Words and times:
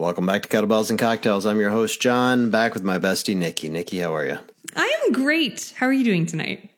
Welcome 0.00 0.24
back 0.24 0.40
to 0.40 0.48
Kettlebells 0.48 0.88
and 0.88 0.98
Cocktails. 0.98 1.44
I'm 1.44 1.60
your 1.60 1.68
host, 1.68 2.00
John, 2.00 2.48
back 2.48 2.72
with 2.72 2.82
my 2.82 2.98
bestie, 2.98 3.36
Nikki. 3.36 3.68
Nikki, 3.68 3.98
how 3.98 4.14
are 4.14 4.24
you? 4.24 4.38
I 4.74 4.96
am 5.04 5.12
great. 5.12 5.74
How 5.76 5.84
are 5.84 5.92
you 5.92 6.04
doing 6.04 6.24
tonight? 6.24 6.70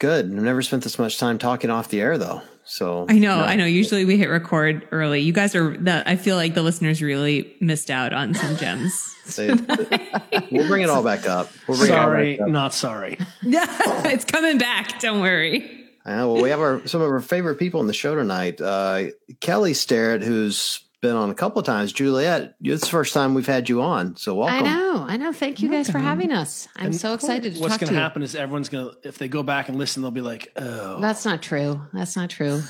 Good. 0.00 0.24
I've 0.24 0.32
never 0.32 0.62
spent 0.62 0.82
this 0.82 0.98
much 0.98 1.16
time 1.16 1.38
talking 1.38 1.70
off 1.70 1.90
the 1.90 2.00
air, 2.00 2.18
though. 2.18 2.42
So 2.64 3.06
I 3.08 3.20
know, 3.20 3.38
no. 3.38 3.44
I 3.44 3.54
know. 3.54 3.66
Usually 3.66 4.04
we 4.04 4.16
hit 4.16 4.28
record 4.30 4.88
early. 4.90 5.20
You 5.20 5.32
guys 5.32 5.54
are 5.54 5.76
that. 5.84 6.08
I 6.08 6.16
feel 6.16 6.34
like 6.34 6.54
the 6.54 6.62
listeners 6.64 7.00
really 7.00 7.54
missed 7.60 7.88
out 7.88 8.12
on 8.12 8.34
some 8.34 8.56
gems. 8.56 9.14
we'll 9.38 10.66
bring 10.66 10.82
it 10.82 10.90
all 10.90 11.04
back 11.04 11.28
up. 11.28 11.48
We'll 11.68 11.76
sorry, 11.76 12.38
back 12.38 12.46
up. 12.46 12.48
not 12.48 12.74
sorry. 12.74 13.16
Yeah, 13.42 13.64
it's 14.06 14.24
coming 14.24 14.58
back. 14.58 14.98
Don't 14.98 15.20
worry. 15.20 15.86
Uh, 16.04 16.26
well, 16.26 16.42
we 16.42 16.50
have 16.50 16.58
our 16.58 16.84
some 16.88 17.00
of 17.00 17.08
our 17.08 17.20
favorite 17.20 17.60
people 17.60 17.80
in 17.80 17.86
the 17.86 17.94
show 17.94 18.16
tonight. 18.16 18.60
Uh, 18.60 19.04
Kelly 19.38 19.72
Starrett, 19.72 20.24
who's 20.24 20.80
been 21.02 21.16
on 21.16 21.30
a 21.30 21.34
couple 21.34 21.58
of 21.60 21.66
times. 21.66 21.92
Juliet, 21.92 22.54
it's 22.62 22.82
the 22.82 22.90
first 22.90 23.12
time 23.14 23.34
we've 23.34 23.46
had 23.46 23.68
you 23.68 23.82
on, 23.82 24.16
so 24.16 24.34
welcome. 24.34 24.56
I 24.56 24.60
know, 24.60 25.04
I 25.08 25.16
know. 25.16 25.32
Thank 25.32 25.60
you 25.60 25.68
guys 25.70 25.90
for 25.90 25.98
having 25.98 26.32
us. 26.32 26.68
I'm 26.76 26.86
and 26.86 26.96
so 26.96 27.14
excited 27.14 27.54
to 27.54 27.60
What's 27.60 27.76
going 27.76 27.92
to 27.92 27.98
happen 27.98 28.22
is 28.22 28.34
everyone's 28.34 28.68
going 28.68 28.90
to, 28.90 29.08
if 29.08 29.18
they 29.18 29.28
go 29.28 29.42
back 29.42 29.68
and 29.68 29.78
listen, 29.78 30.02
they'll 30.02 30.10
be 30.10 30.20
like, 30.20 30.52
"Oh, 30.56 31.00
that's 31.00 31.24
not 31.24 31.42
true. 31.42 31.82
That's 31.92 32.16
not 32.16 32.30
true." 32.30 32.62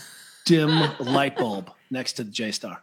Dim 0.44 0.70
light 1.00 1.36
bulb 1.36 1.70
next 1.90 2.14
to 2.14 2.24
the 2.24 2.30
J 2.30 2.50
Star. 2.50 2.82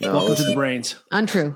No, 0.00 0.12
welcome 0.14 0.36
to 0.36 0.42
the 0.44 0.54
brains. 0.54 0.96
Untrue. 1.10 1.54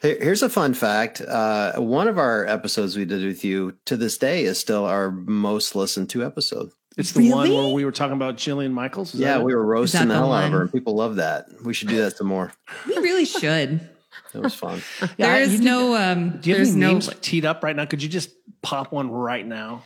Here's 0.00 0.42
a 0.42 0.48
fun 0.48 0.74
fact. 0.74 1.20
Uh, 1.20 1.74
one 1.76 2.06
of 2.06 2.18
our 2.18 2.46
episodes 2.46 2.96
we 2.96 3.04
did 3.04 3.24
with 3.24 3.44
you 3.44 3.76
to 3.86 3.96
this 3.96 4.18
day 4.18 4.44
is 4.44 4.58
still 4.58 4.84
our 4.84 5.10
most 5.10 5.74
listened 5.74 6.10
to 6.10 6.24
episode. 6.24 6.70
It's 6.96 7.12
the 7.12 7.20
really? 7.20 7.50
one 7.50 7.52
where 7.52 7.74
we 7.74 7.84
were 7.84 7.92
talking 7.92 8.14
about 8.14 8.36
Jillian 8.36 8.72
Michaels. 8.72 9.14
Is 9.14 9.20
yeah, 9.20 9.38
we 9.38 9.54
were 9.54 9.64
roasting 9.64 10.08
the 10.08 10.14
hell 10.14 10.32
out 10.32 10.44
of 10.44 10.52
her, 10.52 10.62
and 10.62 10.72
people 10.72 10.94
love 10.94 11.16
that. 11.16 11.46
We 11.62 11.74
should 11.74 11.88
do 11.88 11.98
that 11.98 12.16
some 12.16 12.26
more. 12.26 12.52
We 12.86 12.96
really 12.96 13.26
should. 13.26 13.88
It 14.34 14.42
was 14.42 14.54
fun. 14.54 14.82
yeah, 15.18 15.34
there 15.34 15.42
is 15.42 15.60
no. 15.60 15.94
Um, 15.94 16.38
do 16.40 16.50
you 16.50 16.56
have 16.56 16.66
any 16.66 16.76
no, 16.76 16.92
names 16.92 17.10
teed 17.20 17.44
up 17.44 17.62
right 17.62 17.76
now? 17.76 17.84
Could 17.84 18.02
you 18.02 18.08
just 18.08 18.30
pop 18.62 18.92
one 18.92 19.10
right 19.10 19.46
now? 19.46 19.82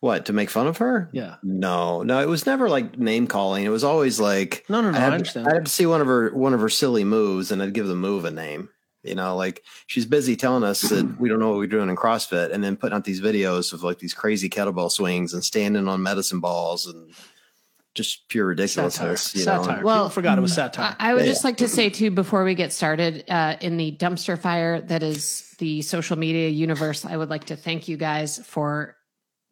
What 0.00 0.26
to 0.26 0.32
make 0.32 0.50
fun 0.50 0.66
of 0.66 0.78
her? 0.78 1.08
Yeah. 1.12 1.36
No, 1.42 2.02
no, 2.02 2.20
it 2.20 2.28
was 2.28 2.46
never 2.46 2.68
like 2.68 2.98
name 2.98 3.26
calling. 3.26 3.64
It 3.64 3.70
was 3.70 3.84
always 3.84 4.20
like 4.20 4.64
no, 4.68 4.82
no, 4.82 4.90
no. 4.90 4.98
I, 4.98 5.00
had, 5.00 5.12
I 5.12 5.14
understand. 5.14 5.48
I 5.48 5.54
had 5.54 5.64
to 5.64 5.70
see 5.70 5.86
one 5.86 6.00
of 6.00 6.06
her 6.06 6.30
one 6.34 6.52
of 6.52 6.60
her 6.60 6.68
silly 6.68 7.04
moves, 7.04 7.50
and 7.50 7.62
I'd 7.62 7.72
give 7.72 7.86
the 7.86 7.94
move 7.94 8.24
a 8.24 8.30
name. 8.30 8.68
You 9.04 9.14
know, 9.14 9.36
like 9.36 9.62
she's 9.86 10.06
busy 10.06 10.36
telling 10.36 10.64
us 10.64 10.82
that 10.82 11.14
we 11.18 11.28
don't 11.28 11.38
know 11.38 11.50
what 11.50 11.58
we're 11.58 11.66
doing 11.66 11.88
in 11.88 11.96
CrossFit 11.96 12.52
and 12.52 12.62
then 12.62 12.76
putting 12.76 12.96
out 12.96 13.04
these 13.04 13.20
videos 13.20 13.72
of 13.72 13.82
like 13.82 13.98
these 13.98 14.14
crazy 14.14 14.48
kettlebell 14.48 14.90
swings 14.90 15.34
and 15.34 15.44
standing 15.44 15.88
on 15.88 16.02
medicine 16.02 16.40
balls 16.40 16.86
and 16.86 17.12
just 17.94 18.28
pure 18.28 18.46
ridiculousness. 18.46 19.22
Satire. 19.22 19.40
You 19.40 19.46
know? 19.46 19.62
satire. 19.62 19.84
Well, 19.84 20.04
People 20.04 20.10
forgot 20.10 20.38
it 20.38 20.40
was 20.40 20.52
satire. 20.52 20.96
I, 20.98 21.10
I 21.10 21.14
would 21.14 21.24
yeah. 21.24 21.30
just 21.30 21.44
like 21.44 21.58
to 21.58 21.68
say 21.68 21.90
too, 21.90 22.10
before 22.10 22.44
we 22.44 22.54
get 22.54 22.72
started, 22.72 23.24
uh, 23.28 23.56
in 23.60 23.76
the 23.76 23.96
dumpster 23.96 24.38
fire 24.38 24.80
that 24.80 25.02
is 25.02 25.54
the 25.58 25.82
social 25.82 26.18
media 26.18 26.48
universe, 26.48 27.04
I 27.04 27.16
would 27.16 27.30
like 27.30 27.44
to 27.44 27.56
thank 27.56 27.88
you 27.88 27.96
guys 27.96 28.38
for 28.44 28.96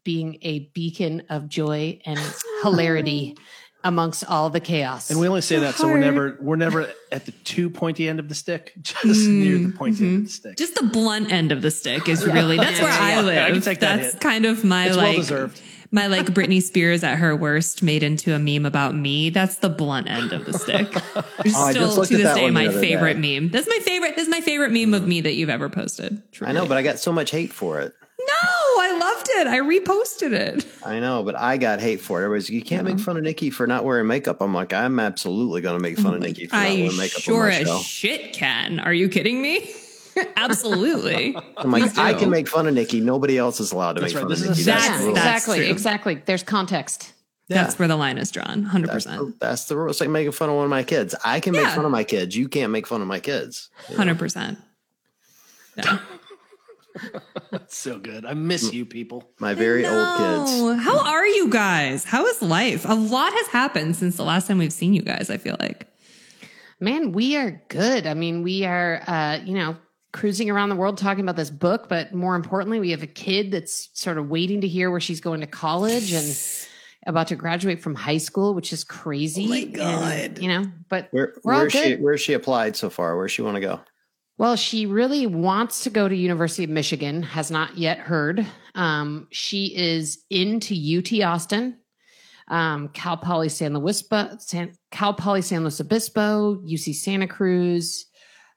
being 0.05 0.39
a 0.43 0.71
beacon 0.75 1.23
of 1.29 1.49
joy 1.49 2.01
and 2.05 2.19
hilarity 2.63 3.37
amongst 3.85 4.25
all 4.29 4.51
the 4.51 4.61
chaos. 4.61 5.11
And 5.11 5.19
we 5.19 5.29
only 5.29 5.41
say 5.41 5.59
that 5.59 5.75
so 5.75 5.89
we're 5.89 5.99
never 5.99 6.37
we're 6.41 6.57
never 6.57 6.93
at 7.11 7.27
the 7.27 7.33
too 7.33 7.71
pointy 7.71 8.09
end 8.09 8.19
of 8.19 8.29
the 8.29 8.35
stick, 8.35 8.73
just 8.83 9.05
mm, 9.05 9.29
near 9.29 9.59
the 9.59 9.77
pointy 9.77 9.97
mm-hmm. 9.97 10.05
end 10.05 10.15
of 10.15 10.23
the 10.23 10.29
mm-hmm. 10.29 10.49
stick. 10.49 10.57
Just 10.57 10.75
the 10.75 10.87
blunt 10.87 11.33
end 11.33 11.53
of 11.53 11.63
the 11.63 11.71
stick 11.71 12.09
is 12.09 12.25
really 12.27 12.57
that's 12.57 12.81
where 12.81 12.91
I 12.91 13.21
live. 13.21 13.57
I 13.57 13.59
that 13.59 13.81
that's 13.81 14.13
hit. 14.13 14.21
kind 14.21 14.47
of 14.47 14.65
my 14.65 14.89
it's 14.89 14.97
like 14.97 15.31
well 15.31 15.51
my 15.93 16.07
like 16.07 16.27
Britney 16.27 16.63
Spears 16.63 17.05
at 17.05 17.19
her 17.19 17.37
worst 17.37 17.83
made 17.83 18.03
into 18.03 18.35
a 18.35 18.39
meme 18.39 18.65
about 18.65 18.95
me. 18.95 19.29
That's 19.29 19.57
the 19.57 19.69
blunt 19.69 20.09
end 20.09 20.33
of 20.33 20.47
the 20.47 20.55
stick. 20.55 20.89
oh, 21.17 21.71
Still 21.71 22.05
to 22.05 22.17
this 22.17 22.35
day 22.35 22.51
my 22.51 22.69
favorite 22.69 23.21
day. 23.21 23.39
meme. 23.39 23.51
That's 23.51 23.69
my 23.69 23.79
favorite. 23.83 24.17
This 24.17 24.25
is 24.25 24.31
my 24.31 24.41
favorite 24.41 24.73
meme 24.73 24.95
of 24.95 25.07
me 25.07 25.21
that 25.21 25.35
you've 25.35 25.51
ever 25.51 25.69
posted. 25.69 26.23
Truly. 26.33 26.51
I 26.51 26.55
know, 26.55 26.67
but 26.67 26.79
I 26.79 26.83
got 26.83 26.99
so 26.99 27.13
much 27.13 27.31
hate 27.31 27.53
for 27.53 27.79
it. 27.81 27.93
No, 28.19 28.49
Oh, 28.75 28.81
I 28.81 28.99
loved 28.99 29.29
it. 29.33 29.47
I 29.47 29.59
reposted 29.59 30.33
it. 30.33 30.67
I 30.83 30.99
know, 30.99 31.23
but 31.23 31.37
I 31.37 31.59
got 31.59 31.81
hate 31.81 32.01
for 32.01 32.21
it. 32.21 32.25
Everybody's 32.25 32.49
like, 32.49 32.55
you 32.55 32.63
can't 32.63 32.85
make 32.85 32.99
fun 32.99 33.19
of 33.19 33.23
Nikki 33.23 33.51
for 33.51 33.67
not 33.67 33.85
wearing 33.85 34.07
makeup. 34.07 34.41
I'm 34.41 34.55
like, 34.55 34.73
I'm 34.73 34.99
absolutely 34.99 35.61
going 35.61 35.77
to 35.77 35.83
make 35.83 35.99
fun 35.99 36.07
of 36.07 36.13
mm-hmm. 36.15 36.23
Nikki 36.23 36.47
for 36.47 36.57
not 36.57 36.65
wearing 36.65 36.97
makeup. 36.97 37.21
Sure 37.21 37.51
as 37.51 37.83
shit 37.83 38.33
can. 38.33 38.81
Are 38.81 38.95
you 38.95 39.11
kidding 39.11 39.43
me? 39.43 39.71
Absolutely. 40.37 41.37
I'm 41.57 41.71
like, 41.71 41.99
I 41.99 42.15
can 42.15 42.31
make 42.31 42.49
fun 42.49 42.67
of 42.67 42.73
Nikki. 42.75 43.01
Nobody 43.01 43.37
else 43.37 43.61
is 43.61 43.73
allowed 43.73 43.95
to 43.95 44.01
That's 44.01 44.15
make 44.15 44.23
right. 44.23 44.29
fun 44.29 44.31
this 44.31 44.43
of 44.43 44.51
Nikki. 44.51 44.63
That's, 44.63 44.87
that's 44.89 45.05
exactly, 45.07 45.59
true. 45.59 45.67
exactly. 45.67 46.15
There's 46.25 46.43
context. 46.43 47.13
Yeah. 47.49 47.65
That's 47.65 47.79
where 47.79 47.89
the 47.89 47.97
line 47.97 48.17
is 48.17 48.31
drawn. 48.31 48.65
100%. 48.65 48.87
That's 48.87 49.05
the, 49.05 49.35
that's 49.39 49.65
the 49.67 49.77
rule. 49.77 49.91
It's 49.91 50.01
like 50.01 50.09
making 50.09 50.33
fun 50.33 50.49
of 50.49 50.57
one 50.57 50.65
of 50.65 50.71
my 50.71 50.83
kids. 50.83 51.15
I 51.25 51.41
can 51.41 51.53
make 51.53 51.63
yeah. 51.63 51.75
fun 51.75 51.85
of 51.85 51.91
my 51.91 52.05
kids. 52.05 52.35
You 52.37 52.49
can't 52.49 52.73
make 52.73 52.87
fun 52.87 53.03
of 53.03 53.09
my 53.09 53.21
kids. 53.21 53.69
You 53.91 53.99
know? 53.99 54.15
100%. 54.15 54.57
Yeah. 55.77 55.99
so 57.69 57.99
good. 57.99 58.25
I 58.25 58.35
miss 58.35 58.73
you 58.73 58.85
people. 58.85 59.31
My 59.39 59.55
very 59.55 59.87
old 59.87 60.19
kids. 60.19 60.85
How 60.85 60.99
are 61.05 61.27
you 61.27 61.49
guys? 61.49 62.05
How 62.05 62.27
is 62.27 62.43
life? 62.43 62.85
A 62.89 62.95
lot 62.95 63.33
has 63.33 63.47
happened 63.49 63.97
since 63.97 64.17
the 64.17 64.25
last 64.25 64.49
time 64.49 64.59
we've 64.59 64.73
seen 64.73 64.95
you 64.95 65.03
guys, 65.03 65.31
I 65.31 65.37
feel 65.37 65.57
like. 65.61 65.89
Man, 66.81 67.13
we 67.13 67.37
are 67.37 67.63
good. 67.69 68.07
I 68.07 68.15
mean, 68.15 68.43
we 68.43 68.65
are 68.65 69.03
uh, 69.07 69.39
you 69.45 69.55
know, 69.55 69.77
cruising 70.13 70.51
around 70.51 70.69
the 70.69 70.77
world 70.77 70.99
talking 70.99 71.25
about 71.25 71.37
this 71.37 71.51
book, 71.51 71.89
but 71.89 72.13
more 72.13 72.35
importantly, 72.35 72.81
we 72.81 72.91
have 72.91 73.03
a 73.03 73.09
kid 73.09 73.51
that's 73.51 73.89
sort 73.95 74.19
of 74.19 74.29
waiting 74.29 74.61
to 74.61 74.69
hear 74.69 74.91
where 74.91 75.01
she's 75.01 75.21
going 75.21 75.41
to 75.41 75.47
college 75.47 76.13
and 76.13 76.37
about 77.07 77.29
to 77.29 77.37
graduate 77.37 77.81
from 77.81 77.95
high 77.95 78.19
school, 78.19 78.55
which 78.55 78.73
is 78.73 78.85
crazy. 78.85 79.47
Oh 79.47 79.49
my 79.49 79.65
god! 79.65 80.13
And, 80.13 80.39
you 80.39 80.49
know, 80.49 80.65
but 80.89 81.09
where, 81.11 81.35
where's 81.43 81.73
she? 81.73 81.97
Where's 81.97 82.21
she 82.21 82.35
applied 82.35 82.77
so 82.77 82.91
far? 82.91 83.17
Where 83.17 83.29
she 83.29 83.43
want 83.43 83.57
to 83.57 83.61
go? 83.61 83.81
Well, 84.43 84.57
she 84.57 84.87
really 84.87 85.29
wants 85.29 85.85
to 85.85 85.91
go 85.91 86.09
to 86.09 86.17
University 86.17 86.65
of 86.65 86.71
Michigan, 86.71 87.23
has 87.23 87.49
not 87.49 87.79
yet 87.79 87.99
heard. 87.99 88.45
Um, 88.75 89.29
she 89.31 89.67
is 89.67 90.19
into 90.31 90.75
UT 90.75 91.25
Austin, 91.25 91.79
um, 92.49 92.89
Cal 92.89 93.17
Poly 93.17 93.49
San 93.49 93.73
Luis, 93.73 94.03
San, 94.39 94.73
Cal 94.91 95.15
Poly 95.15 95.43
San 95.43 95.63
Luis 95.63 95.81
Obispo, 95.81 96.57
UC 96.57 96.93
Santa 96.97 97.29
Cruz, 97.29 98.07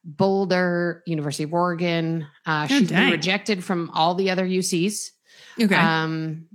Boulder, 0.03 1.03
University 1.05 1.43
of 1.43 1.53
Oregon. 1.53 2.25
Uh, 2.47 2.67
oh, 2.67 2.79
she's 2.79 2.89
been 2.89 3.11
rejected 3.11 3.63
from 3.63 3.91
all 3.93 4.15
the 4.15 4.31
other 4.31 4.47
UCs. 4.47 5.11
Okay. 5.61 5.75
Um, 5.75 6.47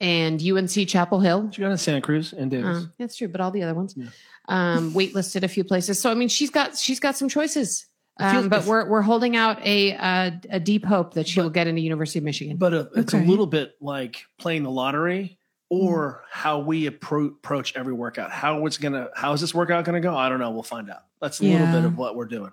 and 0.00 0.42
UNC 0.42 0.88
Chapel 0.88 1.20
Hill. 1.20 1.50
She 1.52 1.60
got 1.60 1.72
in 1.72 1.76
Santa 1.76 2.00
Cruz 2.00 2.32
and 2.32 2.50
Davis. 2.50 2.84
Uh, 2.84 2.86
that's 2.98 3.16
true, 3.16 3.28
but 3.28 3.42
all 3.42 3.50
the 3.50 3.64
other 3.64 3.74
ones. 3.74 3.94
Yeah. 3.98 4.06
Um, 4.48 4.92
waitlisted 4.94 5.42
a 5.42 5.48
few 5.48 5.62
places. 5.62 6.00
So 6.00 6.10
I 6.10 6.14
mean, 6.14 6.28
she's 6.28 6.48
got 6.48 6.78
she's 6.78 7.00
got 7.00 7.18
some 7.18 7.28
choices. 7.28 7.84
Um, 8.20 8.48
but 8.48 8.64
we're 8.64 8.88
we're 8.88 9.02
holding 9.02 9.36
out 9.36 9.64
a 9.64 9.94
uh, 9.94 10.30
a 10.50 10.60
deep 10.60 10.84
hope 10.84 11.14
that 11.14 11.28
she'll 11.28 11.50
get 11.50 11.66
into 11.66 11.80
University 11.80 12.18
of 12.18 12.24
Michigan. 12.24 12.56
But 12.56 12.74
uh, 12.74 12.86
it's 12.96 13.14
okay. 13.14 13.24
a 13.24 13.26
little 13.26 13.46
bit 13.46 13.76
like 13.80 14.24
playing 14.38 14.64
the 14.64 14.70
lottery, 14.70 15.38
or 15.70 16.22
mm. 16.22 16.26
how 16.30 16.58
we 16.58 16.88
appro- 16.88 17.28
approach 17.28 17.76
every 17.76 17.92
workout. 17.92 18.32
How 18.32 18.66
it's 18.66 18.78
gonna 18.78 19.08
how 19.14 19.32
is 19.32 19.40
this 19.40 19.54
workout 19.54 19.84
gonna 19.84 20.00
go? 20.00 20.16
I 20.16 20.28
don't 20.28 20.40
know. 20.40 20.50
We'll 20.50 20.62
find 20.62 20.90
out. 20.90 21.04
That's 21.20 21.40
a 21.40 21.46
yeah. 21.46 21.60
little 21.60 21.80
bit 21.80 21.84
of 21.84 21.96
what 21.96 22.16
we're 22.16 22.26
doing. 22.26 22.50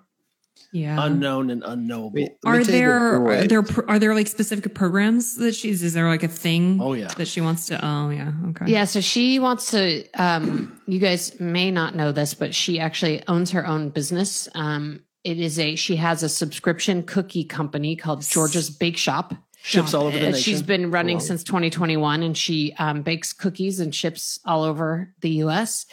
Yeah, 0.72 1.04
unknown 1.04 1.50
and 1.50 1.62
unknowable. 1.64 2.28
Are 2.44 2.62
there 2.62 3.26
are 3.26 3.46
there 3.46 3.64
are 3.88 3.98
there 3.98 4.14
like 4.14 4.26
specific 4.26 4.74
programs 4.74 5.36
that 5.36 5.54
she's? 5.54 5.82
Is 5.82 5.94
there 5.94 6.08
like 6.08 6.22
a 6.22 6.28
thing? 6.28 6.80
Oh 6.80 6.92
yeah, 6.92 7.08
that 7.08 7.28
she 7.28 7.40
wants 7.40 7.66
to. 7.66 7.84
Oh 7.84 8.10
yeah, 8.10 8.32
okay. 8.48 8.66
Yeah, 8.66 8.84
so 8.84 9.00
she 9.00 9.38
wants 9.38 9.70
to. 9.72 10.08
Um, 10.14 10.80
you 10.86 10.98
guys 10.98 11.38
may 11.40 11.70
not 11.70 11.94
know 11.94 12.12
this, 12.12 12.34
but 12.34 12.54
she 12.54 12.80
actually 12.80 13.22
owns 13.28 13.50
her 13.50 13.66
own 13.66 13.90
business. 13.90 14.48
Um, 14.54 15.02
it 15.26 15.40
is 15.40 15.58
a 15.58 15.74
she 15.74 15.96
has 15.96 16.22
a 16.22 16.28
subscription 16.28 17.02
cookie 17.02 17.42
company 17.42 17.96
called 17.96 18.22
Georgia's 18.22 18.70
Bake 18.70 18.96
Shop. 18.96 19.34
Ships 19.60 19.92
all 19.94 20.06
over 20.06 20.16
the 20.16 20.26
nation. 20.26 20.40
She's 20.40 20.62
been 20.62 20.92
running 20.92 21.18
since 21.18 21.42
2021, 21.42 22.22
and 22.22 22.38
she 22.38 22.72
um, 22.78 23.02
bakes 23.02 23.32
cookies 23.32 23.80
and 23.80 23.92
ships 23.92 24.38
all 24.44 24.62
over 24.62 25.12
the 25.22 25.30
U.S. 25.30 25.86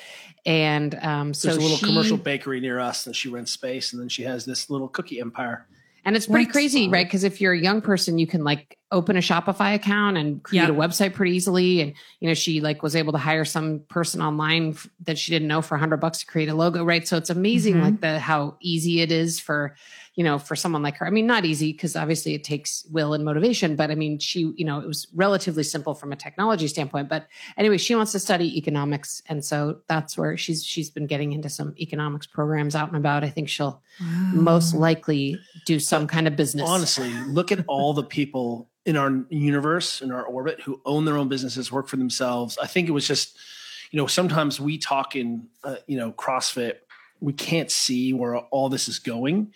And 0.46 0.94
um, 1.02 1.34
so 1.34 1.48
there's 1.48 1.58
a 1.58 1.62
little 1.62 1.78
she, 1.78 1.86
commercial 1.88 2.18
bakery 2.18 2.60
near 2.60 2.80
us, 2.80 3.08
and 3.08 3.16
she 3.16 3.30
rents 3.30 3.52
space, 3.52 3.92
and 3.92 4.00
then 4.00 4.10
she 4.10 4.22
has 4.22 4.46
this 4.46 4.70
little 4.70 4.88
cookie 4.88 5.20
empire. 5.20 5.66
And 6.06 6.16
it's 6.18 6.28
pretty 6.28 6.52
crazy, 6.52 6.90
right? 6.90 7.06
Because 7.06 7.24
if 7.24 7.40
you're 7.40 7.54
a 7.54 7.60
young 7.60 7.82
person, 7.82 8.18
you 8.18 8.28
can 8.28 8.44
like 8.44 8.78
open 8.92 9.16
a 9.16 9.22
Shopify 9.22 9.74
account 9.74 10.18
and 10.18 10.44
create 10.44 10.70
a 10.70 10.74
website 10.74 11.14
pretty 11.14 11.34
easily. 11.36 11.82
And 11.82 11.94
you 12.20 12.28
know, 12.28 12.34
she 12.34 12.60
like 12.60 12.84
was 12.84 12.96
able 12.96 13.14
to 13.14 13.18
hire 13.18 13.46
some 13.46 13.82
person 13.88 14.22
online 14.22 14.72
f- 14.72 14.88
that 15.04 15.18
she 15.18 15.32
didn't 15.32 15.48
know 15.48 15.62
for 15.62 15.76
a 15.76 15.80
hundred 15.80 15.98
bucks 15.98 16.20
to 16.20 16.26
create 16.26 16.50
a 16.50 16.56
logo, 16.56 16.84
right? 16.84 17.08
So 17.08 17.16
it's 17.16 17.30
amazing, 17.30 17.76
mm-hmm. 17.76 17.84
like 17.84 18.02
the 18.02 18.20
how 18.20 18.58
easy 18.62 19.00
it 19.00 19.12
is 19.12 19.40
for 19.40 19.76
you 20.16 20.24
know, 20.24 20.38
for 20.38 20.56
someone 20.56 20.84
like 20.84 20.98
her. 20.98 21.08
I 21.08 21.10
mean, 21.10 21.26
not 21.26 21.44
easy 21.44 21.72
because 21.72 21.96
obviously 21.96 22.36
it 22.36 22.44
takes 22.44 22.86
will 22.92 23.14
and 23.14 23.26
motivation, 23.26 23.76
but 23.76 23.90
I 23.90 23.96
mean, 23.96 24.20
she, 24.20 24.54
you 24.56 24.66
know, 24.66 24.80
it 24.80 24.86
was 24.86 25.08
relatively 25.16 25.64
simple 25.64 25.96
from 25.96 26.12
a 26.12 26.16
technology 26.16 26.68
standpoint. 26.68 27.10
But 27.10 27.28
anyway, 27.58 27.78
she 27.78 27.96
wants 27.96 28.12
to 28.12 28.20
study 28.20 28.56
economics. 28.58 29.24
And 29.28 29.44
so 29.44 29.80
that's 29.88 30.16
where 30.16 30.38
she's 30.38 30.64
she's 30.64 30.92
been 30.92 31.08
getting 31.08 31.34
into 31.34 31.50
some 31.50 31.74
economics 31.80 32.28
programs 32.28 32.76
out 32.76 32.90
and 32.90 32.98
about. 32.98 33.24
I 33.24 33.30
think 33.30 33.50
she'll 33.50 33.82
wow. 34.00 34.32
most 34.34 34.76
likely 34.76 35.40
do 35.66 35.80
some 35.80 36.06
kind 36.06 36.28
of 36.28 36.36
business. 36.36 36.70
Honestly, 36.70 37.12
look 37.26 37.52
at 37.52 37.66
all 37.68 37.94
the 37.94 38.04
people 38.04 38.70
in 38.86 38.98
our 38.98 39.26
universe, 39.30 40.02
in 40.02 40.12
our 40.12 40.24
orbit, 40.24 40.62
who 40.62 40.80
own 40.86 41.06
their 41.06 41.18
own 41.18 41.28
businesses, 41.28 41.72
work 41.72 41.88
for 41.88 41.98
themselves. 41.98 42.58
I 42.62 42.68
think 42.68 42.88
it 42.88 42.92
was 42.92 43.08
just, 43.08 43.36
you 43.90 43.98
know, 43.98 44.06
sometimes 44.06 44.60
we 44.60 44.78
talk 44.78 45.16
in, 45.16 45.48
uh, 45.64 45.78
you 45.88 45.98
know, 45.98 46.12
CrossFit 46.12 46.76
we 47.24 47.32
can't 47.32 47.72
see 47.72 48.14
where 48.14 48.36
all 48.36 48.68
this 48.68 48.90
is 48.90 49.00
going 49.00 49.54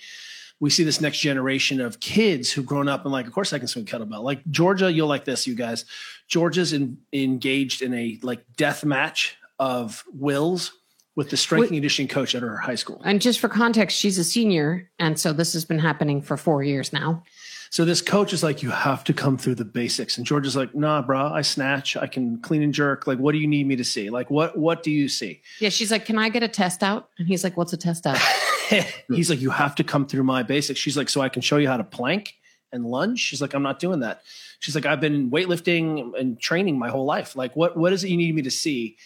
we 0.60 0.70
see 0.70 0.84
this 0.84 1.02
next 1.02 1.20
generation 1.20 1.80
of 1.80 2.00
kids 2.00 2.52
who've 2.52 2.66
grown 2.66 2.88
up 2.88 3.04
and 3.04 3.12
like, 3.12 3.28
of 3.28 3.34
course 3.34 3.54
I 3.54 3.60
can 3.60 3.68
swing 3.68 3.86
kettlebell. 3.86 4.24
Like 4.24 4.46
Georgia, 4.50 4.92
you'll 4.92 5.08
like 5.08 5.26
this, 5.26 5.46
you 5.46 5.56
guys. 5.56 5.86
Georgia's 6.28 6.74
in, 6.74 6.98
engaged 7.14 7.82
in 7.82 7.94
a 7.94 8.20
like 8.24 8.44
death 8.56 8.84
match 8.84 9.38
of 9.60 10.04
wills 10.14 10.74
with 11.16 11.30
the 11.32 11.38
strength 11.38 11.68
and 11.68 11.76
conditioning 11.76 12.08
coach 12.08 12.36
at 12.36 12.44
her 12.44 12.58
high 12.58 12.76
school. 12.76 13.02
And 13.04 13.22
just 13.22 13.40
for 13.40 13.50
context, 13.50 13.98
she's 13.98 14.20
a 14.20 14.24
senior, 14.24 14.90
and 15.00 15.20
so 15.20 15.34
this 15.34 15.54
has 15.54 15.66
been 15.66 15.80
happening 15.80 16.22
for 16.22 16.38
four 16.38 16.64
years 16.64 16.94
now. 16.94 17.24
So 17.70 17.86
this 17.86 18.02
coach 18.02 18.34
is 18.34 18.44
like, 18.44 18.64
you 18.64 18.70
have 18.70 19.04
to 19.06 19.14
come 19.14 19.38
through 19.38 19.56
the 19.56 19.66
basics. 19.66 20.18
And 20.18 20.26
Georgia's 20.26 20.56
like, 20.56 20.74
nah, 20.74 21.02
bro, 21.02 21.28
I 21.28 21.42
snatch, 21.42 21.98
I 21.98 22.08
can 22.08 22.40
clean 22.42 22.62
and 22.62 22.74
jerk. 22.74 23.08
Like, 23.08 23.20
what 23.20 23.34
do 23.34 23.40
you 23.40 23.48
need 23.48 23.68
me 23.68 23.76
to 23.76 23.84
see? 23.84 24.10
Like, 24.10 24.30
what 24.30 24.58
what 24.58 24.84
do 24.84 24.92
you 24.92 25.10
see? 25.10 25.42
Yeah, 25.60 25.70
she's 25.70 25.92
like, 25.92 26.06
can 26.06 26.18
I 26.18 26.30
get 26.30 26.44
a 26.44 26.48
test 26.48 26.82
out? 26.82 27.10
And 27.18 27.28
he's 27.28 27.44
like, 27.44 27.58
what's 27.58 27.74
a 27.74 27.78
test 27.78 28.06
out? 28.06 28.20
he's 29.10 29.30
like, 29.30 29.42
you 29.42 29.50
have 29.50 29.76
to 29.76 29.84
come 29.84 30.06
through 30.06 30.24
my 30.24 30.44
basics. 30.44 30.80
She's 30.80 30.98
like, 30.98 31.10
so 31.10 31.22
I 31.22 31.30
can 31.30 31.42
show 31.42 31.58
you 31.58 31.68
how 31.68 31.78
to 31.78 31.84
plank 31.84 32.36
and 32.72 32.86
lunge. 32.86 33.20
She's 33.20 33.42
like, 33.42 33.54
I'm 33.54 33.64
not 33.64 33.80
doing 33.80 34.02
that. 34.02 34.22
She's 34.60 34.76
like, 34.76 34.86
I've 34.86 35.02
been 35.02 35.30
weightlifting 35.32 36.18
and 36.18 36.40
training 36.40 36.78
my 36.78 36.90
whole 36.90 37.06
life. 37.06 37.36
Like, 37.36 37.56
what 37.56 37.78
what 37.78 37.94
is 37.94 38.04
it 38.04 38.10
you 38.10 38.18
need 38.18 38.36
me 38.36 38.42
to 38.44 38.52
see? 38.52 38.98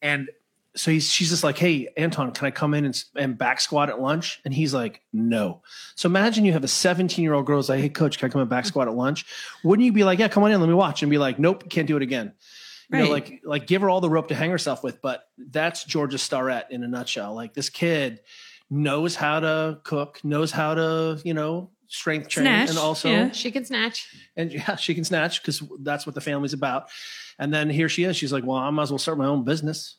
And 0.00 0.30
so 0.76 0.90
he's 0.90 1.10
she's 1.10 1.30
just 1.30 1.42
like, 1.42 1.58
hey, 1.58 1.88
Anton, 1.96 2.30
can 2.32 2.46
I 2.46 2.50
come 2.50 2.74
in 2.74 2.84
and, 2.84 3.04
and 3.16 3.36
back 3.36 3.60
squat 3.60 3.90
at 3.90 4.00
lunch? 4.00 4.40
And 4.44 4.54
he's 4.54 4.72
like, 4.72 5.02
no. 5.12 5.62
So 5.96 6.08
imagine 6.08 6.44
you 6.44 6.52
have 6.52 6.64
a 6.64 6.68
17 6.68 7.22
year 7.22 7.34
old 7.34 7.46
girl 7.46 7.58
who's 7.58 7.68
like, 7.68 7.80
hey, 7.80 7.88
coach, 7.88 8.18
can 8.18 8.26
I 8.26 8.30
come 8.30 8.40
and 8.40 8.50
back 8.50 8.66
squat 8.66 8.88
at 8.88 8.94
lunch? 8.94 9.26
Wouldn't 9.64 9.84
you 9.84 9.92
be 9.92 10.04
like, 10.04 10.18
yeah, 10.18 10.28
come 10.28 10.44
on 10.44 10.52
in, 10.52 10.60
let 10.60 10.68
me 10.68 10.74
watch, 10.74 11.02
and 11.02 11.10
be 11.10 11.18
like, 11.18 11.38
nope, 11.38 11.68
can't 11.68 11.88
do 11.88 11.96
it 11.96 12.02
again. 12.02 12.32
You 12.88 12.98
right. 12.98 13.04
know, 13.04 13.10
like 13.10 13.40
like 13.44 13.66
give 13.66 13.82
her 13.82 13.90
all 13.90 14.00
the 14.00 14.10
rope 14.10 14.28
to 14.28 14.34
hang 14.34 14.50
herself 14.50 14.82
with. 14.82 15.02
But 15.02 15.28
that's 15.36 15.84
Georgia 15.84 16.18
Starrett 16.18 16.66
in 16.70 16.82
a 16.84 16.88
nutshell. 16.88 17.34
Like 17.34 17.52
this 17.52 17.68
kid 17.68 18.20
knows 18.70 19.16
how 19.16 19.40
to 19.40 19.80
cook, 19.84 20.20
knows 20.24 20.52
how 20.52 20.74
to, 20.74 21.20
you 21.24 21.34
know, 21.34 21.70
strength 21.88 22.28
train, 22.28 22.44
snatch. 22.44 22.70
and 22.70 22.78
also 22.78 23.10
yeah. 23.10 23.30
she 23.32 23.50
can 23.50 23.64
snatch. 23.64 24.14
And 24.36 24.52
yeah, 24.54 24.76
she 24.76 24.94
can 24.94 25.04
snatch 25.04 25.42
because 25.42 25.62
that's 25.80 26.06
what 26.06 26.14
the 26.14 26.20
family's 26.20 26.52
about. 26.52 26.88
And 27.38 27.52
then 27.52 27.68
here 27.68 27.88
she 27.88 28.04
is. 28.04 28.16
She's 28.16 28.32
like, 28.32 28.44
well, 28.44 28.58
I 28.58 28.70
might 28.70 28.84
as 28.84 28.90
well 28.90 28.98
start 28.98 29.18
my 29.18 29.26
own 29.26 29.44
business. 29.44 29.96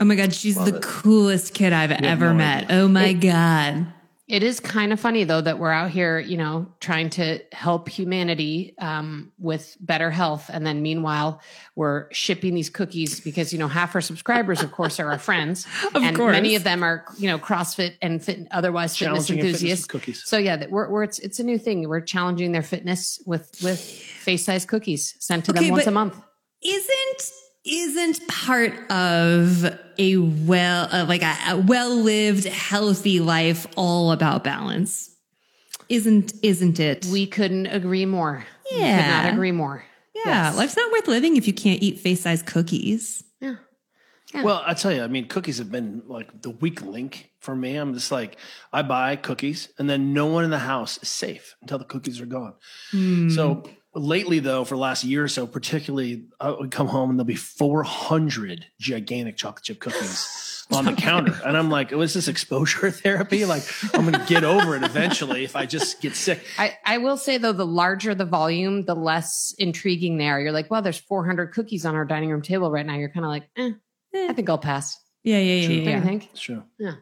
Oh 0.00 0.04
my 0.04 0.16
god, 0.16 0.34
she's 0.34 0.56
Love 0.56 0.66
the 0.66 0.76
it. 0.76 0.82
coolest 0.82 1.54
kid 1.54 1.72
I've 1.72 1.92
ever 1.92 2.26
no 2.26 2.34
met. 2.34 2.64
Idea. 2.64 2.76
Oh 2.76 2.88
my 2.88 3.06
it, 3.06 3.14
god. 3.14 3.86
It 4.26 4.42
is 4.42 4.58
kind 4.58 4.90
of 4.90 4.98
funny 4.98 5.24
though 5.24 5.42
that 5.42 5.58
we're 5.58 5.70
out 5.70 5.90
here, 5.90 6.18
you 6.18 6.38
know, 6.38 6.72
trying 6.80 7.10
to 7.10 7.40
help 7.52 7.90
humanity 7.90 8.74
um, 8.78 9.32
with 9.38 9.76
better 9.80 10.10
health, 10.10 10.48
and 10.50 10.66
then 10.66 10.80
meanwhile 10.80 11.42
we're 11.76 12.10
shipping 12.10 12.54
these 12.54 12.70
cookies 12.70 13.20
because 13.20 13.52
you 13.52 13.58
know 13.58 13.68
half 13.68 13.94
our 13.94 14.00
subscribers, 14.00 14.62
of 14.62 14.72
course, 14.72 14.98
are 14.98 15.10
our 15.10 15.18
friends, 15.18 15.66
of 15.94 16.02
and 16.02 16.16
course. 16.16 16.32
many 16.32 16.54
of 16.54 16.64
them 16.64 16.82
are 16.82 17.04
you 17.18 17.28
know 17.28 17.38
CrossFit 17.38 17.96
and 18.00 18.24
fit, 18.24 18.48
otherwise 18.50 18.96
fitness 18.96 19.28
enthusiasts. 19.28 19.86
Fitness 19.86 20.24
so 20.24 20.38
yeah, 20.38 20.64
we're, 20.70 20.88
we're 20.88 21.02
it's 21.02 21.18
it's 21.18 21.38
a 21.38 21.44
new 21.44 21.58
thing. 21.58 21.86
We're 21.86 22.00
challenging 22.00 22.52
their 22.52 22.62
fitness 22.62 23.22
with 23.26 23.50
with 23.62 23.78
face 23.78 24.46
size 24.46 24.64
cookies 24.64 25.16
sent 25.20 25.44
to 25.44 25.50
okay, 25.52 25.64
them 25.66 25.70
once 25.72 25.86
a 25.86 25.90
month. 25.90 26.18
Isn't 26.62 27.30
isn't 27.64 28.26
part 28.28 28.72
of 28.90 29.64
a 29.98 30.16
well 30.16 30.88
uh, 30.92 31.06
like 31.08 31.22
a, 31.22 31.36
a 31.48 31.56
well-lived 31.56 32.44
healthy 32.44 33.20
life 33.20 33.66
all 33.76 34.12
about 34.12 34.44
balance. 34.44 35.10
Isn't 35.88 36.32
isn't 36.42 36.80
it? 36.80 37.06
We 37.06 37.26
couldn't 37.26 37.66
agree 37.66 38.06
more. 38.06 38.44
Yeah 38.70 38.96
we 38.96 39.02
could 39.02 39.10
not 39.10 39.32
agree 39.32 39.52
more. 39.52 39.84
Yeah. 40.14 40.22
Yes. 40.26 40.56
life's 40.56 40.76
not 40.76 40.92
worth 40.92 41.08
living 41.08 41.36
if 41.36 41.46
you 41.46 41.52
can't 41.52 41.82
eat 41.82 41.98
face-size 41.98 42.42
cookies. 42.42 43.24
Yeah. 43.40 43.56
yeah. 44.34 44.42
Well 44.42 44.62
i 44.66 44.74
tell 44.74 44.92
you 44.92 45.02
i 45.02 45.06
mean 45.06 45.28
cookies 45.28 45.58
have 45.58 45.70
been 45.70 46.02
like 46.06 46.42
the 46.42 46.50
weak 46.50 46.82
link 46.82 47.30
for 47.40 47.54
me. 47.56 47.76
I'm 47.76 47.94
just 47.94 48.12
like 48.12 48.36
i 48.72 48.82
buy 48.82 49.16
cookies 49.16 49.68
and 49.78 49.88
then 49.88 50.12
no 50.12 50.26
one 50.26 50.44
in 50.44 50.50
the 50.50 50.58
house 50.58 50.98
is 51.02 51.08
safe 51.08 51.56
until 51.62 51.78
the 51.78 51.84
cookies 51.84 52.20
are 52.20 52.26
gone. 52.26 52.54
Mm. 52.92 53.34
so 53.34 53.62
lately 53.94 54.40
though 54.40 54.64
for 54.64 54.74
the 54.74 54.80
last 54.80 55.04
year 55.04 55.24
or 55.24 55.28
so 55.28 55.46
particularly 55.46 56.24
i 56.40 56.50
would 56.50 56.70
come 56.70 56.88
home 56.88 57.10
and 57.10 57.18
there'll 57.18 57.26
be 57.26 57.34
400 57.34 58.66
gigantic 58.78 59.36
chocolate 59.36 59.64
chip 59.64 59.80
cookies 59.80 60.66
on 60.72 60.86
the 60.86 60.92
counter. 60.92 61.38
And 61.44 61.56
i'm 61.56 61.70
like 61.70 61.90
was 61.90 62.14
this 62.14 62.26
exposure 62.26 62.90
therapy? 62.90 63.44
Like 63.44 63.62
i'm 63.94 64.04
gonna 64.04 64.24
get 64.26 64.44
over 64.44 64.76
it 64.76 64.82
eventually 64.82 65.44
if 65.44 65.56
i 65.56 65.66
just 65.66 66.00
get 66.00 66.16
sick. 66.16 66.42
I, 66.58 66.76
I 66.84 66.98
will 66.98 67.16
say 67.16 67.38
though 67.38 67.52
the 67.52 67.66
larger 67.66 68.14
the 68.14 68.24
volume 68.24 68.84
the 68.84 68.96
less 68.96 69.54
intriguing 69.58 70.16
they 70.16 70.28
are. 70.28 70.40
You're 70.40 70.52
like 70.52 70.70
well 70.70 70.82
there's 70.82 70.98
400 70.98 71.52
cookies 71.52 71.84
on 71.84 71.94
our 71.94 72.04
dining 72.04 72.30
room 72.30 72.42
table 72.42 72.70
right 72.70 72.86
now. 72.86 72.96
You're 72.96 73.10
kind 73.10 73.24
of 73.24 73.30
like 73.30 73.48
eh, 73.56 73.70
eh, 74.14 74.26
i 74.28 74.32
think 74.32 74.48
i'll 74.48 74.58
pass. 74.58 74.98
Yeah 75.22 75.38
yeah 75.38 75.54
yeah, 75.54 75.68
yeah, 75.68 75.90
yeah. 75.90 75.98
I 75.98 76.00
think? 76.00 76.28
It's 76.32 76.40
true. 76.40 76.62
Yeah 76.78 76.94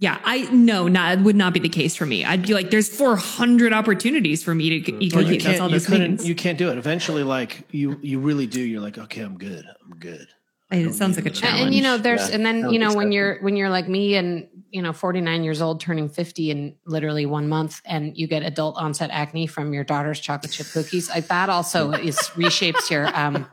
yeah, 0.00 0.18
I 0.24 0.50
no, 0.50 0.88
not 0.88 1.20
would 1.20 1.36
not 1.36 1.52
be 1.52 1.60
the 1.60 1.68
case 1.68 1.94
for 1.94 2.06
me. 2.06 2.24
I'd 2.24 2.46
be 2.46 2.54
like, 2.54 2.70
there's 2.70 2.88
400 2.88 3.74
opportunities 3.74 4.42
for 4.42 4.54
me 4.54 4.80
to 4.80 5.04
eat 5.04 5.12
cookies. 5.12 5.44
That's 5.44 5.60
all 5.60 5.68
this 5.68 5.90
means. 5.90 6.26
You 6.26 6.34
can't 6.34 6.56
do 6.56 6.70
it. 6.70 6.78
Eventually, 6.78 7.22
like 7.22 7.64
you, 7.70 7.98
you 8.00 8.18
really 8.18 8.46
do. 8.46 8.62
You're 8.62 8.80
like, 8.80 8.96
okay, 8.96 9.20
I'm 9.20 9.36
good. 9.36 9.66
I'm 9.84 9.98
good. 9.98 10.26
It 10.70 10.94
sounds 10.94 11.16
like 11.16 11.26
a 11.26 11.30
challenge. 11.30 11.66
And 11.66 11.74
you 11.74 11.82
know, 11.82 11.98
there's, 11.98 12.30
yeah, 12.30 12.34
and 12.36 12.46
then 12.46 12.70
you 12.70 12.78
know, 12.78 12.94
when 12.94 13.12
you're 13.12 13.40
when 13.42 13.56
you're 13.56 13.68
like 13.68 13.88
me 13.88 14.14
and 14.14 14.48
you 14.70 14.80
know, 14.80 14.92
49 14.92 15.42
years 15.42 15.60
old, 15.60 15.80
turning 15.80 16.08
50 16.08 16.50
in 16.50 16.76
literally 16.86 17.26
one 17.26 17.48
month, 17.48 17.82
and 17.84 18.16
you 18.16 18.26
get 18.26 18.42
adult 18.44 18.76
onset 18.76 19.10
acne 19.12 19.48
from 19.48 19.74
your 19.74 19.84
daughter's 19.84 20.20
chocolate 20.20 20.52
chip 20.52 20.68
cookies. 20.72 21.10
Like 21.10 21.26
that 21.26 21.50
also 21.50 21.90
is 21.92 22.16
reshapes 22.34 22.88
your 22.88 23.14
um, 23.18 23.46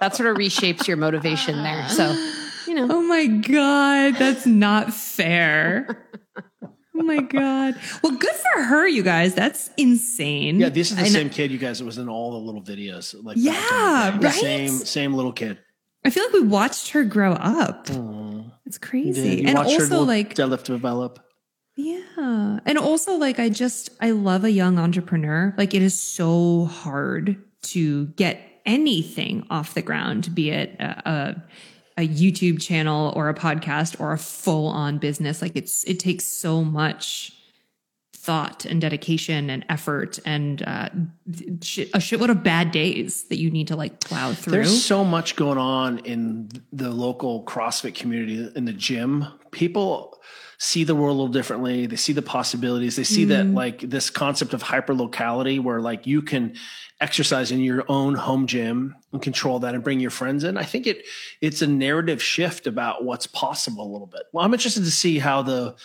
that 0.00 0.16
sort 0.16 0.28
of 0.28 0.36
reshapes 0.36 0.86
your 0.86 0.96
motivation 0.96 1.62
there. 1.62 1.88
So 1.88 2.12
you 2.74 2.86
know. 2.86 2.94
Oh 2.94 3.02
my 3.02 3.26
God. 3.26 4.14
That's 4.18 4.46
not 4.46 4.92
fair. 4.92 6.06
Oh 6.96 7.02
my 7.02 7.20
God. 7.20 7.74
Well, 8.02 8.16
good 8.16 8.34
for 8.34 8.62
her, 8.62 8.86
you 8.86 9.02
guys. 9.02 9.34
That's 9.34 9.70
insane. 9.76 10.60
Yeah, 10.60 10.68
this 10.68 10.90
is 10.90 10.96
the 10.96 11.02
I 11.02 11.08
same 11.08 11.26
know. 11.26 11.32
kid, 11.32 11.50
you 11.50 11.58
guys, 11.58 11.80
It 11.80 11.84
was 11.84 11.98
in 11.98 12.08
all 12.08 12.32
the 12.32 12.38
little 12.38 12.62
videos. 12.62 13.14
Like 13.22 13.36
Yeah, 13.38 14.18
right. 14.20 14.32
Same, 14.32 14.70
same 14.70 15.14
little 15.14 15.32
kid. 15.32 15.58
I 16.04 16.10
feel 16.10 16.24
like 16.24 16.32
we 16.32 16.42
watched 16.42 16.90
her 16.90 17.04
grow 17.04 17.32
up. 17.32 17.86
Aww. 17.86 18.52
It's 18.66 18.78
crazy. 18.78 19.44
and 19.44 19.58
also 19.58 20.02
like 20.02 20.34
deadlift 20.34 20.64
to 20.64 20.72
develop. 20.72 21.20
Yeah. 21.76 22.60
And 22.64 22.78
also 22.78 23.16
like 23.16 23.38
I 23.40 23.48
just 23.48 23.90
I 24.00 24.12
love 24.12 24.44
a 24.44 24.50
young 24.50 24.78
entrepreneur. 24.78 25.54
Like 25.58 25.74
it 25.74 25.82
is 25.82 26.00
so 26.00 26.66
hard 26.66 27.42
to 27.62 28.06
get 28.08 28.40
anything 28.66 29.46
off 29.50 29.74
the 29.74 29.82
ground, 29.82 30.34
be 30.34 30.50
it 30.50 30.76
a, 30.78 31.02
a 31.10 31.44
a 31.96 32.06
YouTube 32.06 32.60
channel 32.60 33.12
or 33.14 33.28
a 33.28 33.34
podcast 33.34 34.00
or 34.00 34.12
a 34.12 34.18
full 34.18 34.66
on 34.68 34.98
business. 34.98 35.40
Like 35.40 35.52
it's, 35.54 35.84
it 35.84 36.00
takes 36.00 36.24
so 36.24 36.64
much 36.64 37.32
thought 38.24 38.64
and 38.64 38.80
dedication 38.80 39.50
and 39.50 39.66
effort 39.68 40.18
and 40.24 40.62
uh, 40.62 40.88
shit, 41.62 41.90
a 41.90 41.98
shitload 41.98 42.30
of 42.30 42.42
bad 42.42 42.70
days 42.70 43.24
that 43.24 43.38
you 43.38 43.50
need 43.50 43.68
to 43.68 43.76
like 43.76 44.00
plow 44.00 44.32
through. 44.32 44.52
There's 44.52 44.82
so 44.82 45.04
much 45.04 45.36
going 45.36 45.58
on 45.58 45.98
in 46.00 46.48
the 46.72 46.90
local 46.90 47.44
CrossFit 47.44 47.94
community 47.94 48.50
in 48.56 48.64
the 48.64 48.72
gym. 48.72 49.26
People 49.50 50.18
see 50.58 50.84
the 50.84 50.94
world 50.94 51.16
a 51.16 51.18
little 51.18 51.32
differently. 51.32 51.86
They 51.86 51.96
see 51.96 52.12
the 52.12 52.22
possibilities. 52.22 52.96
They 52.96 53.04
see 53.04 53.24
mm. 53.24 53.28
that 53.28 53.46
like 53.46 53.80
this 53.80 54.10
concept 54.10 54.54
of 54.54 54.62
hyper 54.62 54.94
locality 54.94 55.58
where 55.58 55.80
like 55.80 56.06
you 56.06 56.22
can 56.22 56.54
exercise 57.00 57.50
in 57.50 57.60
your 57.60 57.84
own 57.88 58.14
home 58.14 58.46
gym 58.46 58.96
and 59.12 59.20
control 59.20 59.58
that 59.60 59.74
and 59.74 59.84
bring 59.84 60.00
your 60.00 60.10
friends 60.10 60.44
in. 60.44 60.56
I 60.56 60.64
think 60.64 60.86
it 60.86 61.04
it's 61.40 61.62
a 61.62 61.66
narrative 61.66 62.22
shift 62.22 62.66
about 62.66 63.04
what's 63.04 63.26
possible 63.26 63.84
a 63.84 63.90
little 63.92 64.06
bit. 64.06 64.22
Well, 64.32 64.44
I'm 64.44 64.54
interested 64.54 64.84
to 64.84 64.90
see 64.90 65.18
how 65.18 65.42
the 65.42 65.76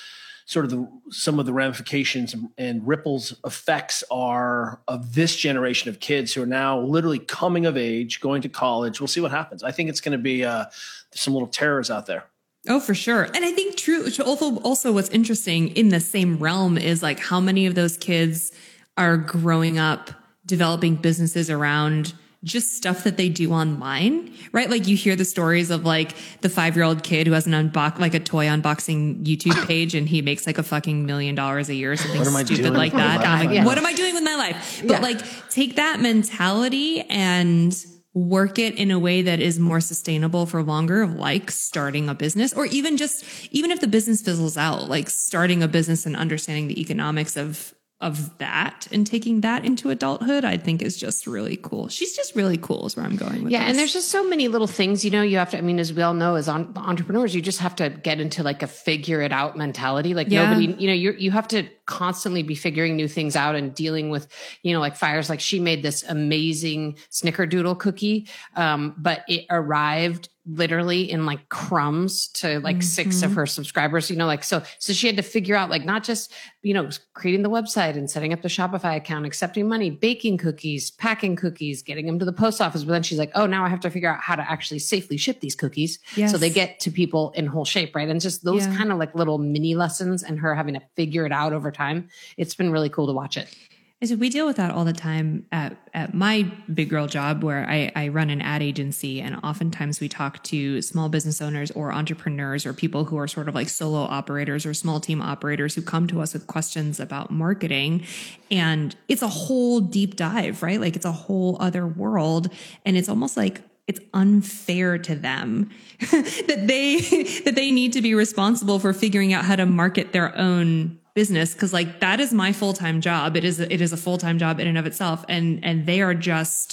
sort 0.45 0.65
of 0.65 0.71
the 0.71 0.87
some 1.11 1.39
of 1.39 1.45
the 1.45 1.53
ramifications 1.53 2.33
and, 2.33 2.49
and 2.57 2.87
ripples 2.87 3.39
effects 3.45 4.03
are 4.09 4.81
of 4.87 5.13
this 5.13 5.35
generation 5.35 5.89
of 5.89 5.99
kids 5.99 6.33
who 6.33 6.41
are 6.41 6.47
now 6.47 6.79
literally 6.79 7.19
coming 7.19 7.65
of 7.65 7.77
age, 7.77 8.19
going 8.19 8.41
to 8.41 8.49
college. 8.49 8.99
We'll 8.99 9.07
see 9.07 9.21
what 9.21 9.31
happens. 9.31 9.63
I 9.63 9.71
think 9.71 9.89
it's 9.89 10.01
going 10.01 10.17
to 10.17 10.23
be 10.23 10.43
uh, 10.43 10.65
some 11.11 11.33
little 11.33 11.47
terrors 11.47 11.91
out 11.91 12.07
there. 12.07 12.25
Oh, 12.69 12.79
for 12.79 12.93
sure. 12.93 13.23
And 13.23 13.43
I 13.43 13.51
think 13.51 13.75
true. 13.75 14.07
Also, 14.23 14.57
also 14.59 14.91
what's 14.93 15.09
interesting 15.09 15.69
in 15.69 15.89
the 15.89 15.99
same 15.99 16.37
realm 16.37 16.77
is 16.77 17.01
like 17.01 17.19
how 17.19 17.39
many 17.39 17.65
of 17.65 17.73
those 17.73 17.97
kids 17.97 18.51
are 18.95 19.17
growing 19.17 19.79
up 19.79 20.11
developing 20.45 20.95
businesses 20.95 21.49
around 21.49 22.13
just 22.43 22.77
stuff 22.77 23.03
that 23.03 23.17
they 23.17 23.27
do 23.27 23.51
online, 23.51 24.33
right? 24.53 24.69
Like 24.69 24.87
you 24.87 24.95
hear 24.95 25.15
the 25.15 25.25
stories 25.25 25.71
of 25.71 25.83
like 25.83 26.15
the 26.41 26.47
five 26.47 26.75
year 26.75 26.85
old 26.85 27.03
kid 27.03 27.27
who 27.27 27.33
has 27.33 27.47
an 27.47 27.53
unbox, 27.53 27.99
like 27.99 28.13
a 28.13 28.19
toy 28.19 28.45
unboxing 28.45 29.25
YouTube 29.25 29.65
page 29.67 29.95
and 29.95 30.07
he 30.07 30.21
makes 30.21 30.47
like 30.47 30.57
a 30.57 30.63
fucking 30.63 31.05
million 31.05 31.35
dollars 31.35 31.69
a 31.69 31.75
year 31.75 31.91
or 31.91 31.97
something 31.97 32.23
stupid 32.45 32.73
like 32.73 32.93
that. 32.93 33.21
Like, 33.21 33.49
yeah. 33.49 33.65
What 33.65 33.77
am 33.77 33.85
I 33.85 33.93
doing 33.93 34.13
with 34.13 34.23
my 34.23 34.35
life? 34.35 34.81
But 34.85 34.93
yeah. 34.93 34.99
like 34.99 35.49
take 35.49 35.75
that 35.75 35.99
mentality 35.99 37.01
and 37.01 37.75
work 38.19 38.59
it 38.59 38.75
in 38.75 38.91
a 38.91 38.99
way 38.99 39.21
that 39.21 39.39
is 39.39 39.59
more 39.59 39.79
sustainable 39.79 40.45
for 40.45 40.61
longer, 40.61 41.07
like 41.07 41.51
starting 41.51 42.09
a 42.09 42.13
business 42.13 42.53
or 42.53 42.65
even 42.67 42.97
just, 42.97 43.23
even 43.51 43.71
if 43.71 43.79
the 43.79 43.87
business 43.87 44.21
fizzles 44.21 44.57
out, 44.57 44.89
like 44.89 45.09
starting 45.09 45.63
a 45.63 45.67
business 45.67 46.05
and 46.05 46.15
understanding 46.15 46.67
the 46.67 46.79
economics 46.79 47.37
of 47.37 47.73
of 48.01 48.37
that 48.37 48.87
and 48.93 49.05
taking 49.05 49.41
that 49.41 49.65
into 49.65 49.89
adulthood, 49.89 50.45
I 50.45 50.55
think 50.55 50.81
is 50.81 50.95
just 50.95 51.27
really 51.27 51.57
cool. 51.57 51.89
She's 51.89 52.15
just 52.15 52.33
really 52.33 52.57
cool, 52.57 52.85
is 52.85 52.95
where 52.95 53.05
I'm 53.05 53.17
going 53.17 53.43
with 53.43 53.51
yeah, 53.51 53.59
this. 53.59 53.69
and 53.69 53.77
there's 53.77 53.91
just 53.91 54.07
so 54.07 54.23
many 54.23 54.47
little 54.47 54.67
things, 54.67 55.03
you 55.03 55.11
know, 55.11 55.21
you 55.21 55.37
have 55.37 55.49
to, 55.51 55.57
I 55.57 55.61
mean, 55.61 55.79
as 55.79 55.91
we 55.91 56.01
all 56.01 56.13
know, 56.13 56.35
as 56.35 56.47
on, 56.47 56.71
entrepreneurs, 56.77 57.35
you 57.35 57.41
just 57.41 57.59
have 57.59 57.75
to 57.75 57.89
get 57.89 58.21
into 58.21 58.41
like 58.41 58.63
a 58.63 58.67
figure 58.67 59.21
it 59.21 59.33
out 59.33 59.57
mentality. 59.57 60.13
Like 60.13 60.29
Yeah. 60.29 60.45
nobody, 60.49 60.81
you 60.81 60.87
know, 60.87 60.93
you 60.93 61.11
you 61.19 61.31
have 61.31 61.47
to 61.49 61.67
constantly 61.87 62.41
be 62.41 62.55
figuring 62.55 62.95
new 62.95 63.07
things 63.09 63.35
out 63.35 63.55
and 63.55 63.75
dealing 63.75 64.09
with, 64.09 64.29
you 64.63 64.71
know, 64.71 64.79
like 64.79 64.95
fires. 64.95 65.29
Like 65.29 65.41
she 65.41 65.59
made 65.59 65.83
this 65.83 66.03
amazing 66.03 66.97
snickerdoodle 67.11 67.79
cookie, 67.79 68.29
um, 68.55 68.95
but 68.97 69.25
it 69.27 69.45
arrived 69.49 70.29
literally 70.51 71.09
in 71.09 71.25
like 71.25 71.47
crumbs 71.49 72.27
to 72.29 72.59
like 72.61 72.81
six 72.81 73.21
of 73.21 73.29
mm-hmm. 73.29 73.39
her 73.39 73.45
subscribers, 73.45 74.09
you 74.09 74.15
know, 74.15 74.25
like, 74.25 74.43
so, 74.43 74.63
so 74.79 74.93
she 74.93 75.07
had 75.07 75.15
to 75.17 75.21
figure 75.21 75.55
out 75.55 75.69
like 75.69 75.85
not 75.85 76.03
just, 76.03 76.33
you 76.63 76.73
know, 76.73 76.89
creating 77.13 77.43
the 77.43 77.49
website 77.49 77.95
and 77.95 78.09
setting 78.09 78.33
up 78.33 78.41
the 78.41 78.47
Shopify 78.47 78.95
account, 78.95 79.25
accepting 79.25 79.67
money, 79.67 79.89
baking 79.89 80.37
cookies, 80.37 80.91
packing 80.91 81.35
cookies, 81.35 81.83
getting 81.83 82.05
them 82.05 82.19
to 82.19 82.25
the 82.25 82.33
post 82.33 82.61
office. 82.61 82.83
But 82.83 82.93
then 82.93 83.03
she's 83.03 83.19
like, 83.19 83.31
oh, 83.35 83.45
now 83.45 83.63
I 83.63 83.69
have 83.69 83.79
to 83.81 83.89
figure 83.89 84.09
out 84.11 84.19
how 84.19 84.35
to 84.35 84.49
actually 84.49 84.79
safely 84.79 85.17
ship 85.17 85.39
these 85.39 85.55
cookies. 85.55 85.99
Yes. 86.15 86.31
So 86.31 86.37
they 86.37 86.49
get 86.49 86.79
to 86.81 86.91
people 86.91 87.31
in 87.31 87.45
whole 87.45 87.65
shape, 87.65 87.95
right? 87.95 88.09
And 88.09 88.19
just 88.19 88.43
those 88.43 88.65
Yeah. 88.65 88.75
kind 88.75 88.91
of 88.91 88.97
like 88.97 89.13
little 89.15 89.37
mini 89.37 89.75
lessons 89.75 90.23
and 90.23 90.39
her 90.39 90.55
having 90.55 90.73
to 90.73 90.81
figure 90.95 91.25
it 91.25 91.31
out 91.31 91.53
over 91.53 91.71
time. 91.71 92.09
It's 92.37 92.55
been 92.55 92.71
really 92.71 92.89
cool 92.89 93.07
to 93.07 93.13
watch 93.13 93.37
it. 93.37 93.53
I 94.01 94.05
said 94.05 94.21
we 94.21 94.29
deal 94.29 94.45
with 94.45 94.55
that 94.55 94.71
all 94.71 94.85
the 94.85 94.93
time 94.93 95.45
at, 95.51 95.75
at 95.93 96.13
my 96.13 96.49
big 96.73 96.89
girl 96.89 97.05
job 97.05 97.43
where 97.43 97.69
I, 97.69 97.91
I 97.97 98.07
run 98.07 98.29
an 98.29 98.41
ad 98.41 98.61
agency 98.61 99.19
and 99.19 99.35
oftentimes 99.43 99.99
we 99.99 100.07
talk 100.07 100.41
to 100.45 100.81
small 100.81 101.09
business 101.09 101.41
owners 101.41 101.69
or 101.71 101.91
entrepreneurs 101.91 102.65
or 102.65 102.71
people 102.71 103.03
who 103.03 103.17
are 103.17 103.27
sort 103.27 103.49
of 103.49 103.55
like 103.55 103.67
solo 103.67 103.99
operators 103.99 104.65
or 104.65 104.73
small 104.73 105.01
team 105.01 105.21
operators 105.21 105.75
who 105.75 105.81
come 105.81 106.07
to 106.07 106.21
us 106.21 106.33
with 106.33 106.47
questions 106.47 107.01
about 107.01 107.29
marketing 107.29 108.05
and 108.49 108.95
it's 109.09 109.21
a 109.21 109.27
whole 109.27 109.81
deep 109.81 110.15
dive, 110.15 110.63
right? 110.63 110.79
Like 110.79 110.95
it's 110.95 111.05
a 111.05 111.11
whole 111.11 111.57
other 111.59 111.85
world 111.85 112.47
and 112.85 112.95
it's 112.95 113.09
almost 113.09 113.35
like 113.35 113.61
it's 113.85 113.99
unfair 114.13 114.97
to 114.99 115.15
them 115.15 115.71
that 115.99 116.63
they 116.67 116.99
that 117.43 117.55
they 117.55 117.69
need 117.69 117.91
to 117.91 118.01
be 118.01 118.15
responsible 118.15 118.79
for 118.79 118.93
figuring 118.93 119.33
out 119.33 119.43
how 119.43 119.57
to 119.57 119.65
market 119.65 120.13
their 120.13 120.37
own 120.37 120.98
business 121.21 121.53
because 121.53 121.73
like 121.79 121.89
that 122.05 122.17
is 122.25 122.29
my 122.43 122.51
full-time 122.61 122.97
job. 123.09 123.27
It 123.39 123.43
is 123.49 123.55
it 123.75 123.81
is 123.85 123.91
a 123.93 123.97
full-time 124.05 124.37
job 124.43 124.53
in 124.61 124.67
and 124.71 124.77
of 124.81 124.85
itself 124.91 125.19
and 125.35 125.45
and 125.69 125.85
they 125.89 125.99
are 126.07 126.15
just 126.31 126.67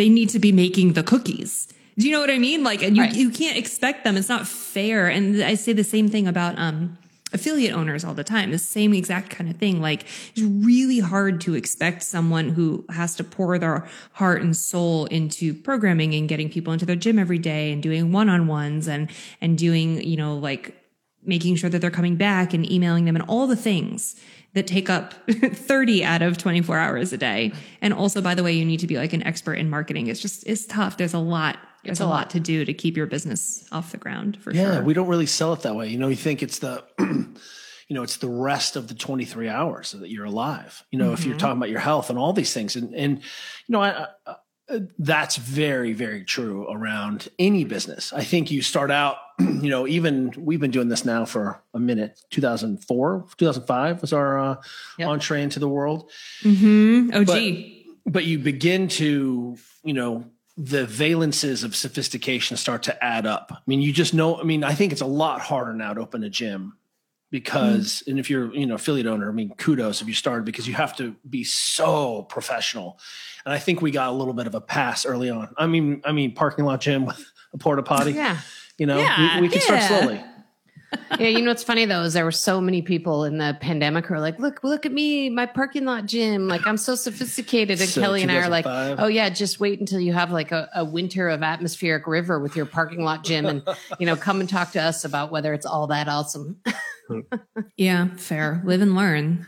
they 0.00 0.08
need 0.18 0.28
to 0.36 0.38
be 0.46 0.52
making 0.64 0.88
the 0.98 1.02
cookies. 1.12 1.52
Do 1.98 2.06
you 2.06 2.12
know 2.14 2.20
what 2.24 2.30
i 2.30 2.38
mean? 2.38 2.60
Like 2.70 2.80
and 2.86 2.96
you, 2.96 3.02
Right. 3.02 3.14
you 3.22 3.30
can't 3.42 3.58
expect 3.62 3.98
them. 4.04 4.16
It's 4.16 4.28
not 4.36 4.46
fair. 4.46 5.00
And 5.16 5.42
i 5.52 5.54
say 5.64 5.72
the 5.82 5.88
same 5.96 6.08
thing 6.14 6.26
about 6.34 6.54
um 6.66 6.78
affiliate 7.38 7.74
owners 7.80 8.02
all 8.06 8.14
the 8.14 8.28
time. 8.34 8.46
The 8.52 8.58
same 8.78 8.92
exact 9.00 9.28
kind 9.36 9.50
of 9.50 9.56
thing. 9.64 9.76
Like 9.88 10.00
it's 10.32 10.46
really 10.70 11.00
hard 11.12 11.34
to 11.46 11.50
expect 11.60 11.98
someone 12.02 12.46
who 12.56 12.84
has 13.00 13.10
to 13.16 13.24
pour 13.36 13.58
their 13.58 13.78
heart 14.20 14.40
and 14.44 14.54
soul 14.56 15.06
into 15.18 15.46
programming 15.68 16.10
and 16.14 16.28
getting 16.32 16.48
people 16.56 16.72
into 16.72 16.86
their 16.86 17.00
gym 17.04 17.18
every 17.18 17.40
day 17.52 17.64
and 17.72 17.82
doing 17.88 18.12
one-on-ones 18.20 18.84
and 18.94 19.02
and 19.42 19.50
doing 19.66 19.88
you 20.12 20.16
know 20.22 20.32
like 20.50 20.64
making 21.24 21.56
sure 21.56 21.68
that 21.70 21.80
they're 21.80 21.90
coming 21.90 22.16
back 22.16 22.54
and 22.54 22.70
emailing 22.70 23.04
them 23.04 23.16
and 23.16 23.24
all 23.28 23.46
the 23.46 23.56
things 23.56 24.16
that 24.54 24.66
take 24.66 24.88
up 24.88 25.12
30 25.30 26.04
out 26.04 26.22
of 26.22 26.38
24 26.38 26.78
hours 26.78 27.12
a 27.12 27.18
day. 27.18 27.52
And 27.82 27.92
also, 27.92 28.20
by 28.22 28.34
the 28.34 28.42
way, 28.42 28.52
you 28.52 28.64
need 28.64 28.80
to 28.80 28.86
be 28.86 28.96
like 28.96 29.12
an 29.12 29.22
expert 29.24 29.54
in 29.54 29.68
marketing. 29.68 30.06
It's 30.06 30.20
just, 30.20 30.46
it's 30.46 30.64
tough. 30.64 30.96
There's 30.96 31.12
a 31.14 31.18
lot, 31.18 31.58
there's 31.84 32.00
a, 32.00 32.06
lot. 32.06 32.30
to 32.30 32.40
do 32.40 32.64
to 32.64 32.72
keep 32.72 32.96
your 32.96 33.06
business 33.06 33.68
off 33.72 33.92
the 33.92 33.98
ground 33.98 34.40
for 34.42 34.52
Yeah, 34.54 34.74
sure. 34.76 34.82
we 34.84 34.94
don't 34.94 35.08
really 35.08 35.26
sell 35.26 35.52
it 35.52 35.60
that 35.62 35.76
way. 35.76 35.88
You 35.88 35.98
know, 35.98 36.08
you 36.08 36.16
think 36.16 36.42
it's 36.42 36.60
the, 36.60 36.82
you 36.98 37.94
know, 37.94 38.02
it's 38.02 38.16
the 38.18 38.28
rest 38.28 38.76
of 38.76 38.88
the 38.88 38.94
23 38.94 39.48
hours 39.48 39.92
that 39.92 40.08
you're 40.10 40.24
alive. 40.24 40.82
You 40.90 40.98
know, 40.98 41.12
if 41.12 41.24
you're 41.26 41.36
talking 41.36 41.58
about 41.58 41.70
your 41.70 41.80
health 41.80 42.08
and 42.10 42.18
all 42.18 42.32
these 42.32 42.52
things, 42.54 42.74
and 42.76 42.94
and 42.94 43.18
you 43.18 43.22
know, 43.68 43.82
I, 43.82 44.06
I, 44.26 44.34
uh, 44.68 44.80
that's 44.98 45.36
very 45.36 45.94
very 45.94 46.22
true 46.24 46.66
around 46.70 47.28
any 47.38 47.64
business. 47.64 48.12
I 48.12 48.24
think 48.24 48.50
you 48.50 48.60
start 48.60 48.90
out, 48.90 49.16
you 49.62 49.70
know, 49.70 49.86
even 49.86 50.32
we've 50.36 50.60
been 50.60 50.70
doing 50.70 50.88
this 50.88 51.04
now 51.04 51.24
for 51.24 51.60
a 51.74 51.78
minute. 51.80 52.20
2004, 52.30 53.26
2005 53.36 54.00
was 54.00 54.12
our 54.12 54.38
uh, 54.38 54.56
Yep. 54.98 55.08
entree 55.08 55.42
into 55.42 55.58
the 55.60 55.68
world 55.68 56.10
mm-hmm. 56.42 57.10
Oh, 57.14 57.24
But- 57.24 57.34
gee. 57.38 57.86
but 58.06 58.24
you 58.24 58.38
begin 58.38 58.88
to 58.88 59.56
you 59.84 59.94
know 59.94 60.24
the 60.56 60.84
valences 60.86 61.62
of 61.62 61.76
sophistication 61.76 62.56
start 62.56 62.82
to 62.82 63.04
add 63.04 63.26
up 63.26 63.52
i 63.52 63.58
mean 63.68 63.80
you 63.80 63.92
just 63.92 64.12
know 64.12 64.40
i 64.40 64.42
mean 64.42 64.64
i 64.64 64.74
think 64.74 64.90
it's 64.90 65.00
a 65.02 65.06
lot 65.06 65.40
harder 65.40 65.72
now 65.72 65.94
to 65.94 66.00
open 66.00 66.24
a 66.24 66.28
gym 66.28 66.76
because 67.30 68.02
and 68.08 68.18
if 68.18 68.28
you're 68.30 68.52
you 68.54 68.66
know 68.66 68.74
affiliate 68.74 69.06
owner 69.06 69.28
i 69.28 69.32
mean 69.32 69.50
kudos 69.56 70.02
if 70.02 70.08
you 70.08 70.14
started 70.14 70.44
because 70.44 70.66
you 70.66 70.74
have 70.74 70.96
to 70.96 71.14
be 71.30 71.44
so 71.44 72.22
professional 72.24 72.98
and 73.44 73.52
i 73.54 73.58
think 73.58 73.80
we 73.82 73.90
got 73.92 74.08
a 74.08 74.12
little 74.12 74.34
bit 74.34 74.46
of 74.48 74.54
a 74.56 74.60
pass 74.60 75.06
early 75.06 75.30
on 75.30 75.54
i 75.58 75.66
mean 75.66 76.00
i 76.04 76.10
mean 76.10 76.34
parking 76.34 76.64
lot 76.64 76.80
gym 76.80 77.04
with 77.04 77.24
a 77.52 77.58
porta 77.58 77.82
potty 77.82 78.12
Yeah. 78.12 78.38
You 78.78 78.86
know 78.86 78.98
Yeah, 78.98 79.36
we, 79.36 79.42
we 79.42 79.48
can 79.48 79.60
start 79.60 79.82
slowly 79.82 80.22
yeah, 81.18 81.28
you 81.28 81.42
know 81.42 81.50
what's 81.50 81.62
funny 81.62 81.84
though 81.84 82.02
is 82.02 82.14
there 82.14 82.24
were 82.24 82.32
so 82.32 82.60
many 82.60 82.80
people 82.80 83.24
in 83.24 83.38
the 83.38 83.56
pandemic 83.60 84.06
who 84.06 84.14
are 84.14 84.20
like, 84.20 84.38
"Look, 84.38 84.64
look 84.64 84.86
at 84.86 84.92
me, 84.92 85.28
my 85.28 85.44
parking 85.44 85.84
lot 85.84 86.06
gym. 86.06 86.48
Like 86.48 86.66
I'm 86.66 86.78
so 86.78 86.94
sophisticated." 86.94 87.80
And 87.80 87.90
So, 87.90 88.00
Kelly 88.00 88.22
and 88.22 88.32
I 88.32 88.36
are 88.36 88.48
like, 88.48 88.64
"Oh 88.66 89.06
yeah, 89.06 89.28
just 89.28 89.60
wait 89.60 89.80
until 89.80 90.00
you 90.00 90.14
have 90.14 90.30
like 90.30 90.50
a, 90.50 90.68
a 90.74 90.84
winter 90.84 91.28
of 91.28 91.42
atmospheric 91.42 92.06
river 92.06 92.38
with 92.38 92.56
your 92.56 92.64
parking 92.64 93.04
lot 93.04 93.22
gym, 93.22 93.46
and 93.46 93.62
you 93.98 94.06
know, 94.06 94.16
come 94.16 94.40
and 94.40 94.48
talk 94.48 94.72
to 94.72 94.82
us 94.82 95.04
about 95.04 95.30
whether 95.30 95.52
it's 95.52 95.66
all 95.66 95.86
that 95.88 96.08
awesome." 96.08 96.60
Yeah, 97.78 98.08
fair. 98.16 98.60
Live 98.66 98.82
and 98.82 98.94
learn. 98.94 99.46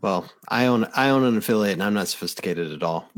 Well, 0.00 0.28
I 0.48 0.66
own 0.66 0.88
I 0.96 1.10
own 1.10 1.22
an 1.22 1.36
affiliate 1.36 1.74
and 1.74 1.82
I'm 1.84 1.94
not 1.94 2.08
sophisticated 2.08 2.72
at 2.72 2.82
all. 2.82 3.08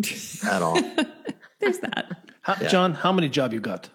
at 0.45 0.61
all. 0.61 0.75
There's 1.61 1.79
that. 1.79 2.29
how, 2.43 2.57
john 2.69 2.93
how 2.93 3.11
many 3.11 3.31
job 3.31 3.55
you 3.55 3.61
got 3.61 3.88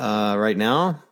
Uh, 0.00 0.36
right 0.38 0.56
now, 0.56 1.02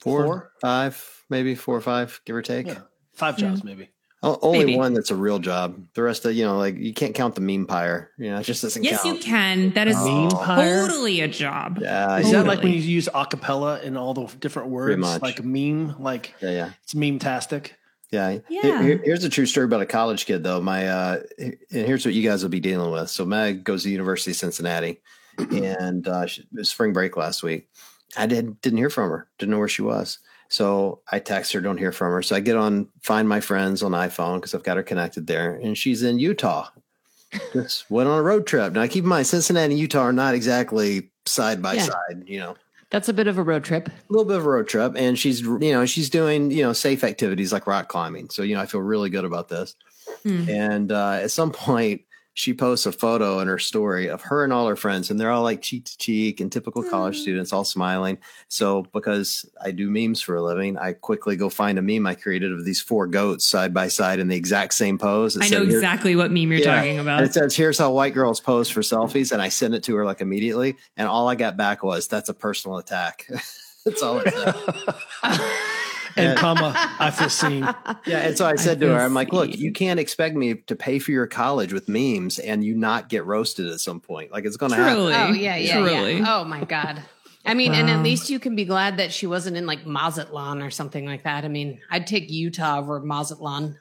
four, 0.00 0.24
Four? 0.24 0.50
five, 0.60 1.22
maybe 1.30 1.54
four 1.54 1.76
or 1.76 1.80
five, 1.80 2.20
give 2.24 2.36
or 2.36 2.42
take. 2.42 2.66
yeah 2.66 2.78
five 3.14 3.36
jobs 3.36 3.62
maybe 3.62 3.88
O- 4.24 4.38
only 4.42 4.58
Maybe. 4.64 4.76
one 4.76 4.92
that's 4.94 5.10
a 5.12 5.14
real 5.14 5.38
job. 5.38 5.86
The 5.94 6.02
rest 6.02 6.24
of 6.24 6.34
you 6.34 6.44
know, 6.46 6.56
like 6.56 6.76
you 6.78 6.92
can't 6.94 7.14
count 7.14 7.34
the 7.36 7.42
meme 7.42 7.66
pyre. 7.66 8.10
You 8.18 8.30
know, 8.30 8.38
it 8.38 8.44
just 8.44 8.62
doesn't 8.62 8.82
Yes, 8.82 9.04
you 9.04 9.12
count. 9.12 9.22
can. 9.22 9.70
That 9.74 9.86
is 9.86 9.96
Meme 9.96 10.30
pyre? 10.30 10.86
totally 10.88 11.20
a 11.20 11.28
job. 11.28 11.78
Yeah, 11.80 12.16
Is 12.18 12.30
that 12.32 12.46
like 12.46 12.62
when 12.62 12.72
you 12.72 12.78
use 12.80 13.06
acapella 13.14 13.82
in 13.82 13.96
all 13.98 14.14
the 14.14 14.26
different 14.40 14.70
words, 14.70 14.98
much. 14.98 15.20
like 15.20 15.44
meme, 15.44 15.96
like 16.02 16.34
yeah, 16.40 16.50
yeah. 16.50 16.70
it's 16.82 16.94
meme 16.94 17.18
tastic? 17.18 17.76
Yeah. 18.10 18.38
Yeah. 18.48 18.62
Here- 18.62 18.82
here- 18.82 19.00
here's 19.04 19.24
a 19.24 19.28
true 19.28 19.44
story 19.46 19.66
about 19.66 19.82
a 19.82 19.86
college 19.86 20.24
kid, 20.24 20.42
though. 20.42 20.60
My 20.60 20.88
uh, 20.88 21.22
and 21.38 21.56
here's 21.68 22.04
what 22.06 22.14
you 22.14 22.26
guys 22.28 22.42
will 22.42 22.50
be 22.50 22.60
dealing 22.60 22.90
with. 22.92 23.10
So 23.10 23.26
Meg 23.26 23.62
goes 23.62 23.82
to 23.82 23.88
the 23.88 23.92
University 23.92 24.30
of 24.30 24.38
Cincinnati, 24.38 25.02
and 25.38 26.06
uh, 26.08 26.26
she, 26.26 26.42
it 26.42 26.48
was 26.52 26.68
spring 26.68 26.92
break 26.92 27.16
last 27.16 27.42
week. 27.42 27.68
I 28.16 28.26
did 28.26 28.60
didn't 28.60 28.78
hear 28.78 28.90
from 28.90 29.10
her. 29.10 29.28
Didn't 29.38 29.50
know 29.52 29.58
where 29.58 29.68
she 29.68 29.82
was. 29.82 30.18
So 30.48 31.00
I 31.10 31.18
text 31.18 31.52
her, 31.52 31.60
don't 31.60 31.78
hear 31.78 31.90
from 31.90 32.12
her. 32.12 32.22
So 32.22 32.36
I 32.36 32.40
get 32.40 32.56
on 32.56 32.88
Find 33.02 33.28
My 33.28 33.40
Friends 33.40 33.82
on 33.82 33.92
iPhone 33.92 34.36
because 34.36 34.54
I've 34.54 34.62
got 34.62 34.76
her 34.76 34.82
connected 34.84 35.26
there, 35.26 35.54
and 35.54 35.76
she's 35.76 36.02
in 36.02 36.18
Utah. 36.18 36.68
Just 37.52 37.90
went 37.90 38.08
on 38.08 38.18
a 38.18 38.22
road 38.22 38.46
trip. 38.46 38.72
Now 38.74 38.86
keep 38.86 39.02
in 39.04 39.08
mind, 39.08 39.26
Cincinnati 39.26 39.72
and 39.72 39.80
Utah 39.80 40.02
are 40.02 40.12
not 40.12 40.34
exactly 40.34 41.10
side 41.26 41.60
by 41.62 41.74
Yeah. 41.74 41.82
side. 41.84 42.22
You 42.26 42.38
know, 42.40 42.56
That's 42.90 43.08
a 43.08 43.12
bit 43.12 43.26
of 43.26 43.38
a 43.38 43.42
road 43.42 43.64
trip. 43.64 43.88
a 43.88 43.92
little 44.10 44.26
bit 44.26 44.36
of 44.36 44.46
a 44.46 44.48
road 44.48 44.68
trip 44.68 44.92
and 44.94 45.18
she's 45.18 45.40
you 45.40 45.58
know 45.72 45.84
she's 45.86 46.10
doing 46.10 46.50
you 46.52 46.62
know 46.62 46.72
safe 46.72 47.02
activities 47.02 47.52
like 47.52 47.66
rock 47.66 47.88
climbing 47.88 48.28
so 48.30 48.42
you 48.42 48.54
know 48.54 48.60
i 48.60 48.66
feel 48.66 48.80
really 48.82 49.10
good 49.10 49.24
about 49.24 49.48
this 49.48 49.74
Hmm. 50.22 50.48
and 50.50 50.92
uh, 50.92 51.12
at 51.22 51.30
some 51.30 51.50
point 51.50 52.02
she 52.34 52.52
posts 52.52 52.84
a 52.84 52.92
photo 52.92 53.38
in 53.38 53.46
her 53.48 53.58
story 53.58 54.08
of 54.08 54.20
her 54.22 54.42
and 54.44 54.52
all 54.52 54.66
her 54.66 54.76
friends 54.76 55.10
and 55.10 55.18
they're 55.18 55.30
all 55.30 55.42
like 55.42 55.62
cheek 55.62 55.84
to 55.84 55.96
cheek 55.98 56.40
and 56.40 56.50
typical 56.50 56.82
college 56.82 57.16
mm. 57.16 57.20
students 57.20 57.52
all 57.52 57.64
smiling 57.64 58.18
so 58.48 58.82
because 58.92 59.46
i 59.64 59.70
do 59.70 59.88
memes 59.88 60.20
for 60.20 60.34
a 60.34 60.42
living 60.42 60.76
i 60.78 60.92
quickly 60.92 61.36
go 61.36 61.48
find 61.48 61.78
a 61.78 61.82
meme 61.82 62.06
i 62.06 62.14
created 62.14 62.52
of 62.52 62.64
these 62.64 62.80
four 62.80 63.06
goats 63.06 63.46
side 63.46 63.72
by 63.72 63.86
side 63.86 64.18
in 64.18 64.26
the 64.26 64.36
exact 64.36 64.74
same 64.74 64.98
pose 64.98 65.36
I 65.36 65.40
know 65.40 65.46
said, 65.46 65.68
"Here- 65.68 65.76
exactly 65.76 66.16
what 66.16 66.32
meme 66.32 66.50
you're 66.50 66.60
Yeah. 66.60 66.76
talking 66.76 66.98
about. 66.98 67.22
it 67.22 67.32
says, 67.32 67.54
"Here's 67.54 67.78
how 67.78 67.92
white 67.92 68.14
girls 68.14 68.40
pose 68.40 68.68
for 68.68 68.80
selfies," 68.80 69.30
and 69.30 69.40
I 69.40 69.48
sent 69.48 69.74
it 69.74 69.84
to 69.84 69.94
her 69.94 70.04
like 70.04 70.20
immediately, 70.20 70.76
and 70.96 71.06
all 71.06 71.28
I 71.28 71.36
got 71.36 71.56
back 71.56 71.82
was, 71.82 72.08
"That's 72.08 72.28
a 72.28 72.34
personal 72.34 72.78
attack." 72.78 73.26
That's 73.84 74.02
all 74.02 74.18
it 74.18 74.32
said. 74.32 74.54
And 76.16 76.38
comma, 76.38 76.72
I 76.98 77.10
feel 77.10 77.28
seen. 77.28 77.62
Yeah, 78.06 78.18
and 78.18 78.36
so 78.36 78.46
I 78.46 78.56
said 78.56 78.80
to 78.80 78.88
her, 78.88 79.00
"I'm 79.00 79.14
like, 79.14 79.32
look, 79.32 79.52
seen. 79.52 79.60
you 79.60 79.72
can't 79.72 79.98
expect 79.98 80.36
me 80.36 80.54
to 80.54 80.76
pay 80.76 80.98
for 80.98 81.10
your 81.10 81.26
college 81.26 81.72
with 81.72 81.88
memes 81.88 82.38
and 82.38 82.64
you 82.64 82.74
not 82.74 83.08
get 83.08 83.24
roasted 83.24 83.68
at 83.68 83.80
some 83.80 84.00
point. 84.00 84.30
Like 84.32 84.44
it's 84.44 84.56
going 84.56 84.72
to 84.72 84.76
happen." 84.76 84.98
Oh 84.98 85.32
yeah, 85.32 85.56
yeah, 85.56 85.76
Truly. 85.76 86.18
yeah. 86.18 86.24
Oh 86.28 86.44
my 86.44 86.64
god. 86.64 87.02
I 87.46 87.54
mean, 87.54 87.74
and 87.74 87.90
at 87.90 88.02
least 88.02 88.30
you 88.30 88.38
can 88.38 88.56
be 88.56 88.64
glad 88.64 88.96
that 88.96 89.12
she 89.12 89.26
wasn't 89.26 89.56
in 89.56 89.66
like 89.66 89.84
Mazatlan 89.84 90.62
or 90.62 90.70
something 90.70 91.04
like 91.04 91.24
that. 91.24 91.44
I 91.44 91.48
mean, 91.48 91.78
I'd 91.90 92.06
take 92.06 92.30
Utah 92.30 92.78
over 92.78 93.00
Mazatlan. 93.00 93.76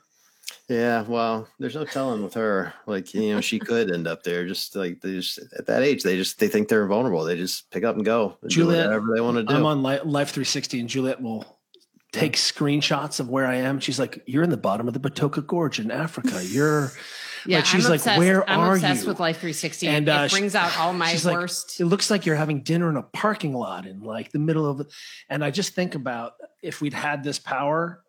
Yeah, 0.67 1.03
well, 1.03 1.47
there's 1.59 1.75
no 1.75 1.85
telling 1.85 2.23
with 2.23 2.33
her. 2.33 2.73
Like 2.85 3.13
you 3.13 3.33
know, 3.33 3.41
she 3.41 3.59
could 3.59 3.91
end 3.91 4.07
up 4.07 4.23
there. 4.23 4.45
Just 4.45 4.75
like 4.75 4.99
they 5.01 5.13
just 5.13 5.39
at 5.57 5.65
that 5.67 5.81
age, 5.81 6.03
they 6.03 6.17
just 6.17 6.39
they 6.39 6.47
think 6.47 6.67
they're 6.67 6.83
invulnerable. 6.83 7.23
They 7.23 7.37
just 7.37 7.69
pick 7.71 7.83
up 7.83 7.95
and 7.95 8.03
go, 8.03 8.37
and 8.41 8.49
do 8.49 8.55
Juliet, 8.55 8.87
whatever 8.87 9.07
they 9.13 9.21
want 9.21 9.37
to 9.37 9.43
do. 9.43 9.53
I'm 9.53 9.65
on 9.65 9.81
Life 9.81 10.01
360, 10.03 10.81
and 10.81 10.89
Juliet 10.89 11.21
will 11.21 11.59
take 12.13 12.37
screenshots 12.37 13.19
of 13.19 13.27
where 13.27 13.45
I 13.45 13.55
am. 13.55 13.81
She's 13.81 13.99
like, 13.99 14.23
"You're 14.25 14.43
in 14.43 14.49
the 14.49 14.57
bottom 14.57 14.87
of 14.87 14.93
the 14.93 14.99
Batoka 15.01 15.45
Gorge 15.45 15.79
in 15.79 15.91
Africa. 15.91 16.43
You're." 16.43 16.91
Yeah, 17.45 17.57
like 17.57 17.65
she's 17.65 17.85
I'm 17.87 17.91
like, 17.91 18.05
"Where 18.17 18.49
I'm 18.49 18.57
are 18.57 18.75
obsessed 18.75 19.01
you?" 19.01 19.09
with 19.09 19.19
Life 19.19 19.35
360. 19.35 19.87
And, 19.89 20.07
it 20.07 20.11
uh, 20.11 20.29
brings 20.29 20.55
out 20.55 20.79
all 20.79 20.93
my 20.93 21.11
she's 21.11 21.25
like, 21.25 21.35
worst. 21.35 21.81
it 21.81 21.83
looks 21.87 22.09
like 22.09 22.25
you're 22.25 22.37
having 22.37 22.61
dinner 22.61 22.89
in 22.89 22.95
a 22.95 23.03
parking 23.03 23.53
lot 23.53 23.85
in 23.85 23.99
like 23.99 24.31
the 24.31 24.39
middle 24.39 24.65
of. 24.65 24.87
And 25.27 25.43
I 25.43 25.51
just 25.51 25.75
think 25.75 25.93
about 25.93 26.35
if 26.61 26.79
we'd 26.79 26.93
had 26.93 27.21
this 27.21 27.39
power, 27.39 28.01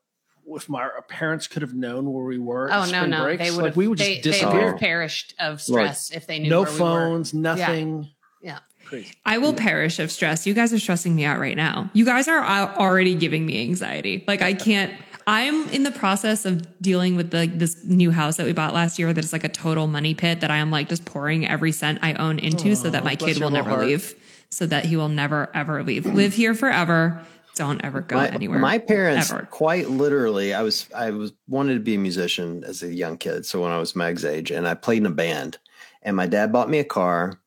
if 0.46 0.68
my 0.68 0.88
parents 1.08 1.48
could 1.48 1.62
have 1.62 1.74
known 1.74 2.12
where 2.12 2.24
we 2.24 2.38
were. 2.38 2.70
at 2.70 2.88
oh 2.88 2.92
no, 2.92 3.06
no, 3.06 3.24
breaks, 3.24 3.42
they 3.42 3.50
would 3.50 3.56
like 3.56 3.66
have. 3.70 3.76
we 3.76 3.88
would 3.88 3.98
they, 3.98 4.20
just 4.20 4.40
they 4.40 4.46
would 4.46 4.52
disappear. 4.52 4.70
have 4.70 4.78
perished 4.78 5.34
of 5.40 5.60
stress 5.60 6.12
if 6.12 6.28
they 6.28 6.38
knew. 6.38 6.50
no 6.50 6.62
where 6.62 6.70
we 6.70 6.78
were. 6.78 6.78
phones, 6.78 7.34
nothing. 7.34 8.08
Yeah. 8.40 8.60
Crazy. 8.84 9.14
I 9.24 9.38
will 9.38 9.54
perish 9.54 9.98
of 9.98 10.10
stress. 10.10 10.46
You 10.46 10.54
guys 10.54 10.72
are 10.72 10.78
stressing 10.78 11.14
me 11.14 11.24
out 11.24 11.38
right 11.38 11.56
now. 11.56 11.90
You 11.92 12.04
guys 12.04 12.28
are 12.28 12.42
already 12.76 13.14
giving 13.14 13.46
me 13.46 13.62
anxiety. 13.62 14.24
Like 14.26 14.42
I 14.42 14.54
can't. 14.54 14.92
I'm 15.26 15.68
in 15.70 15.84
the 15.84 15.90
process 15.90 16.44
of 16.44 16.80
dealing 16.82 17.16
with 17.16 17.30
the 17.30 17.46
this 17.46 17.82
new 17.84 18.10
house 18.10 18.36
that 18.36 18.46
we 18.46 18.52
bought 18.52 18.74
last 18.74 18.98
year. 18.98 19.12
That 19.12 19.24
is 19.24 19.32
like 19.32 19.44
a 19.44 19.48
total 19.48 19.86
money 19.86 20.14
pit 20.14 20.40
that 20.40 20.50
I 20.50 20.58
am 20.58 20.70
like 20.70 20.88
just 20.88 21.04
pouring 21.04 21.46
every 21.46 21.72
cent 21.72 22.00
I 22.02 22.14
own 22.14 22.38
into, 22.38 22.76
so 22.76 22.90
that 22.90 23.02
oh, 23.02 23.04
my 23.04 23.16
kid 23.16 23.40
will 23.40 23.50
never 23.50 23.70
heart. 23.70 23.86
leave. 23.86 24.14
So 24.50 24.66
that 24.66 24.84
he 24.84 24.96
will 24.96 25.08
never 25.08 25.50
ever 25.54 25.82
leave. 25.82 26.06
Live 26.06 26.34
here 26.34 26.54
forever. 26.54 27.24
Don't 27.54 27.84
ever 27.84 28.00
go 28.00 28.16
my, 28.16 28.28
anywhere. 28.28 28.58
my 28.58 28.78
parents 28.78 29.30
ever. 29.30 29.46
quite 29.48 29.88
literally 29.88 30.52
i 30.52 30.62
was 30.62 30.88
i 30.92 31.12
was 31.12 31.32
wanted 31.46 31.74
to 31.74 31.80
be 31.80 31.94
a 31.94 31.98
musician 31.98 32.64
as 32.64 32.82
a 32.82 32.92
young 32.92 33.16
kid 33.16 33.46
so 33.46 33.62
when 33.62 33.70
i 33.70 33.78
was 33.78 33.94
meg's 33.94 34.24
age 34.24 34.50
and 34.50 34.66
i 34.66 34.74
played 34.74 34.98
in 34.98 35.06
a 35.06 35.10
band 35.10 35.58
and 36.02 36.16
my 36.16 36.26
dad 36.26 36.52
bought 36.52 36.68
me 36.68 36.80
a 36.80 36.84
car 36.84 37.38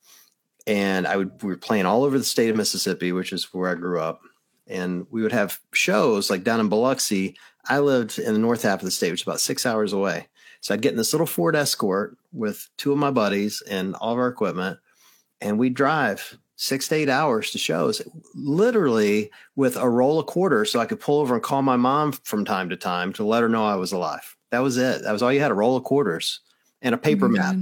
and 0.67 1.07
i 1.07 1.15
would 1.15 1.31
we 1.41 1.50
were 1.50 1.57
playing 1.57 1.86
all 1.86 2.03
over 2.03 2.17
the 2.17 2.24
state 2.24 2.50
of 2.50 2.55
mississippi 2.55 3.12
which 3.12 3.33
is 3.33 3.45
where 3.53 3.71
i 3.71 3.75
grew 3.75 4.00
up 4.00 4.21
and 4.67 5.07
we 5.09 5.21
would 5.21 5.31
have 5.31 5.59
shows 5.74 6.29
like 6.29 6.43
down 6.43 6.59
in 6.59 6.69
biloxi 6.69 7.36
i 7.69 7.79
lived 7.79 8.19
in 8.19 8.33
the 8.33 8.39
north 8.39 8.62
half 8.62 8.79
of 8.79 8.86
the 8.86 8.91
state 8.91 9.12
which 9.12 9.21
is 9.21 9.27
about 9.27 9.39
six 9.39 9.65
hours 9.65 9.93
away 9.93 10.27
so 10.62 10.74
i'd 10.74 10.81
get 10.81 10.91
in 10.91 10.97
this 10.97 11.13
little 11.13 11.25
ford 11.25 11.55
escort 11.55 12.15
with 12.33 12.69
two 12.77 12.91
of 12.91 12.97
my 12.97 13.09
buddies 13.09 13.63
and 13.69 13.95
all 13.95 14.13
of 14.13 14.19
our 14.19 14.27
equipment 14.27 14.77
and 15.41 15.57
we'd 15.57 15.74
drive 15.74 16.38
six 16.57 16.88
to 16.88 16.95
eight 16.95 17.09
hours 17.09 17.51
to 17.51 17.57
shows 17.57 18.01
literally 18.36 19.31
with 19.55 19.77
a 19.77 19.89
roll 19.89 20.19
of 20.19 20.25
quarters 20.25 20.71
so 20.71 20.79
I 20.79 20.86
could 20.86 21.00
pull 21.00 21.19
over 21.19 21.36
and 21.36 21.43
call 21.43 21.62
my 21.62 21.77
mom 21.77 22.12
from 22.12 22.43
time 22.43 22.69
to 22.69 22.75
time 22.75 23.13
to 23.13 23.24
let 23.24 23.43
her 23.43 23.50
know 23.50 23.65
I 23.65 23.75
was 23.75 23.91
alive. 23.91 24.36
That 24.50 24.59
was 24.59 24.77
it. 24.77 25.03
That 25.03 25.12
was 25.12 25.21
all 25.21 25.31
you 25.31 25.39
had 25.39 25.51
a 25.51 25.55
roll 25.55 25.77
of 25.77 25.83
quarters 25.83 26.41
and 26.81 26.95
a 26.95 26.97
paper 26.97 27.25
oh 27.25 27.29
my 27.29 27.38
map. 27.38 27.55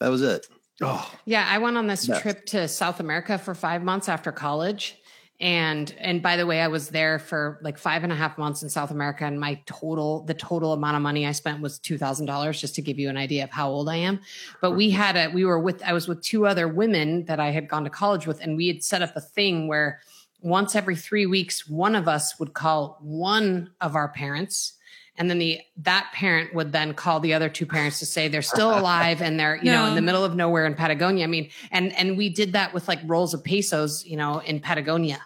That 0.00 0.08
was 0.08 0.22
it. 0.22 0.46
Oh, 0.82 1.12
Yeah, 1.24 1.46
I 1.48 1.58
went 1.58 1.76
on 1.76 1.86
this 1.86 2.06
trip 2.06 2.46
to 2.46 2.68
South 2.68 3.00
America 3.00 3.38
for 3.38 3.54
five 3.54 3.82
months 3.82 4.08
after 4.08 4.32
college. 4.32 4.98
And 5.40 5.92
and 5.98 6.22
by 6.22 6.36
the 6.36 6.46
way, 6.46 6.60
I 6.60 6.68
was 6.68 6.90
there 6.90 7.18
for 7.18 7.58
like 7.60 7.76
five 7.76 8.04
and 8.04 8.12
a 8.12 8.16
half 8.16 8.38
months 8.38 8.62
in 8.62 8.68
South 8.68 8.92
America, 8.92 9.24
and 9.24 9.38
my 9.38 9.60
total 9.66 10.24
the 10.24 10.34
total 10.34 10.72
amount 10.72 10.96
of 10.96 11.02
money 11.02 11.26
I 11.26 11.32
spent 11.32 11.60
was 11.60 11.80
two 11.80 11.98
thousand 11.98 12.26
dollars, 12.26 12.60
just 12.60 12.76
to 12.76 12.82
give 12.82 13.00
you 13.00 13.08
an 13.08 13.16
idea 13.16 13.42
of 13.42 13.50
how 13.50 13.68
old 13.68 13.88
I 13.88 13.96
am. 13.96 14.20
But 14.60 14.72
we 14.72 14.90
had 14.90 15.16
a 15.16 15.28
we 15.34 15.44
were 15.44 15.58
with 15.58 15.82
I 15.82 15.92
was 15.92 16.06
with 16.06 16.22
two 16.22 16.46
other 16.46 16.68
women 16.68 17.24
that 17.24 17.40
I 17.40 17.50
had 17.50 17.68
gone 17.68 17.82
to 17.82 17.90
college 17.90 18.28
with, 18.28 18.40
and 18.40 18.56
we 18.56 18.68
had 18.68 18.84
set 18.84 19.02
up 19.02 19.16
a 19.16 19.20
thing 19.20 19.66
where 19.66 20.00
once 20.40 20.76
every 20.76 20.94
three 20.94 21.26
weeks, 21.26 21.68
one 21.68 21.96
of 21.96 22.06
us 22.06 22.38
would 22.38 22.52
call 22.52 22.98
one 23.00 23.70
of 23.80 23.96
our 23.96 24.08
parents. 24.08 24.74
And 25.16 25.30
then 25.30 25.38
the 25.38 25.60
that 25.78 26.10
parent 26.12 26.54
would 26.54 26.72
then 26.72 26.92
call 26.94 27.20
the 27.20 27.34
other 27.34 27.48
two 27.48 27.66
parents 27.66 28.00
to 28.00 28.06
say 28.06 28.26
they're 28.28 28.42
still 28.42 28.76
alive 28.76 29.22
and 29.22 29.38
they're 29.38 29.56
you 29.56 29.70
know 29.70 29.86
in 29.86 29.94
the 29.94 30.02
middle 30.02 30.24
of 30.24 30.34
nowhere 30.34 30.66
in 30.66 30.74
Patagonia. 30.74 31.24
I 31.24 31.28
mean, 31.28 31.50
and 31.70 31.96
and 31.96 32.16
we 32.16 32.28
did 32.28 32.52
that 32.54 32.74
with 32.74 32.88
like 32.88 32.98
rolls 33.04 33.32
of 33.32 33.44
pesos, 33.44 34.04
you 34.04 34.16
know, 34.16 34.40
in 34.40 34.60
Patagonia. 34.60 35.20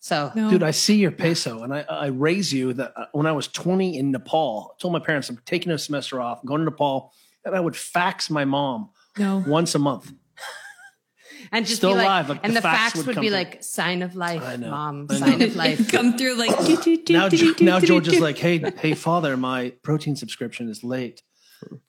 So 0.00 0.32
No. 0.34 0.50
dude, 0.50 0.62
I 0.62 0.70
see 0.70 0.96
your 0.96 1.10
peso, 1.10 1.62
and 1.62 1.74
I 1.74 1.84
I 1.88 2.06
raise 2.06 2.52
you 2.52 2.72
that 2.74 2.92
uh, 2.96 3.06
when 3.12 3.26
I 3.26 3.32
was 3.32 3.48
20 3.48 3.98
in 3.98 4.10
Nepal, 4.10 4.74
I 4.74 4.80
told 4.80 4.92
my 4.92 4.98
parents 4.98 5.28
I'm 5.28 5.40
taking 5.44 5.72
a 5.72 5.78
semester 5.78 6.20
off, 6.20 6.40
I'm 6.42 6.46
going 6.46 6.60
to 6.60 6.66
Nepal, 6.66 7.12
and 7.44 7.54
I 7.54 7.60
would 7.60 7.76
fax 7.76 8.30
my 8.30 8.44
mom 8.44 8.90
no. 9.18 9.42
once 9.46 9.74
a 9.74 9.78
month. 9.78 10.12
And 11.54 11.64
just 11.64 11.78
Still 11.78 11.90
be 11.92 11.96
like, 11.96 12.04
alive, 12.06 12.28
like, 12.28 12.40
and 12.42 12.52
the 12.52 12.58
the, 12.58 12.62
fax 12.62 12.78
facts 12.78 12.96
would 12.96 13.06
would, 13.06 13.20
be 13.22 13.28
through. 13.28 13.36
like 13.36 13.62
sign 13.62 14.02
of 14.02 14.14
life, 14.16 14.42
I 14.42 14.56
know. 14.56 14.70
mom, 14.70 15.08
sign 15.08 15.40
of 15.40 15.56
life. 15.56 15.88
Come 15.90 16.18
through 16.18 16.34
like 16.36 16.50
Now, 17.08 17.28
now 17.60 17.80
George 17.88 18.08
is 18.08 18.20
like, 18.20 18.36
hey, 18.38 18.58
hey, 18.78 18.94
father, 18.94 19.36
my 19.36 19.70
protein 19.82 20.16
subscription 20.16 20.68
is 20.68 20.84
late. 20.84 21.22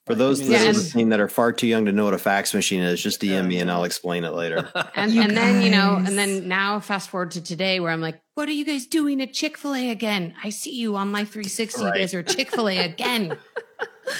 For 0.06 0.14
those 0.14 0.40
Yeah, 0.40 0.58
that 0.58 0.64
are 0.64 0.68
and- 0.68 0.76
listening 0.78 1.08
that 1.10 1.20
are 1.20 1.28
far 1.28 1.52
too 1.52 1.66
young 1.66 1.84
to 1.84 1.92
know 1.92 2.04
what 2.06 2.14
a 2.14 2.18
fax 2.18 2.54
machine 2.54 2.82
is, 2.82 3.02
just 3.02 3.20
DM 3.20 3.46
me 3.46 3.58
and 3.58 3.70
I'll 3.70 3.84
explain 3.84 4.24
it 4.24 4.32
later. 4.32 4.70
And, 4.94 5.12
and 5.12 5.36
then, 5.36 5.60
you 5.60 5.70
know, 5.70 5.96
and 5.96 6.16
then 6.16 6.48
now 6.48 6.80
fast 6.80 7.10
forward 7.10 7.32
to 7.32 7.42
today 7.42 7.78
where 7.80 7.90
I'm 7.90 8.00
like, 8.00 8.18
what 8.34 8.48
are 8.48 8.52
you 8.52 8.64
guys 8.64 8.86
doing 8.86 9.20
at 9.20 9.34
Chick 9.34 9.58
fil 9.58 9.74
A 9.74 9.90
again? 9.90 10.34
I 10.42 10.48
see 10.48 10.74
you 10.74 10.96
on 10.96 11.10
my 11.10 11.24
360. 11.26 11.82
You 11.82 11.92
guys 11.92 12.14
are 12.14 12.22
Chick 12.22 12.50
fil 12.52 12.68
A 12.70 12.78
again. 12.78 13.36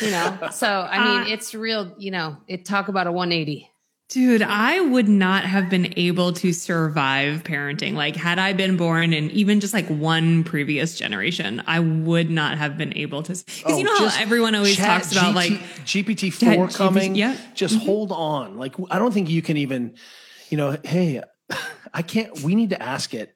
you 0.02 0.10
know, 0.10 0.48
so 0.52 0.68
I 0.68 0.98
mean, 1.22 1.22
Uh, 1.30 1.34
it's 1.34 1.54
real, 1.54 1.94
you 1.96 2.10
know, 2.10 2.36
it 2.48 2.66
talk 2.66 2.88
about 2.88 3.06
a 3.06 3.12
180. 3.12 3.70
Dude, 4.08 4.40
I 4.42 4.80
would 4.80 5.08
not 5.08 5.44
have 5.44 5.68
been 5.68 5.92
able 5.96 6.32
to 6.34 6.52
survive 6.52 7.42
parenting. 7.42 7.94
Like, 7.94 8.14
had 8.14 8.38
I 8.38 8.52
been 8.52 8.76
born 8.76 9.12
in 9.12 9.32
even 9.32 9.58
just 9.58 9.74
like 9.74 9.88
one 9.88 10.44
previous 10.44 10.96
generation, 10.96 11.60
I 11.66 11.80
would 11.80 12.30
not 12.30 12.56
have 12.56 12.78
been 12.78 12.96
able 12.96 13.24
to. 13.24 13.32
Because 13.32 13.62
Oh, 13.64 13.76
you 13.78 13.82
know 13.84 14.08
how 14.08 14.20
everyone 14.22 14.54
always 14.54 14.76
talks 14.76 15.10
about 15.10 15.34
like, 15.34 15.50
GPT 15.84 16.32
four 16.32 16.68
GPT 16.68 16.76
coming. 16.76 17.14
yeah. 17.16 17.34
Mm-hmm. 17.34 17.54
just 17.54 17.76
hold 17.78 18.12
on. 18.12 18.56
Like 18.56 18.74
I 18.90 19.00
don't 19.00 19.12
think 19.12 19.28
you 19.28 19.42
can 19.42 19.56
even, 19.56 19.96
you 20.50 20.56
know, 20.56 20.78
hey, 20.84 21.22
I 21.92 22.02
can't. 22.02 22.40
We 22.42 22.54
need 22.54 22.70
to 22.70 22.80
ask 22.80 23.12
it. 23.12 23.34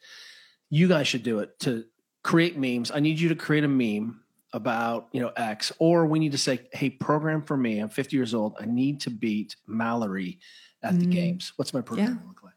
You 0.68 0.86
guys 0.86 1.08
should 1.08 1.24
do 1.24 1.40
it 1.40 1.58
to 1.60 1.84
create 2.22 2.56
memes. 2.56 2.92
I 2.92 3.00
need 3.00 3.18
you 3.18 3.30
to 3.30 3.34
create 3.34 3.64
a 3.64 3.68
meme 3.68 4.20
about 4.52 5.08
you 5.12 5.20
know 5.20 5.32
X, 5.36 5.72
or 5.78 6.06
we 6.06 6.18
need 6.18 6.32
to 6.32 6.38
say, 6.38 6.60
hey, 6.72 6.90
program 6.90 7.42
for 7.42 7.56
me. 7.56 7.78
I'm 7.78 7.88
50 7.88 8.16
years 8.16 8.34
old. 8.34 8.56
I 8.60 8.66
need 8.66 9.00
to 9.02 9.10
beat 9.10 9.56
Mallory 9.66 10.38
at 10.82 10.98
the 10.98 11.06
Mm. 11.06 11.12
games. 11.12 11.52
What's 11.56 11.72
my 11.74 11.80
program 11.80 12.20
Yeah. 12.22 12.28
look 12.28 12.42
like? 12.42 12.54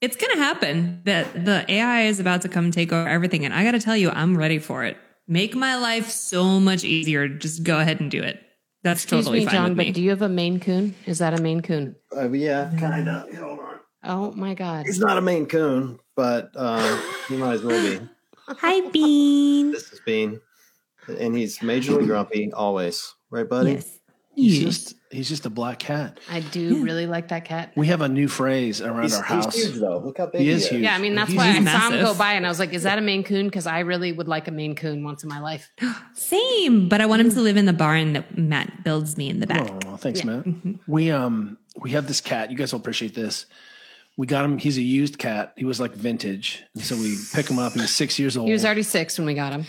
it's 0.00 0.16
going 0.16 0.32
to 0.32 0.38
happen 0.42 1.00
that 1.04 1.44
the 1.44 1.64
AI 1.70 2.02
is 2.06 2.18
about 2.18 2.42
to 2.42 2.48
come 2.48 2.72
take 2.72 2.92
over 2.92 3.08
everything. 3.08 3.44
And 3.44 3.54
I 3.54 3.62
got 3.62 3.70
to 3.70 3.78
tell 3.78 3.96
you, 3.96 4.10
I'm 4.10 4.36
ready 4.36 4.58
for 4.58 4.82
it. 4.84 4.96
Make 5.28 5.54
my 5.54 5.76
life 5.76 6.10
so 6.10 6.58
much 6.58 6.82
easier. 6.82 7.28
Just 7.28 7.62
go 7.62 7.78
ahead 7.78 8.00
and 8.00 8.10
do 8.10 8.20
it. 8.20 8.40
That's 8.82 9.04
Excuse 9.04 9.26
totally 9.26 9.38
me, 9.40 9.44
fine 9.46 9.54
John, 9.54 9.68
with 9.76 9.86
but 9.86 9.94
do 9.94 10.02
you 10.02 10.10
have 10.10 10.22
a 10.22 10.28
Maine 10.28 10.58
Coon? 10.58 10.96
Is 11.06 11.20
that 11.20 11.38
a 11.38 11.40
Maine 11.40 11.60
Coon? 11.62 11.94
Uh, 12.16 12.28
yeah, 12.32 12.72
kind 12.80 13.08
of. 13.08 13.32
Hold 13.36 13.60
on. 13.60 13.74
Oh 14.02 14.32
my 14.32 14.54
God. 14.54 14.86
He's 14.86 14.98
not 14.98 15.18
a 15.18 15.20
Maine 15.20 15.46
Coon, 15.46 16.00
but 16.16 16.50
uh, 16.56 17.00
he 17.28 17.36
might 17.36 17.52
as 17.54 17.62
well 17.62 17.80
be. 17.80 18.04
Hi, 18.48 18.80
Bean. 18.90 19.70
This 19.70 19.92
is 19.92 20.00
Bean, 20.04 20.40
and 21.08 21.36
he's 21.36 21.58
majorly 21.58 22.06
grumpy 22.06 22.52
always, 22.52 23.14
right, 23.30 23.48
buddy? 23.48 23.72
Yes. 23.72 23.98
He's 24.34 24.58
Yes. 24.62 24.64
just 24.84 24.94
he's 25.10 25.28
just 25.28 25.44
a 25.44 25.50
black 25.50 25.78
cat. 25.78 26.18
I 26.30 26.40
do 26.40 26.82
really 26.82 27.06
like 27.06 27.28
that 27.28 27.44
cat. 27.44 27.70
We 27.76 27.88
have 27.88 28.00
a 28.00 28.08
new 28.08 28.28
phrase 28.28 28.80
around 28.80 29.02
He's, 29.02 29.14
our 29.14 29.22
house. 29.22 29.54
he's 29.54 29.66
huge 29.66 29.80
though. 29.80 29.98
Look 29.98 30.16
how 30.16 30.24
big 30.24 30.40
He 30.40 30.46
he, 30.46 30.52
is 30.52 30.66
huge. 30.68 30.82
Yeah, 30.82 30.94
I 30.94 30.98
mean, 30.98 31.14
that's 31.14 31.28
He's 31.28 31.36
why 31.36 31.48
I 31.48 31.52
huge. 31.52 31.68
saw 31.68 31.90
him 31.90 32.02
go 32.02 32.14
by 32.14 32.32
and 32.32 32.46
I 32.46 32.48
was 32.48 32.58
like, 32.58 32.72
is 32.72 32.84
that 32.84 32.96
a 32.96 33.02
Maine 33.02 33.24
Coon? 33.24 33.44
Because 33.46 33.66
I 33.66 33.80
really 33.80 34.10
would 34.10 34.28
like 34.28 34.48
a 34.48 34.50
Maine 34.50 34.74
Coon 34.74 35.04
once 35.04 35.22
in 35.22 35.28
my 35.28 35.38
life. 35.38 35.70
Same, 36.14 36.88
but 36.88 37.02
I 37.02 37.06
want 37.06 37.20
him 37.20 37.30
to 37.30 37.40
live 37.42 37.58
in 37.58 37.66
the 37.66 37.74
barn 37.74 38.14
that 38.14 38.38
Matt 38.38 38.84
builds 38.84 39.18
me 39.18 39.28
in 39.28 39.40
the 39.40 39.46
back. 39.46 39.70
Oh, 39.86 39.96
thanks, 39.96 40.20
Yeah. 40.24 40.40
Matt. 40.44 40.46
We 40.86 41.10
um 41.10 41.58
we 41.78 41.90
have 41.90 42.06
this 42.08 42.22
cat. 42.22 42.50
You 42.50 42.56
guys 42.56 42.72
will 42.72 42.80
appreciate 42.80 43.14
this. 43.14 43.44
We 44.16 44.26
got 44.26 44.44
him. 44.46 44.56
He's 44.56 44.78
a 44.78 44.82
used 44.82 45.18
cat. 45.18 45.52
He 45.56 45.64
was 45.66 45.78
like 45.78 45.92
vintage, 45.94 46.62
and 46.74 46.82
so 46.82 46.96
we 46.96 47.18
pick 47.34 47.48
him 47.48 47.58
up. 47.58 47.72
He 47.74 47.80
was 47.80 47.90
six 47.90 48.18
years 48.18 48.36
old. 48.38 48.46
He 48.46 48.52
was 48.52 48.64
already 48.64 48.82
six 48.82 49.18
when 49.18 49.26
we 49.26 49.34
got 49.34 49.52
him. 49.52 49.66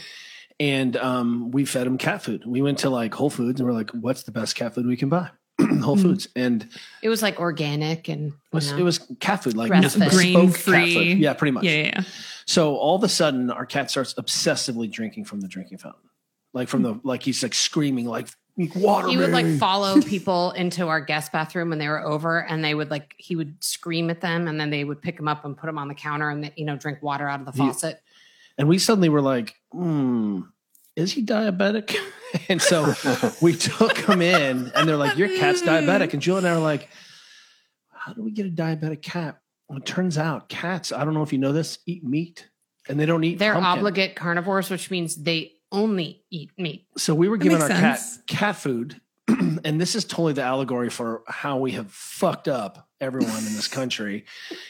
And 0.63 0.95
um, 0.97 1.52
we 1.52 1.65
fed 1.65 1.86
him 1.88 1.97
cat 1.97 2.21
food. 2.23 2.43
We 2.45 2.62
went 2.62 2.80
to 2.80 2.89
like 2.89 3.13
Whole 3.13 3.30
Foods, 3.30 3.60
and 3.60 3.67
we're 3.67 3.76
like, 3.76 3.91
"What's 3.91 4.23
the 4.23 4.32
best 4.32 4.56
cat 4.56 4.73
food 4.76 4.86
we 4.86 4.95
can 4.97 5.10
buy?" 5.10 5.30
Whole 5.82 5.97
Foods, 5.97 6.28
and 6.36 6.63
it 6.63 6.69
It 7.04 7.10
was 7.10 7.21
like 7.21 7.39
organic 7.39 8.08
and 8.10 8.28
you 8.32 8.34
was 8.52 8.71
know. 8.71 8.78
it 8.80 8.84
was 8.84 8.99
cat 9.19 9.43
food, 9.43 9.56
like 9.56 9.69
Grass-fed. 9.69 10.10
bespoke 10.10 10.54
cat 10.56 10.63
Grain-free. 10.65 11.13
Yeah, 11.15 11.34
pretty 11.34 11.52
much. 11.52 11.63
Yeah, 11.65 11.71
yeah, 11.71 11.91
yeah. 11.97 12.02
So 12.45 12.76
all 12.76 12.95
of 12.95 13.04
a 13.04 13.10
sudden, 13.10 13.52
our 13.52 13.65
cat 13.65 13.89
starts 13.91 14.13
obsessively 14.15 14.89
drinking 14.91 15.26
from 15.26 15.41
the 15.41 15.47
drinking 15.47 15.78
fountain, 15.80 16.10
like 16.54 16.69
from 16.69 16.82
the 16.82 16.99
like 17.04 17.23
he's 17.23 17.43
like 17.43 17.54
screaming 17.54 18.06
like 18.06 18.30
water. 18.76 19.08
he 19.10 19.17
would 19.17 19.32
like 19.32 19.58
follow 19.58 20.02
people 20.13 20.52
into 20.52 20.88
our 20.88 21.02
guest 21.02 21.32
bathroom 21.32 21.69
when 21.71 21.80
they 21.80 21.88
were 21.88 22.06
over 22.06 22.43
and 22.45 22.63
they 22.63 22.76
would 22.76 22.89
like 22.91 23.15
he 23.17 23.36
would 23.36 23.56
scream 23.63 24.10
at 24.12 24.21
them 24.21 24.47
and 24.47 24.60
then 24.60 24.69
they 24.69 24.84
would 24.84 25.02
pick 25.02 25.17
him 25.19 25.28
up 25.28 25.43
and 25.45 25.58
put 25.58 25.67
him 25.69 25.78
on 25.80 25.88
the 25.88 25.95
counter 25.95 26.30
and 26.30 26.52
you 26.56 26.63
know 26.65 26.76
drink 26.76 27.02
water 27.02 27.28
out 27.28 27.39
of 27.39 27.45
the 27.47 27.52
He- 27.52 27.58
faucet 27.67 27.99
And 28.60 28.67
we 28.67 28.78
suddenly 28.78 29.10
were 29.10 29.21
like, 29.23 29.56
hmm, 29.71 30.41
is 30.95 31.12
he 31.13 31.23
diabetic? 31.25 31.95
and 32.49 32.62
so 32.62 32.93
we 33.41 33.53
took 33.56 33.97
him 33.97 34.21
in 34.21 34.71
and 34.75 34.88
they're 34.88 34.97
like, 34.97 35.17
your 35.17 35.29
cat's 35.29 35.62
diabetic. 35.62 36.13
And 36.13 36.21
Jill 36.21 36.38
and 36.38 36.47
I 36.47 36.53
were 36.56 36.62
like, 36.62 36.89
how 37.91 38.13
do 38.13 38.21
we 38.23 38.32
get 38.32 38.45
a 38.45 38.49
diabetic 38.49 39.01
cat? 39.01 39.39
Well, 39.67 39.79
it 39.79 39.86
turns 39.86 40.17
out 40.17 40.49
cats, 40.49 40.91
I 40.91 41.06
don't 41.06 41.13
know 41.13 41.23
if 41.23 41.32
you 41.32 41.39
know 41.39 41.53
this, 41.53 41.79
eat 41.86 42.03
meat 42.03 42.49
and 42.89 42.99
they 42.99 43.06
don't 43.06 43.23
eat 43.23 43.39
they're 43.39 43.53
pumpkin. 43.53 43.79
obligate 43.79 44.15
carnivores 44.15 44.69
which 44.69 44.91
means 44.91 45.15
they 45.15 45.53
only 45.71 46.21
eat 46.29 46.51
meat 46.58 46.86
So 46.97 47.15
we 47.15 47.29
were 47.29 47.38
That 47.38 47.43
giving 47.43 47.62
our 47.62 47.69
makes 47.69 47.79
cat 47.79 48.27
cat 48.27 48.56
food 48.58 48.99
and 49.27 49.79
this 49.79 49.95
is 49.95 50.03
totally 50.03 50.34
the 50.34 50.43
allegory 50.43 50.89
for 50.89 51.23
how 51.27 51.58
we 51.58 51.71
have 51.71 51.89
fucked 51.91 52.49
up 52.49 52.89
everyone 52.99 53.38
in 53.38 53.56
this 53.56 53.67
country, 53.69 54.25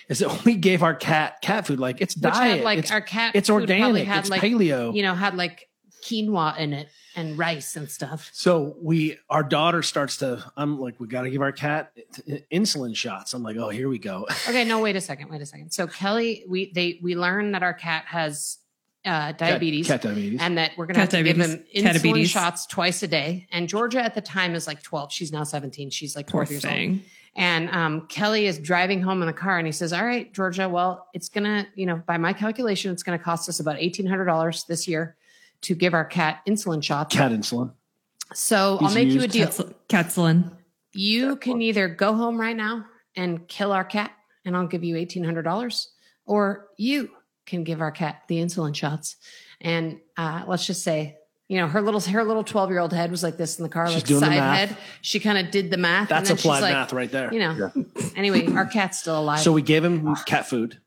is 0.09 0.19
that 0.19 0.45
we 0.45 0.55
gave 0.55 0.83
our 0.83 0.93
cat 0.93 1.41
cat 1.41 1.65
food 1.65 1.79
like 1.79 2.01
it's 2.01 2.15
Which 2.15 2.33
diet, 2.33 2.57
had 2.57 2.63
like 2.63 2.79
it's, 2.79 2.91
our 2.91 3.01
cat. 3.01 3.35
it's 3.35 3.49
organic, 3.49 4.05
Had 4.05 4.19
it's 4.19 4.29
like 4.29 4.41
paleo. 4.41 4.95
you 4.95 5.01
know 5.01 5.15
had 5.15 5.35
like 5.35 5.67
quinoa 6.03 6.57
in 6.57 6.73
it 6.73 6.89
and 7.15 7.37
rice 7.37 7.75
and 7.75 7.89
stuff. 7.89 8.29
So 8.33 8.75
we, 8.81 9.17
our 9.29 9.43
daughter 9.43 9.81
starts 9.81 10.17
to. 10.17 10.43
I'm 10.57 10.79
like, 10.79 10.99
we 10.99 11.07
got 11.07 11.23
to 11.23 11.29
give 11.29 11.41
our 11.41 11.51
cat 11.51 11.91
insulin 12.51 12.95
shots. 12.95 13.33
I'm 13.33 13.43
like, 13.43 13.57
oh, 13.57 13.69
here 13.69 13.89
we 13.89 13.99
go. 13.99 14.27
Okay, 14.49 14.65
no, 14.65 14.79
wait 14.79 14.95
a 14.95 15.01
second, 15.01 15.29
wait 15.29 15.41
a 15.41 15.45
second. 15.45 15.71
So 15.71 15.87
Kelly, 15.87 16.43
we 16.49 16.71
they 16.73 16.99
we 17.01 17.15
learned 17.15 17.55
that 17.55 17.63
our 17.63 17.73
cat 17.73 18.05
has 18.07 18.57
uh, 19.05 19.31
diabetes. 19.33 19.87
Cat, 19.87 20.01
cat 20.01 20.09
diabetes. 20.09 20.39
and 20.41 20.57
that 20.57 20.71
we're 20.77 20.85
going 20.85 20.95
to 20.95 21.01
have 21.01 21.09
Cat 21.09 21.19
to 21.19 21.23
give 21.23 21.37
him 21.37 21.63
insulin 21.75 21.83
Catabetes. 21.83 22.29
shots 22.29 22.65
twice 22.65 23.03
a 23.03 23.07
day. 23.07 23.47
And 23.51 23.67
Georgia 23.69 24.01
at 24.03 24.15
the 24.15 24.21
time 24.21 24.55
is 24.55 24.67
like 24.67 24.81
12. 24.83 25.11
She's 25.11 25.31
now 25.31 25.43
17. 25.43 25.89
She's 25.89 26.15
like 26.15 26.27
Poor 26.27 26.45
12 26.45 26.51
years 26.51 26.65
old. 26.65 26.99
And 27.35 27.69
um, 27.71 28.07
Kelly 28.07 28.45
is 28.45 28.59
driving 28.59 29.01
home 29.01 29.21
in 29.21 29.27
the 29.27 29.33
car 29.33 29.57
and 29.57 29.65
he 29.65 29.71
says, 29.71 29.91
All 29.91 30.05
right, 30.05 30.31
Georgia, 30.33 30.69
well, 30.69 31.07
it's 31.13 31.29
going 31.29 31.45
to, 31.45 31.67
you 31.75 31.85
know, 31.85 32.01
by 32.05 32.17
my 32.17 32.31
calculation, 32.31 32.91
it's 32.91 33.03
going 33.03 33.17
to 33.17 33.23
cost 33.23 33.49
us 33.49 33.59
about 33.59 33.77
$1,800 33.77 34.67
this 34.67 34.87
year 34.87 35.15
to 35.63 35.75
give 35.75 35.93
our 35.93 36.05
cat 36.05 36.41
insulin 36.47 36.83
shots. 36.83 37.15
cat 37.15 37.31
insulin. 37.31 37.71
so 38.33 38.77
He's 38.79 38.89
I'll 38.89 38.95
make 38.95 39.09
you 39.09 39.21
a 39.23 39.27
deal. 39.27 39.47
Catzl- 39.47 39.73
Katzlin. 39.89 40.51
You 40.93 41.35
can 41.37 41.61
either 41.61 41.87
go 41.87 42.13
home 42.13 42.39
right 42.39 42.55
now 42.55 42.85
and 43.15 43.47
kill 43.47 43.71
our 43.71 43.83
cat, 43.83 44.11
and 44.45 44.55
I'll 44.55 44.67
give 44.67 44.83
you 44.83 44.95
$1,800, 44.95 45.87
or 46.25 46.67
you 46.77 47.09
can 47.45 47.63
give 47.63 47.81
our 47.81 47.91
cat 47.91 48.23
the 48.27 48.37
insulin 48.37 48.75
shots. 48.75 49.15
And 49.61 49.99
uh, 50.17 50.43
let's 50.47 50.65
just 50.67 50.83
say, 50.83 51.17
you 51.47 51.57
know, 51.57 51.67
her 51.67 51.81
little 51.81 51.99
her 51.99 52.23
little 52.23 52.43
12 52.43 52.69
year 52.69 52.79
old 52.79 52.93
head 52.93 53.11
was 53.11 53.21
like 53.23 53.37
this 53.37 53.57
in 53.59 53.63
the 53.63 53.69
car, 53.69 53.87
She's 53.87 53.95
like 53.95 54.05
doing 54.05 54.19
the 54.21 54.25
side 54.27 54.37
math. 54.37 54.69
head. 54.69 54.77
She 55.01 55.19
kind 55.19 55.37
of 55.37 55.51
did 55.51 55.69
the 55.71 55.77
math. 55.77 56.09
That's 56.09 56.29
and 56.29 56.37
then 56.39 56.41
applied 56.43 56.55
she's 56.57 56.61
like, 56.63 56.73
math 56.73 56.93
right 56.93 57.11
there. 57.11 57.33
You 57.33 57.39
know, 57.39 57.71
anyway, 58.15 58.47
our 58.53 58.65
cat's 58.65 58.99
still 58.99 59.19
alive. 59.19 59.39
So 59.39 59.51
we 59.51 59.61
gave 59.61 59.83
him 59.83 60.15
cat 60.25 60.47
food, 60.47 60.79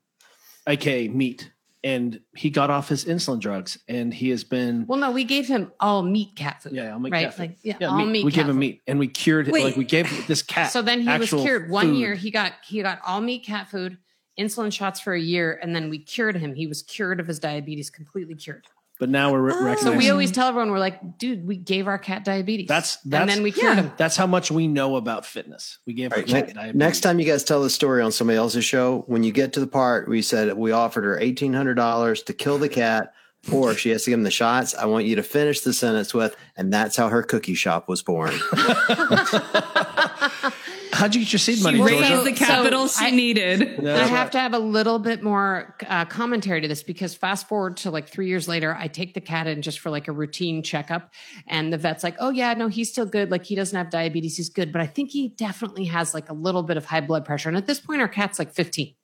aka 0.66 1.08
meat, 1.08 1.50
and 1.86 2.20
he 2.34 2.50
got 2.50 2.68
off 2.68 2.88
his 2.88 3.04
insulin 3.04 3.38
drugs, 3.38 3.78
and 3.86 4.12
he 4.12 4.30
has 4.30 4.42
been. 4.42 4.86
well, 4.88 4.98
no, 4.98 5.12
we 5.12 5.22
gave 5.22 5.46
him 5.46 5.70
all 5.78 6.02
meat 6.02 6.34
cat 6.34 6.60
food. 6.60 6.72
Yeah, 6.72 6.90
I'll 6.90 6.98
make 6.98 7.12
right? 7.12 7.26
cat 7.26 7.34
food. 7.34 7.42
Like, 7.42 7.58
yeah, 7.62 7.76
Yeah, 7.80 7.86
all 7.90 7.98
meat. 7.98 8.06
meat. 8.06 8.24
we 8.24 8.32
cat 8.32 8.42
gave 8.42 8.48
him 8.50 8.58
meat, 8.58 8.82
and 8.88 8.98
we 8.98 9.06
cured. 9.06 9.46
Wait. 9.46 9.62
Like 9.62 9.76
we 9.76 9.84
gave 9.84 10.26
this 10.26 10.42
cat. 10.42 10.72
So 10.72 10.82
then 10.82 11.00
he 11.00 11.16
was 11.16 11.30
cured. 11.30 11.70
One 11.70 11.86
food. 11.86 11.98
year 11.98 12.14
he 12.16 12.32
got 12.32 12.54
he 12.64 12.82
got 12.82 12.98
all 13.06 13.20
meat 13.20 13.44
cat 13.44 13.68
food, 13.68 13.98
insulin 14.36 14.72
shots 14.72 14.98
for 14.98 15.14
a 15.14 15.20
year, 15.20 15.60
and 15.62 15.76
then 15.76 15.88
we 15.88 16.00
cured 16.00 16.36
him. 16.36 16.56
He 16.56 16.66
was 16.66 16.82
cured 16.82 17.20
of 17.20 17.28
his 17.28 17.38
diabetes, 17.38 17.88
completely 17.88 18.34
cured. 18.34 18.66
But 18.98 19.10
now 19.10 19.30
we're 19.32 19.40
Oh. 19.40 19.42
recognizing. 19.62 19.92
So 19.92 19.98
we 19.98 20.08
always 20.10 20.32
tell 20.32 20.48
everyone 20.48 20.70
we're 20.70 20.78
like, 20.78 21.18
dude, 21.18 21.46
we 21.46 21.56
gave 21.56 21.86
our 21.86 21.98
cat 21.98 22.24
diabetes. 22.24 22.66
That's- 22.68 22.98
and 23.04 23.12
that's- 23.12 23.34
then 23.34 23.42
we 23.42 23.52
cured 23.52 23.76
Yeah. 23.76 23.82
him. 23.84 23.92
That's 23.98 24.16
how 24.16 24.26
much 24.26 24.50
we 24.50 24.66
know 24.68 24.96
about 24.96 25.26
fitness. 25.26 25.78
We 25.86 25.92
gave 25.92 26.12
All 26.12 26.18
our 26.18 26.22
right, 26.24 26.28
cat 26.30 26.46
ne- 26.48 26.52
diabetes. 26.54 26.78
next 26.78 27.00
time 27.00 27.18
you 27.18 27.26
guys 27.26 27.44
tell 27.44 27.62
the 27.62 27.68
story 27.70 28.00
on 28.02 28.10
somebody 28.10 28.38
else's 28.38 28.64
show, 28.64 29.04
when 29.06 29.22
you 29.22 29.32
get 29.32 29.52
to 29.52 29.60
the 29.60 29.66
part 29.66 30.08
where 30.08 30.16
you 30.16 30.22
said 30.22 30.56
we 30.56 30.72
offered 30.72 31.04
her 31.04 31.18
eighteen 31.20 31.52
hundred 31.52 31.74
dollars 31.74 32.22
to 32.22 32.32
kill 32.32 32.56
the 32.58 32.68
cat, 32.70 33.12
or 33.52 33.74
she 33.74 33.90
has 33.90 34.04
to 34.04 34.10
give 34.10 34.18
him 34.18 34.24
the 34.24 34.30
shots, 34.30 34.74
I 34.74 34.86
want 34.86 35.04
you 35.04 35.14
to 35.16 35.22
finish 35.22 35.60
the 35.60 35.72
sentence 35.74 36.12
with, 36.14 36.34
and 36.56 36.72
that's 36.72 36.96
how 36.96 37.08
her 37.10 37.22
cookie 37.22 37.54
shop 37.54 37.88
was 37.88 38.02
born. 38.02 38.32
how'd 40.96 41.14
you 41.14 41.20
get 41.22 41.32
your 41.32 41.38
seed 41.38 41.58
She 41.58 41.62
money, 41.62 41.80
raised 41.80 42.04
Georgia? 42.08 42.24
the 42.24 42.32
capital 42.32 42.88
So 42.88 43.00
she 43.00 43.06
I- 43.06 43.10
needed. 43.10 43.78
Yeah, 43.82 43.94
I 43.94 43.98
have 44.06 44.10
right. 44.26 44.32
to 44.32 44.38
have 44.40 44.54
a 44.54 44.58
little 44.58 44.98
bit 44.98 45.22
more 45.22 45.76
uh, 45.86 46.04
commentary 46.06 46.60
to 46.60 46.68
this 46.68 46.82
because 46.82 47.14
fast 47.14 47.48
forward 47.48 47.76
to 47.78 47.90
like 47.90 48.08
three 48.08 48.28
years 48.28 48.48
later, 48.48 48.74
I 48.78 48.88
take 48.88 49.14
the 49.14 49.20
cat 49.20 49.46
in 49.46 49.62
just 49.62 49.78
for 49.80 49.90
like 49.90 50.08
a 50.08 50.12
routine 50.12 50.62
checkup, 50.62 51.12
and 51.46 51.72
the 51.72 51.78
vet's 51.78 52.02
like, 52.02 52.16
"Oh 52.18 52.30
yeah, 52.30 52.54
no, 52.54 52.68
he's 52.68 52.90
still 52.90 53.06
good. 53.06 53.30
Like 53.30 53.44
he 53.44 53.54
doesn't 53.54 53.76
have 53.76 53.90
diabetes. 53.90 54.36
He's 54.36 54.48
good, 54.48 54.72
but 54.72 54.80
I 54.80 54.86
think 54.86 55.10
he 55.10 55.28
definitely 55.28 55.84
has 55.84 56.14
like 56.14 56.28
a 56.30 56.34
little 56.34 56.62
bit 56.62 56.76
of 56.76 56.84
high 56.86 57.00
blood 57.00 57.24
pressure." 57.24 57.48
And 57.48 57.56
at 57.56 57.66
this 57.66 57.78
point, 57.80 58.00
our 58.00 58.08
cat's 58.08 58.38
like 58.38 58.52
15. 58.52 58.94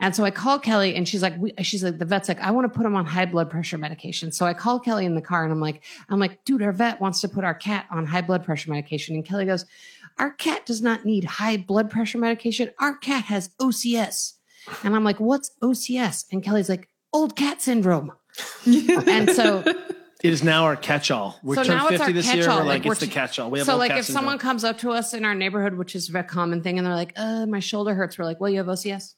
And 0.00 0.16
so 0.16 0.24
I 0.24 0.32
call 0.32 0.58
Kelly 0.58 0.96
and 0.96 1.06
she's 1.06 1.22
like, 1.22 1.36
we, 1.38 1.52
she's 1.62 1.84
like, 1.84 1.98
the 1.98 2.04
vet's 2.04 2.26
like, 2.26 2.40
I 2.40 2.50
want 2.50 2.64
to 2.64 2.76
put 2.76 2.84
him 2.84 2.96
on 2.96 3.04
high 3.06 3.26
blood 3.26 3.50
pressure 3.50 3.78
medication. 3.78 4.32
So 4.32 4.46
I 4.46 4.54
call 4.54 4.80
Kelly 4.80 5.04
in 5.04 5.14
the 5.14 5.20
car 5.22 5.44
and 5.44 5.52
I'm 5.52 5.60
like, 5.60 5.84
I'm 6.08 6.18
like, 6.18 6.44
dude, 6.44 6.60
our 6.62 6.72
vet 6.72 7.00
wants 7.00 7.20
to 7.20 7.28
put 7.28 7.44
our 7.44 7.54
cat 7.54 7.86
on 7.90 8.06
high 8.06 8.22
blood 8.22 8.42
pressure 8.42 8.70
medication. 8.70 9.14
And 9.14 9.24
Kelly 9.24 9.44
goes, 9.44 9.64
our 10.18 10.30
cat 10.32 10.66
does 10.66 10.82
not 10.82 11.04
need 11.04 11.24
high 11.24 11.56
blood 11.56 11.90
pressure 11.90 12.18
medication. 12.18 12.70
Our 12.80 12.96
cat 12.96 13.24
has 13.24 13.50
OCS. 13.60 14.34
And 14.84 14.94
I'm 14.94 15.04
like, 15.04 15.18
what's 15.20 15.50
OCS? 15.62 16.26
And 16.30 16.42
Kelly's 16.42 16.68
like, 16.68 16.88
old 17.12 17.36
cat 17.36 17.60
syndrome. 17.60 18.12
and 18.66 19.30
so, 19.30 19.62
It 20.22 20.32
is 20.32 20.44
now 20.44 20.64
our 20.64 20.76
catch-all. 20.76 21.38
We're 21.42 21.56
So 21.56 21.64
turned 21.64 21.78
now 21.78 21.88
it's 21.88 22.00
our 22.00 22.06
fifty 22.06 22.12
this 22.12 22.26
year. 22.32 22.44
catch-all, 22.44 22.58
We're 22.60 22.64
like, 22.64 22.68
like, 22.68 22.84
we're 22.84 22.92
it's 22.92 23.00
the 23.00 23.06
catch-all. 23.08 23.50
We 23.50 23.58
have 23.58 23.66
so 23.66 23.76
like 23.76 23.90
cat 23.90 23.98
if 23.98 24.04
someone 24.04 24.38
comes 24.38 24.62
up 24.62 24.78
to 24.78 24.92
us 24.92 25.14
in 25.14 25.24
our 25.24 25.34
neighborhood, 25.34 25.74
which 25.74 25.96
is 25.96 26.14
a 26.14 26.22
common 26.22 26.62
thing, 26.62 26.78
and 26.78 26.86
they're 26.86 26.94
like, 26.94 27.12
uh, 27.16 27.44
my 27.46 27.58
shoulder 27.58 27.94
hurts. 27.94 28.18
We're 28.18 28.24
like, 28.24 28.40
well, 28.40 28.48
you 28.48 28.58
have 28.58 28.68
OCS. 28.68 29.14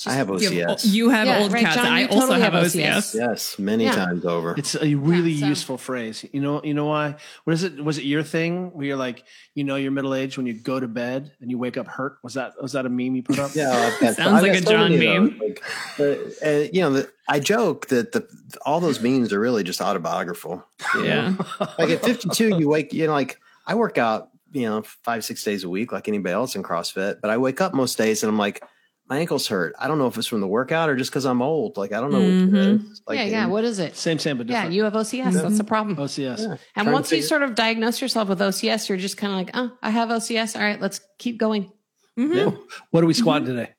It's 0.00 0.06
I 0.06 0.12
have 0.14 0.28
You 0.30 0.34
have, 0.60 0.78
OCS. 0.78 0.86
you 0.86 1.10
have 1.10 1.26
Yeah, 1.26 1.40
old 1.40 1.52
right, 1.52 1.62
cats. 1.62 1.76
John, 1.76 1.84
I 1.86 2.06
also 2.06 2.20
totally 2.20 2.40
have 2.40 2.54
have 2.54 2.64
OCS. 2.64 2.96
OCS. 2.96 3.14
yes, 3.16 3.58
many 3.58 3.84
Yeah. 3.84 3.96
times 3.96 4.24
over. 4.24 4.54
It's 4.56 4.74
a 4.74 4.94
really 4.94 5.36
so- 5.36 5.46
useful 5.46 5.76
phrase. 5.76 6.24
You 6.32 6.40
know, 6.40 6.62
you 6.64 6.72
know 6.72 6.86
why? 6.86 7.16
What 7.44 7.52
is 7.52 7.64
it? 7.64 7.84
Was 7.84 7.98
it 7.98 8.04
your 8.04 8.22
thing 8.22 8.70
where 8.72 8.86
you're 8.86 8.96
like, 8.96 9.24
you 9.54 9.62
know, 9.62 9.76
you're 9.76 9.90
middle 9.90 10.14
aged 10.14 10.38
when 10.38 10.46
you 10.46 10.54
go 10.54 10.80
to 10.80 10.88
bed 10.88 11.32
and 11.42 11.50
you 11.50 11.58
wake 11.58 11.76
up 11.76 11.86
hurt? 11.86 12.16
Was 12.22 12.32
that 12.32 12.54
was 12.62 12.72
that 12.72 12.86
a 12.86 12.88
meme 12.88 13.14
you 13.14 13.22
put 13.22 13.38
up? 13.38 13.54
Yeah, 13.54 13.72
I've 13.72 14.00
got- 14.00 14.14
Sounds 14.16 14.32
I've 14.32 14.42
like 14.42 14.52
a 14.52 14.62
so 14.62 14.70
John 14.70 14.98
meme. 14.98 15.38
Like, 15.38 15.62
uh, 15.98 16.46
uh, 16.46 16.64
you 16.72 16.80
know, 16.80 16.92
the, 16.94 17.10
I 17.28 17.38
joke 17.38 17.88
that 17.88 18.12
the 18.12 18.26
all 18.64 18.80
those 18.80 19.02
memes 19.02 19.34
are 19.34 19.40
really 19.40 19.64
just 19.64 19.82
autobiographical. 19.82 20.64
Yeah. 21.04 21.34
like 21.78 21.90
at 21.90 22.02
52, 22.02 22.56
you 22.58 22.70
wake, 22.70 22.94
you 22.94 23.06
know, 23.06 23.12
like 23.12 23.38
I 23.66 23.74
work 23.74 23.98
out, 23.98 24.30
you 24.52 24.62
know, 24.62 24.80
five 25.04 25.26
six 25.26 25.44
days 25.44 25.62
a 25.62 25.68
week, 25.68 25.92
like 25.92 26.08
anybody 26.08 26.32
else 26.32 26.56
in 26.56 26.62
CrossFit. 26.62 27.20
But 27.20 27.30
I 27.30 27.36
wake 27.36 27.60
up 27.60 27.74
most 27.74 27.98
days 27.98 28.22
and 28.22 28.30
I'm 28.30 28.38
like, 28.38 28.62
my 29.10 29.18
ankles 29.18 29.48
hurt. 29.48 29.74
I 29.78 29.88
don't 29.88 29.98
know 29.98 30.06
if 30.06 30.16
it's 30.16 30.28
from 30.28 30.40
the 30.40 30.46
workout 30.46 30.88
or 30.88 30.94
just 30.96 31.10
because 31.10 31.26
I'm 31.26 31.42
old. 31.42 31.76
Like 31.76 31.92
I 31.92 32.00
don't 32.00 32.12
know. 32.12 32.20
What 32.20 32.28
it 32.28 32.50
Mhm. 32.52 32.90
is. 32.92 33.02
Like, 33.08 33.18
yeah, 33.18 33.24
yeah. 33.24 33.42
and- 33.42 33.52
What 33.52 33.64
is 33.64 33.80
it? 33.80 33.96
Same, 33.96 34.18
same, 34.20 34.38
but 34.38 34.48
Yeah, 34.48 34.68
you 34.68 34.84
have 34.84 34.94
OCS. 34.94 35.34
That's 35.34 35.58
the 35.58 35.64
problem. 35.64 35.96
OCS. 35.96 36.40
Yeah. 36.42 36.46
And 36.46 36.58
Trying 36.84 36.92
once 36.92 37.10
you 37.10 37.20
sort 37.20 37.42
of 37.42 37.54
diagnose 37.56 38.00
yourself 38.00 38.28
with 38.28 38.38
OCS, 38.40 38.88
you're 38.88 38.96
just 38.98 39.16
kind 39.16 39.32
of 39.32 39.38
like, 39.38 39.50
oh, 39.54 39.76
I 39.82 39.90
have 39.90 40.10
OCS. 40.10 40.54
All 40.54 40.62
right, 40.62 40.80
let's 40.80 41.00
keep 41.18 41.38
going. 41.38 41.70
Mhm. 42.18 42.34
Yeah. 42.36 42.50
What 42.92 43.02
are 43.02 43.06
we 43.08 43.14
squatting 43.14 43.46
today? 43.46 43.70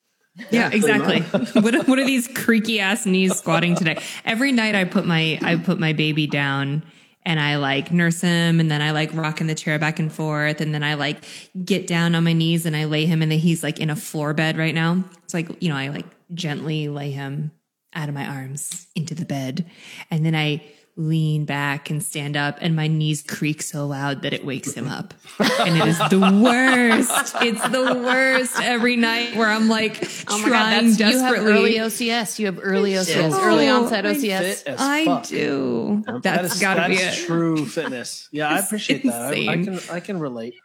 Yeah, 0.50 0.70
pretty 0.70 0.78
exactly. 0.86 1.20
what 1.62 1.88
what 1.88 2.00
are 2.00 2.06
these 2.06 2.28
creaky 2.28 2.80
ass 2.80 3.06
knees 3.06 3.38
squatting 3.38 3.76
today? 3.76 4.02
Every 4.26 4.52
night 4.52 4.76
I 4.76 4.84
put 4.86 5.06
my 5.06 5.40
I 5.42 5.56
put 5.56 5.80
my 5.80 5.94
baby 5.94 6.28
down 6.28 6.84
and 7.24 7.40
I 7.40 7.58
like 7.58 7.92
nurse 7.92 8.22
him 8.22 8.60
and 8.60 8.70
then 8.70 8.82
I 8.82 8.92
like 8.92 9.14
rock 9.14 9.42
in 9.42 9.48
the 9.48 9.56
chair 9.56 9.78
back 9.80 10.00
and 10.00 10.12
forth 10.12 10.62
and 10.62 10.74
then 10.74 10.84
I 10.84 10.96
like 10.96 11.24
get 11.64 11.88
down 11.88 12.16
on 12.16 12.24
my 12.24 12.34
knees 12.34 12.66
and 12.66 12.76
I 12.76 12.86
lay 12.86 13.06
him 13.06 13.22
and 13.22 13.32
then 13.32 13.40
he's 13.40 13.64
like 13.64 13.80
in 13.80 13.90
a 13.90 13.96
floor 13.96 14.34
bed 14.34 14.58
right 14.58 14.74
now. 14.74 15.04
It's 15.24 15.34
like, 15.34 15.62
you 15.62 15.70
know, 15.70 15.76
I 15.76 15.90
like 15.90 16.06
gently 16.34 16.88
lay 16.88 17.12
him 17.12 17.52
out 17.94 18.10
of 18.10 18.16
my 18.16 18.26
arms 18.26 18.88
into 18.96 19.14
the 19.14 19.26
bed 19.26 19.70
and 20.10 20.26
then 20.26 20.36
I 20.36 20.64
lean 20.98 21.46
back 21.46 21.90
and 21.90 22.04
stand 22.04 22.36
up 22.36 22.58
and 22.62 22.76
my 22.76 22.88
knees 22.88 23.24
creak 23.24 23.62
so 23.62 23.88
loud 23.88 24.22
that 24.24 24.34
it 24.34 24.46
wakes 24.46 24.74
him 24.74 24.88
up. 24.88 25.14
And 25.40 25.78
it 25.78 25.88
is 25.88 25.98
the 26.10 26.20
worst. 26.44 27.36
It's 27.42 27.62
the 27.70 28.02
worst 28.06 28.60
every 28.62 28.98
night 28.98 29.36
where 29.36 29.48
I'm 29.48 29.68
like 29.70 30.04
Oh 30.28 30.38
my 30.40 30.50
God, 30.50 30.50
trying 30.50 30.88
that's, 30.94 31.00
you 31.00 31.20
have 31.20 31.38
early 31.38 31.76
OCS. 31.76 32.40
You 32.40 32.48
have 32.48 32.60
early 32.62 32.92
OCS, 32.92 33.32
Oh, 33.34 33.42
early 33.44 33.68
onset 33.70 34.04
OCS. 34.06 34.40
Fit 34.40 34.64
as 34.68 34.80
I 34.82 35.22
do. 35.22 36.04
That 36.06 36.24
That's 36.24 36.24
That 36.24 36.46
is- 36.46 36.60
gotta 36.60 36.90
be 36.90 36.96
it. 36.96 37.26
true 37.26 37.66
fitness. 37.66 38.28
Yeah, 38.32 38.50
I 38.50 38.58
It's 38.60 38.66
appreciate 38.68 39.04
that. 39.04 39.34
I, 39.34 39.48
I 39.48 39.64
can 39.64 39.80
I 39.92 40.00
can 40.02 40.20
relate. 40.20 40.56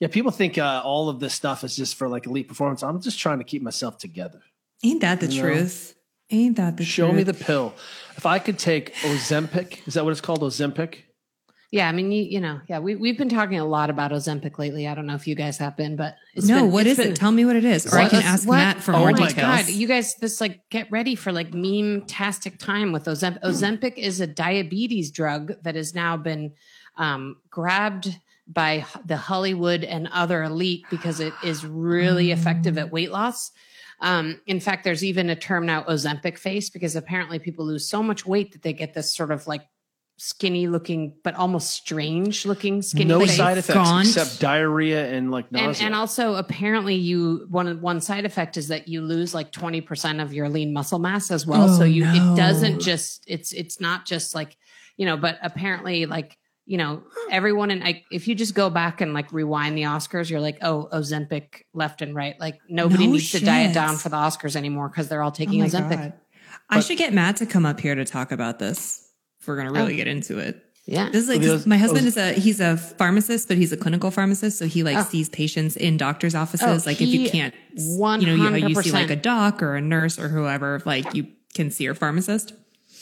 Yeah, 0.00 0.08
people 0.08 0.32
think 0.32 0.58
uh, 0.58 0.82
all 0.84 1.08
of 1.08 1.20
this 1.20 1.32
stuff 1.34 1.62
is 1.62 1.76
just 1.76 1.94
for 1.94 2.08
like 2.08 2.26
elite 2.26 2.48
performance. 2.48 2.82
I'm 2.82 3.00
just 3.00 3.20
trying 3.20 3.38
to 3.38 3.44
keep 3.44 3.62
myself 3.62 3.98
together. 3.98 4.40
Ain't 4.82 5.00
that 5.02 5.20
the 5.20 5.26
You 5.28 5.40
know? 5.42 5.48
Truth? 6.32 6.40
Ain't 6.40 6.56
that 6.56 6.76
the 6.76 6.84
Show 6.84 7.06
truth? 7.06 7.16
me 7.16 7.22
the 7.22 7.34
pill. 7.34 7.74
If 8.16 8.26
I 8.26 8.38
could 8.38 8.58
take 8.58 8.94
Ozempic, 8.96 9.86
is 9.86 9.94
that 9.94 10.04
what 10.04 10.10
it's 10.10 10.20
called? 10.20 10.40
Ozempic? 10.42 10.96
Yeah, 11.70 11.88
I 11.88 11.92
mean, 11.92 12.12
you, 12.12 12.22
you 12.24 12.38
know, 12.38 12.60
yeah, 12.68 12.80
we, 12.80 12.96
we've 12.96 13.16
been 13.16 13.30
talking 13.30 13.58
a 13.58 13.64
lot 13.64 13.88
about 13.88 14.10
Ozempic 14.10 14.58
lately. 14.58 14.86
I 14.86 14.94
don't 14.94 15.06
know 15.06 15.14
if 15.14 15.26
you 15.26 15.34
guys 15.34 15.56
have 15.56 15.74
been, 15.74 15.96
but 15.96 16.16
it's 16.34 16.46
no, 16.46 16.64
been, 16.64 16.70
what 16.70 16.86
it's 16.86 16.98
is 16.98 17.04
been- 17.06 17.12
it? 17.14 17.16
Tell 17.16 17.32
me 17.32 17.46
what 17.46 17.56
it 17.56 17.64
is, 17.64 17.86
or 17.86 17.98
I 17.98 18.10
can 18.10 18.22
ask 18.22 18.46
What? 18.46 18.56
Matt 18.58 18.82
for 18.82 18.94
Oh 18.94 18.98
more 18.98 19.12
my 19.12 19.28
details. 19.28 19.64
God, 19.64 19.68
you 19.70 19.88
guys, 19.88 20.14
this 20.16 20.38
like 20.38 20.60
get 20.68 20.90
ready 20.92 21.14
for 21.14 21.32
like 21.32 21.54
meme-tastic 21.54 22.58
time 22.58 22.92
with 22.92 23.06
Ozempic. 23.06 23.40
Ozempic 23.42 23.96
is 23.96 24.20
a 24.20 24.26
diabetes 24.26 25.10
drug 25.10 25.52
that 25.62 25.74
has 25.74 25.94
now 25.94 26.18
been 26.18 26.52
um, 26.98 27.36
grabbed 27.48 28.18
by 28.46 28.84
the 29.06 29.16
Hollywood 29.16 29.82
and 29.82 30.08
other 30.12 30.42
elite 30.42 30.84
because 30.90 31.20
it 31.20 31.32
is 31.42 31.64
really 31.64 32.32
effective 32.32 32.76
at 32.76 32.92
weight 32.92 33.10
loss. 33.10 33.50
Um, 34.02 34.40
in 34.46 34.60
fact, 34.60 34.84
there's 34.84 35.02
even 35.04 35.30
a 35.30 35.36
term 35.36 35.64
now, 35.64 35.84
Ozempic 35.84 36.36
face, 36.36 36.68
because 36.68 36.96
apparently 36.96 37.38
people 37.38 37.64
lose 37.64 37.88
so 37.88 38.02
much 38.02 38.26
weight 38.26 38.52
that 38.52 38.62
they 38.62 38.72
get 38.74 38.92
this 38.94 39.14
sort 39.14 39.30
of 39.30 39.46
like 39.46 39.62
skinny 40.18 40.66
looking, 40.68 41.14
but 41.24 41.34
almost 41.36 41.70
strange 41.70 42.44
looking 42.44 42.82
skinny 42.82 43.06
No 43.06 43.20
face. 43.20 43.36
side 43.36 43.58
effects 43.58 43.74
Gaunt. 43.74 44.06
except 44.08 44.40
diarrhea 44.40 45.10
and 45.10 45.30
like 45.30 45.46
And, 45.52 45.66
nausea. 45.68 45.86
and 45.86 45.94
also 45.94 46.34
apparently 46.34 46.94
you 46.96 47.46
one 47.48 47.80
one 47.80 48.00
side 48.00 48.24
effect 48.24 48.56
is 48.56 48.68
that 48.68 48.88
you 48.88 49.00
lose 49.00 49.34
like 49.34 49.50
20% 49.52 50.22
of 50.22 50.32
your 50.34 50.48
lean 50.48 50.72
muscle 50.72 50.98
mass 50.98 51.30
as 51.30 51.46
well. 51.46 51.70
Oh, 51.70 51.78
so 51.78 51.84
you 51.84 52.04
no. 52.04 52.34
it 52.34 52.36
doesn't 52.36 52.80
just 52.80 53.24
it's 53.26 53.52
it's 53.52 53.80
not 53.80 54.04
just 54.04 54.34
like, 54.34 54.56
you 54.96 55.06
know, 55.06 55.16
but 55.16 55.38
apparently 55.42 56.06
like 56.06 56.36
you 56.72 56.78
know, 56.78 57.02
everyone 57.30 57.70
and 57.70 57.84
I, 57.84 58.02
if 58.10 58.26
you 58.26 58.34
just 58.34 58.54
go 58.54 58.70
back 58.70 59.02
and 59.02 59.12
like 59.12 59.30
rewind 59.30 59.76
the 59.76 59.82
Oscars, 59.82 60.30
you're 60.30 60.40
like, 60.40 60.56
oh, 60.62 60.88
Ozempic 60.90 61.64
left 61.74 62.00
and 62.00 62.14
right. 62.14 62.34
Like 62.40 62.60
nobody 62.66 63.06
No 63.06 63.12
needs 63.12 63.30
to 63.32 63.44
diet 63.44 63.74
down 63.74 63.96
for 63.98 64.08
the 64.08 64.16
Oscars 64.16 64.56
anymore 64.56 64.88
because 64.88 65.08
they're 65.08 65.20
all 65.22 65.28
Oh 65.28 65.34
taking 65.34 65.60
my 65.60 65.66
Ozempic. 65.66 65.98
God. 65.98 66.12
I 66.70 66.80
should 66.80 66.96
get 66.96 67.12
Matt 67.12 67.36
to 67.36 67.46
come 67.46 67.66
up 67.66 67.78
here 67.78 67.94
to 67.94 68.06
talk 68.06 68.32
about 68.32 68.58
this. 68.58 69.06
If 69.38 69.46
we're 69.46 69.56
gonna 69.58 69.70
really 69.70 69.92
Oh. 69.92 69.96
get 69.96 70.08
into 70.08 70.38
it. 70.38 70.64
Yeah. 70.86 71.10
This 71.10 71.24
is 71.24 71.28
like 71.28 71.42
Those- 71.42 71.66
my 71.66 71.76
husband 71.76 72.06
those- 72.06 72.16
is 72.16 72.38
a 72.38 72.40
he's 72.40 72.58
a 72.60 72.78
pharmacist, 72.78 73.48
but 73.48 73.58
he's 73.58 73.72
a 73.72 73.76
clinical 73.76 74.10
pharmacist, 74.10 74.56
so 74.58 74.64
he 74.66 74.82
like 74.82 74.96
Oh. 74.96 75.02
sees 75.02 75.28
patients 75.28 75.76
in 75.76 75.98
doctors' 75.98 76.34
offices. 76.34 76.86
Oh, 76.86 76.88
like 76.90 77.02
if 77.02 77.08
you 77.08 77.28
can't, 77.28 77.52
you 77.76 77.98
know, 77.98 78.16
you, 78.34 78.42
how 78.48 78.54
you 78.54 78.74
see 78.82 78.92
like 78.92 79.10
a 79.10 79.16
doc 79.16 79.62
or 79.62 79.76
a 79.76 79.82
nurse 79.82 80.18
or 80.18 80.28
whoever, 80.28 80.80
like 80.86 81.14
you 81.14 81.26
can 81.54 81.70
see 81.70 81.84
your 81.84 81.94
pharmacist. 81.94 82.54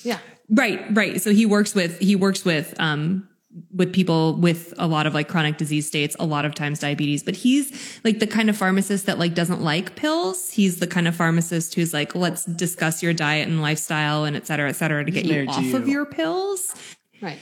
yeah. 0.02 0.18
Right, 0.52 0.80
right. 0.96 1.22
So 1.22 1.30
he 1.30 1.46
works 1.46 1.76
with 1.76 2.00
he 2.00 2.16
works 2.16 2.44
with 2.44 2.74
um 2.80 3.28
with 3.74 3.92
people 3.92 4.34
with 4.34 4.72
a 4.78 4.86
lot 4.86 5.06
of 5.06 5.14
like 5.14 5.28
chronic 5.28 5.56
disease 5.56 5.86
states, 5.86 6.14
a 6.20 6.24
lot 6.24 6.44
of 6.44 6.54
times 6.54 6.78
diabetes, 6.78 7.22
but 7.22 7.34
he's 7.34 8.00
like 8.04 8.20
the 8.20 8.26
kind 8.26 8.48
of 8.48 8.56
pharmacist 8.56 9.06
that 9.06 9.18
like 9.18 9.34
doesn't 9.34 9.60
like 9.60 9.96
pills. 9.96 10.50
He's 10.50 10.78
the 10.78 10.86
kind 10.86 11.08
of 11.08 11.16
pharmacist 11.16 11.74
who's 11.74 11.92
like, 11.92 12.14
let's 12.14 12.44
discuss 12.44 13.02
your 13.02 13.12
diet 13.12 13.48
and 13.48 13.60
lifestyle 13.60 14.24
and 14.24 14.36
et 14.36 14.46
cetera, 14.46 14.68
et 14.68 14.74
cetera, 14.74 15.04
to 15.04 15.10
get 15.10 15.24
you 15.24 15.32
married 15.32 15.48
to 15.48 15.54
off 15.56 15.74
of 15.74 15.88
your 15.88 16.06
pills. 16.06 16.74
Right. 17.20 17.38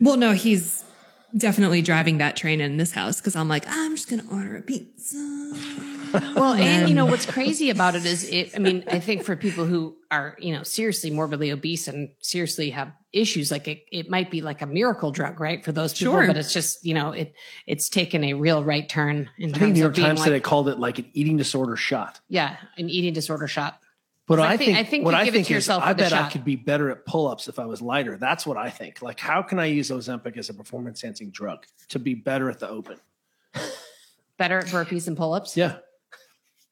Well, 0.00 0.16
no, 0.16 0.32
he's 0.32 0.84
definitely 1.36 1.82
driving 1.82 2.18
that 2.18 2.36
train 2.36 2.60
in 2.60 2.76
this 2.76 2.92
house 2.92 3.20
because 3.20 3.34
I'm 3.34 3.48
like, 3.48 3.64
I'm 3.68 3.96
just 3.96 4.08
gonna 4.08 4.24
order 4.30 4.56
a 4.56 4.62
pizza. 4.62 5.16
Well, 6.12 6.54
and 6.54 6.88
you 6.88 6.94
know 6.94 7.06
what's 7.06 7.26
crazy 7.26 7.70
about 7.70 7.94
it 7.94 8.04
is 8.06 8.24
it. 8.28 8.54
I 8.54 8.58
mean, 8.58 8.84
I 8.90 9.00
think 9.00 9.22
for 9.24 9.36
people 9.36 9.64
who 9.64 9.96
are 10.10 10.36
you 10.38 10.52
know 10.54 10.62
seriously 10.62 11.10
morbidly 11.10 11.50
obese 11.50 11.88
and 11.88 12.10
seriously 12.20 12.70
have 12.70 12.92
issues, 13.12 13.50
like 13.50 13.66
it, 13.68 13.84
it 13.90 14.10
might 14.10 14.30
be 14.30 14.40
like 14.42 14.62
a 14.62 14.66
miracle 14.66 15.10
drug, 15.10 15.40
right? 15.40 15.64
For 15.64 15.72
those 15.72 15.92
people, 15.92 16.14
Sure. 16.14 16.26
but 16.26 16.36
it's 16.36 16.52
just 16.52 16.84
you 16.84 16.94
know 16.94 17.12
it 17.12 17.34
it's 17.66 17.88
taken 17.88 18.22
a 18.24 18.34
real 18.34 18.62
right 18.64 18.88
turn 18.88 19.28
in 19.38 19.54
I 19.54 19.58
think 19.58 19.74
New 19.74 19.80
York 19.80 19.90
of 19.92 19.96
being 19.96 20.06
Times 20.08 20.20
like, 20.20 20.26
today 20.26 20.40
called 20.40 20.68
it 20.68 20.78
like 20.78 20.98
an 20.98 21.06
eating 21.12 21.36
disorder 21.36 21.76
shot. 21.76 22.20
yeah, 22.28 22.56
an 22.78 22.88
eating 22.90 23.12
disorder 23.12 23.46
shot. 23.48 23.80
But 24.28 24.40
I 24.40 24.54
I 24.54 24.56
think- 24.56 24.74
think, 24.74 24.78
I 24.78 24.90
think 24.90 25.04
what 25.04 25.12
you 25.12 25.18
I 25.18 25.24
give 25.24 25.34
it 25.34 25.36
think 25.38 25.46
to 25.48 25.52
is 25.52 25.56
yourself 25.58 25.84
I 25.84 25.92
bet 25.92 26.12
I 26.12 26.28
could 26.28 26.44
be 26.44 26.56
better 26.56 26.90
at 26.90 27.06
pull-ups 27.06 27.46
if 27.46 27.60
I 27.60 27.64
was 27.66 27.80
lighter. 27.80 28.16
That's 28.16 28.44
what 28.44 28.56
I 28.56 28.70
think. 28.70 29.00
Like, 29.00 29.20
how 29.20 29.40
can 29.40 29.60
I 29.60 29.66
use 29.66 29.90
Ozempic 29.90 30.36
as 30.36 30.48
a 30.50 30.54
performance-enhancing 30.54 31.30
drug 31.30 31.64
to 31.90 32.00
be 32.00 32.14
better 32.14 32.50
at 32.50 32.58
the 32.58 32.68
open? 32.68 32.98
Better 34.36 34.58
at 34.58 34.66
burpees 34.66 35.06
and 35.06 35.16
pull-ups. 35.16 35.56
Yeah, 35.56 35.76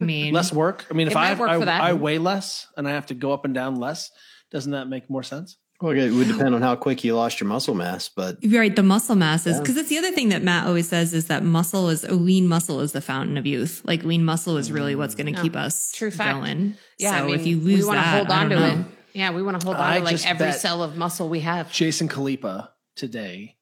mean, 0.00 0.35
less 0.35 0.52
work. 0.52 0.87
I 0.90 0.94
mean, 0.94 1.07
if 1.07 1.16
I 1.16 1.26
have, 1.26 1.40
I. 1.40 1.57
I 1.90 1.92
weigh 1.92 2.18
less 2.18 2.66
and 2.76 2.88
I 2.88 2.92
have 2.92 3.07
to 3.07 3.14
go 3.14 3.33
up 3.33 3.44
and 3.44 3.54
down 3.54 3.76
less, 3.76 4.11
doesn't 4.50 4.72
that 4.72 4.88
make 4.88 5.09
more 5.09 5.22
sense? 5.22 5.57
Well, 5.80 5.92
it 5.92 6.12
would 6.12 6.28
depend 6.28 6.54
on 6.54 6.62
how 6.62 6.76
quick 6.76 7.04
you 7.04 7.14
lost 7.14 7.40
your 7.40 7.48
muscle 7.48 7.74
mass, 7.74 8.09
but 8.09 8.38
Right, 8.46 8.74
the 8.74 8.83
muscle 8.83 9.16
mass 9.16 9.46
is 9.46 9.57
Yeah. 9.57 9.61
because 9.61 9.74
that's 9.74 9.88
the 9.88 9.98
other 9.98 10.12
thing 10.12 10.30
that 10.30 10.42
Matt 10.42 10.66
always 10.66 10.88
says 10.88 11.12
is 11.12 11.26
that 11.26 11.42
muscle 11.42 11.90
is 11.90 12.04
lean 12.09 12.46
muscle 12.46 12.80
is 12.80 12.92
the 12.92 13.00
fountain 13.00 13.37
of 13.37 13.44
youth. 13.44 13.83
Like 13.85 14.02
lean 14.04 14.24
muscle 14.24 14.57
is 14.57 14.70
really 14.70 14.94
what's 14.94 15.14
going 15.14 15.26
to 15.26 15.33
mm. 15.33 15.38
Oh, 15.38 15.42
keep 15.42 15.57
us 15.57 15.92
true 15.92 16.11
fact. 16.11 16.38
going. 16.38 16.76
Yeah, 16.98 17.18
so 17.18 17.24
I 17.24 17.26
mean, 17.26 17.35
if 17.35 17.46
you 17.46 17.59
we 17.59 17.76
lose 17.76 17.87
want 17.87 17.98
to 17.98 18.02
that, 18.04 18.16
hold 18.16 18.30
on 18.30 18.48
to 18.50 18.57
don't 18.57 18.80
it. 18.80 18.87
Yeah, 19.14 19.33
we 19.33 19.42
want 19.42 19.61
to 19.61 19.66
hold 19.66 19.76
on 19.76 19.83
I 19.83 19.98
to 19.98 20.04
like 20.04 20.24
every 20.26 20.52
cell 20.52 20.83
of 20.83 20.96
muscle 20.96 21.28
we 21.28 21.40
have. 21.40 21.70
Jason 21.70 22.09
Khalipa 22.09 22.70
today, 22.94 23.57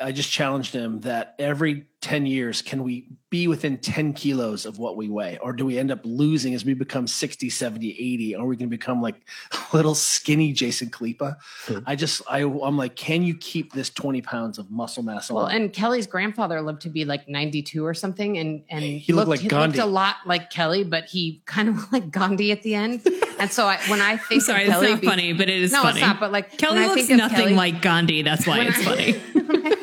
I 0.00 0.12
just 0.12 0.30
challenged 0.30 0.72
him 0.72 1.00
that 1.00 1.34
every 1.38 1.86
10 2.00 2.26
years, 2.26 2.62
can 2.62 2.84
we 2.84 3.08
be 3.28 3.48
within 3.48 3.76
10 3.76 4.12
kilos 4.12 4.64
of 4.66 4.78
what 4.78 4.96
we 4.96 5.08
weigh? 5.08 5.36
Or 5.42 5.52
do 5.52 5.66
we 5.66 5.78
end 5.78 5.90
up 5.90 5.98
losing 6.04 6.54
as 6.54 6.64
we 6.64 6.72
become 6.72 7.08
60, 7.08 7.50
70, 7.50 7.90
80? 7.90 8.36
Or 8.36 8.44
are 8.44 8.46
we 8.46 8.54
going 8.56 8.68
to 8.70 8.76
become 8.76 9.02
like 9.02 9.16
little 9.72 9.96
skinny 9.96 10.52
Jason 10.52 10.90
Khalipa? 10.90 11.36
Hmm. 11.66 11.78
I 11.86 11.96
just, 11.96 12.22
I, 12.30 12.42
I'm 12.42 12.76
like, 12.76 12.94
can 12.94 13.22
you 13.24 13.34
keep 13.36 13.72
this 13.72 13.90
20 13.90 14.22
pounds 14.22 14.58
of 14.58 14.70
muscle 14.70 15.02
mass 15.02 15.28
on? 15.28 15.36
Well, 15.36 15.46
and 15.46 15.72
Kelly's 15.72 16.06
grandfather 16.06 16.62
lived 16.62 16.82
to 16.82 16.88
be 16.88 17.04
like 17.04 17.28
92 17.28 17.84
or 17.84 17.94
something, 17.94 18.38
and 18.38 18.62
and 18.70 18.84
He 18.84 19.12
looked 19.12 19.28
like 19.28 19.40
he 19.40 19.48
Gandhi. 19.48 19.78
looked 19.78 19.88
a 19.88 19.90
lot 19.90 20.16
like 20.24 20.50
Kelly, 20.50 20.84
but 20.84 21.06
he 21.06 21.42
kind 21.46 21.68
of 21.68 21.76
looked 21.78 21.92
like 21.92 22.10
Gandhi 22.12 22.52
at 22.52 22.62
the 22.62 22.76
end. 22.76 23.04
And 23.40 23.50
so 23.50 23.66
I, 23.66 23.76
when 23.88 24.00
I 24.00 24.12
I'm 24.12 24.18
think 24.28 24.42
sorry, 24.42 24.62
of 24.62 24.68
that's 24.68 24.80
Kelly, 24.80 24.92
not 24.92 25.00
be- 25.00 25.06
funny, 25.08 25.32
but 25.32 25.48
it 25.48 25.60
is 25.62 25.72
no, 25.72 25.82
funny. 25.82 25.98
it's 25.98 26.06
not. 26.06 26.20
But 26.20 26.30
like 26.30 26.56
Kelly 26.58 26.86
looks 26.86 27.08
nothing 27.08 27.36
Kelly- 27.36 27.54
like 27.54 27.82
Gandhi. 27.82 28.22
That's 28.22 28.46
why 28.46 28.60
it's 28.60 28.78
I- 28.86 29.12
funny. 29.14 29.74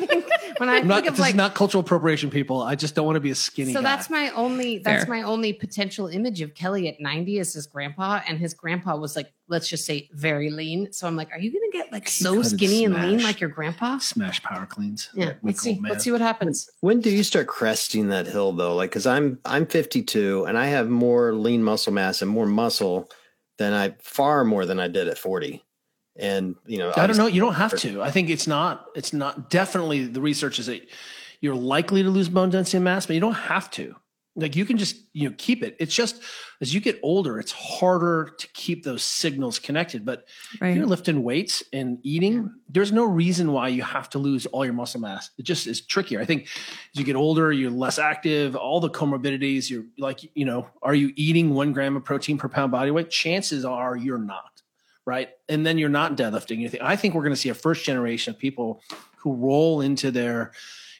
When 0.58 0.68
I 0.68 0.76
I'm 0.76 0.86
not, 0.88 0.96
think 0.96 1.08
of 1.08 1.14
this 1.14 1.20
like 1.20 1.30
is 1.30 1.36
not 1.36 1.54
cultural 1.54 1.80
appropriation, 1.82 2.30
people. 2.30 2.62
I 2.62 2.74
just 2.74 2.94
don't 2.94 3.06
want 3.06 3.16
to 3.16 3.20
be 3.20 3.30
a 3.30 3.34
skinny 3.34 3.72
so 3.72 3.80
guy. 3.80 3.84
that's 3.96 4.10
my 4.10 4.30
only 4.30 4.78
that's 4.78 5.04
Fair. 5.04 5.14
my 5.14 5.22
only 5.22 5.52
potential 5.52 6.06
image 6.08 6.40
of 6.40 6.54
Kelly 6.54 6.88
at 6.88 7.00
90 7.00 7.38
is 7.38 7.52
his 7.54 7.66
grandpa 7.66 8.20
and 8.28 8.38
his 8.38 8.54
grandpa 8.54 8.96
was 8.96 9.16
like 9.16 9.32
let's 9.48 9.68
just 9.68 9.84
say 9.84 10.08
very 10.12 10.50
lean 10.50 10.92
so 10.92 11.06
I'm 11.06 11.16
like 11.16 11.30
are 11.32 11.38
you 11.38 11.52
gonna 11.52 11.70
get 11.72 11.92
like 11.92 12.08
so 12.08 12.34
couldn't 12.36 12.44
skinny 12.58 12.84
and 12.84 12.94
lean 12.94 13.22
like 13.22 13.40
your 13.40 13.50
grandpa 13.50 13.98
Smash 13.98 14.42
power 14.42 14.66
cleans. 14.66 15.08
yeah 15.14 15.26
Like 15.26 15.38
let's 15.42 15.60
see 15.60 15.78
Man. 15.78 15.92
let's 15.92 16.04
see 16.04 16.10
what 16.10 16.20
happens 16.20 16.68
when 16.80 17.00
do 17.00 17.10
you 17.10 17.22
start 17.22 17.46
cresting 17.46 18.08
that 18.08 18.26
hill 18.26 18.52
though? 18.52 18.74
Like, 18.74 18.90
cause 18.92 19.06
I'm, 19.06 19.38
I'm 19.44 19.66
52 19.66 20.44
and 20.46 20.56
I 20.58 20.66
have 20.66 20.88
more 20.88 21.32
lean 21.34 21.62
muscle 21.62 21.92
mass 21.92 22.22
and 22.22 22.30
more 22.30 22.46
muscle 22.46 23.10
than 23.58 23.72
I 23.72 23.94
far 24.00 24.44
more 24.44 24.66
than 24.66 24.78
I 24.80 24.88
did 24.88 25.08
at 25.08 25.18
40. 25.18 25.62
And, 26.18 26.56
you 26.66 26.78
know, 26.78 26.92
I 26.96 27.06
don't 27.06 27.16
know. 27.16 27.26
You 27.26 27.40
don't 27.40 27.54
have 27.54 27.76
to. 27.80 28.02
I 28.02 28.10
think 28.10 28.30
it's 28.30 28.46
not. 28.46 28.86
It's 28.94 29.12
not. 29.12 29.50
Definitely, 29.50 30.06
the 30.06 30.20
research 30.20 30.58
is 30.58 30.66
that 30.66 30.88
you're 31.40 31.54
likely 31.54 32.02
to 32.02 32.10
lose 32.10 32.28
bone 32.28 32.50
density 32.50 32.78
and 32.78 32.84
mass, 32.84 33.06
but 33.06 33.14
you 33.14 33.20
don't 33.20 33.34
have 33.34 33.70
to. 33.72 33.96
Like 34.38 34.54
you 34.54 34.66
can 34.66 34.76
just 34.76 34.96
you 35.14 35.28
know 35.28 35.34
keep 35.38 35.62
it. 35.62 35.76
It's 35.80 35.94
just 35.94 36.22
as 36.60 36.74
you 36.74 36.80
get 36.80 37.00
older, 37.02 37.38
it's 37.38 37.52
harder 37.52 38.34
to 38.38 38.48
keep 38.48 38.84
those 38.84 39.02
signals 39.02 39.58
connected. 39.58 40.04
But 40.04 40.26
if 40.60 40.76
you're 40.76 40.86
lifting 40.86 41.22
weights 41.22 41.62
and 41.72 41.98
eating, 42.02 42.52
there's 42.68 42.92
no 42.92 43.04
reason 43.04 43.52
why 43.52 43.68
you 43.68 43.82
have 43.82 44.10
to 44.10 44.18
lose 44.18 44.44
all 44.46 44.64
your 44.64 44.74
muscle 44.74 45.00
mass. 45.00 45.30
It 45.38 45.44
just 45.44 45.66
is 45.66 45.80
trickier. 45.80 46.20
I 46.20 46.26
think 46.26 46.42
as 46.44 46.98
you 46.98 47.04
get 47.04 47.16
older, 47.16 47.50
you're 47.50 47.70
less 47.70 47.98
active. 47.98 48.56
All 48.56 48.78
the 48.78 48.90
comorbidities. 48.90 49.70
You're 49.70 49.84
like 49.96 50.30
you 50.34 50.44
know, 50.44 50.68
are 50.82 50.94
you 50.94 51.12
eating 51.16 51.54
one 51.54 51.72
gram 51.72 51.96
of 51.96 52.04
protein 52.04 52.36
per 52.36 52.48
pound 52.48 52.72
body 52.72 52.90
weight? 52.90 53.08
Chances 53.08 53.64
are 53.64 53.96
you're 53.96 54.18
not 54.18 54.55
right? 55.06 55.30
And 55.48 55.64
then 55.64 55.78
you're 55.78 55.88
not 55.88 56.16
deadlifting 56.16 56.58
anything. 56.58 56.82
I 56.82 56.96
think 56.96 57.14
we're 57.14 57.22
going 57.22 57.32
to 57.32 57.40
see 57.40 57.48
a 57.48 57.54
first 57.54 57.84
generation 57.84 58.34
of 58.34 58.38
people 58.38 58.82
who 59.16 59.32
roll 59.32 59.80
into 59.80 60.10
their, 60.10 60.52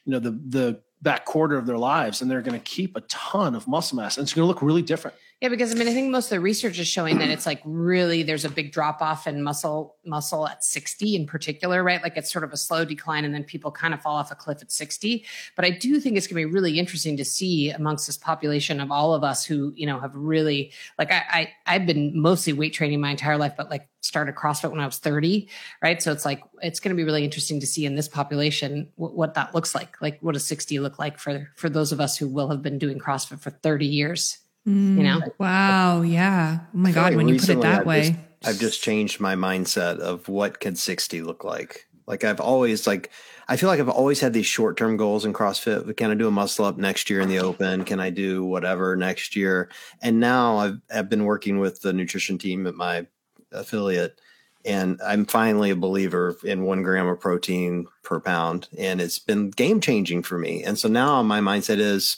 you 0.05 0.13
know, 0.13 0.19
the 0.19 0.31
the 0.31 0.81
back 1.01 1.25
quarter 1.25 1.57
of 1.57 1.67
their 1.67 1.77
lives, 1.77 2.21
and 2.21 2.31
they're 2.31 2.41
going 2.41 2.59
to 2.59 2.65
keep 2.65 2.95
a 2.95 3.01
ton 3.01 3.53
of 3.53 3.67
muscle 3.67 3.97
mass, 3.97 4.17
and 4.17 4.25
it's 4.25 4.33
going 4.33 4.43
to 4.43 4.47
look 4.47 4.63
really 4.63 4.81
different. 4.81 5.15
Yeah, 5.39 5.49
because 5.49 5.71
I 5.71 5.75
mean, 5.75 5.87
I 5.87 5.93
think 5.93 6.09
most 6.09 6.25
of 6.25 6.29
the 6.31 6.39
research 6.39 6.79
is 6.79 6.87
showing 6.87 7.19
that 7.19 7.29
it's 7.29 7.45
like 7.45 7.61
really 7.63 8.23
there's 8.23 8.43
a 8.43 8.49
big 8.49 8.71
drop 8.71 9.03
off 9.03 9.27
in 9.27 9.43
muscle 9.43 9.95
muscle 10.03 10.47
at 10.47 10.63
60 10.63 11.15
in 11.15 11.27
particular, 11.27 11.83
right? 11.83 12.01
Like 12.01 12.17
it's 12.17 12.33
sort 12.33 12.43
of 12.43 12.51
a 12.53 12.57
slow 12.57 12.83
decline, 12.85 13.23
and 13.23 13.35
then 13.35 13.43
people 13.43 13.69
kind 13.69 13.93
of 13.93 14.01
fall 14.01 14.15
off 14.15 14.31
a 14.31 14.35
cliff 14.35 14.63
at 14.63 14.71
60. 14.71 15.23
But 15.55 15.63
I 15.63 15.69
do 15.69 15.99
think 15.99 16.17
it's 16.17 16.25
going 16.25 16.41
to 16.41 16.47
be 16.47 16.51
really 16.51 16.79
interesting 16.79 17.17
to 17.17 17.25
see 17.25 17.69
amongst 17.69 18.07
this 18.07 18.17
population 18.17 18.79
of 18.79 18.89
all 18.89 19.13
of 19.13 19.23
us 19.23 19.45
who 19.45 19.73
you 19.75 19.85
know 19.85 19.99
have 19.99 20.15
really 20.15 20.71
like 20.97 21.11
I, 21.11 21.21
I 21.29 21.75
I've 21.75 21.85
been 21.85 22.19
mostly 22.19 22.53
weight 22.53 22.73
training 22.73 22.99
my 22.99 23.11
entire 23.11 23.37
life, 23.37 23.53
but 23.55 23.69
like 23.69 23.87
started 24.01 24.33
CrossFit 24.33 24.71
when 24.71 24.79
I 24.79 24.87
was 24.87 24.97
30, 24.97 25.47
right? 25.83 26.01
So 26.01 26.11
it's 26.11 26.25
like 26.25 26.41
it's 26.63 26.79
going 26.79 26.95
to 26.95 26.99
be 26.99 27.03
really 27.03 27.23
interesting 27.23 27.59
to 27.59 27.67
see 27.67 27.85
in 27.85 27.93
this 27.93 28.07
population 28.07 28.89
what, 28.95 29.13
what 29.13 29.33
that 29.35 29.53
looks 29.53 29.75
like. 29.75 30.01
Like 30.01 30.17
what 30.21 30.33
does 30.33 30.47
60 30.47 30.79
look 30.79 30.97
like 30.97 31.19
for 31.19 31.51
for 31.55 31.69
those 31.69 31.91
of 31.91 31.99
us 31.99 32.17
who 32.17 32.27
will 32.27 32.49
have 32.49 32.63
been 32.63 32.79
doing 32.79 32.97
CrossFit 32.97 33.39
for 33.39 33.51
30 33.51 33.85
years? 33.85 34.39
Mm, 34.67 34.97
You 34.97 35.03
know? 35.03 35.21
Wow. 35.37 36.01
Yeah. 36.01 36.59
Oh 36.61 36.77
my 36.77 36.91
God. 36.91 37.03
like 37.03 37.15
when 37.17 37.27
you 37.29 37.39
put 37.39 37.49
it 37.49 37.61
that 37.61 37.81
I've 37.81 37.85
way. 37.85 38.01
just- 38.09 38.19
I've 38.45 38.59
just 38.59 38.83
changed 38.83 39.19
my 39.19 39.35
mindset 39.35 39.97
of 39.99 40.27
what 40.29 40.59
can 40.59 40.75
60 40.75 41.21
look 41.21 41.43
like. 41.43 41.87
Like 42.05 42.23
I've 42.23 42.39
always 42.39 42.85
like 42.87 43.11
I 43.49 43.57
feel 43.57 43.67
like 43.67 43.79
I've 43.79 43.89
always 43.89 44.19
had 44.19 44.31
these 44.33 44.45
short 44.45 44.77
term 44.77 44.95
goals 44.95 45.25
in 45.25 45.33
CrossFit. 45.33 45.95
Can 45.97 46.11
I 46.11 46.13
do 46.15 46.27
a 46.27 46.31
muscle 46.31 46.63
up 46.65 46.77
next 46.77 47.09
year 47.09 47.19
in 47.21 47.27
the 47.29 47.39
open? 47.39 47.83
Can 47.83 47.99
I 47.99 48.09
do 48.11 48.45
whatever 48.45 48.95
next 48.95 49.35
year? 49.35 49.69
And 50.01 50.19
now 50.19 50.57
I've 50.57 50.79
I've 50.93 51.09
been 51.09 51.25
working 51.25 51.59
with 51.59 51.81
the 51.81 51.91
nutrition 51.93 52.37
team 52.37 52.67
at 52.67 52.75
my 52.75 53.07
affiliate 53.51 54.21
and 54.65 54.99
I'm 55.05 55.25
finally 55.25 55.69
a 55.71 55.75
believer 55.75 56.37
in 56.43 56.63
one 56.63 56.83
gram 56.83 57.07
of 57.07 57.19
protein 57.19 57.87
per 58.03 58.19
pound. 58.19 58.67
And 58.77 59.01
it's 59.01 59.19
been 59.19 59.49
game 59.49 59.81
changing 59.81 60.23
for 60.23 60.37
me. 60.37 60.63
And 60.63 60.77
so 60.77 60.87
now 60.87 61.21
my 61.23 61.39
mindset 61.41 61.79
is 61.79 62.17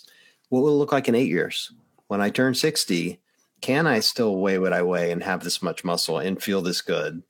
what 0.49 0.61
will 0.61 0.69
it 0.73 0.77
look 0.79 0.91
like 0.91 1.07
in 1.07 1.15
eight 1.15 1.29
years? 1.29 1.71
When 2.09 2.21
I 2.21 2.31
turn 2.31 2.55
60, 2.55 3.19
can 3.61 3.85
I 3.85 3.99
still 3.99 4.37
weigh 4.37 4.57
what 4.57 4.73
I 4.73 4.81
weigh 4.81 5.11
and 5.11 5.21
have 5.21 5.43
this 5.43 5.61
much 5.61 5.83
muscle 5.83 6.17
and 6.17 6.41
feel 6.41 6.63
this 6.63 6.81
good? 6.81 7.21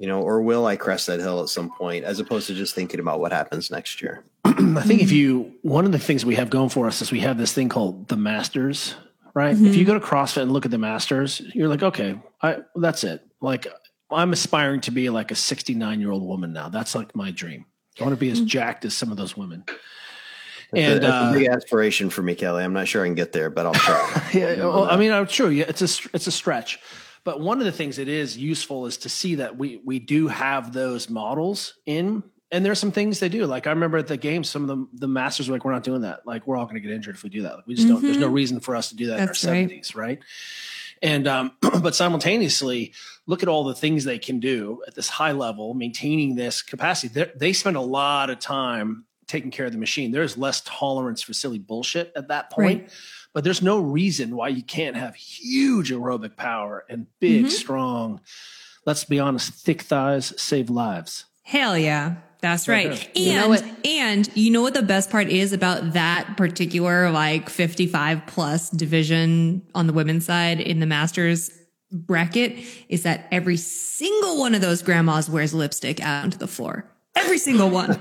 You 0.00 0.08
know, 0.08 0.20
or 0.20 0.42
will 0.42 0.66
I 0.66 0.74
crest 0.74 1.06
that 1.06 1.20
hill 1.20 1.40
at 1.40 1.48
some 1.48 1.70
point 1.70 2.04
as 2.04 2.18
opposed 2.18 2.48
to 2.48 2.54
just 2.54 2.74
thinking 2.74 2.98
about 2.98 3.20
what 3.20 3.30
happens 3.30 3.70
next 3.70 4.02
year? 4.02 4.24
I 4.44 4.82
think 4.82 5.02
if 5.02 5.12
you 5.12 5.54
one 5.62 5.84
of 5.84 5.92
the 5.92 6.00
things 6.00 6.26
we 6.26 6.34
have 6.34 6.50
going 6.50 6.68
for 6.68 6.88
us 6.88 7.00
is 7.00 7.12
we 7.12 7.20
have 7.20 7.38
this 7.38 7.52
thing 7.52 7.68
called 7.68 8.08
the 8.08 8.16
Masters, 8.16 8.96
right? 9.34 9.52
If 9.52 9.60
you 9.60 9.70
mm-hmm. 9.70 9.84
go 9.84 9.98
to 9.98 10.04
CrossFit 10.04 10.42
and 10.42 10.52
look 10.52 10.64
at 10.64 10.72
the 10.72 10.78
Masters, 10.78 11.40
you're 11.54 11.68
like, 11.68 11.84
okay, 11.84 12.20
I 12.42 12.58
that's 12.74 13.04
it. 13.04 13.24
Like 13.40 13.68
I'm 14.10 14.32
aspiring 14.32 14.80
to 14.82 14.90
be 14.90 15.10
like 15.10 15.30
a 15.30 15.36
69 15.36 16.00
year 16.00 16.10
old 16.10 16.24
woman 16.24 16.52
now. 16.52 16.68
That's 16.68 16.96
like 16.96 17.14
my 17.14 17.30
dream. 17.30 17.66
I 18.00 18.02
want 18.02 18.14
to 18.14 18.20
be 18.20 18.30
as 18.30 18.38
mm-hmm. 18.38 18.46
jacked 18.46 18.84
as 18.84 18.94
some 18.94 19.12
of 19.12 19.16
those 19.16 19.36
women. 19.36 19.64
And 20.74 21.02
That's 21.02 21.12
a 21.12 21.14
uh, 21.14 21.32
big 21.32 21.48
aspiration 21.48 22.10
for 22.10 22.22
me, 22.22 22.34
Kelly. 22.34 22.62
I'm 22.62 22.74
not 22.74 22.88
sure 22.88 23.02
I 23.02 23.06
can 23.06 23.14
get 23.14 23.32
there, 23.32 23.48
but 23.48 23.64
I'll 23.64 23.74
try. 23.74 24.30
yeah, 24.34 24.56
well, 24.56 24.90
I 24.90 24.96
mean, 24.96 25.12
I'm 25.12 25.26
true. 25.26 25.48
Yeah, 25.48 25.64
it's 25.66 25.80
a 25.80 26.08
it's 26.12 26.26
a 26.26 26.30
stretch, 26.30 26.78
but 27.24 27.40
one 27.40 27.58
of 27.58 27.64
the 27.64 27.72
things 27.72 27.96
that 27.96 28.08
is 28.08 28.36
useful 28.36 28.86
is 28.86 28.98
to 28.98 29.08
see 29.08 29.36
that 29.36 29.56
we 29.56 29.80
we 29.84 29.98
do 29.98 30.28
have 30.28 30.72
those 30.72 31.08
models 31.08 31.74
in 31.86 32.22
And 32.50 32.64
there's 32.64 32.78
some 32.78 32.92
things 32.92 33.18
they 33.18 33.30
do. 33.30 33.46
Like 33.46 33.66
I 33.66 33.70
remember 33.70 33.96
at 33.96 34.08
the 34.08 34.18
game, 34.18 34.44
some 34.44 34.62
of 34.62 34.68
the 34.68 34.86
the 35.00 35.08
masters 35.08 35.48
were 35.48 35.54
like, 35.54 35.64
"We're 35.64 35.72
not 35.72 35.84
doing 35.84 36.02
that. 36.02 36.26
Like 36.26 36.46
we're 36.46 36.56
all 36.58 36.64
going 36.64 36.76
to 36.76 36.80
get 36.80 36.90
injured 36.90 37.14
if 37.14 37.22
we 37.22 37.30
do 37.30 37.42
that. 37.42 37.56
Like, 37.56 37.66
we 37.66 37.74
just 37.74 37.88
don't. 37.88 38.02
There's 38.02 38.18
no 38.18 38.28
reason 38.28 38.60
for 38.60 38.76
us 38.76 38.90
to 38.90 38.96
do 38.96 39.06
that 39.06 39.18
That's 39.18 39.42
in 39.44 39.50
our 39.50 39.56
right. 39.56 39.70
70s, 39.70 39.96
right?" 39.96 40.18
And 41.00 41.26
um, 41.26 41.52
but 41.80 41.94
simultaneously, 41.94 42.92
look 43.26 43.42
at 43.42 43.48
all 43.48 43.64
the 43.64 43.74
things 43.74 44.04
they 44.04 44.18
can 44.18 44.40
do 44.40 44.82
at 44.86 44.94
this 44.94 45.08
high 45.08 45.32
level, 45.32 45.74
maintaining 45.74 46.34
this 46.34 46.60
capacity. 46.60 47.08
They're, 47.08 47.32
they 47.36 47.52
spend 47.52 47.76
a 47.76 47.80
lot 47.80 48.30
of 48.30 48.38
time 48.38 49.04
taking 49.28 49.50
care 49.52 49.66
of 49.66 49.72
the 49.72 49.78
machine. 49.78 50.10
There's 50.10 50.36
less 50.36 50.62
tolerance 50.64 51.22
for 51.22 51.32
silly 51.32 51.58
bullshit 51.58 52.12
at 52.16 52.28
that 52.28 52.50
point. 52.50 52.80
Right. 52.82 52.90
But 53.34 53.44
there's 53.44 53.62
no 53.62 53.78
reason 53.78 54.34
why 54.34 54.48
you 54.48 54.62
can't 54.62 54.96
have 54.96 55.14
huge 55.14 55.92
aerobic 55.92 56.34
power 56.36 56.84
and 56.88 57.06
big, 57.20 57.44
Mhm. 57.46 57.50
strong. 57.50 58.20
Let's 58.86 59.04
be 59.04 59.20
honest, 59.20 59.52
thick 59.52 59.82
thighs 59.82 60.32
save 60.40 60.70
lives. 60.70 61.26
Hell 61.42 61.78
yeah. 61.78 62.16
That's 62.40 62.68
Right 62.68 62.88
right. 62.88 63.10
there. 63.14 63.22
You 63.24 63.32
know 63.34 63.40
And 63.40 63.50
what- 63.50 63.86
and 63.86 64.30
you 64.34 64.50
know 64.50 64.62
what 64.62 64.74
the 64.74 64.82
best 64.82 65.10
part 65.10 65.28
is 65.28 65.52
about 65.52 65.92
that 65.94 66.36
particular 66.36 67.10
like 67.10 67.50
55 67.50 68.22
plus 68.26 68.70
division 68.70 69.62
on 69.74 69.86
the 69.88 69.92
women's 69.92 70.24
side 70.24 70.60
in 70.60 70.78
the 70.80 70.86
masters 70.86 71.50
bracket 71.90 72.58
is 72.88 73.02
that 73.02 73.26
every 73.32 73.56
single 73.56 74.38
one 74.38 74.54
of 74.54 74.60
those 74.60 74.82
grandmas 74.82 75.28
wears 75.28 75.52
lipstick 75.52 76.00
out 76.00 76.24
onto 76.24 76.38
the 76.38 76.46
floor. 76.46 76.84
Every 77.18 77.38
single 77.38 77.70
one. 77.70 77.98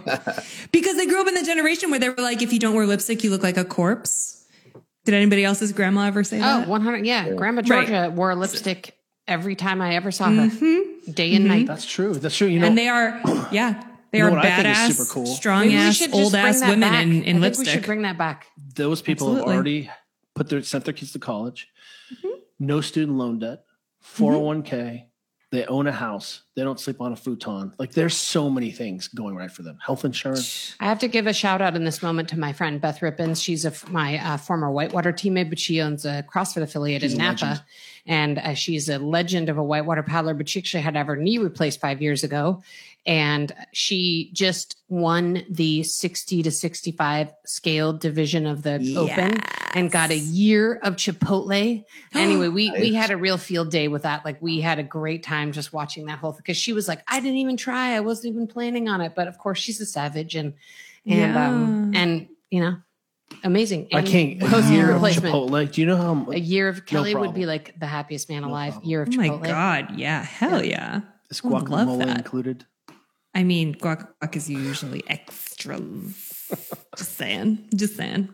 because 0.72 0.96
they 0.98 1.06
grew 1.06 1.22
up 1.22 1.28
in 1.28 1.34
the 1.34 1.44
generation 1.44 1.90
where 1.92 2.00
they 2.00 2.10
were 2.10 2.16
like 2.18 2.42
if 2.42 2.52
you 2.54 2.60
don't 2.60 2.76
wear 2.76 2.86
lipstick 2.86 3.24
you 3.24 3.30
look 3.30 3.44
like 3.44 3.58
a 3.58 3.66
corpse. 3.66 4.46
Did 5.06 5.14
anybody 5.14 5.44
else's 5.46 5.72
grandma 5.72 6.08
ever 6.08 6.24
say 6.24 6.38
Oh, 6.38 6.42
that? 6.42 6.68
100. 6.68 7.06
Yeah. 7.06 7.32
Grandma 7.34 7.60
Right. 7.62 7.88
Georgia 7.88 8.12
wore 8.14 8.36
lipstick 8.36 8.98
every 9.28 9.56
time 9.56 9.82
I 9.82 9.96
ever 9.96 10.12
saw 10.12 10.26
her, 10.30 10.48
Mhm. 10.48 11.14
day 11.16 11.34
and 11.36 11.46
night. 11.48 11.68
That's 11.68 11.86
true. 11.86 12.14
That's 12.14 12.36
true. 12.36 12.48
You 12.48 12.60
know, 12.60 12.68
and 12.68 12.78
they 12.78 12.88
are 12.90 13.22
yeah, 13.52 13.82
they 14.12 14.18
You 14.20 14.26
know 14.26 14.32
are 14.32 14.36
what 14.36 14.46
I 14.46 14.56
think 14.56 14.68
is 14.68 14.78
badass, 14.78 14.92
super 14.98 15.10
cool? 15.14 15.26
strong 15.28 15.62
Maybe 15.68 15.76
ass, 15.78 16.08
old 16.12 16.36
ass 16.36 16.62
women 16.62 16.80
back. 16.82 17.04
in, 17.04 17.12
in 17.12 17.20
I 17.20 17.24
think 17.24 17.40
lipstick. 17.42 17.66
we 17.68 17.72
should 17.74 17.86
bring 17.86 18.02
that 18.04 18.18
back. 18.18 18.48
those 18.76 19.02
people 19.02 19.28
Absolutely. 19.28 19.52
have 19.52 19.56
already 19.56 19.90
put 20.36 20.50
their 20.50 20.62
sent 20.64 20.84
their 20.86 20.94
kids 20.94 21.12
to 21.14 21.20
college. 21.20 21.68
Mm-hmm. 22.14 22.30
No 22.60 22.82
student 22.82 23.18
loan 23.18 23.40
debt, 23.40 23.64
401k. 24.18 25.06
They 25.50 25.66
own 25.66 25.88
a 25.88 25.94
house. 25.94 26.42
They 26.56 26.64
don't 26.64 26.78
sleep 26.80 27.00
on 27.00 27.14
a 27.14 27.16
futon. 27.16 27.74
Like 27.80 27.94
there's 27.94 28.18
so 28.18 28.50
many 28.50 28.70
things 28.70 29.08
going 29.08 29.34
right 29.36 29.50
for 29.50 29.62
them. 29.64 29.78
Health 29.82 30.04
insurance. 30.04 30.76
I 30.82 30.86
have 30.86 31.00
to 31.00 31.08
give 31.08 31.26
a 31.26 31.32
shout 31.32 31.62
out 31.62 31.74
in 31.76 31.86
this 31.86 32.04
moment 32.04 32.28
to 32.30 32.40
my 32.40 32.52
friend 32.52 32.82
Beth 32.82 33.00
Rippins. 33.00 33.42
She's 33.42 33.64
a, 33.64 33.72
my 33.90 34.18
uh, 34.18 34.36
former 34.38 34.70
Whitewater 34.70 35.14
teammate, 35.14 35.48
but 35.48 35.58
she 35.58 35.80
owns 35.80 36.04
a 36.04 36.26
CrossFit 36.30 36.64
affiliate 36.64 37.02
She's 37.02 37.14
in 37.14 37.20
Napa. 37.20 37.46
legend. 37.46 37.64
And 38.06 38.40
uh, 38.40 38.54
she's 38.56 38.90
a 38.90 39.00
legend 39.00 39.48
of 39.48 39.58
a 39.58 39.64
whitewater 39.64 40.04
paddler, 40.04 40.34
but 40.34 40.50
she 40.50 40.60
actually 40.60 40.84
had 40.84 40.94
to 40.96 41.00
have 41.00 41.08
her 41.08 41.16
knee 41.18 41.38
replaced 41.38 41.80
five 41.80 42.02
years 42.02 42.24
ago. 42.24 42.62
And 43.06 43.54
she 43.74 44.32
just 44.34 44.76
won 44.90 45.44
the 45.50 45.84
60 45.84 46.44
to 46.44 46.52
65 46.52 47.32
scale 47.46 47.94
division 47.94 48.46
of 48.46 48.64
the 48.64 48.96
Open 48.98 49.40
and 49.74 49.92
got 49.92 50.10
a 50.10 50.18
year 50.18 50.80
of 50.84 50.96
Chipotle. 50.96 51.84
Anyway, 52.14 52.48
we 52.48 52.72
we 52.72 52.94
had 52.94 53.12
a 53.12 53.18
real 53.18 53.38
field 53.38 53.70
day 53.70 53.88
with 53.88 54.02
that. 54.04 54.26
Like 54.26 54.42
we 54.42 54.60
had 54.60 54.80
a 54.80 54.84
great 54.84 55.24
time 55.24 55.52
just 55.52 55.72
watching 55.72 56.08
that 56.08 56.18
whole 56.18 56.32
thing 56.32 56.42
because 56.44 56.58
she 56.58 56.74
was 56.74 56.88
like, 56.88 57.02
I 57.08 57.20
didn't 57.20 57.38
even 57.38 57.58
try. 57.58 57.96
I 57.96 58.00
wasn't 58.00 58.34
even 58.34 58.48
planning 58.48 58.90
on 58.90 59.02
it. 59.02 59.14
But 59.16 59.28
of 59.28 59.38
course, 59.38 59.60
she's 59.60 59.80
a 59.80 59.86
savage 59.86 60.36
and 60.36 60.54
and 61.06 61.38
um 61.38 61.92
and 61.96 62.28
you 62.50 62.62
know, 62.62 62.78
amazing. 63.44 63.90
I 63.94 64.02
can't. 64.02 64.42
A 64.42 64.72
year 64.72 64.92
of. 64.92 65.02
Chipotle. 65.02 65.72
Do 65.72 65.82
you 65.82 65.88
know 65.88 65.98
how 65.98 66.32
A 66.32 66.38
year 66.38 66.70
of 66.70 66.86
Kelly 66.86 67.16
would 67.16 67.34
be 67.34 67.46
like 67.46 67.80
the 67.80 67.88
happiest 67.88 68.30
man 68.30 68.44
alive. 68.44 68.74
problem. 68.74 68.90
year 68.90 69.02
of 69.04 69.10
Chipotle. 69.10 69.32
Oh 69.32 69.40
my 69.40 69.48
god, 69.48 69.98
yeah, 69.98 70.24
hell 70.24 70.64
yeah. 70.64 71.02
is 71.30 71.42
I 71.44 71.48
guacamole 71.48 72.18
included? 72.18 72.66
I 73.36 73.44
mean, 73.44 73.76
guac 73.76 74.08
guac 74.22 74.36
is 74.36 74.50
usually 74.50 75.04
extra. 75.08 75.80
just 76.98 77.18
saying, 77.18 77.70
just 77.76 77.96
saying. 77.96 78.30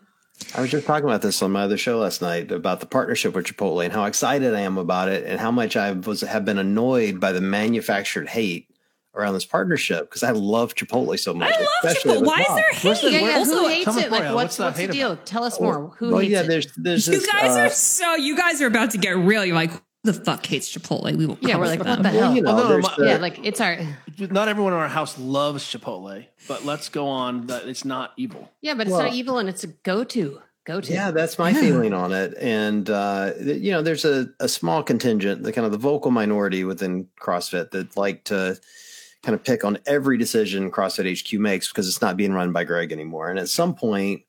I 0.56 0.62
was 0.62 0.72
just 0.72 0.86
talking 0.86 1.06
about 1.06 1.22
this 1.22 1.42
on 1.42 1.52
my 1.52 1.64
other 1.64 1.78
show 1.78 2.00
last 2.00 2.22
night 2.22 2.52
about 2.52 2.80
the 2.80 2.86
partnership 2.86 3.34
with 3.36 3.46
Chipotle 3.46 3.84
and 3.84 3.94
how 3.94 4.06
excited 4.06 4.54
I 4.54 4.62
am 4.62 4.78
about 4.78 5.10
it 5.10 5.26
and 5.26 5.40
how 5.40 5.52
much 5.52 5.76
I 5.78 5.92
was 5.92 6.22
have 6.22 6.44
been 6.46 6.58
annoyed 6.58 7.20
by 7.20 7.32
the 7.32 7.42
manufactured 7.42 8.28
hate 8.30 8.68
around 9.16 9.36
this 9.36 9.46
partnership 9.46 10.10
because 10.10 10.24
I 10.24 10.32
love 10.32 10.74
Chipotle 10.76 11.18
so 11.20 11.34
much. 11.34 11.54
I 11.56 11.60
love 11.60 11.96
Chipotle. 11.96 12.20
with 12.22 12.28
Why 12.28 12.42
is 12.42 12.48
there 12.48 12.66
Where's 12.82 13.02
hate? 13.02 13.12
the- 13.12 13.12
Yeah, 13.14 13.28
yeah. 13.30 13.38
Also, 13.38 13.56
Who 13.56 13.68
hates 13.68 13.98
it? 13.98 14.12
Like, 14.12 14.24
what's 14.24 14.34
what's 14.36 14.58
the 14.58 14.64
what's 14.64 14.78
the 14.78 14.82
hate 14.84 14.92
deal? 14.92 15.18
Tell 15.18 15.44
us 15.44 15.60
more. 15.60 15.90
Who 16.00 16.10
Well, 16.12 16.20
hates 16.20 16.32
yeah, 16.32 16.42
it? 16.42 16.48
there's 16.48 16.68
there's 16.78 17.08
You 17.08 17.14
this, 17.20 17.32
guys 17.32 17.56
uh, 17.56 17.60
are 17.62 17.70
so. 17.70 18.16
You 18.16 18.36
guys 18.36 18.62
are 18.62 18.68
about 18.68 18.92
to 18.92 18.98
get 18.98 19.16
real. 19.18 19.46
You're 19.46 19.56
like, 19.56 19.72
who 19.72 19.80
the 20.04 20.14
fuck 20.14 20.46
hates 20.46 20.72
Chipotle? 20.76 21.16
We 21.16 21.26
won't. 21.26 21.42
Yeah, 21.42 21.52
come 21.54 21.62
we're 21.62 21.66
for 21.66 21.70
like, 21.72 21.80
what 21.80 21.86
them. 21.86 22.04
the 22.04 22.10
well, 22.10 22.20
hell? 22.28 22.36
you 22.36 22.42
know, 22.42 22.50
Although 22.52 22.68
there's 22.70 22.84
my- 22.84 22.96
the- 22.98 23.06
yeah, 23.08 23.18
like 23.18 23.46
it's 23.46 23.62
our 23.62 23.78
Not 24.20 24.48
everyone 24.48 24.74
in 24.74 24.80
our 24.80 24.88
house 24.90 25.18
loves 25.18 25.64
Chipotle, 25.64 26.26
but 26.48 26.66
let's 26.66 26.90
go 26.90 27.08
on 27.08 27.48
that 27.48 27.68
it's 27.68 27.86
not 27.86 28.12
evil. 28.18 28.50
yeah, 28.62 28.74
but 28.74 28.88
it's 28.88 28.92
Well- 28.92 29.04
not 29.04 29.14
evil 29.14 29.38
and 29.40 29.50
it's 29.50 29.64
a 29.64 29.68
go 29.68 30.04
to 30.04 30.42
go 30.66 30.80
to. 30.82 30.94
Yeah, 30.94 31.12
that's 31.12 31.38
my 31.40 31.54
feeling 31.54 31.94
on 31.94 32.12
it. 32.12 32.34
And 32.40 32.90
uh, 32.90 33.32
you 33.40 33.72
know, 33.72 33.82
there's 33.82 34.06
a, 34.06 34.28
a 34.40 34.48
small 34.48 34.84
contingent, 34.84 35.44
the 35.44 35.52
kind 35.54 35.66
of 35.66 35.72
the 35.72 35.78
vocal 35.78 36.12
minority 36.12 36.64
within 36.64 37.08
CrossFit 37.22 37.72
that 37.72 37.96
like 37.98 38.24
to 38.26 38.60
kind 39.24 39.36
of 39.36 39.44
pick 39.44 39.64
on 39.64 39.78
every 39.86 40.18
decision 40.18 40.70
CrossFit 40.70 41.18
HQ 41.18 41.40
makes 41.40 41.70
because 41.70 41.88
it's 41.88 42.02
not 42.02 42.18
being 42.18 42.34
run 42.34 42.52
by 42.52 42.66
Greg 42.66 42.92
anymore. 42.92 43.30
And 43.30 43.40
at 43.40 43.48
some 43.48 43.74
point, 43.74 44.24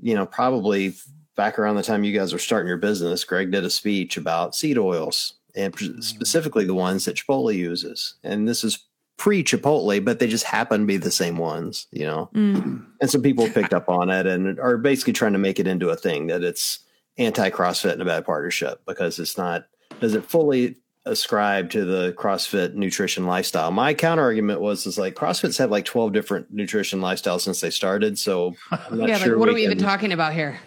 you 0.00 0.14
know, 0.16 0.26
probably 0.26 0.94
back 1.36 1.58
around 1.58 1.76
the 1.76 1.82
time 1.82 2.04
you 2.04 2.16
guys 2.16 2.32
were 2.32 2.38
starting 2.38 2.68
your 2.68 2.76
business, 2.76 3.24
Greg 3.24 3.50
did 3.50 3.64
a 3.64 3.70
speech 3.70 4.16
about 4.16 4.54
seed 4.54 4.78
oils 4.78 5.34
and 5.54 5.74
Mm-hmm. 5.74 6.00
specifically 6.00 6.64
the 6.64 6.74
ones 6.74 7.04
that 7.04 7.16
Chipotle 7.16 7.54
uses. 7.54 8.14
And 8.24 8.48
this 8.48 8.64
is 8.64 8.78
pre 9.18 9.44
Chipotle, 9.44 10.02
but 10.04 10.18
they 10.18 10.26
just 10.26 10.44
happen 10.44 10.80
to 10.80 10.86
be 10.86 10.96
the 10.96 11.10
same 11.10 11.36
ones, 11.36 11.86
you 11.92 12.04
know. 12.06 12.30
Mm. 12.34 12.86
And 13.02 13.10
some 13.10 13.20
people 13.22 13.48
picked 13.48 13.74
up 13.74 13.88
on 13.88 14.10
it 14.10 14.26
and 14.26 14.58
are 14.60 14.78
basically 14.78 15.12
trying 15.12 15.32
to 15.32 15.38
make 15.38 15.58
it 15.58 15.66
into 15.66 15.88
a 15.90 15.96
thing 15.96 16.28
that 16.28 16.42
it's 16.44 16.78
anti 17.18 17.50
CrossFit 17.50 17.92
and 17.92 18.02
a 18.02 18.04
bad 18.06 18.24
partnership 18.24 18.80
because 18.86 19.18
it's 19.18 19.36
not 19.36 19.66
doesn't 20.00 20.22
fully 20.30 20.76
ascribe 21.04 21.68
to 21.70 21.84
the 21.84 22.12
CrossFit 22.12 22.74
nutrition 22.74 23.26
lifestyle. 23.26 23.70
My 23.72 23.92
counter 23.92 24.22
argument 24.22 24.60
was 24.60 24.86
is 24.86 24.96
like 24.98 25.14
CrossFit's 25.16 25.58
had 25.58 25.68
like 25.70 25.84
12 25.84 26.12
different 26.12 26.52
nutrition 26.52 27.00
lifestyles 27.00 27.40
since 27.40 27.60
they 27.60 27.70
started. 27.70 28.18
So 28.18 28.54
I'm 28.70 28.98
not 28.98 29.08
yeah. 29.08 29.18
sure 29.18 29.32
like, 29.32 29.40
what 29.40 29.48
are 29.48 29.52
we 29.54 29.62
can- 29.64 29.72
even 29.72 29.84
talking 29.84 30.12
about 30.12 30.32
here? 30.32 30.60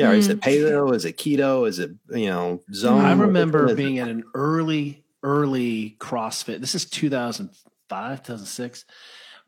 Yeah, 0.00 0.12
is 0.12 0.28
it 0.28 0.40
paleo? 0.40 0.94
Is 0.94 1.04
it 1.04 1.16
keto? 1.16 1.68
Is 1.68 1.78
it 1.78 1.90
you 2.10 2.26
know 2.26 2.62
zone? 2.72 3.04
I 3.04 3.12
remember 3.12 3.70
is 3.70 3.76
being 3.76 3.98
at 3.98 4.08
an 4.08 4.24
early, 4.34 5.04
early 5.22 5.96
CrossFit. 6.00 6.60
This 6.60 6.74
is 6.74 6.84
2005, 6.86 8.22
2006. 8.22 8.84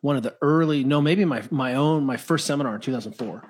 One 0.00 0.16
of 0.16 0.22
the 0.22 0.36
early, 0.42 0.84
no, 0.84 1.00
maybe 1.00 1.24
my 1.24 1.42
my 1.50 1.74
own 1.74 2.04
my 2.04 2.16
first 2.16 2.46
seminar 2.46 2.74
in 2.74 2.80
2004, 2.80 3.42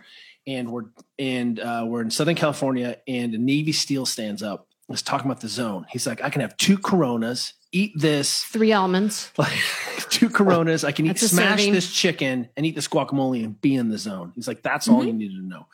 and 0.46 0.70
we're 0.70 0.84
and 1.18 1.58
uh, 1.58 1.84
we're 1.86 2.02
in 2.02 2.10
Southern 2.10 2.34
California, 2.34 2.98
and 3.08 3.34
a 3.34 3.38
Navy 3.38 3.72
SEAL 3.72 4.06
stands 4.06 4.42
up. 4.42 4.66
Was 4.88 5.00
talking 5.00 5.30
about 5.30 5.40
the 5.40 5.48
zone. 5.48 5.86
He's 5.88 6.06
like, 6.06 6.22
I 6.22 6.28
can 6.28 6.42
have 6.42 6.54
two 6.58 6.76
Coronas, 6.76 7.54
eat 7.70 7.92
this, 7.96 8.42
Three 8.44 8.72
almonds, 8.72 9.30
like 9.38 9.52
two 10.10 10.28
Coronas. 10.28 10.84
I 10.84 10.92
can 10.92 11.06
eat 11.06 11.18
smash 11.18 11.60
serving. 11.60 11.72
this 11.72 11.90
chicken 11.90 12.50
and 12.56 12.66
eat 12.66 12.74
this 12.74 12.88
guacamole 12.88 13.42
and 13.42 13.58
be 13.58 13.74
in 13.76 13.88
the 13.88 13.96
zone. 13.96 14.32
He's 14.34 14.46
like, 14.46 14.62
that's 14.62 14.88
all 14.88 14.98
Mm-hmm. 14.98 15.06
you 15.06 15.12
needed 15.14 15.36
to 15.36 15.46
know. 15.46 15.66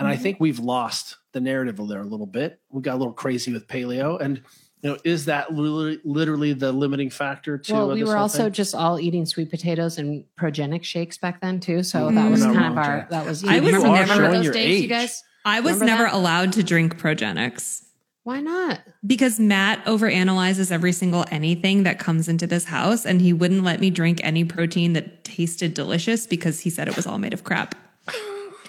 And 0.00 0.08
I 0.08 0.16
think 0.16 0.38
we've 0.40 0.58
lost 0.58 1.16
the 1.32 1.40
narrative 1.40 1.76
there 1.88 2.00
a 2.00 2.04
little 2.04 2.26
bit. 2.26 2.58
We 2.70 2.82
got 2.82 2.94
a 2.94 2.96
little 2.96 3.12
crazy 3.12 3.52
with 3.52 3.68
paleo, 3.68 4.18
and 4.20 4.42
you 4.82 4.90
know, 4.90 4.98
is 5.04 5.26
that 5.26 5.52
literally, 5.52 6.00
literally 6.04 6.52
the 6.54 6.72
limiting 6.72 7.10
factor 7.10 7.58
to? 7.58 7.72
Well, 7.74 7.90
we 7.90 8.02
were 8.02 8.16
also 8.16 8.44
thing? 8.44 8.52
just 8.52 8.74
all 8.74 8.98
eating 8.98 9.26
sweet 9.26 9.50
potatoes 9.50 9.98
and 9.98 10.24
Progenex 10.40 10.84
shakes 10.84 11.18
back 11.18 11.40
then 11.42 11.60
too. 11.60 11.82
So 11.82 12.08
Mm, 12.08 12.14
that 12.14 12.30
was 12.30 12.40
you're 12.42 12.54
kind 12.54 12.72
of 12.72 12.78
our 12.78 12.84
Jack. 13.00 13.10
that 13.10 13.26
was. 13.26 13.44
I 13.44 13.56
you 13.56 13.62
was 13.62 13.72
remember, 13.74 13.88
never- 13.94 14.12
remember 14.14 14.36
those 14.38 14.44
your 14.46 14.54
days, 14.54 14.80
you 14.82 14.88
guys. 14.88 15.22
I 15.44 15.60
was 15.60 15.74
Remember 15.80 15.84
never 15.86 16.02
that? 16.04 16.14
allowed 16.14 16.52
to 16.54 16.62
drink 16.62 16.98
Progenex 16.98 17.82
Why 18.24 18.40
not? 18.40 18.80
because 19.06 19.38
Matt 19.40 19.84
overanalyzes 19.86 20.70
every 20.72 20.92
single 20.92 21.24
anything 21.30 21.82
that 21.84 21.98
comes 21.98 22.26
into 22.28 22.46
this 22.46 22.64
house, 22.64 23.04
and 23.06 23.20
he 23.20 23.32
wouldn't 23.34 23.62
let 23.64 23.80
me 23.80 23.90
drink 23.90 24.20
any 24.24 24.44
protein 24.44 24.94
that 24.94 25.24
tasted 25.24 25.74
delicious 25.74 26.26
because 26.26 26.60
he 26.60 26.70
said 26.70 26.88
it 26.88 26.96
was 26.96 27.06
all 27.06 27.18
made 27.18 27.34
of 27.34 27.44
crap. 27.44 27.74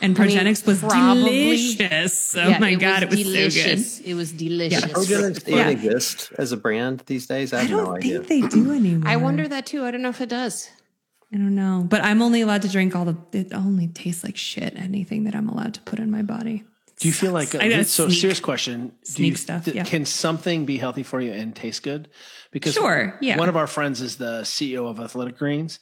And 0.02 0.20
I 0.20 0.26
mean, 0.26 0.38
Progenex 0.38 0.66
was 0.66 0.80
probably- 0.80 1.24
delicious. 1.76 2.36
Oh 2.36 2.48
Yeah, 2.50 2.58
my 2.60 2.74
god, 2.76 3.04
it 3.04 3.10
was 3.10 3.22
delicious. 3.22 4.00
It 4.00 4.14
was 4.16 4.32
delicious. 4.32 4.84
Progenex 4.86 5.48
Yeah. 5.48 5.70
even 5.70 5.70
exist 5.70 6.32
as 6.38 6.52
a 6.52 6.58
brand 6.58 7.04
these 7.06 7.28
days? 7.28 7.54
I 7.54 7.68
so 7.68 7.68
have 7.68 7.70
good. 7.70 7.80
I 7.80 7.86
don't 7.86 7.98
idea. 7.98 8.24
think 8.24 8.52
they 8.52 8.58
do 8.58 8.72
anymore. 8.72 9.10
I 9.10 9.16
wonder 9.18 9.48
that 9.48 9.66
too. 9.68 9.86
I 9.86 9.92
don't 9.92 10.02
know 10.02 10.10
if 10.10 10.22
it 10.22 10.30
does. 10.30 10.70
I 11.34 11.38
don't 11.38 11.56
know, 11.56 11.86
but 11.88 12.04
I'm 12.04 12.22
only 12.22 12.42
allowed 12.42 12.64
to 12.64 12.68
drink 12.68 12.94
all 12.96 13.06
the. 13.06 13.16
It 13.32 13.54
only 13.54 13.88
tastes 13.88 14.24
like 14.24 14.36
shit. 14.36 14.74
Anything 14.76 15.24
that 15.26 15.36
I'm 15.36 15.48
allowed 15.48 15.76
to 15.76 15.82
put 15.82 16.00
in 16.00 16.12
my 16.12 16.24
body. 16.24 16.66
Do 17.00 17.08
you 17.08 17.14
feel 17.14 17.32
like 17.32 17.56
uh, 17.56 17.60
I 17.62 17.68
know, 17.70 17.84
so? 17.84 18.08
sneak- 18.10 18.20
serious 18.20 18.40
question. 18.42 18.90
Do 18.90 19.12
sneak 19.12 19.32
you, 19.32 19.36
stuff, 19.38 19.64
th- 19.66 19.76
yeah. 19.76 19.84
Can 19.86 20.06
something 20.06 20.66
be 20.66 20.78
healthy 20.78 21.04
for 21.04 21.22
you 21.22 21.32
and 21.32 21.56
taste 21.56 21.84
good? 21.84 22.10
Because 22.52 22.74
Sure, 22.74 23.18
yeah. 23.22 23.38
One 23.38 23.48
of 23.50 23.56
our 23.56 23.66
friends 23.66 24.02
is 24.02 24.18
the 24.18 24.42
CEO 24.44 24.88
of 24.90 25.00
Athletic 25.00 25.38
Greens, 25.38 25.80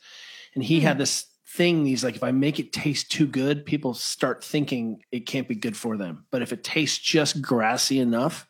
and 0.53 0.63
he 0.63 0.79
Hmm. 0.79 0.85
had 0.85 0.97
this 0.99 1.25
thing. 1.51 1.85
He's 1.85 2.03
like, 2.03 2.15
if 2.15 2.23
I 2.23 2.31
make 2.31 2.59
it 2.59 2.71
taste 2.73 3.11
too 3.11 3.27
good, 3.27 3.65
people 3.65 3.93
start 3.93 4.43
thinking 4.43 5.01
it 5.11 5.21
can't 5.25 5.47
be 5.47 5.55
good 5.55 5.75
for 5.75 5.97
them. 5.97 6.25
But 6.31 6.41
if 6.41 6.53
it 6.53 6.63
tastes 6.63 6.97
just 6.97 7.41
grassy 7.41 7.99
enough, 7.99 8.47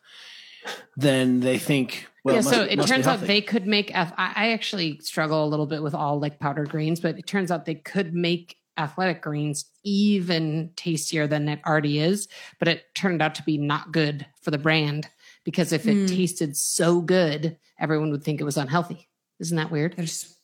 then 0.96 1.40
they 1.40 1.58
think 1.58 2.06
Well, 2.24 2.34
yeah, 2.34 2.40
it 2.40 2.44
must- 2.44 2.54
so 2.56 2.62
it 2.64 2.76
must 2.76 2.88
be 2.88 2.94
turns 2.94 3.06
out 3.06 3.20
they 3.20 3.40
could 3.40 3.66
make. 3.66 3.94
ath- 3.94 4.12
I, 4.18 4.32
I 4.36 4.52
actually 4.52 4.98
struggle 5.00 5.44
a 5.44 5.48
little 5.48 5.66
bit 5.66 5.82
with 5.82 5.94
all 5.94 6.20
like 6.20 6.38
powdered 6.38 6.68
greens, 6.68 7.00
but 7.00 7.18
it 7.18 7.26
turns 7.26 7.50
out 7.50 7.64
they 7.64 7.74
could 7.76 8.14
make 8.14 8.56
athletic 8.76 9.20
greens 9.22 9.64
even 9.84 10.70
tastier 10.76 11.26
than 11.26 11.48
it 11.48 11.60
already 11.66 11.98
is. 12.00 12.28
But 12.58 12.68
it 12.68 12.94
turned 12.94 13.22
out 13.22 13.34
to 13.36 13.42
be 13.42 13.58
not 13.58 13.92
good 13.92 14.26
for 14.42 14.50
the 14.50 14.58
brand 14.58 15.08
because 15.44 15.72
if 15.72 15.86
it 15.86 15.94
Hmm. 15.94 16.06
tasted 16.06 16.56
so 16.56 17.00
good, 17.00 17.56
everyone 17.78 18.10
would 18.10 18.22
think 18.22 18.40
it 18.40 18.44
was 18.44 18.56
unhealthy. 18.58 19.08
Isn't 19.38 19.56
that 19.56 19.70
weird? 19.70 19.94
That's 19.96 20.36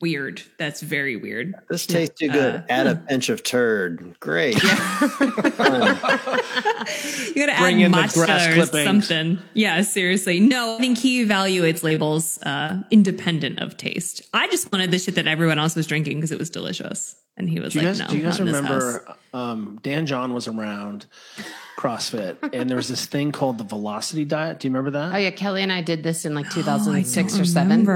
weird. 0.00 0.42
That's 0.58 0.80
very 0.80 1.16
weird. 1.16 1.54
This 1.68 1.86
tastes 1.86 2.18
too 2.18 2.28
good. 2.28 2.54
Uh, 2.56 2.62
Add 2.68 2.86
a 2.86 2.96
pinch 3.08 3.28
of 3.28 3.42
turd. 3.42 4.14
Great. 4.20 4.56
You 7.34 7.46
gotta 7.46 7.60
Bring 7.60 7.82
add 7.84 7.92
matcha 7.92 8.14
grass 8.14 8.46
or 8.48 8.54
clippings. 8.54 8.84
something. 8.84 9.38
Yeah, 9.54 9.82
seriously. 9.82 10.40
No, 10.40 10.76
I 10.76 10.78
think 10.78 10.98
he 10.98 11.24
evaluates 11.24 11.82
labels 11.82 12.38
uh, 12.42 12.82
independent 12.90 13.60
of 13.60 13.76
taste. 13.76 14.22
I 14.34 14.48
just 14.48 14.72
wanted 14.72 14.90
the 14.90 14.98
shit 14.98 15.14
that 15.16 15.26
everyone 15.26 15.58
else 15.58 15.76
was 15.76 15.86
drinking 15.86 16.16
because 16.18 16.32
it 16.32 16.38
was 16.38 16.50
delicious, 16.50 17.14
and 17.40 17.50
he 17.50 17.58
was 17.58 17.72
Do 17.72 17.80
you 17.80 17.86
like, 17.88 17.98
guys, 17.98 18.00
"No, 18.00 18.06
do 18.08 18.16
you 18.16 18.22
guys 18.22 18.38
not 18.38 18.46
in 18.48 18.52
this 18.52 18.60
house." 18.62 18.70
remember 18.70 19.16
um, 19.32 19.78
Dan 19.82 20.06
John 20.06 20.32
was 20.34 20.46
around 20.48 21.06
CrossFit 21.78 22.36
and 22.52 22.68
there 22.68 22.76
was 22.76 22.88
this 22.88 23.06
thing 23.06 23.32
called 23.32 23.58
the 23.58 23.64
velocity 23.64 24.24
diet? 24.24 24.60
Do 24.60 24.68
you 24.68 24.74
remember 24.74 24.90
that? 24.98 25.14
Oh 25.14 25.18
yeah, 25.18 25.30
Kelly 25.30 25.62
and 25.62 25.72
I 25.72 25.80
did 25.82 26.02
this 26.02 26.24
in 26.24 26.34
like 26.34 26.46
Oh, 26.46 26.48
I 26.60 27.02
2006 27.02 27.32
don't 27.32 27.40
or 27.40 27.44
seven. 27.44 27.88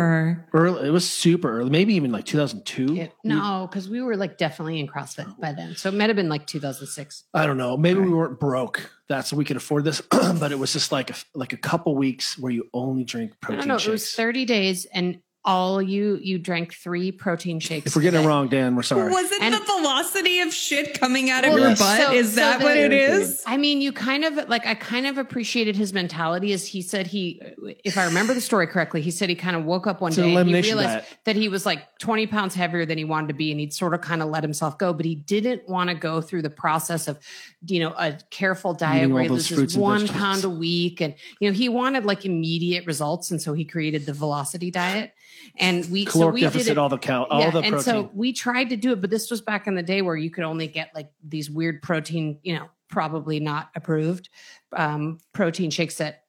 early, 0.55 0.88
it 0.88 0.90
was 0.90 1.09
super 1.09 1.59
early, 1.59 1.70
maybe 1.70 1.95
even 1.95 2.11
like 2.11 2.24
2002. 2.24 2.95
Yeah, 2.95 3.09
no, 3.24 3.68
because 3.70 3.88
we 3.88 4.01
were 4.01 4.16
like 4.16 4.38
definitely 4.38 4.80
in 4.80 4.86
CrossFit 4.88 5.38
by 5.38 5.53
then, 5.53 5.76
so 5.76 5.88
it 5.90 5.95
might 5.95 6.09
have 6.09 6.16
been 6.16 6.28
like 6.28 6.47
2006. 6.47 7.24
I 7.34 7.47
don't 7.47 7.59
know. 7.59 7.76
Maybe 7.76 8.01
we 8.01 8.11
weren't 8.11 8.40
broke. 8.40 8.90
That's 9.09 9.32
we 9.32 9.45
could 9.45 9.57
afford 9.59 9.84
this, 9.84 10.01
but 10.11 10.51
it 10.51 10.59
was 10.59 10.72
just 10.72 10.90
like 10.90 11.11
a, 11.11 11.14
like 11.34 11.53
a 11.53 11.59
couple 11.59 11.95
weeks 11.95 12.38
where 12.38 12.53
you 12.53 12.68
only 12.72 13.05
drink 13.05 13.32
protein 13.40 13.68
don't 13.68 13.78
shakes. 13.78 13.88
It 13.88 13.92
was 13.92 14.12
30 14.12 14.45
days, 14.47 14.86
and 14.86 15.20
all 15.47 15.82
you 15.82 16.18
you 16.22 16.38
drank 16.38 16.72
three 16.72 17.12
protein 17.12 17.61
shakes. 17.61 17.86
if 17.86 17.95
we're 17.95 18.01
getting 18.01 18.22
it 18.24 18.26
wrong, 18.26 18.49
Dan, 18.49 18.74
we're 18.74 18.82
sorry. 18.82 19.11
Was 19.12 19.30
it 19.30 19.42
And- 19.42 19.53
the 19.55 19.59
velocity 19.61 20.40
of 20.40 20.55
shit 20.55 20.99
coming 20.99 21.28
out 21.28 21.45
of 21.45 21.51
Well, 21.51 21.59
your 21.61 21.68
yes. 21.70 21.78
butt? 21.78 21.99
so- 22.01 22.12
is 22.14 22.30
so 22.30 22.36
that 22.36 22.59
the- 22.61 22.64
what 22.64 22.76
it 22.78 22.92
is? 22.95 23.42
I 23.47 23.59
mean, 23.59 23.82
you 23.82 23.92
kind 23.92 24.24
of 24.24 24.49
like 24.49 24.66
I 24.66 24.74
kind 24.74 25.07
of 25.07 25.18
appreciated 25.18 25.76
his 25.76 25.92
mentality. 25.92 26.53
As 26.55 26.66
he 26.66 26.80
said, 26.80 27.09
he, 27.09 27.42
if 27.84 27.99
I 27.99 28.07
remember 28.07 28.32
the 28.32 28.40
story 28.40 28.66
correctly, 28.66 29.03
he 29.03 29.11
said 29.11 29.28
he 29.28 29.34
kind 29.34 29.55
of 29.55 29.64
woke 29.66 29.86
up 29.86 30.01
one 30.01 30.12
It's 30.12 30.18
an 30.18 30.24
day 30.24 30.34
and 30.36 30.49
he 30.49 30.61
realized 30.62 30.88
diet. 30.88 31.05
that 31.24 31.36
he 31.36 31.49
was 31.51 31.66
like 31.66 31.99
20 31.99 32.26
pounds 32.26 32.55
heavier 32.55 32.86
than 32.86 32.97
he 32.97 33.05
wanted 33.05 33.28
to 33.28 33.34
be, 33.34 33.51
and 33.51 33.61
he'd 33.61 33.74
sort 33.74 33.92
of 33.92 34.01
kind 34.01 34.22
of 34.22 34.30
let 34.30 34.42
himself 34.42 34.78
go. 34.78 34.95
But 34.95 35.05
he 35.05 35.14
didn't 35.14 35.68
want 35.68 35.90
to 35.90 35.95
go 35.95 36.22
through 36.22 36.40
the 36.42 36.51
process 36.51 37.07
of, 37.07 37.18
you 37.66 37.80
know, 37.80 37.92
a 37.99 38.16
careful 38.30 38.72
diet 38.72 39.03
Eating 39.03 39.12
where 39.12 39.20
all 39.22 39.24
he 39.24 39.28
those 39.28 39.51
loses 39.51 39.57
fruits 39.59 39.76
one 39.76 40.01
vegetables. 40.01 40.22
pound 40.22 40.45
a 40.45 40.51
week, 40.51 41.03
and 41.03 41.14
you 41.40 41.51
know, 41.51 41.55
he 41.55 41.68
wanted 41.68 42.07
like 42.07 42.24
immediate 42.24 42.86
results, 42.86 43.30
and 43.30 43.42
so 43.42 43.53
he 43.53 43.64
created 43.66 44.07
the 44.07 44.14
Velocity 44.14 44.70
diet. 44.70 45.12
And 45.57 45.88
we 45.90 46.05
so 46.07 46.11
Caloric 46.12 46.34
we 46.34 46.49
did 46.49 46.68
it 46.68 46.78
all 46.78 46.88
the 46.88 46.99
cal, 46.99 47.24
all 47.24 47.40
yeah, 47.40 47.51
the 47.51 47.61
and 47.61 47.80
so 47.80 48.11
we 48.14 48.32
tried 48.32 48.70
to 48.70 48.76
do 48.76 48.92
it, 48.92 49.01
but 49.01 49.11
this 49.11 49.30
was 49.30 49.40
back 49.40 49.66
in 49.66 49.74
the 49.74 49.82
day 49.82 50.03
where 50.03 50.16
you 50.16 50.30
could 50.30 50.45
only 50.45 50.66
get 50.66 50.90
like 50.95 51.11
these 51.22 51.51
weird 51.51 51.82
protein, 51.82 52.38
you 52.42 52.55
know, 52.55 52.68
probably 52.88 53.40
not 53.40 53.70
approved 53.74 54.28
um, 54.76 55.18
protein 55.32 55.70
shakes 55.70 55.97
that 55.97 56.24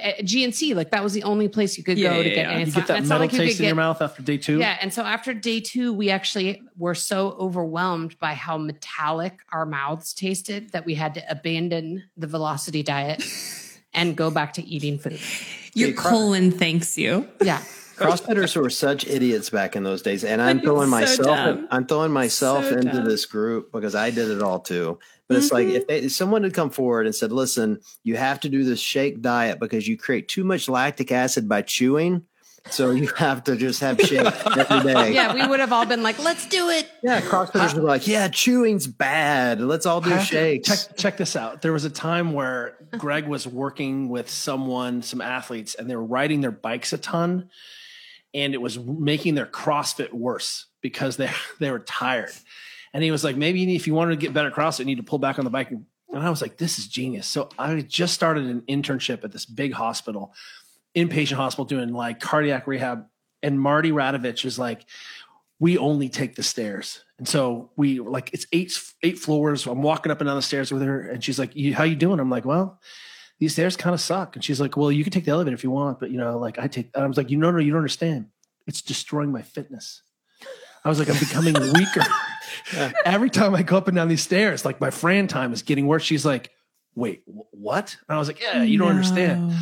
at 0.00 0.20
GNC, 0.20 0.74
like 0.74 0.90
that 0.92 1.02
was 1.04 1.12
the 1.12 1.22
only 1.24 1.48
place 1.48 1.76
you 1.76 1.84
could 1.84 1.98
Yeah, 1.98 2.14
go 2.14 2.22
to 2.22 2.28
yeah, 2.28 2.34
get. 2.34 2.50
yeah. 2.50 2.58
And 2.58 2.66
you 2.68 2.72
get 2.72 2.86
that 2.86 3.02
metal 3.02 3.18
like 3.18 3.32
you 3.32 3.38
could 3.38 3.44
taste 3.44 3.60
in 3.60 3.64
get. 3.64 3.68
your 3.68 3.76
mouth 3.76 4.00
after 4.00 4.22
day 4.22 4.38
two. 4.38 4.58
Yeah, 4.58 4.78
and 4.80 4.92
so 4.92 5.02
after 5.02 5.34
day 5.34 5.60
two, 5.60 5.92
we 5.92 6.10
actually 6.10 6.62
were 6.76 6.94
so 6.94 7.32
overwhelmed 7.38 8.18
by 8.18 8.34
how 8.34 8.56
metallic 8.56 9.40
our 9.52 9.66
mouths 9.66 10.14
tasted 10.14 10.70
that 10.72 10.86
we 10.86 10.94
had 10.94 11.14
to 11.14 11.30
abandon 11.30 12.04
the 12.16 12.26
velocity 12.26 12.82
diet 12.82 13.22
and 13.92 14.16
go 14.16 14.30
back 14.30 14.54
to 14.54 14.64
eating 14.64 14.98
food. 14.98 15.20
Your 15.74 15.92
colon 15.92 16.50
thanks 16.50 16.96
you. 16.96 17.28
Yeah. 17.42 17.62
CrossFitters 17.98 18.56
were 18.56 18.70
such 18.70 19.06
idiots 19.06 19.50
back 19.50 19.76
in 19.76 19.82
those 19.82 20.02
days, 20.02 20.24
and 20.24 20.40
I'm 20.40 20.60
throwing 20.60 20.86
so 20.86 20.90
myself. 20.90 21.26
dumb. 21.26 21.68
I'm 21.70 21.86
throwing 21.86 22.12
myself 22.12 22.64
So 22.64 22.76
into 22.78 22.92
dumb. 22.92 23.04
this 23.04 23.26
group 23.26 23.72
because 23.72 23.94
I 23.94 24.10
did 24.10 24.28
it 24.30 24.42
all 24.42 24.60
too. 24.60 24.98
But 25.28 25.36
it's 25.36 25.52
like 25.52 25.66
if, 25.68 25.82
mm-hmm. 25.82 25.86
they, 25.88 25.98
if 26.00 26.12
someone 26.12 26.42
had 26.42 26.54
come 26.54 26.70
forward 26.70 27.06
and 27.06 27.14
said, 27.14 27.32
"Listen, 27.32 27.80
you 28.02 28.16
have 28.16 28.40
to 28.40 28.48
do 28.48 28.64
this 28.64 28.80
shake 28.80 29.20
diet 29.20 29.60
because 29.60 29.86
you 29.86 29.98
create 29.98 30.28
too 30.28 30.42
much 30.42 30.68
lactic 30.68 31.12
acid 31.12 31.48
by 31.48 31.60
chewing, 31.62 32.24
so 32.70 32.92
you 32.92 33.08
have 33.16 33.44
to 33.44 33.56
just 33.56 33.80
have 33.80 34.00
shake 34.00 34.20
every 34.56 34.92
day." 34.92 35.12
Yeah, 35.12 35.34
we 35.34 35.46
would 35.46 35.60
have 35.60 35.72
all 35.72 35.84
been 35.84 36.02
like, 36.02 36.18
let's 36.18 36.46
do 36.46 36.70
it. 36.70 36.88
Yeah, 37.02 37.20
CrossFitters 37.20 37.74
were 37.74 37.82
like, 37.82 38.06
"Yeah, 38.06 38.28
chewing's 38.28 38.86
bad. 38.86 39.60
Let's 39.60 39.84
all 39.84 40.00
do 40.00 40.10
have 40.10 40.24
shakes." 40.24 40.86
Check, 40.86 40.96
check 40.96 41.16
this 41.18 41.36
out. 41.36 41.60
There 41.60 41.72
was 41.74 41.84
a 41.84 41.90
time 41.90 42.32
where 42.32 42.78
Greg 42.96 43.28
was 43.28 43.46
working 43.46 44.08
with 44.08 44.30
someone, 44.30 45.02
some 45.02 45.20
athletes, 45.20 45.74
and 45.74 45.90
they 45.90 45.96
were 45.96 46.04
riding 46.04 46.40
their 46.40 46.52
bikes 46.52 46.94
a 46.94 46.98
ton, 46.98 47.50
and 48.38 48.54
it 48.54 48.60
was 48.60 48.78
making 48.78 49.34
their 49.34 49.46
CrossFit 49.46 50.12
worse 50.12 50.66
because 50.80 51.16
they 51.16 51.30
they 51.60 51.70
were 51.70 51.80
tired. 51.80 52.32
And 52.94 53.04
he 53.04 53.10
was 53.10 53.22
like, 53.22 53.36
maybe 53.36 53.60
you 53.60 53.66
need, 53.66 53.76
if 53.76 53.86
you 53.86 53.94
wanted 53.94 54.12
to 54.12 54.16
get 54.16 54.32
better 54.32 54.50
CrossFit, 54.50 54.80
you 54.80 54.84
need 54.86 54.96
to 54.96 55.02
pull 55.02 55.18
back 55.18 55.38
on 55.38 55.44
the 55.44 55.50
bike. 55.50 55.70
And 55.70 55.84
I 56.12 56.30
was 56.30 56.40
like, 56.40 56.56
this 56.56 56.78
is 56.78 56.88
genius. 56.88 57.26
So 57.26 57.50
I 57.58 57.82
just 57.82 58.14
started 58.14 58.46
an 58.46 58.62
internship 58.62 59.24
at 59.24 59.32
this 59.32 59.44
big 59.44 59.74
hospital, 59.74 60.32
inpatient 60.96 61.36
hospital, 61.36 61.66
doing 61.66 61.92
like 61.92 62.18
cardiac 62.18 62.66
rehab. 62.66 63.04
And 63.42 63.60
Marty 63.60 63.92
Radovich 63.92 64.46
is 64.46 64.58
like, 64.58 64.86
we 65.60 65.76
only 65.76 66.08
take 66.08 66.34
the 66.34 66.42
stairs. 66.42 67.04
And 67.18 67.28
so 67.28 67.70
we 67.76 68.00
like 68.00 68.30
it's 68.32 68.46
eight 68.52 68.72
eight 69.02 69.18
floors. 69.18 69.66
I'm 69.66 69.82
walking 69.82 70.10
up 70.10 70.20
and 70.20 70.28
down 70.28 70.36
the 70.36 70.42
stairs 70.42 70.72
with 70.72 70.82
her, 70.82 71.02
and 71.02 71.22
she's 71.22 71.38
like, 71.38 71.52
"How 71.72 71.82
you 71.82 71.96
doing?" 71.96 72.20
I'm 72.20 72.30
like, 72.30 72.44
"Well, 72.44 72.80
these 73.38 73.52
stairs 73.52 73.76
kind 73.76 73.94
of 73.94 74.00
suck." 74.00 74.34
And 74.36 74.44
she's 74.44 74.60
like, 74.60 74.76
"Well, 74.76 74.90
you 74.92 75.02
can 75.04 75.12
take 75.12 75.24
the 75.24 75.30
elevator 75.32 75.54
if 75.54 75.64
you 75.64 75.70
want, 75.70 76.00
but 76.00 76.10
you 76.10 76.18
know, 76.18 76.38
like 76.38 76.58
I 76.58 76.68
take." 76.68 76.90
And 76.94 77.04
I 77.04 77.06
was 77.06 77.16
like, 77.16 77.30
"You 77.30 77.36
know, 77.38 77.50
no, 77.50 77.58
you 77.58 77.70
don't 77.70 77.78
understand. 77.78 78.26
It's 78.66 78.82
destroying 78.82 79.32
my 79.32 79.42
fitness." 79.42 80.02
I 80.84 80.88
was 80.88 80.98
like, 80.98 81.08
"I'm 81.10 81.18
becoming 81.18 81.54
weaker 81.74 82.02
every 83.04 83.30
time 83.30 83.54
I 83.54 83.62
go 83.62 83.76
up 83.76 83.88
and 83.88 83.96
down 83.96 84.08
these 84.08 84.22
stairs. 84.22 84.64
Like 84.64 84.80
my 84.80 84.90
Fran 84.90 85.26
time 85.28 85.52
is 85.52 85.62
getting 85.62 85.86
worse." 85.86 86.02
She's 86.02 86.24
like, 86.26 86.50
"Wait, 86.94 87.22
wh- 87.26 87.52
what?" 87.54 87.96
And 88.08 88.16
I 88.16 88.18
was 88.18 88.28
like, 88.28 88.40
"Yeah, 88.40 88.62
you 88.62 88.78
don't 88.78 88.88
understand." 88.90 89.48
No. 89.48 89.56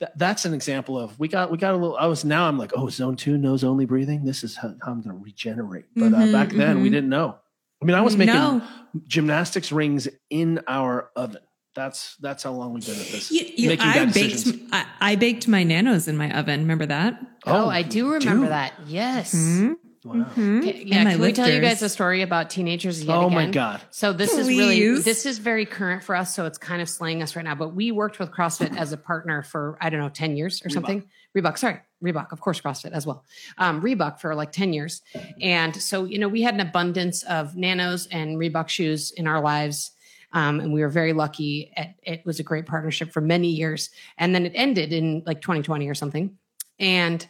That, 0.00 0.18
that's 0.18 0.44
an 0.46 0.52
example 0.54 0.98
of 0.98 1.16
we 1.20 1.28
got 1.28 1.50
we 1.50 1.58
got 1.58 1.74
a 1.74 1.76
little. 1.76 1.96
I 1.96 2.06
was 2.06 2.24
now 2.24 2.48
I'm 2.48 2.58
like, 2.58 2.72
oh, 2.74 2.88
zone 2.88 3.14
two, 3.14 3.38
nose 3.38 3.62
only 3.62 3.84
breathing. 3.84 4.24
This 4.24 4.42
is 4.42 4.56
how, 4.56 4.74
how 4.82 4.90
I'm 4.90 5.00
going 5.02 5.16
to 5.16 5.22
regenerate. 5.22 5.84
But 5.94 6.12
uh, 6.12 6.16
Mhm, 6.16 6.32
back 6.32 6.48
then 6.50 6.82
we 6.82 6.88
mhm. 6.88 6.92
didn't 6.92 7.10
know. 7.10 7.36
I 7.80 7.84
mean, 7.84 7.94
I 7.94 8.00
was 8.00 8.16
making 8.16 8.34
No. 8.34 8.62
gymnastics 9.06 9.70
rings 9.70 10.08
in 10.30 10.60
our 10.66 11.10
oven. 11.14 11.42
That's 11.74 12.16
that's 12.16 12.42
how 12.42 12.52
long 12.52 12.74
we've 12.74 12.84
been 12.84 12.94
at 13.00 13.06
this. 13.06 13.30
You- 13.30 13.46
you- 13.56 13.68
making 13.70 13.86
I 13.88 13.94
bad 13.94 14.12
baked. 14.14 14.30
decisions. 14.34 14.68
I, 14.72 14.86
I 15.00 15.16
baked 15.16 15.48
my 15.48 15.62
nanos 15.64 16.06
in 16.08 16.16
my 16.16 16.30
oven. 16.38 16.60
Remember 16.60 16.86
that? 16.86 17.18
Oh, 17.46 17.68
I 17.68 17.82
do 17.82 18.12
remember 18.12 18.46
do? 18.46 18.50
that. 18.50 18.74
Yes. 18.86 19.32
Hmm? 19.32 19.72
Wow. 20.04 20.14
Hmm? 20.24 20.58
Okay, 20.58 20.82
yeah, 20.84 20.96
And 20.96 21.04
my 21.04 21.12
can 21.12 21.20
we 21.20 21.32
tell 21.32 21.48
you 21.48 21.60
guys 21.60 21.80
a 21.80 21.88
story 21.88 22.22
about 22.22 22.50
teenagers 22.50 23.04
yet 23.04 23.14
Oh 23.16 23.26
again? 23.28 23.34
my 23.34 23.46
god. 23.50 23.80
So 23.90 24.12
this 24.12 24.34
is 24.36 24.48
really 24.48 24.98
this 24.98 25.24
is 25.26 25.38
very 25.38 25.64
current 25.64 26.02
for 26.02 26.16
us. 26.16 26.34
So 26.34 26.44
it's 26.44 26.58
kind 26.58 26.82
of 26.82 26.88
slaying 26.88 27.22
us 27.22 27.36
right 27.36 27.44
now. 27.44 27.54
But 27.54 27.74
we 27.76 27.92
worked 27.92 28.18
with 28.18 28.32
CrossFit 28.32 28.76
as 28.76 28.92
a 28.92 28.96
partner 28.96 29.42
for 29.44 29.78
I 29.80 29.90
don't 29.90 30.00
know 30.00 30.08
ten 30.08 30.36
years 30.36 30.60
or 30.64 30.70
something. 30.70 31.04
Reebok, 31.38 31.56
sorry, 31.56 31.78
Reebok, 32.04 32.32
of 32.32 32.40
course, 32.40 32.60
CrossFit 32.60 32.90
as 32.92 33.06
well. 33.06 33.24
Um, 33.58 33.80
Reebok 33.80 34.20
for 34.20 34.34
like 34.34 34.50
ten 34.52 34.72
years, 34.72 35.02
and 35.40 35.74
so 35.74 36.04
you 36.04 36.18
know 36.18 36.28
we 36.28 36.42
had 36.42 36.54
an 36.54 36.60
abundance 36.60 37.22
of 37.22 37.56
Nanos 37.56 38.06
and 38.08 38.36
Reebok 38.38 38.68
shoes 38.68 39.12
in 39.12 39.26
our 39.28 39.40
lives. 39.40 39.92
Um, 40.32 40.60
and 40.60 40.72
we 40.72 40.80
were 40.80 40.88
very 40.88 41.12
lucky. 41.12 41.72
It 42.02 42.24
was 42.24 42.40
a 42.40 42.42
great 42.42 42.66
partnership 42.66 43.12
for 43.12 43.20
many 43.20 43.48
years, 43.48 43.90
and 44.18 44.34
then 44.34 44.46
it 44.46 44.52
ended 44.54 44.92
in 44.92 45.22
like 45.26 45.40
2020 45.40 45.88
or 45.88 45.94
something. 45.94 46.36
And 46.78 47.26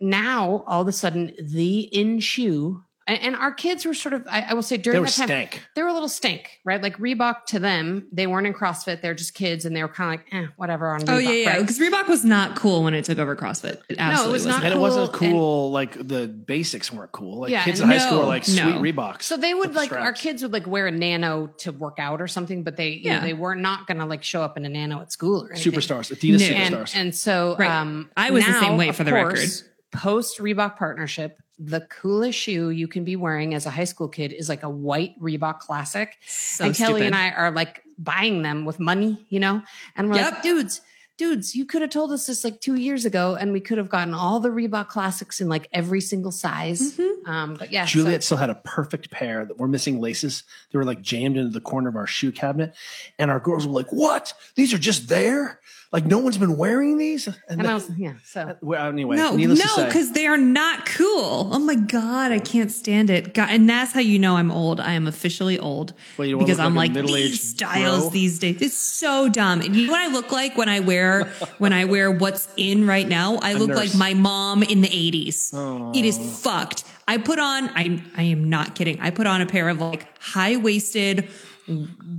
now 0.00 0.64
all 0.66 0.82
of 0.82 0.88
a 0.88 0.92
sudden, 0.92 1.32
the 1.40 1.80
in 1.80 2.20
shoe 2.20 2.82
and, 3.06 3.18
and 3.20 3.36
our 3.36 3.52
kids 3.52 3.84
were 3.84 3.94
sort 3.94 4.12
of 4.12 4.26
I, 4.28 4.46
I 4.50 4.54
will 4.54 4.62
say 4.62 4.76
during 4.76 4.94
They 4.94 5.00
were 5.00 5.06
that 5.06 5.12
time 5.12 5.26
stank. 5.28 5.62
they 5.74 5.82
were 5.82 5.88
a 5.88 5.92
little 5.92 6.08
stink, 6.08 6.60
right? 6.64 6.82
Like 6.82 6.96
Reebok 6.98 7.44
to 7.46 7.58
them, 7.58 8.06
they 8.12 8.26
weren't 8.26 8.46
in 8.46 8.54
CrossFit. 8.54 9.00
They're 9.02 9.14
just 9.14 9.34
kids, 9.34 9.64
and 9.64 9.74
they 9.74 9.82
were 9.82 9.88
kind 9.88 10.14
of 10.20 10.24
like, 10.26 10.34
eh, 10.44 10.46
whatever. 10.56 10.90
On 10.92 11.00
Reebok, 11.00 11.08
Oh 11.14 11.18
yeah, 11.18 11.30
yeah. 11.30 11.50
right? 11.50 11.60
Because 11.60 11.78
Reebok 11.78 12.08
was 12.08 12.24
not 12.24 12.56
cool 12.56 12.82
when 12.84 12.94
it 12.94 13.04
took 13.04 13.18
over 13.18 13.34
CrossFit. 13.36 13.80
It 13.88 13.96
absolutely 13.98 14.32
was 14.34 14.46
not 14.46 14.52
wasn't. 14.54 14.64
And 14.66 14.74
it 14.74 14.78
wasn't 14.80 15.12
cool 15.12 15.64
and- 15.66 15.72
like 15.74 16.08
the 16.08 16.28
basics 16.28 16.92
weren't 16.92 17.12
cool. 17.12 17.40
Like 17.40 17.50
Yeah, 17.50 17.64
kids 17.64 17.80
and 17.80 17.90
in 17.92 17.98
high 17.98 18.04
school 18.06 18.20
were 18.20 18.24
like 18.26 18.46
no. 18.48 18.78
sweet 18.78 18.94
Reeboks. 18.94 19.22
So 19.22 19.36
they 19.36 19.54
would 19.54 19.68
with 19.68 19.72
the 19.74 19.78
like 19.80 19.92
our 19.92 20.12
kids 20.12 20.42
would 20.42 20.52
like 20.52 20.66
wear 20.66 20.86
a 20.86 20.90
nano 20.92 21.48
to 21.58 21.72
work 21.72 21.98
out 21.98 22.20
or 22.20 22.28
something, 22.28 22.62
but 22.62 22.76
they 22.76 22.90
you 22.90 23.04
know, 23.10 23.16
Yeah. 23.16 23.20
they 23.20 23.32
were 23.34 23.54
not 23.54 23.86
going 23.86 23.98
to 23.98 24.06
like 24.06 24.22
show 24.22 24.42
up 24.42 24.56
in 24.56 24.64
a 24.64 24.68
nano 24.68 25.00
at 25.00 25.10
school 25.12 25.42
or 25.44 25.52
anything. 25.52 25.72
superstars, 25.72 26.12
Adidas 26.14 26.40
No. 26.50 26.56
And, 26.56 26.74
superstars. 26.74 26.96
and 26.96 27.14
so 27.14 27.56
Right. 27.58 27.70
um, 27.70 28.10
I 28.16 28.30
was 28.30 28.44
the 28.46 28.58
same 28.60 28.76
way 28.76 28.92
for 28.92 29.04
the 29.04 29.10
course, 29.10 29.64
Post 29.92 30.38
Reebok 30.38 30.76
partnership, 30.76 31.38
the 31.64 31.82
coolest 31.82 32.38
shoe 32.38 32.70
you 32.70 32.88
can 32.88 33.04
be 33.04 33.14
wearing 33.16 33.54
as 33.54 33.66
a 33.66 33.70
high 33.70 33.84
school 33.84 34.08
kid 34.08 34.32
is 34.32 34.48
like 34.48 34.62
a 34.62 34.70
white 34.70 35.18
Reebok 35.20 35.60
Classic. 35.60 36.16
So 36.26 36.64
and 36.64 36.74
Kelly 36.74 36.92
stupid. 37.02 37.06
and 37.06 37.14
I 37.14 37.30
are 37.30 37.50
like 37.50 37.82
buying 37.98 38.42
them 38.42 38.64
with 38.64 38.80
money, 38.80 39.24
you 39.28 39.38
know? 39.38 39.62
And 39.94 40.08
we're 40.08 40.16
like, 40.16 40.42
dudes, 40.42 40.80
dudes, 41.18 41.54
you 41.54 41.64
could 41.64 41.82
have 41.82 41.90
told 41.90 42.10
us 42.10 42.26
this 42.26 42.42
like 42.42 42.60
two 42.60 42.74
years 42.74 43.04
ago, 43.04 43.36
and 43.38 43.52
we 43.52 43.60
could 43.60 43.78
have 43.78 43.88
gotten 43.88 44.12
all 44.14 44.40
the 44.40 44.48
Reebok 44.48 44.88
classics 44.88 45.40
in 45.40 45.48
like 45.48 45.68
every 45.72 46.00
single 46.00 46.32
size. 46.32 46.96
Mhm. 46.96 47.28
Um, 47.28 47.54
but 47.54 47.70
yeah, 47.70 47.84
Juliet 47.86 48.22
so- 48.24 48.26
still 48.26 48.38
had 48.38 48.50
a 48.50 48.56
perfect 48.64 49.10
pair 49.10 49.44
that 49.44 49.58
were 49.58 49.68
missing 49.68 50.00
laces. 50.00 50.42
They 50.72 50.78
were 50.78 50.84
like 50.84 51.00
jammed 51.02 51.36
into 51.36 51.50
the 51.50 51.60
corner 51.60 51.88
of 51.90 51.96
our 51.96 52.06
shoe 52.08 52.32
cabinet. 52.32 52.74
And 53.18 53.30
our 53.30 53.38
girls 53.38 53.66
were 53.66 53.72
like, 53.74 53.92
What? 53.92 54.32
These 54.56 54.72
are 54.74 54.78
just 54.78 55.08
there? 55.08 55.60
Like 55.92 56.06
no 56.06 56.18
one's 56.18 56.38
been 56.38 56.56
wearing 56.56 56.96
these? 56.96 57.26
And, 57.26 57.36
and 57.60 57.66
I 57.66 57.74
was 57.74 57.90
yeah. 57.98 58.14
So 58.24 58.56
well, 58.62 58.88
anyway, 58.88 59.16
No, 59.16 59.36
needless 59.36 59.58
no, 59.76 59.84
because 59.84 60.12
they 60.12 60.26
are 60.26 60.38
not 60.38 60.86
cool. 60.86 61.50
Oh 61.52 61.58
my 61.58 61.74
god, 61.74 62.32
I 62.32 62.38
can't 62.38 62.72
stand 62.72 63.10
it. 63.10 63.34
God, 63.34 63.50
and 63.50 63.68
that's 63.68 63.92
how 63.92 64.00
you 64.00 64.18
know 64.18 64.36
I'm 64.36 64.50
old. 64.50 64.80
I 64.80 64.92
am 64.92 65.06
officially 65.06 65.58
old 65.58 65.92
Well, 66.16 66.26
you 66.26 66.38
because 66.38 66.58
I'm 66.58 66.74
like 66.74 66.88
like 66.88 66.94
middle-aged 66.94 67.32
these 67.32 67.50
styles 67.50 68.00
bro? 68.04 68.10
these 68.10 68.38
days. 68.38 68.62
It's 68.62 68.74
so 68.74 69.28
dumb. 69.28 69.60
And 69.60 69.76
you 69.76 69.86
know 69.86 69.92
what 69.92 70.00
I 70.00 70.12
look 70.12 70.32
like 70.32 70.56
when 70.56 70.70
I 70.70 70.80
wear 70.80 71.24
when 71.58 71.74
I 71.74 71.84
wear 71.84 72.10
what's 72.10 72.48
in 72.56 72.86
right 72.86 73.06
now? 73.06 73.38
I 73.42 73.52
look 73.52 73.70
like 73.70 73.94
my 73.94 74.14
mom 74.14 74.62
in 74.62 74.80
the 74.80 74.88
80s. 74.88 75.94
It 75.94 76.04
is 76.06 76.18
fucked. 76.42 76.84
I 77.06 77.18
put 77.18 77.38
on. 77.38 77.68
I 77.76 78.02
I 78.16 78.22
am 78.22 78.48
not 78.48 78.74
kidding. 78.74 78.98
I 79.00 79.10
put 79.10 79.26
on 79.26 79.42
a 79.42 79.46
pair 79.46 79.68
of 79.68 79.78
like 79.78 80.06
high 80.18 80.56
waisted, 80.56 81.28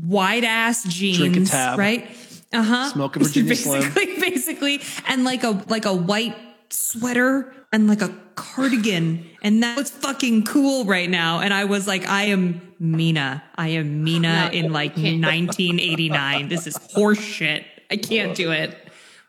wide 0.05 0.43
ass 0.43 0.83
jeans. 0.83 1.49
tab. 1.49 1.79
Right. 1.79 2.07
Uh 2.53 2.63
huh. 2.63 2.89
Smoke 2.89 3.15
a 3.15 3.19
Virginia 3.19 3.55
Slim. 3.57 3.81
basically, 3.93 4.19
basically, 4.19 4.81
and 5.07 5.23
like 5.23 5.43
a 5.43 5.63
like 5.67 5.85
a 5.85 5.93
white 5.93 6.35
sweater 6.69 7.53
and 7.71 7.87
like 7.87 8.01
a 8.01 8.15
cardigan, 8.35 9.25
and 9.41 9.63
that 9.63 9.77
was 9.77 9.89
fucking 9.89 10.43
cool 10.45 10.85
right 10.85 11.09
now. 11.09 11.39
And 11.39 11.53
I 11.53 11.65
was 11.65 11.87
like, 11.87 12.07
I 12.07 12.23
am 12.25 12.61
Mina. 12.79 13.43
I 13.55 13.69
am 13.69 14.03
Mina 14.03 14.49
in 14.53 14.71
like 14.71 14.95
1989. 14.95 16.47
This 16.49 16.67
is 16.67 16.77
horseshit. 16.77 17.65
I 17.89 17.97
can't 17.97 18.35
do 18.35 18.51
it. 18.51 18.77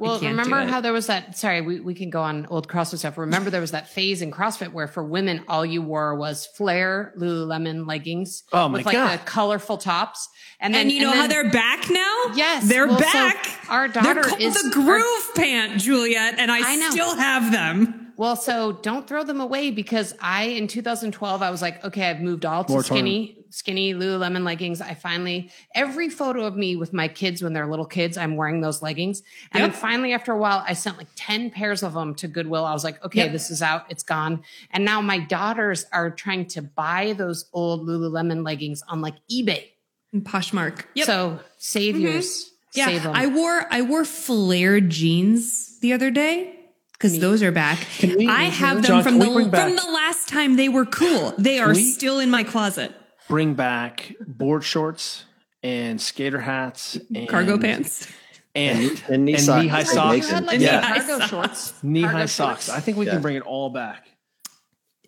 I 0.01 0.03
Well, 0.03 0.19
remember 0.21 0.65
how 0.65 0.81
there 0.81 0.93
was 0.93 1.07
that? 1.07 1.39
Sorry, 1.39 1.61
we, 1.61 1.79
we 1.81 1.95
can 1.95 2.11
go 2.11 2.21
on 2.21 2.47
old 2.47 2.67
CrossFit 2.69 2.99
stuff. 2.99 3.17
Remember 3.17 3.49
there 3.51 3.61
was 3.61 3.71
that 3.71 3.89
phase 3.89 4.23
in 4.23 4.33
CrossFit 4.33 4.73
where 4.73 4.89
for 4.89 5.05
women, 5.05 5.45
all 5.49 5.65
you 5.65 5.83
wore 5.83 6.17
was 6.17 6.47
flare 6.57 7.15
Lululemon 7.17 7.87
leggings 7.87 8.43
Oh 8.53 8.69
my 8.69 8.79
with 8.79 8.87
like 8.87 8.95
God. 8.95 9.19
the 9.21 9.25
colorful 9.25 9.79
tops. 9.79 10.29
And 10.61 10.75
then, 10.75 10.83
and 10.83 10.93
you 10.93 11.03
know 11.03 11.13
how 11.13 11.27
they're 11.29 11.51
back 11.51 11.89
now? 11.91 12.25
Yes. 12.35 12.69
they're 12.69 12.87
Well, 12.89 12.99
so 12.99 13.05
back. 13.05 13.61
our 13.69 13.89
they're 13.89 14.03
daughter 14.03 14.23
called 14.23 14.41
is- 14.41 14.61
the 14.63 14.71
groove 14.71 15.31
pant, 15.37 15.81
Juliet, 15.81 16.39
and 16.39 16.51
I, 16.51 16.73
I 16.73 16.77
know. 16.77 16.91
still 16.91 17.17
have 17.17 17.53
them. 17.53 18.13
Well, 18.17 18.37
so 18.37 18.73
don't 18.73 19.09
throw 19.09 19.25
them 19.25 19.41
away 19.41 19.71
because 19.73 20.15
I, 20.21 20.45
in 20.45 20.69
2012, 20.69 21.43
I 21.43 21.51
was 21.51 21.61
like, 21.61 21.85
okay, 21.85 22.09
I've 22.11 22.21
moved 22.21 22.45
all 22.45 22.63
to 22.65 22.73
Moratorium. 22.73 23.05
skinny, 23.07 23.44
skinny 23.55 23.95
Lululemon 23.95 24.45
leggings. 24.45 24.81
I 24.81 24.95
finally, 24.95 25.51
every 25.75 26.09
photo 26.09 26.45
of 26.45 26.57
me 26.57 26.75
with 26.77 26.93
my 26.93 27.07
kids 27.09 27.43
when 27.43 27.53
they're 27.53 27.67
little 27.69 27.87
kids, 27.87 28.19
I'm 28.19 28.35
wearing 28.37 28.61
those 28.61 28.83
leggings. 28.83 29.23
And 29.53 29.61
Yep. 29.63 29.71
then 29.73 29.81
finally, 29.81 30.13
after 30.13 30.33
a 30.33 30.37
while, 30.39 30.65
I 30.67 30.73
sent 30.75 30.99
like 30.99 31.07
10 31.15 31.51
pairs 31.51 31.83
of 31.83 31.95
them 31.95 32.15
to 32.17 32.27
Goodwill. 32.29 32.65
I 32.65 32.73
was 32.73 32.83
like, 32.85 33.03
okay, 33.05 33.21
Yep. 33.25 33.33
this 33.33 33.51
is 33.51 33.63
out. 33.63 33.85
It's 33.89 34.03
gone. 34.03 34.43
And 34.73 34.85
now 34.85 35.01
my 35.01 35.19
daughters 35.19 35.87
are 35.93 36.11
trying 36.11 36.47
to 36.49 36.63
buy 36.63 37.15
those 37.17 37.45
old 37.53 37.87
Lululemon 37.87 38.45
leggings 38.45 38.83
on 38.89 39.01
like 39.01 39.15
eBay. 39.31 39.67
And 40.13 40.25
Poshmark. 40.25 40.85
Yep. 40.95 41.07
So 41.07 41.39
save 41.59 41.95
mm-hmm. 41.95 42.05
yours. 42.05 42.51
Yeah, 42.75 42.87
Save 42.87 43.03
them. 43.05 43.15
I 43.15 43.29
wore 43.29 43.67
I 43.71 43.83
wore 43.83 44.05
flared 44.05 44.91
jeans 44.91 45.79
the 45.79 45.93
other 45.93 46.11
day 46.11 46.57
because 46.93 47.21
those 47.21 47.41
are 47.41 47.53
back. 47.53 47.79
we- 48.03 48.27
I 48.29 48.45
have 48.45 48.79
them 48.79 48.85
John, 48.85 49.03
from 49.05 49.19
the 49.21 49.29
we 49.29 49.35
bring 49.35 49.51
back- 49.51 49.69
from 49.69 49.77
the 49.77 49.93
last 49.93 50.29
time 50.29 50.57
they 50.57 50.69
were 50.69 50.85
cool. 50.85 51.35
They 51.39 51.61
are 51.61 51.69
we- 51.73 51.85
still 51.93 52.19
in 52.19 52.31
my 52.31 52.43
closet. 52.43 52.93
Bring 53.35 53.55
back 53.55 54.15
board 54.25 54.63
shorts 54.63 55.25
and 55.63 56.01
skater 56.01 56.41
hats 56.41 56.97
and 57.13 57.29
Cargo 57.29 57.59
pants. 57.59 58.07
and, 58.55 59.03
And 59.09 59.25
knee 59.25 59.35
and 59.35 59.43
socks. 59.43 59.63
knee-high 59.63 59.83
socks. 59.83 60.29
Had 60.31 60.45
like 60.47 60.61
Yeah. 60.61 60.81
Knee-high 60.81 61.27
shorts. 61.27 61.75
knee-high 61.83 62.27
socks. 62.27 62.69
I 62.69 62.79
think 62.79 62.97
we 62.97 63.07
Yeah. 63.07 63.15
can 63.15 63.23
bring 63.23 63.35
it 63.35 63.43
all 63.43 63.71
back. 63.71 64.07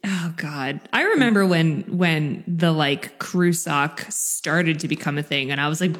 Oh 0.04 0.34
God. 0.36 0.80
I 0.92 1.02
remember 1.02 1.46
when 1.46 1.82
when 1.96 2.42
the 2.48 2.72
like 2.72 3.20
crew 3.20 3.52
sock 3.52 4.04
started 4.08 4.80
to 4.80 4.88
become 4.88 5.18
a 5.18 5.22
thing 5.22 5.52
and 5.52 5.60
I 5.60 5.68
was 5.68 5.80
like, 5.80 5.94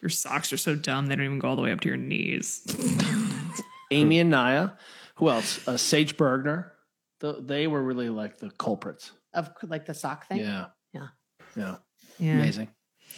your 0.00 0.10
socks 0.10 0.52
are 0.52 0.56
so 0.56 0.76
dumb, 0.76 1.06
they 1.06 1.16
don't 1.16 1.24
even 1.24 1.38
go 1.40 1.48
all 1.48 1.56
the 1.56 1.62
way 1.62 1.72
up 1.72 1.80
to 1.80 1.88
your 1.88 1.96
knees. 1.96 2.62
Amy 3.90 4.20
and 4.20 4.30
Naya. 4.30 4.70
Who 5.16 5.28
else? 5.28 5.66
Uh, 5.66 5.76
Sage 5.76 6.16
Burgener. 6.16 6.70
The, 7.18 7.40
they 7.44 7.66
were 7.66 7.82
really 7.82 8.10
like 8.10 8.38
the 8.38 8.50
culprits. 8.50 9.10
Of 9.32 9.50
like 9.64 9.86
the 9.86 9.94
sock 9.94 10.28
thing. 10.28 10.38
Yeah. 10.38 10.66
Yeah. 11.56 11.76
Yeah. 12.18 12.34
Yeah. 12.34 12.40
Amazing. 12.40 12.68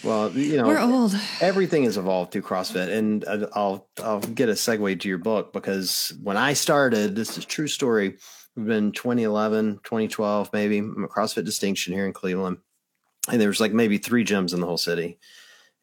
Well, 0.05 0.31
you 0.33 0.59
know, 0.59 0.67
We're 0.69 0.79
old. 0.81 1.15
everything 1.41 1.85
has 1.85 1.97
evolved 1.97 2.31
through 2.33 2.43
CrossFit, 2.43 2.93
and 2.93 3.25
I- 3.27 3.49
I'll 3.55 3.89
I'll 4.03 4.21
get 4.21 4.49
a 4.51 4.53
segue 4.53 5.01
to 5.01 5.09
your 5.09 5.19
book 5.19 5.53
because 5.55 6.13
when 6.23 6.37
I 6.37 6.53
started, 6.53 7.17
this 7.17 7.31
is 7.39 7.45
a 7.45 7.47
true 7.47 7.67
story. 7.69 8.17
We've 8.55 8.67
been 8.67 8.93
2011, 8.93 9.81
2012, 9.85 10.51
maybe 10.53 10.79
I'm 10.79 11.05
at 11.05 11.11
CrossFit 11.11 11.45
Distinction 11.45 11.93
here 11.95 12.07
in 12.07 12.13
Cleveland, 12.13 12.59
and 13.31 13.41
there 13.41 13.49
was 13.49 13.61
like 13.61 13.73
maybe 13.73 13.97
three 13.99 14.25
gyms 14.25 14.53
in 14.55 14.61
the 14.61 14.67
whole 14.67 14.79
city. 14.79 15.19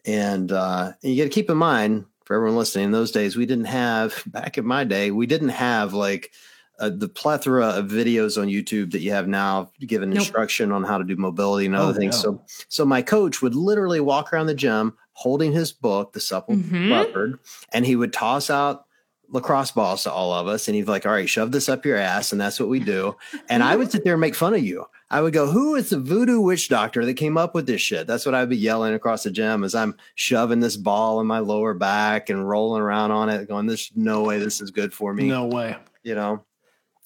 And, 0.05 0.51
uh, 0.51 0.91
and 1.01 1.13
you 1.13 1.23
got 1.23 1.29
to 1.31 1.33
keep 1.33 1.49
in 1.49 1.57
mind 1.57 2.05
for 2.25 2.35
everyone 2.35 2.57
listening, 2.57 2.85
in 2.85 2.91
those 2.91 3.11
days 3.11 3.35
we 3.35 3.45
didn't 3.45 3.65
have 3.65 4.21
back 4.27 4.57
in 4.57 4.65
my 4.65 4.83
day 4.83 5.11
we 5.11 5.25
didn't 5.27 5.49
have 5.49 5.93
like 5.93 6.31
uh, 6.79 6.89
the 6.89 7.07
plethora 7.07 7.67
of 7.67 7.85
videos 7.85 8.41
on 8.41 8.47
YouTube 8.47 8.91
that 8.91 9.01
you 9.01 9.11
have 9.11 9.27
now, 9.27 9.71
giving 9.81 10.09
Nope. 10.09 10.19
instruction 10.19 10.71
on 10.71 10.83
how 10.83 10.97
to 10.97 11.03
do 11.03 11.15
mobility 11.15 11.65
and 11.67 11.75
Oh, 11.75 11.83
other 11.89 11.99
things. 11.99 12.15
no. 12.23 12.31
So 12.31 12.41
so 12.67 12.85
my 12.85 13.01
coach 13.01 13.41
would 13.41 13.55
literally 13.55 13.99
walk 13.99 14.33
around 14.33 14.47
the 14.47 14.55
gym 14.55 14.93
holding 15.13 15.51
his 15.51 15.71
book, 15.71 16.13
The 16.13 16.19
Supple 16.19 16.55
Mhm. 16.55 16.89
Leopard, 16.89 17.39
and 17.71 17.85
he 17.85 17.95
would 17.95 18.11
toss 18.11 18.49
out 18.49 18.85
lacrosse 19.29 19.71
balls 19.71 20.03
to 20.03 20.11
all 20.11 20.31
of 20.33 20.47
us. 20.47 20.67
And 20.67 20.75
he'd 20.75 20.85
be 20.85 20.91
like, 20.91 21.05
All 21.05 21.11
right, 21.11 21.29
shove 21.29 21.51
this 21.51 21.69
up 21.69 21.85
your 21.85 21.97
ass. 21.97 22.31
And 22.31 22.39
that's 22.41 22.59
what 22.59 22.69
we 22.69 22.79
do. 22.79 23.15
And 23.49 23.63
I 23.63 23.75
would 23.75 23.91
sit 23.91 24.03
there 24.03 24.13
and 24.13 24.21
make 24.21 24.35
fun 24.35 24.53
of 24.53 24.63
you. 24.63 24.85
I 25.09 25.21
would 25.21 25.33
go, 25.33 25.45
Who 25.49 25.75
is 25.75 25.89
the 25.91 25.99
voodoo 25.99 26.41
witch 26.41 26.69
doctor 26.69 27.05
that 27.05 27.13
came 27.15 27.37
up 27.37 27.53
with 27.55 27.65
this 27.67 27.81
shit? 27.81 28.05
That's 28.07 28.25
what 28.25 28.33
I'd 28.35 28.49
be 28.49 28.57
yelling 28.57 28.93
across 28.95 29.23
the 29.23 29.31
gym 29.31 29.63
as 29.63 29.73
I'm 29.75 29.95
shoving 30.15 30.59
this 30.59 30.75
ball 30.77 31.19
in 31.21 31.27
my 31.27 31.39
lower 31.39 31.73
back 31.75 32.29
and 32.29 32.47
rolling 32.47 32.81
around 32.81 33.11
on 33.11 33.29
it, 33.29 33.47
going, 33.47 33.65
There's 33.67 33.91
no 33.95 34.23
way 34.23 34.39
this 34.39 34.59
is 34.61 34.71
good 34.71 34.93
for 34.93 35.13
me. 35.13 35.27
No 35.27 35.45
way. 35.45 35.77
You 36.03 36.15
know? 36.15 36.43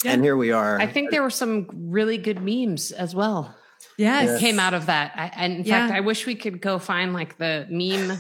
Yeah. 0.04 0.12
And 0.14 0.24
here 0.24 0.38
we 0.38 0.52
are. 0.52 0.80
I 0.80 0.88
think 0.88 1.12
there 1.12 1.24
were 1.24 1.30
some 1.30 1.68
really 1.74 2.18
good 2.18 2.42
memes 2.42 2.92
as 2.92 3.16
well. 3.16 3.56
Yes. 3.98 4.30
that 4.30 4.40
came 4.40 4.60
out 4.60 4.74
of 4.76 4.86
that. 4.88 5.12
I, 5.16 5.32
and 5.36 5.54
in 5.58 5.64
Yeah. 5.64 5.88
fact, 5.88 5.94
I 5.98 6.02
wish 6.02 6.26
we 6.26 6.36
could 6.36 6.62
go 6.62 6.78
find 6.78 7.14
like 7.14 7.38
the 7.40 7.66
meme, 7.70 8.20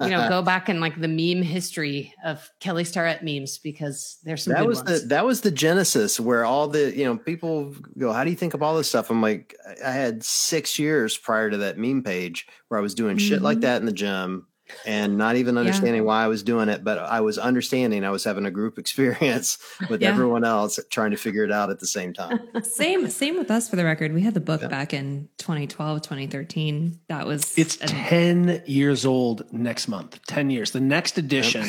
you 0.00 0.10
know, 0.10 0.28
go 0.28 0.42
back 0.52 0.68
and 0.68 0.80
like 0.80 1.00
the 1.00 1.08
meme 1.08 1.42
history 1.42 2.14
of 2.24 2.48
Kelly 2.60 2.84
Starrett 2.84 3.24
memes 3.24 3.58
because 3.58 4.18
there's 4.22 4.44
some 4.44 4.52
that 4.52 4.60
good 4.60 4.68
was 4.68 4.78
ones. 4.84 5.02
the 5.02 5.08
that 5.08 5.24
was 5.26 5.40
the 5.40 5.50
genesis 5.50 6.20
where 6.20 6.44
all 6.44 6.68
the 6.68 6.96
you 6.96 7.04
know 7.04 7.16
people 7.16 7.74
go 7.98 8.12
how 8.12 8.22
do 8.22 8.30
you 8.30 8.36
think 8.36 8.54
of 8.54 8.62
all 8.62 8.76
this 8.76 8.88
stuff 8.88 9.10
i'm 9.10 9.20
like 9.20 9.56
i 9.84 9.90
had 9.90 10.22
six 10.24 10.78
years 10.78 11.16
prior 11.16 11.50
to 11.50 11.56
that 11.58 11.78
meme 11.78 12.02
page 12.04 12.46
where 12.68 12.78
i 12.78 12.82
was 12.82 12.94
doing 12.94 13.18
shit 13.18 13.42
like 13.42 13.58
Mhm. 13.58 13.62
that 13.62 13.80
in 13.80 13.86
the 13.86 13.92
gym 13.92 14.46
and 14.86 15.16
not 15.18 15.36
even 15.36 15.56
understanding 15.58 16.04
why 16.04 16.22
i 16.24 16.26
was 16.28 16.42
doing 16.42 16.68
it 16.68 16.84
but 16.84 16.98
i 16.98 17.20
was 17.20 17.38
understanding 17.38 18.04
i 18.04 18.10
was 18.10 18.24
having 18.24 18.46
a 18.46 18.50
group 18.50 18.78
experience 18.84 19.58
with 19.88 20.02
Yeah. 20.02 20.08
everyone 20.10 20.44
else 20.44 20.78
trying 20.90 21.10
to 21.12 21.16
figure 21.16 21.44
it 21.44 21.52
out 21.52 21.70
at 21.70 21.80
the 21.80 21.86
same 21.86 22.12
time 22.12 22.38
Same 22.62 23.08
same 23.08 23.36
with 23.38 23.50
us 23.50 23.68
for 23.68 23.76
the 23.76 23.84
record. 23.84 24.12
We 24.12 24.22
had 24.22 24.34
the 24.34 24.40
book 24.40 24.60
Yeah. 24.62 24.68
back 24.68 24.92
in 24.94 25.28
2012, 25.38 26.02
2013. 26.02 27.00
That 27.08 27.26
was 27.26 27.56
It's 27.56 27.76
a- 27.76 27.86
10 27.86 28.62
years 28.66 29.04
old 29.06 29.44
next 29.52 29.88
month. 29.88 30.20
10 30.26 30.50
years. 30.50 30.70
The 30.72 30.80
next 30.80 31.18
edition, 31.18 31.64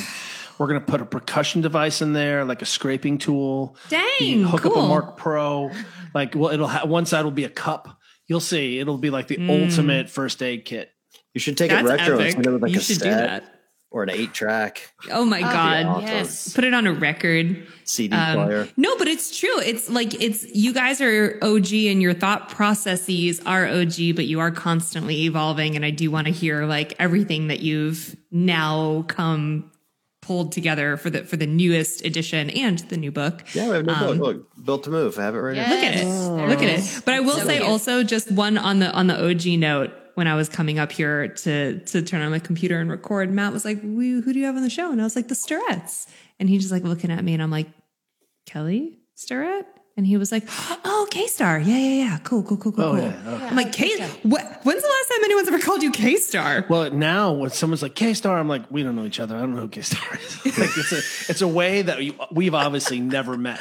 we're 0.58 0.68
going 0.68 0.80
to 0.80 0.86
put 0.86 1.02
a 1.02 1.06
percussion 1.06 1.62
device 1.62 2.02
in 2.02 2.14
there, 2.14 2.46
like 2.46 2.62
a 2.62 2.66
scraping 2.66 3.18
tool. 3.18 3.76
Dang, 3.90 4.04
You 4.20 4.48
hook 4.48 4.66
up 4.66 4.76
a 4.76 4.82
MARC 4.82 5.18
Pro. 5.18 5.72
Like, 6.14 6.36
well, 6.36 6.52
it'll 6.52 6.68
have 6.68 6.90
one 6.90 7.06
side 7.06 7.24
will 7.24 7.32
be 7.32 7.46
a 7.46 7.50
cup. 7.50 7.98
You'll 8.28 8.40
see. 8.40 8.80
It'll 8.80 8.98
be 8.98 9.10
like 9.10 9.28
the 9.28 9.38
Mm. 9.38 9.64
ultimate 9.66 10.10
first 10.10 10.42
aid 10.44 10.66
kit. 10.66 10.92
You 11.34 11.40
should 11.40 11.58
take 11.58 11.70
That's 11.72 11.88
it 11.88 11.90
retro 11.92 12.18
epic. 12.20 12.36
and 12.36 12.44
put 12.44 12.46
it 12.48 12.52
with 12.54 12.62
like 12.64 12.72
you 12.72 12.80
a 12.80 12.82
should 12.82 13.00
do 13.00 13.10
that. 13.10 13.44
or 13.92 14.04
an 14.04 14.10
eight 14.10 14.34
track 14.34 14.92
Oh 15.12 15.26
my 15.26 15.42
god. 15.42 15.86
awesome. 15.86 16.04
yes. 16.08 16.54
Put 16.54 16.64
it 16.64 16.74
on 16.74 16.86
a 16.88 16.94
record. 16.94 17.66
cd 17.86 18.16
Um, 18.16 18.36
player 18.36 18.68
no, 18.78 18.98
but 18.98 19.08
it's 19.08 19.38
true. 19.40 19.60
It's 19.62 19.90
like 19.90 20.20
it's 20.22 20.46
you 20.56 20.74
guys 20.74 21.02
are 21.02 21.38
OG 21.42 21.74
and 21.74 22.02
your 22.02 22.14
thought 22.14 22.50
processes 22.50 23.42
are 23.46 23.68
OG, 23.68 24.16
but 24.16 24.26
you 24.26 24.40
are 24.40 24.52
constantly 24.52 25.24
evolving. 25.26 25.76
And 25.76 25.84
I 25.86 25.90
do 25.92 26.12
want 26.12 26.28
to 26.28 26.34
hear 26.34 26.66
like 26.66 26.94
everything 27.00 27.48
that 27.48 27.60
you've 27.62 28.16
now 28.32 29.06
come 29.08 29.72
pulled 30.22 30.52
together 30.52 30.96
for 30.98 31.10
the 31.10 31.24
for 31.24 31.38
the 31.38 31.48
newest 31.48 32.06
edition 32.06 32.52
and 32.52 32.80
the 32.90 32.98
new 32.98 33.12
book. 33.12 33.42
yeah 33.56 33.68
we 33.68 33.74
have 33.76 33.86
no 33.86 33.94
um, 33.96 34.06
book 34.06 34.20
look 34.20 34.66
built 34.66 34.84
to 34.84 34.92
move 34.92 35.18
i 35.18 35.24
have 35.24 35.34
it 35.34 35.40
right 35.40 35.56
here 35.58 35.66
Look 35.68 35.84
at 35.84 35.96
it. 35.96 36.04
Yes, 36.06 36.28
there 36.28 36.48
Look 36.50 36.62
at 36.62 36.70
it. 36.70 37.02
But 37.06 37.14
I 37.16 37.20
will 37.22 37.38
So 37.38 37.46
say 37.48 37.58
cute. 37.58 37.68
also 37.68 38.04
just 38.04 38.32
one 38.32 38.58
on 38.60 38.78
the 38.80 38.92
on 38.92 39.08
the 39.08 39.16
OG 39.30 39.46
note 39.60 39.92
when 40.20 40.28
I 40.28 40.36
was 40.36 40.48
coming 40.50 40.78
up 40.78 40.92
here 40.92 41.30
to 41.30 41.80
to 41.80 42.02
turn 42.04 42.22
on 42.22 42.30
my 42.32 42.40
computer 42.40 42.80
and 42.80 42.90
record, 42.92 43.32
Matt 43.32 43.54
was 43.54 43.66
like, 43.66 43.80
"We- 43.84 44.22
"Who 44.22 44.34
do 44.34 44.38
you 44.40 44.46
have 44.46 44.56
on 44.56 44.62
the 44.64 44.70
show?" 44.70 44.92
And 44.92 45.02
I 45.02 45.04
was 45.06 45.16
like, 45.16 45.28
"The 45.30 45.36
Starretts." 45.36 46.06
And 46.40 46.48
he's 46.50 46.62
just 46.62 46.72
like 46.72 46.84
looking 46.84 47.10
at 47.12 47.24
me, 47.24 47.34
and 47.34 47.42
I'm 47.42 47.52
like, 47.52 47.68
"Kelly 48.46 49.00
Starrett." 49.16 49.66
And 49.98 50.08
he 50.08 50.16
was 50.16 50.32
like, 50.32 50.44
"Oh, 50.86 51.08
K 51.12 51.28
Star, 51.28 51.60
yeah, 51.60 51.76
yeah, 51.78 52.04
yeah, 52.06 52.18
cool, 52.20 52.42
cool, 52.44 52.56
cool, 52.58 52.72
cool, 52.72 52.84
Oh, 52.86 52.92
cool." 52.96 53.02
yeah. 53.04 53.22
Oh. 53.26 53.36
I'm 53.50 53.56
like, 53.58 53.74
"K, 53.74 53.98
what? 54.24 54.44
When's 54.64 54.82
the 54.82 54.88
last 54.88 55.10
time 55.10 55.24
anyone's 55.26 55.48
ever 55.50 55.60
called 55.60 55.84
you 55.84 55.92
K 55.92 56.16
Star?" 56.16 56.66
Well, 56.70 56.90
now 56.92 57.34
when 57.34 57.50
someone's 57.50 57.82
like 57.82 57.96
K 57.96 58.14
Star, 58.14 58.38
I'm 58.40 58.48
like, 58.48 58.70
we 58.72 58.82
don't 58.84 58.96
know 58.96 59.06
each 59.06 59.20
other. 59.20 59.36
I 59.36 59.40
don't 59.42 59.56
know 59.56 59.62
who 59.62 59.68
K 59.68 59.82
Star 59.82 60.08
is. 60.16 60.46
like 60.58 60.70
it's 60.78 60.92
a 60.94 61.32
it's 61.32 61.42
a 61.42 61.48
way 61.48 61.82
that 61.82 62.02
you, 62.04 62.14
we've 62.32 62.54
obviously 62.56 63.00
never 63.02 63.38
met. 63.38 63.60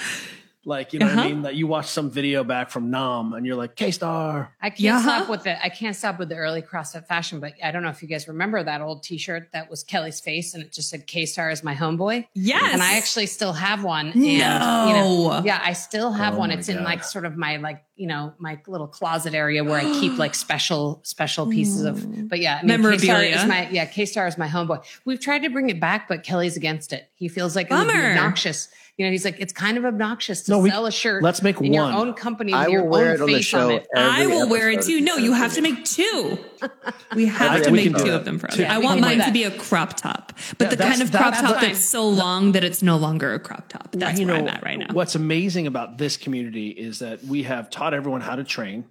Like, 0.65 0.93
you 0.93 0.99
know 0.99 1.07
what 1.07 1.13
Uh-huh. 1.19 1.23
I 1.25 1.29
mean? 1.29 1.43
That 1.43 1.55
you 1.55 1.67
watch 1.67 1.87
some 1.87 2.11
video 2.11 2.45
back 2.45 2.69
from 2.71 2.91
Nam 2.91 3.33
and 3.33 3.47
you're 3.47 3.57
like, 3.57 3.75
K 3.77 3.91
Star. 3.91 4.53
I 4.61 4.69
can't 4.71 4.81
Yeah. 4.81 5.01
stop 5.01 5.29
with 5.31 5.45
the 5.45 5.65
I 5.65 5.69
can't 5.71 5.95
stop 5.97 6.19
with 6.19 6.29
the 6.29 6.35
early 6.37 6.61
CrossFit 6.63 7.07
fashion, 7.07 7.41
but 7.41 7.55
I 7.63 7.71
don't 7.71 7.83
know 7.83 7.89
if 7.91 8.03
you 8.03 8.09
guys 8.09 8.29
remember 8.29 8.63
that 8.63 8.81
old 8.83 9.03
T-shirt 9.03 9.51
that 9.53 9.71
was 9.71 9.83
Kelly's 9.85 10.21
face 10.21 10.55
and 10.55 10.63
it 10.63 10.73
just 10.73 10.91
said 10.91 11.07
K 11.07 11.25
Star 11.27 11.51
is 11.51 11.63
my 11.65 11.75
homeboy. 11.75 12.27
Yes. 12.35 12.73
And 12.75 12.83
I 12.83 12.97
actually 12.99 13.27
still 13.27 13.53
have 13.55 13.83
one. 13.85 14.09
And 14.09 14.27
you 14.27 14.39
know, 14.41 15.31
No. 15.31 15.43
yeah, 15.45 15.61
I 15.65 15.73
still 15.73 16.11
have 16.13 16.35
Oh 16.35 16.39
one. 16.39 16.49
my 16.51 16.57
It's 16.57 16.69
in 16.69 16.83
like 16.85 17.03
sort 17.05 17.25
of 17.25 17.37
my 17.37 17.57
like, 17.59 17.85
you 17.97 18.07
know, 18.09 18.35
my 18.39 18.61
little 18.67 18.89
closet 18.89 19.35
area 19.35 19.65
where 19.65 19.79
I 19.79 19.85
keep 20.01 20.19
like 20.19 20.35
special, 20.35 21.01
special 21.05 21.47
pieces 21.47 21.85
of 21.85 22.29
but 22.29 22.41
yeah, 22.41 22.59
I 22.63 22.67
mean, 22.67 22.77
K-Star 22.83 23.17
Memorabilia. 23.17 23.37
is 23.37 23.47
my 23.47 23.69
yeah, 23.71 23.87
K 23.87 24.05
Star 24.05 24.27
is 24.27 24.37
my 24.37 24.49
homeboy. 24.49 24.85
We've 25.05 25.21
tried 25.21 25.41
to 25.45 25.49
bring 25.51 25.71
it 25.71 25.81
back, 25.81 26.09
but 26.09 26.25
Kelly's 26.25 26.57
against 26.57 26.93
it. 26.93 27.09
He 27.15 27.29
feels 27.29 27.57
like 27.57 27.71
it 27.71 27.75
would 27.75 27.87
be 27.87 27.93
Bummer. 27.95 28.11
obnoxious. 28.11 28.69
You 28.99 29.07
know, 29.07 29.13
he's 29.13 29.25
like, 29.25 29.37
it's 29.39 29.53
kind 29.53 29.79
of 29.79 29.85
obnoxious 29.85 30.43
to 30.43 30.51
No, 30.51 30.59
we- 30.59 30.71
sell 30.71 30.85
a 30.85 30.91
shirt. 30.91 31.23
let's 31.23 31.41
make 31.41 31.61
in 31.61 31.73
one. 31.73 31.73
your 31.73 31.85
own 31.85 32.15
company 32.15 32.53
I 32.53 32.65
with 32.65 32.73
your 32.73 32.83
will 32.83 32.91
wear 32.91 33.09
own 33.11 33.15
it 33.15 33.21
on 33.21 33.27
the 33.29 33.35
face 33.35 33.55
on 33.55 33.61
show. 33.71 33.77
it. 33.77 33.87
I 33.97 34.23
every 34.23 34.35
will 34.35 34.49
wear 34.49 34.71
it 34.71 34.83
too. 34.83 35.01
No, 35.01 35.17
you 35.17 35.27
you 35.27 35.33
have 35.35 35.55
to 35.55 35.63
make 35.63 35.85
two. 35.85 36.39
We 37.15 37.27
have 37.27 37.53
I- 37.53 37.61
to 37.61 37.71
we 37.71 37.89
make 37.89 37.97
two 37.97 38.11
of 38.11 38.25
them 38.25 38.39
for 38.41 38.49
us. 38.49 38.57
Two. 38.57 38.65
I 38.65 38.79
want 38.79 39.01
mine 39.01 39.21
to 39.21 39.31
be 39.33 39.45
a 39.45 39.51
crop 39.57 39.97
top, 39.97 40.33
but 40.59 40.65
Yeah, 40.67 40.75
the 40.75 40.83
kind 40.83 41.01
of 41.03 41.11
crop 41.13 41.31
that's 41.33 41.41
top 41.41 41.61
that's 41.61 41.79
so 41.81 42.09
long 42.09 42.53
that 42.53 42.65
it's 42.65 42.83
no 42.83 42.97
longer 42.97 43.33
a 43.35 43.39
crop 43.39 43.69
top. 43.69 43.93
That's 43.93 44.19
you 44.19 44.27
where 44.27 44.37
know, 44.37 44.43
I'm 44.43 44.49
at 44.57 44.65
right 44.65 44.79
now. 44.79 44.89
What's 44.93 45.15
amazing 45.15 45.67
about 45.69 45.97
this 45.99 46.17
community 46.17 46.69
is 46.71 46.99
that 46.99 47.23
we 47.25 47.45
have 47.45 47.71
taught 47.71 47.95
everyone 47.95 48.21
how 48.21 48.35
to 48.37 48.43
train. 48.45 48.85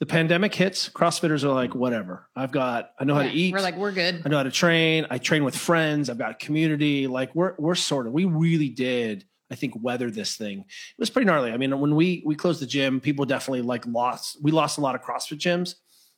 The 0.00 0.06
pandemic 0.06 0.52
hits, 0.54 0.88
CrossFitters 0.88 1.44
are 1.44 1.52
like, 1.52 1.74
whatever. 1.76 2.26
I've 2.34 2.50
got, 2.50 2.90
I 2.98 3.04
know 3.04 3.14
how 3.14 3.22
to 3.22 3.30
eat. 3.30 3.52
We're 3.54 3.60
like, 3.60 3.76
we're 3.76 3.92
good. 3.92 4.22
I 4.24 4.28
know 4.28 4.38
how 4.38 4.42
to 4.42 4.50
train. 4.50 5.06
I 5.08 5.18
train 5.18 5.44
with 5.44 5.56
friends. 5.56 6.10
I've 6.10 6.18
got 6.18 6.32
a 6.32 6.34
community. 6.34 7.06
Like 7.06 7.32
we're 7.36 7.54
we're 7.58 7.76
sort 7.76 8.08
of 8.08 8.12
we 8.12 8.24
really 8.24 8.68
did. 8.68 9.24
I 9.52 9.54
think 9.54 9.74
weather 9.80 10.10
this 10.10 10.36
thing. 10.36 10.60
It 10.60 10.98
was 10.98 11.10
pretty 11.10 11.26
gnarly. 11.26 11.52
I 11.52 11.56
mean, 11.56 11.78
when 11.78 11.94
we 11.94 12.22
we 12.24 12.34
closed 12.34 12.60
the 12.60 12.66
gym, 12.66 13.00
people 13.00 13.24
definitely 13.24 13.62
like 13.62 13.84
lost. 13.86 14.38
We 14.42 14.50
lost 14.50 14.78
a 14.78 14.80
lot 14.80 14.94
of 14.94 15.02
CrossFit 15.02 15.38
gyms, 15.38 15.74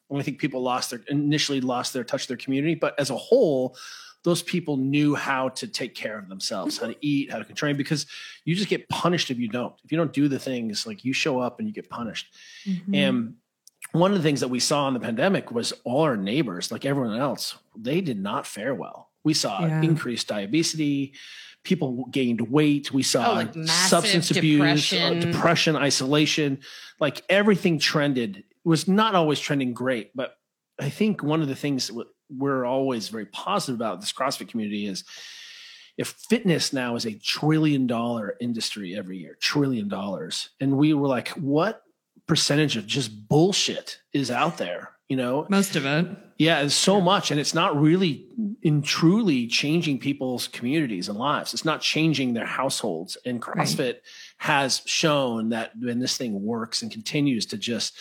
and 0.09 0.19
I 0.19 0.23
think 0.23 0.39
people 0.39 0.63
lost 0.63 0.91
their 0.91 1.01
initially 1.09 1.61
lost 1.61 1.93
their 1.93 2.05
touch 2.05 2.27
their 2.27 2.37
community. 2.37 2.75
But 2.75 2.99
as 2.99 3.11
a 3.11 3.17
whole, 3.17 3.77
those 4.23 4.43
people 4.43 4.77
knew 4.77 5.15
how 5.15 5.51
to 5.51 5.67
take 5.67 5.95
care 5.95 6.19
of 6.19 6.29
themselves, 6.29 6.79
how 6.79 6.87
to 6.87 6.97
eat, 7.01 7.31
how 7.31 7.39
to 7.39 7.55
train. 7.55 7.77
Because 7.77 8.07
you 8.45 8.55
just 8.55 8.69
get 8.69 8.89
punished 8.89 9.31
if 9.31 9.39
you 9.39 9.49
don't. 9.49 9.75
If 9.85 9.93
you 9.93 9.99
don't 9.99 10.13
do 10.13 10.29
the 10.29 10.39
things, 10.39 10.87
like 10.87 11.05
you 11.05 11.13
show 11.13 11.41
up 11.41 11.59
and 11.59 11.69
you 11.69 11.75
get 11.75 11.91
punished. 11.91 12.35
Mm-hmm. 12.67 12.95
And 12.95 13.35
one 13.93 14.11
of 14.13 14.17
the 14.17 14.23
things 14.23 14.41
that 14.41 14.49
we 14.49 14.61
saw 14.61 14.89
in 14.89 14.95
the 14.95 15.01
pandemic 15.01 15.51
was 15.51 15.73
all 15.85 16.03
our 16.03 16.17
neighbors, 16.17 16.73
like 16.73 16.85
everyone 16.85 17.19
else, 17.19 17.57
they 17.77 18.01
did 18.01 18.19
not 18.19 18.47
fare 18.47 18.75
well. 18.75 19.11
We 19.23 19.35
saw 19.35 19.61
Yeah. 19.67 19.83
increased 19.83 20.29
diabetes, 20.29 21.17
people 21.65 22.07
gained 22.11 22.41
weight. 22.43 22.93
We 22.93 23.03
saw 23.03 23.31
Oh, 23.31 23.35
like 23.35 23.57
massive 23.57 23.89
substance 23.89 24.31
abuse, 24.31 24.93
uh, 24.93 25.11
depression. 25.11 25.21
depression, 25.33 25.77
isolation. 25.77 26.59
Like 27.01 27.23
everything 27.29 27.79
trended. 27.79 28.37
It 28.39 28.45
was 28.69 28.87
not 28.87 29.15
always 29.15 29.41
trending 29.41 29.73
great, 29.75 30.11
but 30.15 30.37
I 30.81 30.91
think 30.91 31.23
one 31.23 31.43
of 31.43 31.49
the 31.49 31.55
things 31.57 31.89
that 31.89 32.07
we're 32.31 32.65
always 32.65 33.09
very 33.09 33.27
positive 33.27 33.75
about 33.77 34.01
this 34.01 34.13
CrossFit 34.13 34.49
community 34.49 34.87
is 34.87 35.05
if 35.97 36.09
fitness 36.09 36.73
now 36.73 36.97
is 36.97 37.07
a 37.07 37.15
trillion 37.19 37.87
dollar 37.87 38.37
industry 38.41 38.97
every 38.97 39.19
year, 39.19 39.37
trillion 39.41 39.89
dollars, 39.89 40.51
and 40.61 40.77
we 40.77 40.93
were 40.95 41.07
like, 41.09 41.29
what 41.31 41.83
percentage 42.27 42.77
of 42.77 42.87
just 42.87 43.29
bullshit 43.29 43.99
is 44.13 44.31
out 44.31 44.59
there? 44.59 44.91
You 45.09 45.17
know, 45.17 45.47
Most 45.51 45.77
of 45.77 45.85
it. 45.87 46.07
Yeah, 46.37 46.63
it's 46.63 46.75
so 46.75 47.01
much, 47.01 47.31
and 47.31 47.39
it's 47.39 47.55
not 47.55 47.81
really 47.81 48.27
in 48.63 48.83
truly 48.83 49.47
changing 49.47 50.01
people's 50.01 50.49
communities 50.49 51.09
and 51.09 51.17
lives. 51.17 51.55
It's 51.55 51.65
not 51.65 51.81
changing 51.81 52.35
their 52.35 52.47
households. 52.47 53.17
And 53.25 53.41
CrossFit 53.41 53.99
has 54.39 54.83
shown 54.85 55.51
that 55.51 55.73
when 55.79 56.01
this 56.01 56.17
thing 56.17 56.43
works 56.43 56.83
and 56.83 56.91
continues 56.91 57.47
to 57.47 57.57
just 57.57 57.97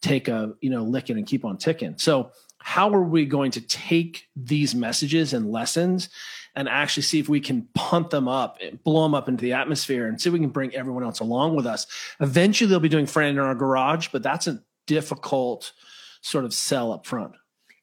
take 0.00 0.28
a 0.28 0.54
you 0.60 0.70
know 0.70 0.82
licking 0.82 1.16
and 1.16 1.26
keep 1.26 1.44
on 1.44 1.56
ticking. 1.56 1.98
So 1.98 2.30
how 2.58 2.94
are 2.94 3.02
we 3.02 3.24
going 3.26 3.50
to 3.52 3.60
take 3.60 4.28
these 4.36 4.74
messages 4.74 5.32
and 5.32 5.50
lessons 5.50 6.08
and 6.54 6.68
actually 6.68 7.02
see 7.02 7.18
if 7.18 7.28
we 7.28 7.40
can 7.40 7.66
punt 7.74 8.10
them 8.10 8.28
up 8.28 8.58
and 8.62 8.82
blow 8.84 9.02
them 9.02 9.14
up 9.14 9.28
into 9.28 9.42
the 9.42 9.54
atmosphere 9.54 10.06
and 10.06 10.20
see 10.20 10.28
if 10.28 10.32
we 10.32 10.38
can 10.38 10.50
bring 10.50 10.72
everyone 10.74 11.02
else 11.02 11.18
along 11.18 11.56
with 11.56 11.66
us? 11.66 11.86
Eventually, 12.20 12.70
they'll 12.70 12.78
be 12.78 12.88
doing 12.88 13.06
Fran 13.06 13.30
in 13.30 13.38
our 13.40 13.56
garage, 13.56 14.08
but 14.12 14.22
that's 14.22 14.46
a 14.46 14.62
difficult 14.86 15.72
sort 16.20 16.44
of 16.44 16.54
sell 16.54 16.92
up 16.92 17.04
front. 17.04 17.32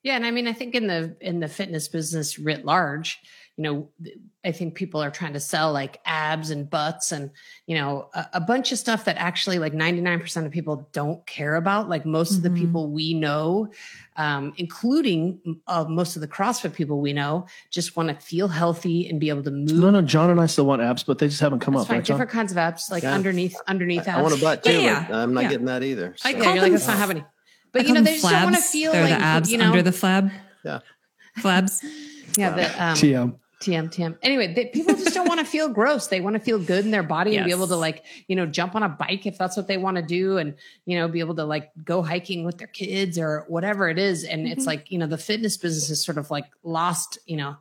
Yeah, 0.03 0.15
and 0.15 0.25
I 0.25 0.31
mean, 0.31 0.47
I 0.47 0.53
think 0.53 0.75
in 0.75 0.87
the 0.87 1.15
in 1.21 1.39
the 1.39 1.47
fitness 1.49 1.87
business 1.89 2.39
writ 2.39 2.63
large, 2.63 3.19
you 3.57 3.63
know, 3.63 3.89
I 4.45 4.53
think 4.53 4.75
people 4.75 5.03
are 5.03 5.11
trying 5.11 5.33
to 5.33 5.39
sell 5.41 5.73
like 5.73 5.99
abs 6.05 6.51
and 6.51 6.69
butts 6.69 7.11
and 7.11 7.31
you 7.67 7.75
know 7.75 8.09
a, 8.13 8.25
a 8.35 8.39
bunch 8.39 8.71
of 8.71 8.77
stuff 8.79 9.03
that 9.05 9.17
actually 9.17 9.59
like 9.59 9.73
ninety 9.73 9.99
nine 9.99 10.21
percent 10.21 10.45
of 10.45 10.53
people 10.53 10.87
don't 10.93 11.25
care 11.25 11.55
about. 11.55 11.89
Like 11.89 12.05
most 12.05 12.31
of 12.37 12.43
the 12.43 12.49
Mhm. 12.49 12.55
people 12.59 12.87
we 12.89 13.13
know, 13.13 13.73
um, 14.15 14.53
including 14.55 15.59
uh, 15.67 15.83
most 15.89 16.15
of 16.15 16.21
the 16.21 16.29
CrossFit 16.29 16.73
people 16.73 17.01
we 17.01 17.11
know, 17.11 17.45
just 17.69 17.97
want 17.97 18.07
to 18.07 18.15
feel 18.25 18.47
healthy 18.47 19.09
and 19.09 19.19
be 19.19 19.27
able 19.27 19.43
to 19.43 19.51
move. 19.51 19.73
No, 19.73 19.89
no, 19.89 20.01
John 20.01 20.29
and 20.29 20.39
I 20.39 20.45
still 20.45 20.65
want 20.65 20.81
abs, 20.81 21.03
but 21.03 21.17
they 21.19 21.27
just 21.27 21.41
haven't 21.41 21.59
come 21.59 21.73
That's 21.73 21.81
up. 21.83 21.87
fine. 21.89 21.97
Right, 21.97 22.05
John? 22.05 22.15
Different 22.15 22.31
kinds 22.31 22.51
of 22.53 22.57
abs, 22.57 22.89
like 22.89 23.03
Yeah. 23.03 23.13
underneath 23.13 23.57
underneath 23.67 24.07
I, 24.07 24.11
abs. 24.11 24.19
I 24.19 24.21
want 24.21 24.37
a 24.37 24.41
butt 24.41 24.63
too, 24.63 24.81
Yeah, 24.81 25.05
but 25.09 25.15
I'm 25.17 25.33
not 25.33 25.43
yeah. 25.43 25.49
getting 25.49 25.65
that 25.65 25.83
either. 25.83 26.15
I 26.23 26.31
so. 26.31 26.37
Yeah, 26.37 26.43
call 26.45 26.53
you're 26.53 26.61
like, 26.63 26.71
them- 26.71 26.79
that's 26.79 26.87
not 26.87 26.97
happening. 26.97 27.25
But 27.71 27.83
I 27.83 27.85
you 27.85 27.89
know, 27.89 27.95
them 27.95 28.03
they 28.05 28.13
just 28.19 28.29
don't 28.29 28.43
want 28.43 28.55
to 28.55 28.61
feel 28.61 28.91
They're 28.91 29.03
like 29.03 29.17
the 29.17 29.23
abs 29.23 29.51
you 29.51 29.57
know, 29.57 29.65
under 29.67 29.81
the 29.81 29.91
flab. 29.91 30.31
Yeah. 30.63 30.79
Flabs. 31.39 31.83
yeah, 32.37 32.49
the 32.51 32.65
um, 32.83 32.95
TM. 32.95 33.35
TM, 33.61 33.89
TM. 33.89 34.17
Anyway, 34.21 34.53
they, 34.53 34.67
people 34.67 34.95
just 34.95 35.13
don't 35.13 35.27
want 35.27 35.41
to 35.41 35.45
feel 35.45 35.67
gross. 35.67 36.07
They 36.07 36.21
want 36.21 36.35
to 36.35 36.39
feel 36.39 36.59
good 36.59 36.85
in 36.85 36.91
their 36.91 37.03
body 37.03 37.35
and 37.35 37.43
be 37.45 37.51
able 37.51 37.67
to 37.67 37.75
like, 37.75 38.05
you 38.27 38.35
know, 38.37 38.45
jump 38.45 38.73
on 38.73 38.83
a 38.83 38.89
bike 38.89 39.25
if 39.25 39.37
that's 39.37 39.57
what 39.57 39.67
they 39.67 39.77
want 39.77 39.97
to 39.97 40.01
do 40.01 40.37
and, 40.37 40.55
you 40.85 40.97
know, 40.97 41.09
be 41.09 41.19
able 41.19 41.35
to 41.35 41.43
like 41.43 41.71
go 41.83 42.01
hiking 42.01 42.45
with 42.45 42.57
their 42.57 42.67
kids 42.67 43.19
or 43.19 43.43
whatever 43.49 43.89
it 43.89 43.99
is. 43.99 44.23
And 44.23 44.47
it's 44.47 44.63
Mhm. 44.63 44.67
like, 44.67 44.91
you 44.91 44.97
know, 44.97 45.07
the 45.07 45.17
fitness 45.17 45.57
business 45.57 45.89
is 45.89 46.03
sort 46.03 46.17
of 46.17 46.31
like 46.31 46.45
lost, 46.63 47.19
you 47.25 47.35
know, 47.35 47.57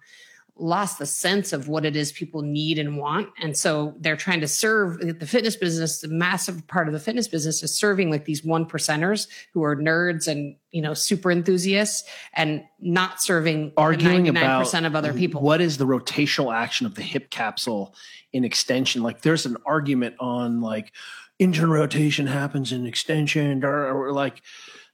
lost 0.58 0.98
the 0.98 1.06
sense 1.06 1.52
of 1.52 1.68
what 1.68 1.84
it 1.84 1.96
is 1.96 2.12
people 2.12 2.42
need 2.42 2.78
and 2.78 2.98
want. 2.98 3.28
And 3.40 3.56
so 3.56 3.94
they're 3.98 4.16
trying 4.16 4.40
to 4.40 4.48
serve 4.48 4.98
the 5.00 5.26
fitness 5.26 5.56
business, 5.56 6.00
the 6.00 6.08
massive 6.08 6.66
part 6.66 6.88
of 6.88 6.92
the 6.92 7.00
fitness 7.00 7.28
business 7.28 7.62
is 7.62 7.74
serving 7.74 8.10
like 8.10 8.24
these 8.24 8.44
one 8.44 8.66
percenters 8.66 9.28
who 9.54 9.62
are 9.62 9.76
nerds 9.76 10.26
and, 10.26 10.56
you 10.70 10.82
know, 10.82 10.94
super 10.94 11.30
enthusiasts 11.30 12.08
and 12.34 12.64
not 12.80 13.22
serving 13.22 13.72
Arguing 13.76 14.24
99% 14.26 14.86
of 14.86 14.96
other 14.96 15.12
people. 15.12 15.40
What 15.42 15.60
is 15.60 15.78
the 15.78 15.86
rotational 15.86 16.54
action 16.54 16.86
of 16.86 16.94
the 16.94 17.02
hip 17.02 17.30
capsule 17.30 17.94
in 18.32 18.44
extension? 18.44 19.02
Like 19.02 19.22
there's 19.22 19.46
an 19.46 19.56
argument 19.64 20.16
on 20.18 20.60
like 20.60 20.92
internal 21.38 21.74
rotation 21.74 22.26
happens 22.26 22.72
in 22.72 22.86
extension 22.86 23.64
or, 23.64 24.08
or 24.08 24.12
like 24.12 24.42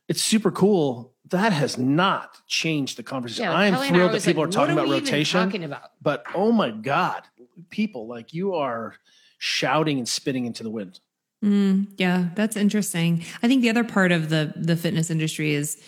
it's 0.09 0.23
super 0.23 0.51
cool. 0.51 1.14
That 1.31 1.53
has 1.53 1.79
not 1.79 2.47
changed 2.47 2.99
the 2.99 3.03
conversation. 3.03 3.45
Yeah, 3.45 3.53
I 3.53 3.67
am 3.67 3.75
Kelly 3.75 3.89
I 3.89 3.91
thrilled 3.91 4.13
that 4.13 4.23
people 4.25 4.43
like, 4.43 4.49
are 4.49 4.53
talking 4.53 4.75
what 4.75 4.83
about 4.83 4.91
we 4.91 4.97
even 4.97 5.05
rotation. 5.05 5.41
Talking 5.41 5.65
about 5.65 5.91
but 6.03 6.25
oh 6.35 6.53
my 6.53 6.71
God, 6.71 7.23
people 7.71 8.07
like 8.07 8.35
you 8.35 8.55
are 8.55 8.97
shouting 9.39 9.99
and 9.99 10.09
spitting 10.09 10.45
into 10.45 10.63
the 10.63 10.71
wind. 10.71 11.01
Mm, 11.45 11.89
yeah, 11.97 12.29
that's 12.35 12.57
interesting. 12.57 13.25
I 13.43 13.49
think 13.49 13.63
the 13.63 13.71
other 13.71 13.85
part 13.85 14.13
of 14.13 14.29
the 14.29 14.53
the 14.57 14.77
fitness 14.77 15.11
industry 15.11 15.55
is 15.55 15.83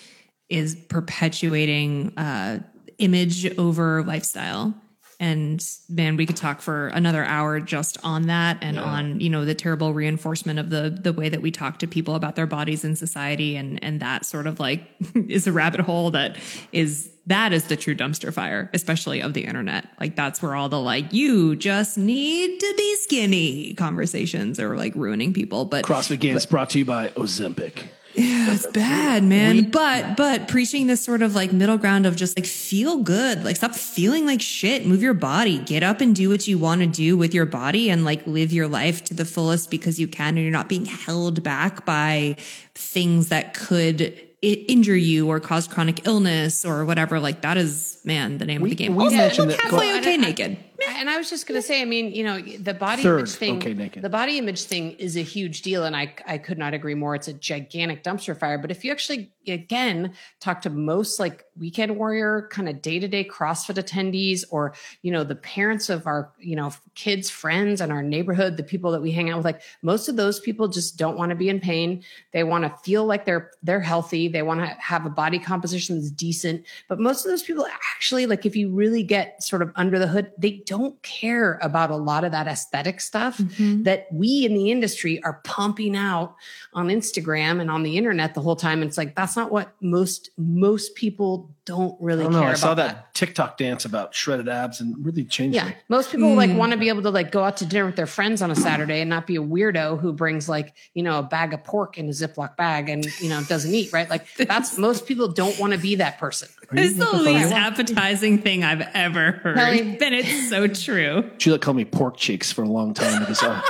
is 0.48 0.74
perpetuating 0.74 2.16
uh, 2.16 2.60
image 2.98 3.58
over 3.58 4.02
lifestyle. 4.04 4.74
And 5.18 5.64
man, 5.88 6.16
we 6.16 6.26
could 6.26 6.36
talk 6.36 6.60
for 6.60 6.88
another 6.88 7.24
hour 7.24 7.58
just 7.60 7.96
on 8.04 8.26
that 8.26 8.58
and 8.60 8.76
Yeah. 8.76 8.82
on 8.82 9.20
you 9.20 9.30
know 9.30 9.44
the 9.44 9.54
terrible 9.54 9.94
reinforcement 9.94 10.58
of 10.58 10.70
the 10.70 10.90
the 10.90 11.12
way 11.12 11.28
that 11.28 11.40
we 11.42 11.50
talk 11.50 11.78
to 11.78 11.86
people 11.86 12.14
about 12.14 12.36
their 12.36 12.46
bodies 12.46 12.84
in 12.84 12.96
society 12.96 13.56
and 13.56 13.82
and 13.82 14.00
that 14.00 14.26
sort 14.26 14.46
of 14.46 14.60
like 14.60 14.82
is 15.14 15.46
a 15.46 15.52
rabbit 15.52 15.80
hole 15.80 16.10
that 16.10 16.36
is 16.72 17.10
that 17.28 17.52
is 17.52 17.64
the 17.64 17.76
true 17.76 17.94
dumpster 17.96 18.32
fire, 18.32 18.70
especially 18.72 19.20
of 19.20 19.34
the 19.34 19.44
internet. 19.46 19.88
Like 19.98 20.14
that's 20.14 20.40
where 20.40 20.54
all 20.54 20.68
the 20.68 20.78
like 20.78 21.12
you 21.12 21.56
just 21.56 21.98
need 21.98 22.60
to 22.60 22.74
be 22.76 22.96
skinny 22.98 23.74
conversations 23.74 24.60
are 24.60 24.76
like 24.76 24.94
ruining 24.94 25.32
people. 25.32 25.64
But 25.64 25.84
CrossFit 25.84 26.20
Games 26.20 26.46
brought 26.46 26.70
to 26.70 26.78
you 26.78 26.84
by 26.84 27.08
Ozempic. 27.08 27.84
Yeah, 28.16 28.52
it's 28.52 28.66
bad, 28.68 29.22
man. 29.24 29.70
but 29.70 30.16
but 30.16 30.48
preaching 30.48 30.86
this 30.86 31.04
sort 31.04 31.22
of 31.22 31.34
like 31.34 31.52
middle 31.52 31.76
ground 31.78 32.06
of 32.06 32.16
just 32.16 32.38
like 32.38 32.46
feel 32.46 32.98
good, 32.98 33.44
like 33.44 33.56
stop 33.56 33.74
feeling 33.74 34.24
like 34.26 34.40
shit, 34.40 34.86
move 34.86 35.02
your 35.02 35.14
body, 35.14 35.58
get 35.58 35.82
up 35.82 36.00
and 36.00 36.14
do 36.14 36.28
what 36.30 36.46
you 36.48 36.58
want 36.58 36.80
to 36.80 36.86
do 36.86 37.16
with 37.16 37.34
your 37.34 37.46
body 37.46 37.90
and 37.90 38.04
like 38.04 38.26
live 38.26 38.52
your 38.52 38.68
life 38.68 39.04
to 39.04 39.14
the 39.14 39.24
fullest 39.24 39.70
because 39.70 39.98
you 40.00 40.08
can 40.08 40.28
and 40.36 40.38
you're 40.38 40.50
not 40.50 40.68
being 40.68 40.84
held 40.86 41.42
back 41.42 41.84
by 41.84 42.36
things 42.74 43.28
that 43.28 43.54
could 43.54 44.20
injure 44.42 44.94
you 44.96 45.28
or 45.28 45.40
cause 45.40 45.66
chronic 45.66 46.06
illness 46.06 46.64
or 46.64 46.84
whatever. 46.84 47.18
Like 47.18 47.40
that 47.40 47.56
is 47.56 47.98
man, 48.04 48.38
the 48.38 48.44
name 48.44 48.62
We- 48.62 48.70
of 48.70 48.76
the 48.76 48.84
game. 48.84 48.94
we 48.94 49.04
Also, 49.04 49.16
mentioned 49.16 49.50
look 49.50 49.60
halfway 49.60 49.98
okay 49.98 50.16
naked. 50.16 50.56
And 50.88 51.08
I 51.08 51.16
was 51.16 51.30
just 51.30 51.46
going 51.46 51.60
to 51.60 51.66
say, 51.66 51.80
I 51.80 51.84
mean, 51.84 52.12
you 52.12 52.24
know, 52.24 52.40
the 52.40 52.74
body 52.74 53.02
Third, 53.02 53.20
image 53.20 53.32
thing, 53.32 53.56
okay, 53.58 53.74
naked. 53.74 54.02
the 54.02 54.10
body 54.10 54.38
image 54.38 54.64
thing 54.64 54.92
is 54.92 55.16
a 55.16 55.22
huge 55.22 55.62
deal, 55.62 55.84
and 55.84 55.96
I 55.96 56.14
I 56.26 56.38
could 56.38 56.58
not 56.58 56.74
agree 56.74 56.94
more. 56.94 57.14
It's 57.14 57.28
a 57.28 57.32
gigantic 57.32 58.02
dumpster 58.02 58.38
fire. 58.38 58.58
But 58.58 58.70
if 58.70 58.84
you 58.84 58.92
actually 58.92 59.30
again 59.48 60.12
talk 60.40 60.62
to 60.62 60.70
most 60.70 61.20
like 61.20 61.44
weekend 61.58 61.96
warrior 61.96 62.48
kind 62.50 62.68
of 62.68 62.82
day 62.82 62.98
to 62.98 63.08
day 63.08 63.24
CrossFit 63.24 63.76
attendees, 63.76 64.44
or 64.50 64.74
you 65.02 65.12
know 65.12 65.24
the 65.24 65.36
parents 65.36 65.88
of 65.88 66.06
our 66.06 66.32
you 66.38 66.56
know 66.56 66.72
kids, 66.94 67.30
friends, 67.30 67.80
and 67.80 67.92
our 67.92 68.02
neighborhood, 68.02 68.56
the 68.56 68.62
people 68.62 68.90
that 68.92 69.02
we 69.02 69.12
hang 69.12 69.30
out 69.30 69.36
with, 69.36 69.44
like 69.44 69.62
most 69.82 70.08
of 70.08 70.16
those 70.16 70.40
people 70.40 70.68
just 70.68 70.96
don't 70.96 71.16
want 71.16 71.30
to 71.30 71.36
be 71.36 71.48
in 71.48 71.60
pain. 71.60 72.02
They 72.32 72.44
want 72.44 72.64
to 72.64 72.70
feel 72.82 73.04
like 73.04 73.24
they're 73.24 73.50
they're 73.62 73.80
healthy. 73.80 74.28
They 74.28 74.42
want 74.42 74.60
to 74.60 74.66
have 74.66 75.06
a 75.06 75.10
body 75.10 75.38
composition 75.38 75.96
that's 75.96 76.10
decent. 76.10 76.64
But 76.88 76.98
most 76.98 77.24
of 77.24 77.30
those 77.30 77.42
people 77.42 77.66
actually, 77.94 78.26
like 78.26 78.44
if 78.44 78.56
you 78.56 78.70
really 78.70 79.02
get 79.02 79.42
sort 79.42 79.62
of 79.62 79.72
under 79.76 79.98
the 79.98 80.06
hood, 80.06 80.32
they 80.38 80.58
don't 80.66 81.00
care 81.02 81.58
about 81.62 81.90
a 81.90 81.96
lot 81.96 82.24
of 82.24 82.32
that 82.32 82.46
aesthetic 82.46 83.00
stuff 83.00 83.38
Mm-hmm. 83.38 83.84
that 83.84 84.06
we 84.12 84.44
in 84.44 84.54
the 84.54 84.70
industry 84.70 85.22
are 85.22 85.40
pumping 85.44 85.96
out 85.96 86.34
on 86.74 86.88
Instagram 86.88 87.60
and 87.60 87.70
on 87.70 87.82
the 87.82 87.96
internet 87.96 88.34
the 88.34 88.40
whole 88.40 88.56
time. 88.56 88.82
And 88.82 88.88
it's 88.88 88.98
like 88.98 89.14
that's 89.14 89.36
not 89.36 89.50
what 89.50 89.72
most 89.80 90.30
most 90.36 90.94
people 90.94 91.50
don't 91.64 91.96
really 92.00 92.20
I 92.20 92.24
don't 92.24 92.32
care 92.34 92.40
know. 92.42 92.46
I 92.46 92.50
about. 92.50 92.58
saw 92.58 92.74
that, 92.74 93.14
TikTok 93.14 93.56
dance 93.58 93.84
about 93.84 94.14
shredded 94.14 94.48
abs 94.48 94.80
and 94.80 95.04
really 95.04 95.24
changed 95.24 95.54
Yeah, 95.56 95.68
me. 95.68 95.74
most 95.88 96.10
people 96.12 96.34
like 96.34 96.50
Mm. 96.50 96.56
want 96.56 96.72
to 96.72 96.78
be 96.78 96.88
able 96.88 97.02
to 97.02 97.10
like 97.10 97.32
go 97.32 97.42
out 97.42 97.56
to 97.58 97.66
dinner 97.66 97.86
with 97.86 97.96
their 97.96 98.06
friends 98.06 98.40
on 98.42 98.50
a 98.50 98.54
Saturday 98.56 99.00
and 99.00 99.10
not 99.10 99.26
be 99.26 99.36
a 99.36 99.42
weirdo 99.42 99.98
who 100.00 100.12
brings 100.12 100.48
like 100.48 100.74
you 100.94 101.02
know 101.02 101.18
a 101.18 101.22
bag 101.22 101.52
of 101.54 101.64
pork 101.64 101.98
in 101.98 102.06
a 102.06 102.12
Ziploc 102.12 102.56
bag 102.56 102.88
and 102.88 103.04
you 103.20 103.28
know 103.28 103.42
doesn't 103.44 103.74
eat 103.74 103.92
right. 103.92 104.08
Like 104.10 104.26
that's 104.36 104.78
most 104.78 105.06
people 105.06 105.28
don't 105.28 105.58
want 105.58 105.72
to 105.72 105.78
be 105.78 105.96
that 105.96 106.18
person. 106.18 106.48
It's 106.72 106.98
the 106.98 107.16
least 107.16 107.52
appetizing 107.52 108.42
thing 108.42 108.64
I've 108.64 108.82
ever 108.94 109.32
heard. 109.32 109.56
Kelly. 109.56 109.96
But 109.98 110.12
it's 110.12 110.48
so 110.50 110.55
true. 110.68 111.30
Juliet 111.38 111.60
called 111.60 111.76
me 111.76 111.84
pork 111.84 112.16
cheeks 112.16 112.52
for 112.52 112.62
a 112.62 112.68
long 112.68 112.94
time 112.94 113.20
because 113.20 113.42
uh, 113.42 113.60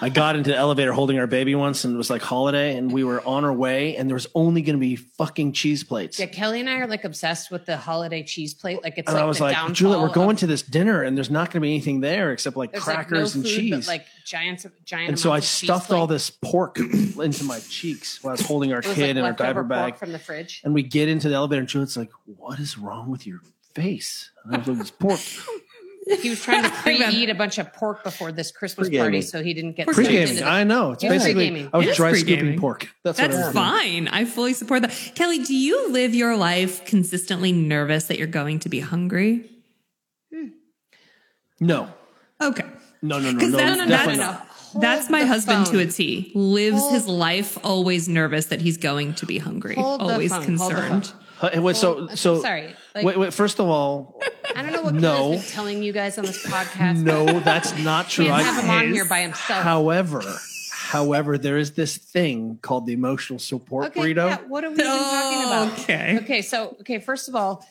I 0.00 0.08
got 0.08 0.36
into 0.36 0.50
the 0.50 0.56
elevator 0.56 0.92
holding 0.92 1.18
our 1.18 1.26
baby 1.26 1.54
once 1.54 1.84
and 1.84 1.94
it 1.94 1.96
was 1.96 2.10
like 2.10 2.22
holiday 2.22 2.76
and 2.76 2.90
we 2.92 3.04
were 3.04 3.24
on 3.26 3.44
our 3.44 3.52
way 3.52 3.96
and 3.96 4.08
there 4.08 4.14
was 4.14 4.26
only 4.34 4.62
going 4.62 4.76
to 4.76 4.80
be 4.80 4.96
fucking 4.96 5.52
cheese 5.52 5.84
plates. 5.84 6.18
Yeah, 6.18 6.26
Kelly 6.26 6.60
and 6.60 6.68
I 6.68 6.78
are 6.80 6.86
like 6.86 7.04
obsessed 7.04 7.50
with 7.50 7.66
the 7.66 7.76
holiday 7.76 8.22
cheese 8.22 8.54
plate. 8.54 8.82
Like 8.82 8.98
it's 8.98 9.06
and 9.08 9.14
like 9.14 9.22
I 9.22 9.26
was 9.26 9.38
the 9.38 9.44
like, 9.44 9.54
downfall 9.56 9.74
Juliet, 9.74 10.00
we're 10.00 10.12
going 10.14 10.30
of- 10.32 10.38
to 10.40 10.46
this 10.46 10.62
dinner 10.62 11.02
and 11.02 11.16
there's 11.16 11.30
not 11.30 11.50
going 11.50 11.60
to 11.60 11.66
be 11.66 11.70
anything 11.70 12.00
there 12.00 12.32
except 12.32 12.56
like 12.56 12.72
there's, 12.72 12.84
crackers 12.84 13.36
like, 13.36 13.44
no 13.44 13.48
and 13.48 13.56
food, 13.56 13.60
cheese. 13.60 13.70
but 13.70 13.86
like 13.86 14.06
giants, 14.24 14.66
giant. 14.84 15.08
and 15.10 15.18
so 15.18 15.30
I 15.30 15.34
amounts 15.34 15.46
of 15.54 15.58
cheese 15.60 15.68
stuffed 15.68 15.90
all 15.92 16.06
this 16.06 16.30
pork 16.30 16.78
into 16.78 17.44
my 17.44 17.60
cheeks 17.60 18.22
while 18.22 18.30
I 18.30 18.36
was 18.36 18.46
holding 18.46 18.72
our 18.72 18.78
was, 18.84 18.94
kid 18.94 19.00
like, 19.02 19.16
in 19.16 19.18
our 19.18 19.32
diaper 19.32 19.62
bag. 19.62 19.96
from 19.96 20.12
the 20.12 20.18
fridge. 20.18 20.62
And 20.64 20.74
we 20.74 20.82
get 20.82 21.08
into 21.08 21.28
the 21.28 21.34
elevator 21.34 21.60
and 21.60 21.68
Juliet's 21.68 21.96
like, 21.96 22.10
what 22.24 22.58
is 22.58 22.78
wrong 22.78 23.10
with 23.10 23.26
your 23.26 23.40
face? 23.74 24.30
And 24.44 24.54
I 24.54 24.58
was 24.58 24.68
like, 24.68 24.80
it's 24.80 24.90
pork. 24.90 25.20
He 26.20 26.28
was 26.30 26.42
trying 26.42 26.64
to 26.64 26.70
pre-eat 26.82 27.30
a 27.30 27.34
bunch 27.34 27.56
of 27.58 27.72
pork 27.72 28.04
before 28.04 28.30
this 28.30 28.50
Christmas 28.52 28.88
Pre-gaming. 28.88 29.04
party, 29.04 29.22
so 29.22 29.42
he 29.42 29.54
didn't 29.54 29.72
get 29.76 29.86
Pre- 29.86 29.94
sucked 29.94 30.06
Pre-gaming. 30.08 30.36
the- 30.36 30.46
I 30.46 30.62
know. 30.64 30.92
It's 30.92 31.02
It 31.02 31.08
was 31.08 31.22
basically, 31.22 31.46
pre-gaming. 31.50 31.70
I 31.72 31.76
was 31.78 31.86
It 31.86 31.90
is 31.90 31.96
dry 31.96 32.12
scooping 32.12 32.58
pork. 32.60 32.88
That's, 33.04 33.16
That's 33.18 33.36
I 33.36 33.52
fine. 33.52 34.08
I 34.08 34.24
fully 34.26 34.52
support 34.52 34.82
that. 34.82 34.92
Kelly, 35.14 35.38
do 35.42 35.54
you 35.54 35.90
live 35.90 36.14
your 36.14 36.36
life 36.36 36.84
consistently 36.84 37.52
nervous 37.52 38.04
that 38.08 38.18
you're 38.18 38.26
going 38.26 38.58
to 38.60 38.68
be 38.68 38.80
hungry? 38.80 39.48
No. 41.60 41.88
Okay. 42.42 42.64
No, 43.02 43.18
no, 43.18 43.30
no, 43.30 43.30
no. 43.30 43.38
Because 43.38 43.52
that's, 43.52 43.78
no, 43.78 43.84
no, 43.84 43.88
that's, 43.90 44.06
no, 44.08 44.14
no. 44.74 44.80
that's 44.80 45.10
my 45.10 45.22
husband 45.22 45.66
phone. 45.66 45.74
to 45.74 45.80
a 45.80 45.86
T. 45.86 46.32
Lives 46.34 46.80
Hold- 46.80 46.92
his 46.94 47.06
life 47.06 47.58
always 47.64 48.08
nervous 48.08 48.46
that 48.46 48.60
he's 48.60 48.76
going 48.76 49.14
to 49.14 49.26
be 49.26 49.38
hungry. 49.38 49.74
Hold 49.76 50.00
the 50.00 50.04
always 50.04 50.30
phone, 50.32 50.56
hold 50.56 50.72
the 50.72 50.74
concerned. 50.76 51.12
Phone. 51.40 51.58
Uh, 51.58 51.62
wait, 51.62 51.76
so, 51.76 52.06
Well, 52.06 52.16
so, 52.16 52.40
sorry. 52.42 52.74
Like, 52.94 53.04
wait, 53.04 53.18
wait, 53.18 53.34
first 53.34 53.58
of 53.58 53.66
all, 53.68 54.20
I 54.54 54.62
don't 54.62 54.72
know 54.72 54.82
what 54.82 54.94
No. 54.94 55.16
Kelly's 55.16 55.42
been 55.42 55.50
telling 55.52 55.82
you 55.82 55.92
guys 55.92 56.18
on 56.18 56.24
this 56.24 56.44
podcast. 56.46 57.02
no, 57.02 57.40
that's 57.40 57.76
not 57.78 58.08
true. 58.08 58.26
Can't 58.26 58.36
I- 58.38 58.42
have 58.42 58.64
him 58.64 58.70
on 58.70 58.92
here 58.92 59.04
by 59.04 59.20
himself. 59.22 59.62
However, 59.62 60.22
however, 60.72 61.38
there 61.38 61.58
is 61.58 61.72
this 61.72 61.96
thing 61.96 62.58
called 62.62 62.86
the 62.86 62.92
emotional 62.92 63.38
support 63.38 63.86
okay, 63.86 64.00
burrito. 64.00 64.28
yeah, 64.28 64.38
what 64.48 64.64
are 64.64 64.68
we 64.70 64.74
even 64.74 64.86
talking 64.86 65.42
about? 65.46 65.78
Okay. 65.80 66.18
Okay, 66.22 66.42
so 66.42 66.76
okay, 66.80 66.98
first 67.00 67.28
of 67.28 67.34
all, 67.34 67.66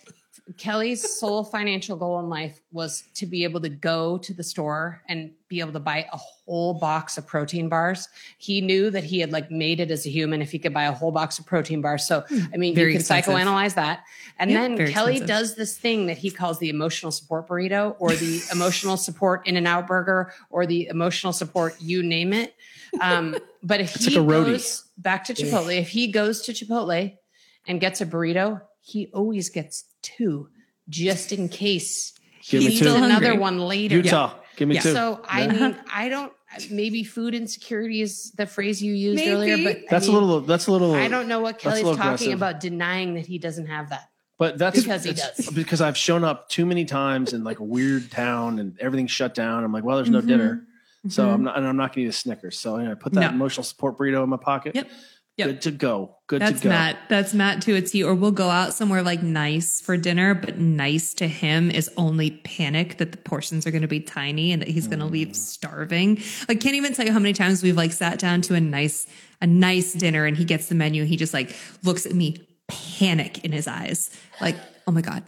Kelly's 0.58 1.18
sole 1.20 1.46
financial 1.46 1.96
goal 1.96 2.20
in 2.20 2.28
life 2.28 2.60
was 2.74 3.04
to 3.16 3.26
be 3.26 3.46
able 3.46 3.62
to 3.62 3.70
go 3.70 4.18
to 4.18 4.34
the 4.34 4.44
store 4.44 5.02
and 5.08 5.32
be 5.48 5.62
able 5.62 5.72
to 5.72 5.80
buy 5.80 6.06
a 6.12 6.18
whole 6.18 6.74
box 6.74 7.18
of 7.18 7.26
protein 7.26 7.70
bars. 7.70 8.10
He 8.39 8.60
knew 8.60 8.89
that 8.89 9.06
he 9.06 9.20
had 9.22 9.32
like 9.32 9.50
made 9.50 9.80
it 9.80 9.89
as 9.89 10.06
a 10.06 10.10
human 10.10 10.41
if 10.41 10.52
he 10.52 10.60
could 10.60 10.74
buy 10.74 10.84
a 10.84 10.91
whole 10.91 11.12
box 11.12 11.39
of 11.39 11.46
protein 11.46 11.82
bars. 11.82 12.06
So 12.06 12.26
I 12.54 12.58
mean, 12.58 12.76
Very 12.76 12.91
you 12.91 12.96
can 12.96 13.02
expensive. 13.02 13.34
psychoanalyze 13.34 13.76
that. 13.76 14.04
And 14.38 14.52
Yeah, 14.52 14.68
then 14.68 14.78
Kelly 14.91 15.14
expensive. 15.14 15.28
does 15.28 15.56
this 15.56 15.78
thing 15.78 16.08
that 16.08 16.18
he 16.18 16.30
calls 16.30 16.60
the 16.60 16.68
emotional 16.70 17.14
support 17.14 17.48
burrito 17.48 17.96
or 18.00 18.14
the 18.14 18.41
emotional 18.52 18.98
support 18.98 19.48
in 19.48 19.56
and 19.56 19.66
out 19.66 19.88
burger 19.88 20.34
or 20.50 20.66
the 20.66 20.88
emotional 20.88 21.32
support, 21.32 21.76
you 21.80 22.04
name 22.04 22.34
it. 22.34 22.54
Um, 23.00 23.38
but 23.64 23.80
if 23.80 23.96
It's 23.96 24.06
he 24.06 24.20
like 24.20 24.28
goes 24.28 24.84
back 24.98 25.24
to 25.26 25.34
Chipotle, 25.34 25.76
if 25.80 25.88
he 25.89 26.12
goes 26.12 26.41
to 26.44 26.52
Chipotle 26.52 27.18
and 27.66 27.80
gets 27.80 28.02
a 28.02 28.06
burrito, 28.06 28.62
he 28.82 29.10
always 29.14 29.50
gets 29.50 29.86
two 30.04 30.49
just 30.89 31.32
in 31.32 31.49
case 31.49 32.14
Give 32.47 32.62
me 32.64 32.72
he 32.72 32.80
two. 32.80 32.86
needs 32.86 32.95
another 32.97 33.36
one 33.36 33.58
later. 33.60 33.95
Utah, 33.95 34.36
give 34.58 34.68
me 34.68 34.76
Yeah. 34.76 34.82
two. 34.82 34.93
So 34.93 35.22
I 35.26 35.47
mean, 35.47 35.78
I 35.91 36.10
don't. 36.10 36.32
Maybe 36.70 37.04
food 37.04 37.34
insecurity 37.34 38.01
is 38.01 38.32
the 38.34 38.45
phrase 38.45 38.80
you 38.84 38.93
used 38.93 39.16
Maybe. 39.16 39.32
earlier, 39.32 39.58
but 39.64 39.78
I 39.78 39.84
that's 39.89 40.08
mean, 40.08 40.18
a 40.18 40.20
little. 40.20 40.41
That's 40.41 40.68
a 40.68 40.72
little. 40.72 40.93
I 40.93 41.08
don't 41.08 41.28
know 41.28 41.39
what 41.39 41.54
that's 41.56 41.66
a 41.66 41.70
Kelly's 41.70 41.84
little 41.84 41.97
talking 41.97 42.12
aggressive. 42.14 42.34
about, 42.34 42.60
denying 42.60 43.16
that 43.16 43.26
he 43.26 43.39
doesn't 43.39 43.66
have 43.66 43.89
that. 43.89 44.10
But 44.38 44.60
that's 44.60 44.80
Because 44.80 45.04
he 45.04 45.12
it's- 45.12 45.38
does. 45.38 45.49
Because 45.49 45.82
I've 45.82 45.97
shown 45.97 46.24
up 46.24 46.49
too 46.49 46.66
many 46.68 46.86
times 46.86 47.34
in 47.34 47.43
like 47.43 47.58
a 47.60 47.64
weird 47.64 48.12
town 48.12 48.60
and 48.60 48.78
everything's 48.80 49.10
shut 49.12 49.34
down. 49.34 49.64
I'm 49.64 49.72
like, 49.74 49.84
well, 49.84 49.95
there's 49.97 50.10
no 50.12 50.22
dinner, 50.22 50.68
so 51.08 51.28
I'm 51.30 51.43
not. 51.43 51.58
And 51.58 51.66
I'm 51.66 51.78
not 51.78 51.88
going 51.95 52.04
to 52.04 52.08
eat 52.08 52.10
a 52.10 52.12
Snickers. 52.12 52.60
So 52.60 52.76
anyway, 52.76 52.91
I 52.91 52.95
put 52.95 53.14
that 53.14 53.22
Mm-hmm. 53.22 53.30
No. 53.32 53.36
emotional 53.45 53.64
support 53.64 53.97
burrito 53.97 54.24
in 54.24 54.30
my 54.30 54.38
pocket. 54.38 54.76
Yep. 54.76 54.89
Yep. 55.38 55.47
Good 55.47 55.61
to 55.61 55.71
go. 55.71 56.15
Good 56.27 56.41
That's 56.43 56.59
to 56.59 56.63
go. 56.65 56.69
Matt. 56.69 56.97
That's 57.09 57.34
Matt 57.34 57.63
to 57.63 57.73
a 57.75 57.81
T. 57.81 58.03
Or 58.03 58.13
we'll 58.13 58.31
go 58.31 58.49
out 58.49 58.73
somewhere 58.75 59.01
like 59.01 59.23
nice 59.23 59.81
for 59.81 59.97
dinner, 59.97 60.36
but 60.36 60.59
nice 60.59 61.13
to 61.15 61.27
him 61.27 61.71
is 61.71 61.89
only 61.97 62.29
panic 62.43 62.97
that 62.99 63.11
the 63.11 63.17
portions 63.17 63.65
are 63.65 63.71
going 63.71 63.81
to 63.81 63.88
be 63.88 63.99
tiny 63.99 64.51
and 64.51 64.61
that 64.61 64.69
he's 64.69 64.88
going 64.88 64.99
to 64.99 65.05
Mm. 65.05 65.11
leave 65.11 65.36
starving. 65.36 66.21
I 66.47 66.53
can't 66.55 66.75
even 66.75 66.93
tell 66.93 67.05
you 67.05 67.11
how 67.11 67.19
many 67.19 67.34
times 67.34 67.63
we've 67.63 67.75
like 67.75 67.91
sat 67.93 68.19
down 68.19 68.41
to 68.43 68.53
a 68.53 68.61
nice, 68.61 69.07
a 69.41 69.47
nice 69.47 69.93
dinner 69.93 70.25
and 70.25 70.38
he 70.38 70.45
gets 70.45 70.67
the 70.69 70.75
menu. 70.75 71.03
He 71.03 71.17
just 71.17 71.34
like 71.34 71.55
looks 71.84 72.05
at 72.05 72.13
me, 72.13 72.47
panic 72.67 73.43
in 73.43 73.51
his 73.51 73.67
eyes. 73.67 74.11
Like, 74.39 74.55
oh 74.88 74.91
my 74.91 75.01
God, 75.01 75.23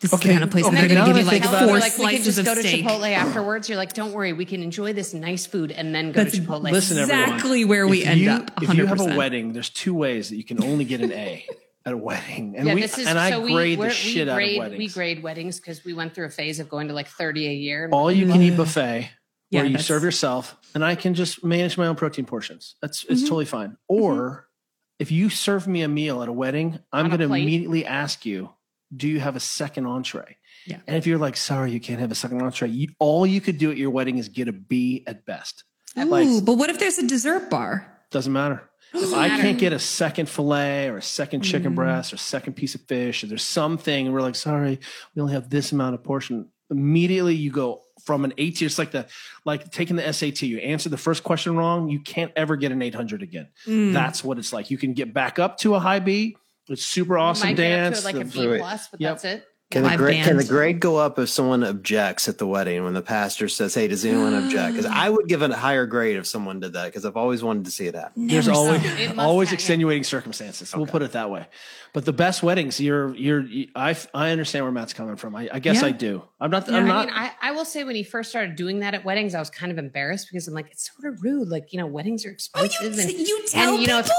this 0.00 0.12
is 0.12 0.18
Okay, 0.18 0.28
the 0.28 0.32
kind 0.34 0.44
of 0.44 0.50
place 0.50 0.64
okay, 0.64 0.74
where 0.76 0.88
they're 0.88 0.96
now 0.98 1.04
going 1.04 1.16
to 1.16 1.22
give 1.22 1.28
I 1.28 1.32
me 1.32 1.40
like 1.40 1.42
think 1.42 1.54
about 1.54 1.68
four 1.68 1.78
like, 1.78 1.98
we 1.98 2.16
can 2.16 2.22
just 2.24 2.38
of 2.38 2.44
go 2.44 2.54
to 2.54 2.60
steak. 2.62 2.84
Chipotle 2.84 3.12
afterwards. 3.12 3.68
You're 3.68 3.78
like, 3.78 3.92
don't 3.92 4.12
worry, 4.12 4.32
we 4.32 4.44
can 4.44 4.62
enjoy 4.62 4.92
this 4.92 5.12
nice 5.14 5.46
food 5.46 5.70
and 5.72 5.94
then 5.94 6.12
go 6.12 6.24
That's 6.24 6.36
to 6.36 6.40
Chipotle. 6.42 6.62
Listen, 6.72 6.98
everyone. 6.98 7.22
exactly 7.24 7.64
where 7.64 7.86
we 7.86 8.04
end 8.04 8.20
you- 8.20 8.30
up. 8.30 8.54
100%. 8.56 8.62
If 8.70 8.74
you 8.74 8.86
have 8.86 9.00
a 9.00 9.16
wedding, 9.16 9.52
there's 9.52 9.70
two 9.70 9.94
ways 9.94 10.30
that 10.30 10.36
you 10.36 10.44
can 10.44 10.62
only 10.64 10.84
get 10.84 11.00
an 11.00 11.12
A 11.12 11.46
at 11.86 11.92
a 11.92 11.96
wedding, 11.96 12.54
and 12.56 12.66
yeah, 12.66 12.74
we 12.74 12.80
this 12.82 12.98
is 12.98 13.06
and 13.06 13.18
I 13.18 13.30
so 13.30 13.40
we, 13.40 13.52
grade 13.52 13.78
we're- 13.78 13.88
the 13.90 13.94
shit 13.94 14.26
we 14.26 14.30
out 14.30 14.34
grade, 14.36 14.52
of 14.56 14.58
weddings. 14.60 14.78
We 14.78 14.88
grade 14.88 15.22
weddings 15.22 15.60
because 15.60 15.84
we 15.84 15.92
went 15.94 16.14
through 16.14 16.26
a 16.26 16.30
phase 16.30 16.60
of 16.60 16.68
going 16.68 16.88
to 16.88 16.94
like 16.94 17.08
30 17.08 17.46
a 17.48 17.52
year. 17.52 17.84
and 17.84 17.94
All 17.94 18.10
you 18.12 18.26
can 18.26 18.40
eat 18.42 18.56
buffet 18.56 19.10
Yeah, 19.50 19.62
where 19.62 19.70
you 19.70 19.78
serve 19.78 20.02
yourself, 20.02 20.56
and 20.74 20.84
I 20.84 20.94
can 20.94 21.14
just 21.14 21.42
manage 21.44 21.76
my 21.78 21.86
own 21.86 21.96
protein 21.96 22.24
portions. 22.26 22.76
That's 22.82 23.02
Mm-hmm. 23.04 23.12
it's 23.12 23.22
totally 23.22 23.44
fine. 23.46 23.76
Or 23.88 24.46
if 24.98 25.10
you 25.10 25.30
serve 25.30 25.66
me 25.66 25.80
a 25.82 25.88
meal 25.88 26.22
at 26.22 26.28
a 26.28 26.32
wedding, 26.32 26.78
I'm 26.92 27.08
going 27.08 27.18
to 27.20 27.24
immediately 27.24 27.86
ask 27.86 28.26
you, 28.26 28.50
"Do 28.94 29.08
you 29.08 29.20
have 29.20 29.36
a 29.36 29.40
second 29.40 29.86
entree?" 29.86 30.36
Yeah. 30.66 30.78
And 30.86 30.96
if 30.96 31.06
you're 31.06 31.18
like, 31.18 31.36
"Sorry, 31.36 31.72
you 31.72 31.80
can't 31.80 32.00
have 32.00 32.10
a 32.10 32.14
second 32.14 32.42
entree," 32.42 32.68
you, 32.68 32.88
all 32.98 33.26
you 33.26 33.40
could 33.40 33.58
do 33.58 33.70
at 33.70 33.76
your 33.76 33.90
wedding 33.90 34.18
is 34.18 34.28
get 34.28 34.48
a 34.48 34.52
B 34.52 35.04
at 35.06 35.24
best. 35.26 35.64
Ooh, 35.98 36.04
Like, 36.04 36.44
but 36.44 36.54
what 36.54 36.70
if 36.70 36.78
there's 36.78 36.98
a 36.98 37.06
dessert 37.06 37.50
bar? 37.50 37.86
doesn't 38.10 38.32
matter. 38.32 38.62
If 38.92 39.14
I 39.14 39.28
can't 39.28 39.56
get 39.58 39.72
a 39.72 39.78
second 39.78 40.28
fillet 40.28 40.88
or 40.88 40.96
a 40.96 41.02
second 41.02 41.42
chicken 41.42 41.76
breast 41.76 42.12
or 42.12 42.16
second 42.16 42.54
piece 42.54 42.74
of 42.74 42.80
fish, 42.82 43.22
or 43.22 43.28
there's 43.28 43.44
something, 43.44 44.06
and 44.06 44.12
we're 44.14 44.20
like, 44.20 44.34
sorry, 44.34 44.80
we 45.14 45.22
only 45.22 45.32
have 45.34 45.48
this 45.48 45.70
amount 45.70 45.94
of 45.94 46.02
portion. 46.02 46.48
Immediately 46.72 47.36
you 47.36 47.52
go 47.52 47.82
from 48.04 48.24
an 48.24 48.32
eight. 48.38 48.60
It's 48.62 48.78
like 48.78 48.90
the 48.90 49.06
like 49.44 49.70
taking 49.70 49.94
the 49.96 50.12
SAT. 50.12 50.42
You 50.42 50.58
answer 50.58 50.88
the 50.88 50.96
first 50.96 51.22
question 51.22 51.56
wrong, 51.56 51.88
you 51.88 52.00
can't 52.00 52.32
ever 52.34 52.56
get 52.56 52.72
an 52.72 52.82
800 52.82 53.22
again. 53.22 53.48
Mm. 53.66 53.92
That's 53.92 54.24
what 54.24 54.38
it's 54.38 54.52
like. 54.52 54.70
You 54.72 54.78
can 54.78 54.92
get 54.94 55.12
back 55.14 55.38
up 55.38 55.58
to 55.58 55.74
a 55.76 55.78
high 55.80 56.00
B. 56.00 56.36
It's 56.70 56.84
super 56.86 57.18
awesome 57.18 57.48
might 57.48 57.56
get 57.56 57.72
up 57.72 57.92
dance. 57.92 57.98
to 58.00 58.04
like 58.06 58.14
a 58.16 58.24
The- 58.24 58.58
plus, 58.58 58.88
but 58.88 59.00
Yep. 59.00 59.10
that's 59.12 59.24
it. 59.24 59.46
Can 59.70 59.84
the, 59.84 59.96
grade, 59.96 60.24
can 60.24 60.36
the 60.36 60.42
grade 60.42 60.80
go 60.80 60.96
up 60.96 61.16
if 61.20 61.28
someone 61.28 61.62
objects 61.62 62.28
at 62.28 62.38
the 62.38 62.46
wedding 62.46 62.82
when 62.82 62.92
the 62.92 63.02
pastor 63.02 63.48
says, 63.48 63.72
"Hey, 63.72 63.86
does 63.86 64.04
anyone 64.04 64.34
object?" 64.34 64.74
Because 64.74 64.90
I 64.92 65.08
would 65.08 65.28
give 65.28 65.42
it 65.42 65.52
a 65.52 65.56
higher 65.56 65.86
grade 65.86 66.16
if 66.16 66.26
someone 66.26 66.58
did 66.58 66.72
that 66.72 66.86
because 66.86 67.06
I've 67.06 67.16
always 67.16 67.44
wanted 67.44 67.66
to 67.66 67.70
see 67.70 67.88
that. 67.88 68.10
There's 68.16 68.48
Never 68.48 68.58
always 68.58 68.82
saw 68.82 68.88
it. 68.88 68.98
It 69.00 69.14
must 69.14 69.24
always 69.28 69.52
extenuating 69.52 70.02
circumstances. 70.02 70.74
We'll 70.74 70.88
put 70.88 71.02
it 71.02 71.12
that 71.12 71.30
way. 71.30 71.46
But 71.92 72.04
the 72.04 72.12
best 72.12 72.42
weddings, 72.42 72.80
you're 72.80 73.14
you're. 73.14 73.44
I 73.76 73.96
I 74.12 74.30
understand 74.30 74.64
where 74.64 74.72
Matt's 74.72 74.92
coming 74.92 75.14
from. 75.14 75.36
I, 75.36 75.48
I 75.52 75.60
guess 75.60 75.82
Yeah. 75.82 75.86
I 75.86 75.92
do. 75.92 76.24
I'm 76.40 76.50
not. 76.50 76.66
Yeah. 76.68 76.76
I'm 76.78 76.84
I 76.86 76.88
not. 76.88 77.06
mean, 77.06 77.14
I, 77.16 77.30
I 77.40 77.52
will 77.52 77.64
say 77.64 77.84
when 77.84 77.94
he 77.94 78.02
first 78.02 78.30
started 78.30 78.56
doing 78.56 78.80
that 78.80 78.94
at 78.94 79.04
weddings, 79.04 79.36
I 79.36 79.38
was 79.38 79.50
kind 79.50 79.70
of 79.70 79.78
embarrassed 79.78 80.26
because 80.32 80.48
I'm 80.48 80.54
like, 80.54 80.66
it's 80.72 80.90
sort 80.92 81.14
of 81.14 81.22
rude. 81.22 81.48
Like, 81.48 81.72
you 81.72 81.78
know, 81.78 81.86
weddings 81.86 82.26
are 82.26 82.36
Oh, 82.56 82.64
expensive. 82.64 83.08
you, 83.08 83.18
and, 83.20 83.28
you 83.28 83.42
tell 83.46 83.74
and, 83.74 83.82
you 83.82 83.86
know, 83.86 84.02
people? 84.02 84.16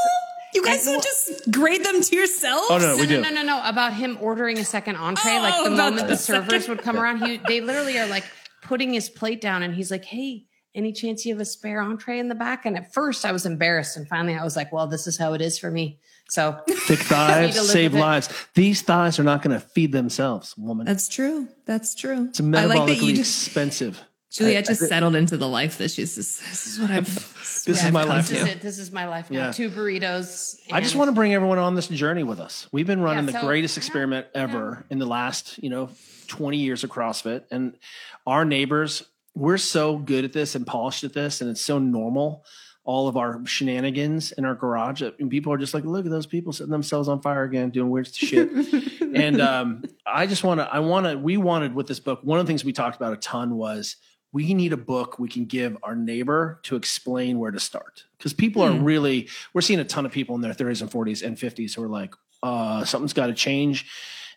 It's- 0.54 0.56
You 0.56 0.64
guys 0.66 0.86
don't 0.86 1.04
just 1.04 1.52
grade 1.52 1.84
them 1.86 2.02
to 2.02 2.16
yourselves? 2.16 2.68
Oh, 2.70 2.78
no, 2.78 2.96
no, 2.96 2.98
we 2.98 3.08
do. 3.08 3.22
no, 3.22 3.30
no, 3.30 3.36
no, 3.36 3.44
no. 3.44 3.62
About 3.64 3.94
him 3.94 4.18
ordering 4.22 4.58
a 4.60 4.66
second 4.66 4.96
entree. 4.98 5.32
Oh, 5.38 5.42
like 5.42 5.64
the 5.64 5.74
about 5.74 5.78
moment 5.92 6.08
the 6.08 6.14
the 6.14 6.18
servers 6.18 6.50
second- 6.64 6.70
would 6.70 6.82
come 6.84 6.98
around, 6.98 7.26
he, 7.26 7.38
they 7.48 7.62
literally 7.62 7.98
are 8.00 8.08
like, 8.08 8.26
putting 8.64 8.94
his 8.94 9.10
plate 9.10 9.42
down 9.42 9.64
and 9.64 9.74
he's 9.74 9.90
like, 9.90 10.06
Hey, 10.06 10.46
any 10.76 10.94
chance 10.94 11.26
you 11.26 11.34
have 11.34 11.42
a 11.42 11.46
spare 11.46 11.82
entree 11.82 12.20
in 12.20 12.30
the 12.30 12.36
back? 12.36 12.66
And 12.66 12.78
at 12.78 12.94
first 12.94 13.26
I 13.26 13.32
was 13.32 13.46
embarrassed. 13.46 13.98
And 13.98 14.08
finally 14.08 14.36
I 14.36 14.44
was 14.44 14.56
like, 14.56 14.72
well, 14.72 14.86
this 14.88 15.08
is 15.08 15.18
how 15.18 15.34
it 15.34 15.42
is 15.42 15.58
for 15.60 15.70
me. 15.72 16.00
So 16.30 16.62
thick 16.70 17.00
thighs 17.00 17.72
save 17.72 17.94
lives. 17.94 18.30
These 18.54 18.84
thighs 18.84 19.20
are 19.20 19.24
not 19.24 19.42
going 19.42 19.60
to 19.60 19.66
feed 19.66 19.92
themselves, 19.92 20.56
woman. 20.58 20.86
That's 20.86 21.10
true. 21.10 21.50
That's 21.66 21.94
true. 21.96 22.28
It's 22.30 22.40
metabolically 22.40 22.58
I 22.60 22.66
like 22.66 22.88
that 22.88 23.02
you 23.06 23.16
just, 23.16 23.48
expensive. 23.48 24.02
Juliet 24.32 24.66
just 24.66 24.82
I, 24.82 24.88
settled 24.88 25.16
into 25.16 25.36
the 25.36 25.48
life 25.48 25.78
that 25.80 25.92
she's 25.92 26.16
just, 26.16 26.40
this 26.40 26.66
is 26.66 26.80
what 26.80 26.90
I've 26.90 27.06
this 27.66 27.84
is 27.84 27.92
my 27.92 28.04
life. 28.04 28.30
This 28.30 28.42
is 28.42 28.48
it. 28.48 28.62
This 28.62 28.80
is 28.80 28.92
my 28.92 29.06
life 29.06 29.30
now. 29.30 29.48
Yeah. 29.48 29.52
Two 29.52 29.70
burritos. 29.70 30.60
I 30.72 30.80
just 30.80 30.96
want 30.96 31.10
to 31.10 31.12
bring 31.12 31.34
everyone 31.34 31.58
on 31.58 31.76
this 31.76 31.88
journey 31.88 32.24
with 32.24 32.40
us. 32.40 32.68
We've 32.72 32.88
been 32.88 33.02
running 33.02 33.26
yeah, 33.26 33.34
so, 33.34 33.40
the 33.42 33.46
greatest 33.46 33.78
experiment 33.78 34.28
yeah, 34.34 34.44
ever 34.44 34.86
in 34.90 35.00
the 35.00 35.06
last, 35.06 35.62
you 35.62 35.70
know, 35.70 35.90
20 36.28 36.58
years 36.58 36.84
of 36.86 36.90
CrossFit. 36.90 37.44
And 37.52 37.76
our 38.26 38.46
neighbors, 38.46 39.04
we're 39.36 39.58
so 39.58 39.98
good 39.98 40.24
at 40.24 40.32
this 40.32 40.56
and 40.56 40.66
polished 40.66 41.04
at 41.04 41.14
this, 41.14 41.42
and 41.42 41.50
it's 41.50 41.62
so 41.62 41.78
normal. 41.78 42.46
All 42.84 43.08
of 43.08 43.16
our 43.16 43.46
shenanigans 43.46 44.32
in 44.32 44.44
our 44.44 44.56
garage, 44.56 45.04
and 45.04 45.30
people 45.30 45.54
are 45.54 45.58
just 45.58 45.76
like, 45.76 45.86
"Look 45.86 46.06
at 46.06 46.12
those 46.12 46.26
people 46.26 46.52
setting 46.52 46.72
themselves 46.72 47.08
on 47.08 47.22
fire 47.22 47.44
again, 47.44 47.70
doing 47.70 47.92
weird 47.92 48.08
shit." 48.14 48.50
and 49.02 49.40
um, 49.40 49.84
I 50.04 50.26
just 50.26 50.44
want 50.44 50.62
to, 50.62 50.74
I 50.74 50.80
want 50.80 51.06
to, 51.06 51.16
we 51.16 51.38
wanted 51.38 51.76
with 51.76 51.86
this 51.86 52.00
book. 52.00 52.22
One 52.24 52.40
of 52.40 52.46
the 52.46 52.50
things 52.50 52.66
we 52.66 52.74
talked 52.74 52.96
about 52.96 53.14
a 53.14 53.18
ton 53.18 53.56
was 53.56 53.98
we 54.34 54.54
need 54.54 54.74
a 54.74 54.78
book 54.78 55.20
we 55.20 55.28
can 55.28 55.46
give 55.46 55.78
our 55.84 55.96
neighbor 55.96 56.60
to 56.64 56.76
explain 56.76 57.40
where 57.40 57.52
to 57.52 57.60
start. 57.60 58.06
Because 58.18 58.34
people 58.34 58.62
are 58.62 58.72
hmm. 58.72 58.84
really 58.84 59.30
we're 59.54 59.62
seeing 59.62 59.80
a 59.80 59.86
ton 59.86 60.06
of 60.06 60.12
people 60.12 60.36
in 60.36 60.42
their 60.42 60.54
30s 60.54 60.82
and 60.82 60.92
40s 60.92 61.26
and 61.26 61.38
50s 61.38 61.76
who 61.76 61.84
are 61.84 61.90
like 61.90 62.14
uh, 62.44 62.84
something's 62.86 63.14
got 63.14 63.28
to 63.28 63.34
change. 63.34 63.90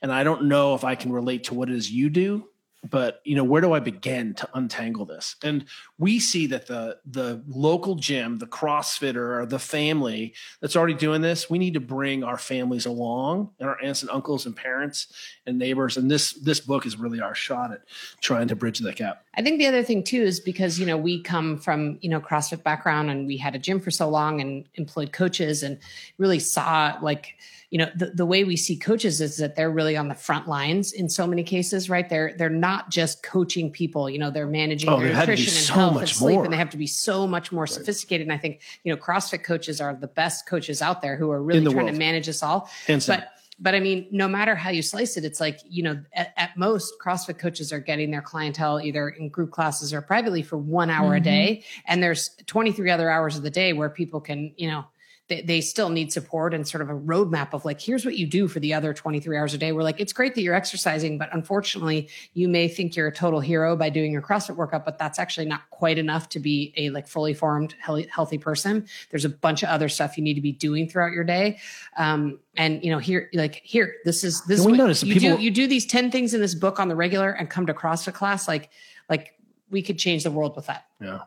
And 0.03 0.13
i 0.13 0.23
don't 0.23 0.45
know 0.45 0.75
if 0.75 0.85
i 0.85 0.95
can 0.95 1.13
relate 1.13 1.45
to 1.45 1.55
what 1.55 1.71
it 1.71 1.77
is 1.77 1.91
you 1.91 2.11
do 2.11 2.47
but 2.89 3.21
you 3.25 3.35
know 3.35 3.45
where 3.45 3.63
do 3.63 3.73
i 3.73 3.81
begin 3.81 4.35
to 4.35 4.49
untangle 4.55 5.07
this? 5.07 5.37
And 5.43 5.65
we 5.99 6.21
see 6.21 6.47
that 6.49 6.67
the 6.67 6.99
the 7.07 7.43
local 7.47 7.95
gym 7.95 8.39
the 8.39 8.47
crossfitter 8.47 9.41
or 9.41 9.47
the 9.47 9.59
family 9.59 10.35
that's 10.61 10.77
already 10.77 10.95
doing 10.95 11.23
this 11.23 11.49
we 11.49 11.59
need 11.59 11.75
to 11.75 11.81
bring 11.81 12.23
our 12.23 12.39
families 12.39 12.87
along 12.87 13.51
and 13.59 13.69
our 13.69 13.83
aunts 13.83 14.03
and 14.03 14.11
uncles 14.11 14.47
and 14.47 14.55
parents 14.55 15.07
and 15.47 15.59
neighbors. 15.59 15.97
And 15.97 16.11
this 16.11 16.33
this 16.35 16.61
book 16.61 16.87
is 16.87 16.99
really 16.99 17.21
our 17.21 17.35
shot 17.35 17.73
at 17.73 17.83
trying 18.21 18.49
to 18.49 18.57
bridge 18.57 18.81
that 18.81 18.97
gap 18.97 19.24
i 19.37 19.43
think 19.43 19.59
the 19.59 19.67
other 19.67 19.83
thing 19.83 20.03
too 20.03 20.23
is 20.23 20.41
because 20.41 20.79
you 20.79 20.87
know 20.87 20.97
we 20.97 21.21
come 21.23 21.59
from 21.59 21.99
you 22.01 22.09
know 22.09 22.21
crossfit 22.21 22.63
background 22.63 23.11
and 23.11 23.27
we 23.27 23.37
had 23.37 23.55
a 23.55 23.59
gym 23.59 23.81
for 23.81 23.91
so 23.91 24.09
long 24.09 24.41
and 24.41 24.65
employed 24.75 25.13
coaches 25.13 25.63
and 25.63 25.79
really 26.19 26.39
saw 26.39 26.97
like 27.03 27.37
you 27.75 27.79
know 27.79 27.91
the, 27.97 28.07
the 28.07 28.25
way 28.25 28.45
we 28.45 28.57
see 28.57 28.77
coaches 28.77 29.21
is 29.21 29.37
that 29.39 29.57
they're 29.57 29.71
really 29.71 29.97
on 29.97 30.07
the 30.07 30.15
front 30.15 30.47
lines 30.47 30.93
in 30.93 31.09
so 31.09 31.27
many 31.27 31.43
cases 31.43 31.91
right 31.91 32.09
they're 32.09 32.33
they're 32.37 32.49
not 32.49 32.89
just 32.89 33.25
coaching 33.25 33.69
people 33.69 34.09
you 34.09 34.17
know 34.17 34.31
they're 34.31 34.47
managing 34.47 34.89
oh, 34.89 35.01
their 35.01 35.13
nutrition 35.13 35.57
and 35.57 35.67
so 35.67 35.75
health 35.75 35.97
and 35.99 36.09
sleep 36.09 36.37
more. 36.37 36.45
and 36.45 36.53
they 36.53 36.57
have 36.57 36.71
to 36.71 36.77
be 36.77 36.87
so 36.87 37.27
much 37.27 37.51
more 37.51 37.65
right. 37.65 37.71
sophisticated 37.71 38.25
and 38.25 38.33
i 38.33 38.39
think 38.39 38.61
you 38.85 38.95
know 38.95 39.01
crossfit 39.01 39.43
coaches 39.43 39.81
are 39.81 39.93
the 39.93 40.07
best 40.07 40.47
coaches 40.47 40.81
out 40.81 41.03
there 41.03 41.17
who 41.17 41.33
are 41.33 41.43
really 41.43 41.65
trying 41.65 41.77
world. 41.77 41.91
to 41.91 41.99
manage 41.99 42.29
us 42.29 42.45
all 42.45 42.71
but 43.09 43.34
but 43.59 43.75
I 43.75 43.81
mean, 43.81 44.07
no 44.11 44.27
matter 44.27 44.55
how 44.55 44.71
you 44.71 44.83
slice 44.83 45.17
it, 45.17 45.25
it's 45.25 45.41
like, 45.41 45.61
you 45.65 45.83
know, 45.83 46.03
at, 46.13 46.33
at, 46.37 46.57
most 46.57 46.95
CrossFit 47.05 47.39
coaches 47.39 47.73
are 47.73 47.81
getting 47.81 48.11
their 48.11 48.23
clientele 48.23 48.81
either 48.81 49.09
in 49.09 49.29
group 49.29 49.53
classes 49.53 49.93
or 49.93 50.03
privately 50.03 50.43
for 50.43 50.57
one 50.57 50.91
hour 50.91 51.11
mm-hmm. 51.11 51.17
a 51.17 51.21
day. 51.21 51.65
And 51.87 52.03
there's 52.03 52.31
23 52.47 52.91
other 52.91 53.11
hours 53.11 53.37
of 53.37 53.43
the 53.43 53.51
day 53.51 53.73
where 53.73 53.91
people 53.91 54.21
can, 54.21 54.53
you 54.57 54.69
know, 54.69 54.85
they, 55.29 55.41
they 55.41 55.61
still 55.63 55.89
need 55.89 56.13
support 56.13 56.53
and 56.53 56.69
sort 56.69 56.83
of 56.83 56.91
a 56.91 56.95
roadmap 56.95 57.55
of 57.55 57.65
like, 57.65 57.81
here's 57.81 58.05
what 58.05 58.17
you 58.17 58.27
do 58.27 58.47
for 58.47 58.61
the 58.61 58.75
other 58.75 58.93
23 58.93 59.37
hours 59.37 59.55
a 59.55 59.59
day. 59.59 59.73
We're 59.73 59.83
like, 59.83 59.99
it's 59.99 60.13
great 60.13 60.35
that 60.35 60.43
you're 60.43 60.55
exercising, 60.55 61.17
but 61.17 61.31
unfortunately, 61.33 62.09
you 62.35 62.47
may 62.47 62.69
think 62.69 62.95
you're 62.95 63.07
a 63.07 63.13
total 63.13 63.41
hero 63.41 63.75
by 63.75 63.89
doing 63.89 64.13
your 64.13 64.21
CrossFit 64.21 64.57
workout, 64.57 64.85
but 64.85 64.99
that's 64.99 65.19
actually 65.19 65.47
not 65.47 65.63
quite 65.71 65.97
enough 65.97 66.29
to 66.31 66.41
be 66.41 66.75
a 66.77 66.91
like 66.91 67.09
fully 67.09 67.33
formed, 67.33 67.75
healthy 67.81 68.37
person. 68.37 68.87
There's 69.11 69.25
a 69.25 69.31
bunch 69.31 69.63
of 69.63 69.71
other 69.71 69.89
stuff 69.89 70.19
you 70.19 70.23
need 70.23 70.35
to 70.35 70.43
be 70.43 70.53
doing 70.53 70.89
throughout 70.89 71.13
your 71.13 71.25
day. 71.25 71.59
Um, 71.97 72.39
and 72.57 72.85
you 72.85 72.91
know, 72.91 72.99
here, 72.99 73.31
like 73.33 73.63
here, 73.65 73.97
this 74.05 74.25
is 74.25 74.45
this. 74.45 74.61
Is 74.61 74.67
we 74.67 74.73
notice 74.73 75.03
you 75.03 75.15
people- 75.15 75.39
do. 75.39 75.43
You 75.43 75.51
do 75.51 75.67
these 75.67 75.87
10 75.87 76.11
things 76.11 76.35
in 76.35 76.41
this 76.41 76.55
book 76.55 76.79
on 76.79 76.89
the 76.89 76.97
regular 76.97 77.31
and 77.31 77.49
come 77.49 77.67
to 77.67 77.75
CrossFit 77.75 78.13
class. 78.13 78.47
Like, 78.47 78.71
like 79.09 79.39
we 79.71 79.81
could 79.81 79.99
change 79.99 80.25
the 80.25 80.31
world 80.31 80.55
with 80.55 80.67
that. 80.67 80.85
Yeah. 81.01 81.21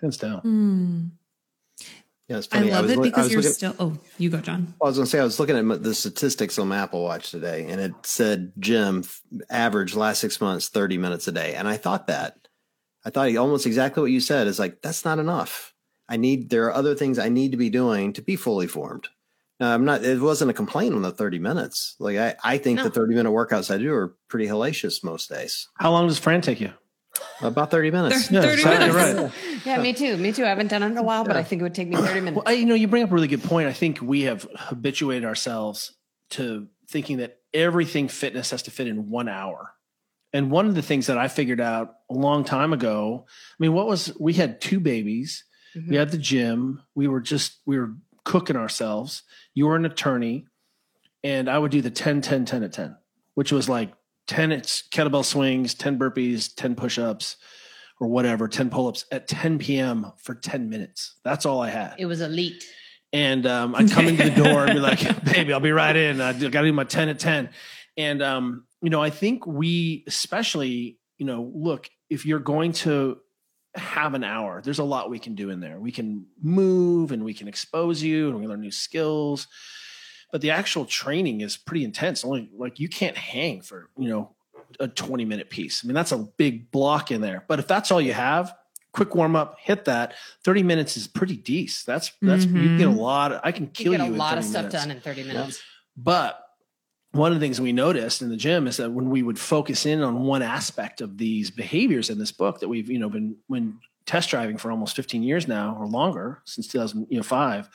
Hands 0.00 0.16
down. 0.16 0.40
Mm. 0.42 1.17
Yeah, 2.28 2.36
it's 2.36 2.46
funny. 2.46 2.70
I 2.70 2.80
love 2.80 2.90
I 2.90 2.92
it 2.92 3.02
because 3.02 3.32
you're 3.32 3.40
looking, 3.40 3.54
still. 3.54 3.74
Oh, 3.78 3.98
you 4.18 4.28
go, 4.28 4.40
John. 4.40 4.74
I 4.82 4.86
was 4.86 4.96
going 4.96 5.06
to 5.06 5.10
say 5.10 5.18
I 5.18 5.24
was 5.24 5.40
looking 5.40 5.56
at 5.56 5.82
the 5.82 5.94
statistics 5.94 6.58
on 6.58 6.68
my 6.68 6.76
Apple 6.76 7.02
Watch 7.02 7.30
today, 7.30 7.66
and 7.68 7.80
it 7.80 7.94
said 8.02 8.52
Jim 8.58 9.04
average 9.48 9.94
last 9.94 10.20
six 10.20 10.38
months 10.38 10.68
thirty 10.68 10.98
minutes 10.98 11.26
a 11.26 11.32
day, 11.32 11.54
and 11.54 11.66
I 11.66 11.78
thought 11.78 12.06
that. 12.08 12.36
I 13.04 13.10
thought 13.10 13.34
almost 13.36 13.64
exactly 13.64 14.02
what 14.02 14.10
you 14.10 14.20
said 14.20 14.46
is 14.46 14.58
like 14.58 14.82
that's 14.82 15.06
not 15.06 15.18
enough. 15.18 15.72
I 16.06 16.18
need 16.18 16.50
there 16.50 16.66
are 16.66 16.74
other 16.74 16.94
things 16.94 17.18
I 17.18 17.30
need 17.30 17.52
to 17.52 17.56
be 17.56 17.70
doing 17.70 18.12
to 18.12 18.22
be 18.22 18.36
fully 18.36 18.66
formed. 18.66 19.08
Now 19.58 19.72
I'm 19.72 19.86
not. 19.86 20.04
It 20.04 20.20
wasn't 20.20 20.50
a 20.50 20.54
complaint 20.54 20.94
on 20.94 21.02
the 21.02 21.10
thirty 21.10 21.38
minutes. 21.38 21.96
Like 21.98 22.18
I, 22.18 22.34
I 22.44 22.58
think 22.58 22.76
no. 22.76 22.84
the 22.84 22.90
thirty 22.90 23.14
minute 23.14 23.30
workouts 23.30 23.74
I 23.74 23.78
do 23.78 23.94
are 23.94 24.14
pretty 24.28 24.46
hellacious 24.46 25.02
most 25.02 25.30
days. 25.30 25.68
How 25.78 25.92
long 25.92 26.08
does 26.08 26.18
Fran 26.18 26.42
take 26.42 26.60
you? 26.60 26.72
About 27.40 27.70
30 27.70 27.90
minutes. 27.90 28.30
yeah, 28.30 28.42
30 28.42 28.64
minutes. 28.64 28.94
Right. 28.94 29.32
Yeah, 29.64 29.82
me 29.82 29.92
too. 29.92 30.16
Me 30.16 30.32
too. 30.32 30.44
I 30.44 30.48
haven't 30.48 30.68
done 30.68 30.82
it 30.82 30.86
in 30.86 30.96
a 30.96 31.02
while, 31.02 31.24
but 31.24 31.34
yeah. 31.34 31.40
I 31.40 31.42
think 31.42 31.60
it 31.60 31.62
would 31.62 31.74
take 31.74 31.88
me 31.88 31.96
30 31.96 32.20
minutes. 32.20 32.36
Well, 32.36 32.44
I, 32.46 32.52
you 32.52 32.64
know, 32.64 32.74
you 32.74 32.88
bring 32.88 33.02
up 33.02 33.10
a 33.10 33.14
really 33.14 33.28
good 33.28 33.42
point. 33.42 33.68
I 33.68 33.72
think 33.72 34.00
we 34.00 34.22
have 34.22 34.46
habituated 34.56 35.24
ourselves 35.24 35.92
to 36.30 36.68
thinking 36.88 37.18
that 37.18 37.38
everything 37.52 38.08
fitness 38.08 38.50
has 38.50 38.62
to 38.62 38.70
fit 38.70 38.86
in 38.86 39.10
one 39.10 39.28
hour. 39.28 39.74
And 40.32 40.50
one 40.50 40.66
of 40.66 40.74
the 40.74 40.82
things 40.82 41.06
that 41.06 41.18
I 41.18 41.28
figured 41.28 41.60
out 41.60 41.94
a 42.10 42.14
long 42.14 42.44
time 42.44 42.72
ago, 42.72 43.26
I 43.28 43.56
mean, 43.58 43.72
what 43.72 43.86
was 43.86 44.14
we 44.18 44.34
had 44.34 44.60
two 44.60 44.80
babies, 44.80 45.44
mm-hmm. 45.76 45.90
we 45.90 45.96
had 45.96 46.10
the 46.10 46.18
gym, 46.18 46.82
we 46.94 47.08
were 47.08 47.20
just 47.20 47.58
we 47.66 47.78
were 47.78 47.94
cooking 48.24 48.56
ourselves. 48.56 49.22
You 49.54 49.66
were 49.66 49.76
an 49.76 49.86
attorney, 49.86 50.46
and 51.24 51.48
I 51.48 51.58
would 51.58 51.70
do 51.70 51.80
the 51.80 51.90
10 51.90 52.20
10 52.20 52.44
10 52.44 52.62
at 52.62 52.72
10, 52.72 52.96
which 53.34 53.52
was 53.52 53.68
like 53.68 53.92
10 54.28 54.50
kettlebell 54.90 55.24
swings, 55.24 55.74
10 55.74 55.98
burpees, 55.98 56.54
10 56.54 56.76
push 56.76 56.98
ups, 56.98 57.36
or 58.00 58.06
whatever, 58.06 58.46
10 58.46 58.70
pull 58.70 58.86
ups 58.86 59.04
at 59.10 59.26
10 59.26 59.58
p.m. 59.58 60.12
for 60.18 60.34
10 60.34 60.70
minutes. 60.70 61.16
That's 61.24 61.44
all 61.44 61.60
I 61.60 61.70
had. 61.70 61.94
It 61.98 62.06
was 62.06 62.20
elite. 62.20 62.64
And 63.12 63.46
um, 63.46 63.74
I'd 63.74 63.90
come 63.90 64.06
into 64.06 64.30
the 64.30 64.30
door 64.44 64.66
and 64.66 64.74
be 64.74 64.80
like, 64.80 65.24
baby, 65.24 65.52
I'll 65.52 65.60
be 65.60 65.72
right 65.72 65.96
in. 65.96 66.20
I 66.20 66.32
got 66.34 66.60
to 66.60 66.66
do 66.66 66.72
my 66.72 66.84
10 66.84 67.08
at 67.08 67.18
10. 67.18 67.48
And, 67.96 68.22
um, 68.22 68.66
you 68.82 68.90
know, 68.90 69.02
I 69.02 69.10
think 69.10 69.46
we, 69.46 70.04
especially, 70.06 70.98
you 71.16 71.26
know, 71.26 71.50
look, 71.54 71.88
if 72.10 72.26
you're 72.26 72.38
going 72.38 72.72
to 72.72 73.18
have 73.74 74.14
an 74.14 74.24
hour, 74.24 74.60
there's 74.62 74.78
a 74.78 74.84
lot 74.84 75.10
we 75.10 75.18
can 75.18 75.34
do 75.34 75.50
in 75.50 75.60
there. 75.60 75.80
We 75.80 75.90
can 75.90 76.26
move 76.40 77.12
and 77.12 77.24
we 77.24 77.34
can 77.34 77.48
expose 77.48 78.02
you 78.02 78.28
and 78.28 78.38
we 78.38 78.46
learn 78.46 78.60
new 78.60 78.70
skills 78.70 79.48
but 80.30 80.40
the 80.40 80.50
actual 80.50 80.84
training 80.84 81.40
is 81.40 81.56
pretty 81.56 81.84
intense. 81.84 82.24
Only 82.24 82.50
like 82.56 82.78
you 82.78 82.88
can't 82.88 83.16
hang 83.16 83.62
for, 83.62 83.88
you 83.96 84.08
know, 84.08 84.30
a 84.80 84.88
20 84.88 85.24
minute 85.24 85.50
piece. 85.50 85.82
I 85.82 85.86
mean, 85.86 85.94
that's 85.94 86.12
a 86.12 86.18
big 86.18 86.70
block 86.70 87.10
in 87.10 87.20
there. 87.20 87.44
But 87.48 87.58
if 87.58 87.66
that's 87.66 87.90
all 87.90 88.00
you 88.00 88.12
have, 88.12 88.54
quick 88.92 89.14
warm 89.14 89.36
up, 89.36 89.58
hit 89.58 89.84
that. 89.86 90.14
30 90.44 90.62
minutes 90.62 90.96
is 90.96 91.06
pretty 91.06 91.36
decent. 91.36 91.86
That's 91.86 92.12
that's 92.20 92.44
mm-hmm. 92.44 92.56
you 92.56 92.78
get 92.78 92.88
a 92.88 92.90
lot 92.90 93.32
of, 93.32 93.40
I 93.44 93.52
can 93.52 93.68
kill 93.68 93.92
you. 93.92 93.98
Get 93.98 94.08
a 94.08 94.10
you 94.10 94.16
lot 94.16 94.38
of 94.38 94.44
stuff 94.44 94.66
minutes. 94.66 94.84
done 94.84 94.90
in 94.90 95.00
30 95.00 95.24
minutes. 95.24 95.62
But 95.96 96.44
one 97.12 97.32
of 97.32 97.40
the 97.40 97.44
things 97.44 97.60
we 97.60 97.72
noticed 97.72 98.20
in 98.20 98.28
the 98.28 98.36
gym 98.36 98.66
is 98.66 98.76
that 98.76 98.92
when 98.92 99.08
we 99.08 99.22
would 99.22 99.38
focus 99.38 99.86
in 99.86 100.02
on 100.02 100.22
one 100.22 100.42
aspect 100.42 101.00
of 101.00 101.16
these 101.16 101.50
behaviors 101.50 102.10
in 102.10 102.18
this 102.18 102.32
book 102.32 102.60
that 102.60 102.68
we've, 102.68 102.90
you 102.90 102.98
know, 102.98 103.08
been 103.08 103.36
when 103.46 103.78
test 104.04 104.30
driving 104.30 104.56
for 104.56 104.70
almost 104.70 104.94
15 104.96 105.22
years 105.22 105.48
now 105.48 105.76
or 105.78 105.86
longer 105.86 106.40
since 106.44 106.66
2005, 106.68 107.68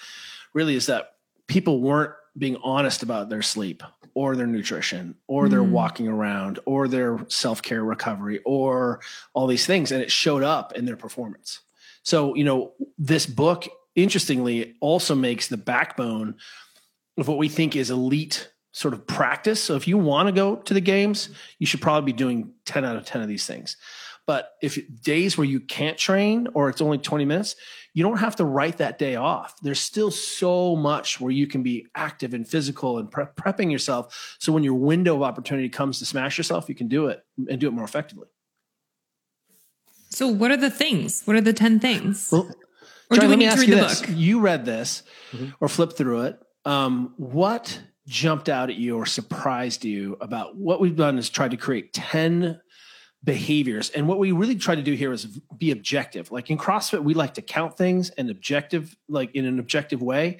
really 0.53 0.75
is 0.75 0.85
that 0.85 1.15
people 1.47 1.81
weren't 1.81 2.13
being 2.37 2.57
honest 2.63 3.03
about 3.03 3.29
their 3.29 3.41
sleep 3.41 3.83
or 4.15 4.35
their 4.35 4.47
nutrition 4.47 5.15
or 5.27 5.49
their 5.49 5.61
mm. 5.61 5.69
walking 5.69 6.07
around 6.07 6.59
or 6.65 6.87
their 6.87 7.19
self-care 7.27 7.83
recovery 7.83 8.39
or 8.45 8.99
all 9.33 9.47
these 9.47 9.65
things 9.65 9.91
and 9.91 10.01
it 10.01 10.11
showed 10.11 10.43
up 10.43 10.73
in 10.73 10.85
their 10.85 10.97
performance. 10.97 11.61
So 12.03 12.35
you 12.35 12.43
know 12.43 12.73
this 12.97 13.25
book 13.25 13.67
interestingly 13.95 14.75
also 14.79 15.15
makes 15.15 15.47
the 15.47 15.57
backbone 15.57 16.35
of 17.17 17.27
what 17.27 17.37
we 17.37 17.49
think 17.49 17.75
is 17.75 17.91
elite 17.91 18.49
sort 18.71 18.95
of 18.95 19.05
practice. 19.05 19.61
So 19.61 19.75
if 19.75 19.87
you 19.87 19.99
want 19.99 20.27
to 20.27 20.33
go 20.33 20.55
to 20.55 20.73
the 20.73 20.81
games 20.81 21.29
you 21.59 21.67
should 21.67 21.81
probably 21.81 22.11
be 22.11 22.17
doing 22.17 22.53
10 22.65 22.85
out 22.85 22.95
of 22.95 23.05
10 23.05 23.21
of 23.21 23.27
these 23.27 23.45
things 23.45 23.77
but 24.25 24.51
if 24.61 24.79
days 25.01 25.37
where 25.37 25.45
you 25.45 25.59
can't 25.59 25.97
train 25.97 26.47
or 26.53 26.69
it's 26.69 26.81
only 26.81 26.97
20 26.97 27.25
minutes 27.25 27.55
you 27.93 28.03
don't 28.03 28.17
have 28.17 28.35
to 28.37 28.45
write 28.45 28.77
that 28.77 28.97
day 28.97 29.15
off. 29.15 29.55
There's 29.61 29.79
still 29.79 30.09
so 30.09 30.75
much 30.75 31.21
where 31.21 31.31
you 31.31 31.45
can 31.45 31.61
be 31.61 31.87
active 31.95 32.33
and 32.33 32.47
physical 32.47 32.97
and 32.97 33.09
pre- 33.09 33.25
prepping 33.25 33.71
yourself. 33.71 34.35
So 34.39 34.51
when 34.51 34.63
your 34.63 34.73
window 34.73 35.15
of 35.15 35.21
opportunity 35.21 35.69
comes 35.69 35.99
to 35.99 36.05
smash 36.05 36.37
yourself, 36.37 36.67
you 36.67 36.75
can 36.75 36.87
do 36.87 37.07
it 37.07 37.23
and 37.47 37.59
do 37.59 37.67
it 37.67 37.71
more 37.71 37.85
effectively. 37.85 38.27
So, 40.09 40.27
what 40.27 40.51
are 40.51 40.57
the 40.57 40.69
things? 40.69 41.23
What 41.25 41.35
are 41.35 41.41
the 41.41 41.53
10 41.53 41.79
things? 41.79 42.29
Well, 42.31 42.47
or 43.09 43.17
John, 43.17 43.25
do 43.25 43.29
we 43.29 43.35
need 43.35 43.51
to 43.51 43.59
read 43.59 43.69
the 43.69 43.75
this. 43.75 44.01
book? 44.01 44.09
You 44.13 44.39
read 44.39 44.65
this 44.65 45.03
mm-hmm. 45.31 45.49
or 45.59 45.67
flipped 45.67 45.97
through 45.97 46.23
it. 46.23 46.39
Um, 46.65 47.13
what 47.17 47.81
jumped 48.07 48.49
out 48.49 48.69
at 48.69 48.75
you 48.75 48.97
or 48.97 49.05
surprised 49.05 49.85
you 49.85 50.17
about 50.19 50.55
what 50.55 50.79
we've 50.79 50.95
done 50.95 51.17
is 51.17 51.29
tried 51.29 51.51
to 51.51 51.57
create 51.57 51.93
10 51.93 52.59
behaviors. 53.23 53.89
And 53.91 54.07
what 54.07 54.19
we 54.19 54.31
really 54.31 54.55
try 54.55 54.75
to 54.75 54.81
do 54.81 54.93
here 54.93 55.13
is 55.13 55.25
be 55.57 55.71
objective. 55.71 56.31
Like 56.31 56.49
in 56.49 56.57
CrossFit, 56.57 57.03
we 57.03 57.13
like 57.13 57.35
to 57.35 57.41
count 57.41 57.77
things 57.77 58.09
and 58.11 58.29
objective, 58.29 58.95
like 59.07 59.33
in 59.33 59.45
an 59.45 59.59
objective 59.59 60.01
way. 60.01 60.39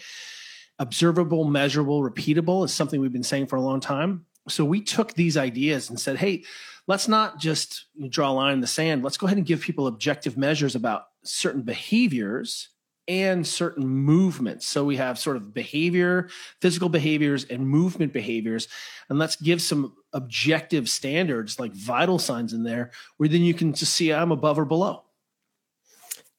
Observable, 0.80 1.46
measurable, 1.46 2.02
repeatable 2.02 2.66
is 2.66 2.74
something 2.74 3.00
we've 3.00 3.14
been 3.14 3.24
saying 3.24 3.48
for 3.48 3.56
a 3.56 3.62
long 3.62 3.80
time. 3.80 4.26
So 4.50 4.66
we 4.66 4.82
took 4.82 5.14
these 5.14 5.38
ideas 5.38 5.90
and 5.90 6.00
said, 6.00 6.18
hey, 6.18 6.44
let's 6.88 7.08
not 7.08 7.40
just 7.40 7.86
draw 8.10 8.32
a 8.32 8.34
line 8.34 8.56
in 8.56 8.60
the 8.60 8.68
sand. 8.68 9.04
Let's 9.04 9.18
go 9.18 9.28
ahead 9.28 9.38
and 9.38 9.48
give 9.48 9.62
people 9.62 9.88
objective 9.88 10.38
measures 10.38 10.76
about 10.76 11.06
certain 11.24 11.62
behaviors 11.62 12.70
and 13.08 13.46
certain 13.46 13.88
movements. 13.88 14.68
So 14.68 14.84
we 14.84 14.98
have 14.98 15.20
sort 15.20 15.38
of 15.38 15.54
behavior, 15.54 16.30
physical 16.62 16.90
behaviors, 16.90 17.46
and 17.46 17.68
movement 17.68 18.12
behaviors. 18.12 18.68
And 19.10 19.20
let's 19.20 19.36
give 19.36 19.62
some 19.62 19.94
objective 20.14 20.90
standards 20.90 21.60
like 21.60 21.74
vital 21.74 22.20
signs 22.20 22.54
in 22.54 22.64
there 22.64 22.92
where 23.18 23.30
then 23.30 23.42
you 23.42 23.54
can 23.54 23.74
just 23.74 23.94
see 23.94 24.12
I'm 24.14 24.32
above 24.32 24.60
or 24.60 24.66
below. 24.66 25.04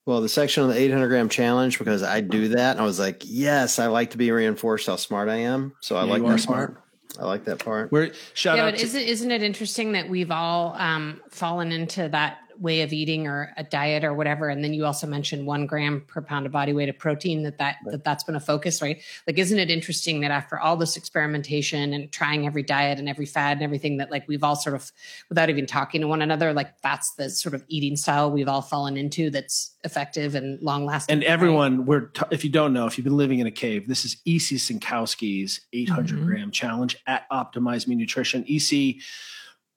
Well, 0.07 0.21
the 0.21 0.29
section 0.29 0.63
on 0.63 0.69
the 0.69 0.77
800 0.77 1.09
gram 1.09 1.29
challenge, 1.31 1.79
because 1.79 2.03
I 2.03 2.21
do 2.21 2.49
that, 2.49 2.79
I 2.79 2.83
was 2.83 2.99
like, 2.99 3.23
yes, 3.25 3.79
I 3.79 3.87
like 3.87 4.11
to 4.11 4.19
be 4.19 4.31
reinforced 4.31 4.87
how 4.87 4.97
smart 4.97 5.31
I 5.31 5.37
am. 5.37 5.73
So 5.81 5.97
I 5.97 6.05
Yeah, 6.05 6.11
like 6.11 6.21
you 6.21 6.27
are 6.27 6.33
that 6.33 6.41
smart. 6.41 6.75
part. 6.75 6.85
I 7.19 7.25
like 7.25 7.45
that 7.45 7.59
part. 7.65 7.91
Where 7.91 8.13
shout 8.35 8.59
yeah, 8.59 8.65
out 8.65 8.73
but 8.73 8.81
to, 8.81 8.85
isn't 8.85 9.01
isn't 9.01 9.31
it 9.31 9.43
interesting 9.43 9.93
that 9.93 10.09
we've 10.09 10.31
all 10.31 10.75
um, 10.77 11.21
fallen 11.31 11.73
into 11.73 12.09
that 12.09 12.39
way 12.59 12.83
of 12.83 12.93
eating 12.93 13.27
or 13.27 13.53
a 13.57 13.65
diet 13.65 14.05
or 14.05 14.15
whatever? 14.15 14.49
And 14.49 14.63
then 14.65 14.73
you 14.75 14.85
also 14.85 15.07
mentioned 15.07 15.47
one 15.47 15.67
gram 15.67 16.03
per 16.07 16.21
pound 16.23 16.47
of 16.47 16.53
body 16.53 16.73
weight 16.73 16.89
of 16.89 16.99
protein 16.99 17.43
that 17.43 17.59
that, 17.59 17.77
that 17.87 18.05
that's 18.05 18.25
been 18.25 18.37
a 18.37 18.41
focus, 18.41 18.81
right? 18.83 19.01
Like, 19.27 19.39
isn't 19.39 19.59
it 19.59 19.71
interesting 19.71 20.21
that 20.21 20.31
after 20.31 20.59
all 20.59 20.77
this 20.77 20.97
experimentation 20.97 21.93
and 21.93 22.11
trying 22.13 22.47
every 22.47 22.63
diet 22.63 22.99
and 22.99 23.09
every 23.09 23.27
fad 23.27 23.57
and 23.59 23.63
everything 23.63 23.97
that 23.99 24.11
like 24.11 24.27
we've 24.29 24.45
all 24.45 24.57
sort 24.57 24.75
of, 24.77 24.91
without 25.29 25.51
even 25.51 25.67
talking 25.67 26.01
to 26.01 26.09
one 26.09 26.23
another, 26.23 26.53
like 26.53 26.81
that's 26.83 27.13
the 27.15 27.31
sort 27.31 27.55
of 27.55 27.65
eating 27.69 27.97
style 27.97 28.31
we've 28.31 28.49
all 28.49 28.63
fallen 28.63 28.97
into 28.97 29.31
that's 29.31 29.75
effective 29.85 30.35
and 30.35 30.61
long 30.63 30.85
lasting. 30.87 31.13
and 31.13 31.25
everyone, 31.25 31.85
we're 31.85 32.07
t- 32.07 32.23
if 32.31 32.43
you 32.45 32.51
don't 32.51 32.73
know, 32.73 32.87
if 32.87 32.97
you've 32.97 33.05
been 33.05 33.17
living 33.17 33.39
in 33.39 33.47
a 33.47 33.51
cave, 33.51 33.87
this 33.89 34.05
is 34.05 34.17
EC 34.25 34.57
Synkowski's 34.59 35.61
800 35.73 36.19
Mhm. 36.19 36.27
gram 36.27 36.51
challenge 36.51 36.97
at 37.07 37.29
Optimize 37.31 37.87
Me 37.87 37.95
Nutrition. 37.95 38.45
EC, 38.49 39.01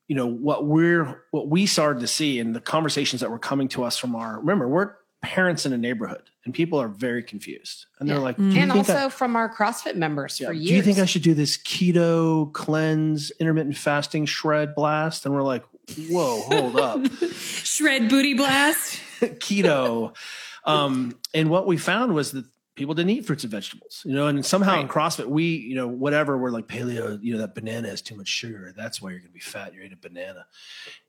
you 0.07 0.15
know 0.15 0.27
what 0.27 0.65
we're 0.65 1.23
what 1.31 1.47
we 1.49 1.65
started 1.65 1.99
to 2.01 2.07
see 2.07 2.39
in 2.39 2.53
the 2.53 2.61
conversations 2.61 3.21
that 3.21 3.29
were 3.31 3.39
coming 3.39 3.67
to 3.69 3.83
us 3.83 3.97
from 3.97 4.15
our 4.15 4.39
remember 4.39 4.67
we're 4.67 4.93
parents 5.21 5.65
in 5.65 5.73
a 5.73 5.77
neighborhood 5.77 6.21
and 6.45 6.53
people 6.53 6.79
are 6.79 6.87
very 6.87 7.23
confused 7.23 7.87
and 7.99 8.07
they're 8.07 8.17
Yeah. 8.17 8.21
like, 8.23 8.37
Mm. 8.37 8.49
do 8.51 8.55
you 8.55 8.61
and 8.61 8.71
think 8.71 8.89
also 8.89 9.05
I- 9.07 9.09
from 9.09 9.35
our 9.35 9.53
CrossFit 9.53 9.95
members 9.95 10.39
yeah, 10.39 10.47
for 10.47 10.53
years 10.53 10.67
do 10.69 10.75
you 10.75 10.81
think 10.83 10.99
I 10.99 11.05
should 11.05 11.23
do 11.23 11.33
this 11.33 11.57
keto 11.57 12.53
cleanse, 12.53 13.31
intermittent 13.39 13.75
fasting, 13.77 14.25
shred 14.27 14.75
blast? 14.75 15.25
And 15.25 15.33
we're 15.35 15.41
like, 15.43 15.63
whoa, 16.09 16.41
hold 16.41 16.77
up. 16.79 17.01
Shred 17.33 18.09
booty 18.09 18.35
blast. 18.35 19.01
keto. 19.21 20.15
Um, 20.63 21.17
and 21.33 21.49
what 21.49 21.65
we 21.67 21.77
found 21.77 22.13
was 22.13 22.31
that 22.33 22.45
people 22.78 22.93
didn't 22.93 23.09
eat 23.09 23.25
fruits 23.25 23.43
and 23.43 23.51
vegetables, 23.51 24.03
you 24.05 24.13
know, 24.13 24.28
and 24.28 24.45
somehow 24.45 24.80
in 24.80 24.88
CrossFit, 24.88 25.25
we, 25.25 25.43
you 25.43 25.75
know, 25.75 25.88
whatever, 25.88 26.38
we're 26.38 26.51
like 26.51 26.67
paleo, 26.67 27.19
you 27.21 27.34
know, 27.34 27.39
that 27.39 27.55
banana 27.55 27.89
has 27.89 28.01
too 28.01 28.15
much 28.15 28.28
sugar. 28.28 28.73
That's 28.78 29.01
why 29.01 29.09
you're 29.09 29.19
going 29.19 29.32
to 29.32 29.34
be 29.34 29.39
fat. 29.39 29.73
You're 29.73 29.84
eating 29.84 29.97
a 30.01 30.07
banana. 30.07 30.45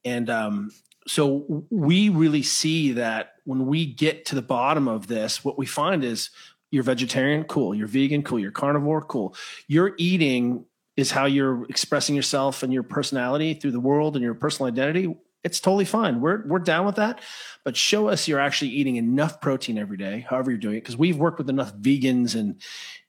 And, 0.04 0.28
um, 0.28 0.70
so 1.06 1.64
we 1.70 2.08
really 2.10 2.42
see 2.42 2.92
that 2.92 3.34
when 3.44 3.66
we 3.66 3.86
get 3.86 4.26
to 4.26 4.34
the 4.34 4.42
bottom 4.42 4.88
of 4.88 5.06
this, 5.06 5.44
what 5.44 5.56
we 5.56 5.64
find 5.64 6.04
is 6.04 6.30
you're 6.70 6.82
vegetarian, 6.82 7.44
cool. 7.44 7.74
You're 7.74 7.86
vegan, 7.86 8.22
cool. 8.22 8.38
You're 8.38 8.50
carnivore, 8.50 9.02
cool. 9.02 9.34
You're 9.68 9.94
eating 9.96 10.66
is 10.98 11.10
how 11.12 11.26
you're 11.26 11.64
expressing 11.66 12.16
yourself 12.16 12.62
and 12.62 12.72
your 12.72 12.82
personality 12.82 13.54
through 13.54 13.70
the 13.70 13.80
world 13.80 14.16
and 14.16 14.22
your 14.22 14.34
personal 14.34 14.68
identity. 14.68 15.16
It's 15.48 15.60
totally 15.60 15.84
fine. 15.86 16.20
We're 16.20 16.46
we're 16.46 16.58
down 16.58 16.84
with 16.86 16.96
that. 16.96 17.20
But 17.64 17.76
show 17.76 18.08
us 18.08 18.28
you're 18.28 18.38
actually 18.40 18.70
eating 18.70 18.96
enough 18.96 19.40
protein 19.40 19.78
every 19.78 19.96
day, 19.96 20.26
however 20.28 20.50
you're 20.50 20.60
doing 20.60 20.76
it, 20.76 20.82
because 20.82 20.96
we've 20.96 21.16
worked 21.16 21.38
with 21.38 21.48
enough 21.50 21.74
vegans 21.74 22.34
and 22.38 22.60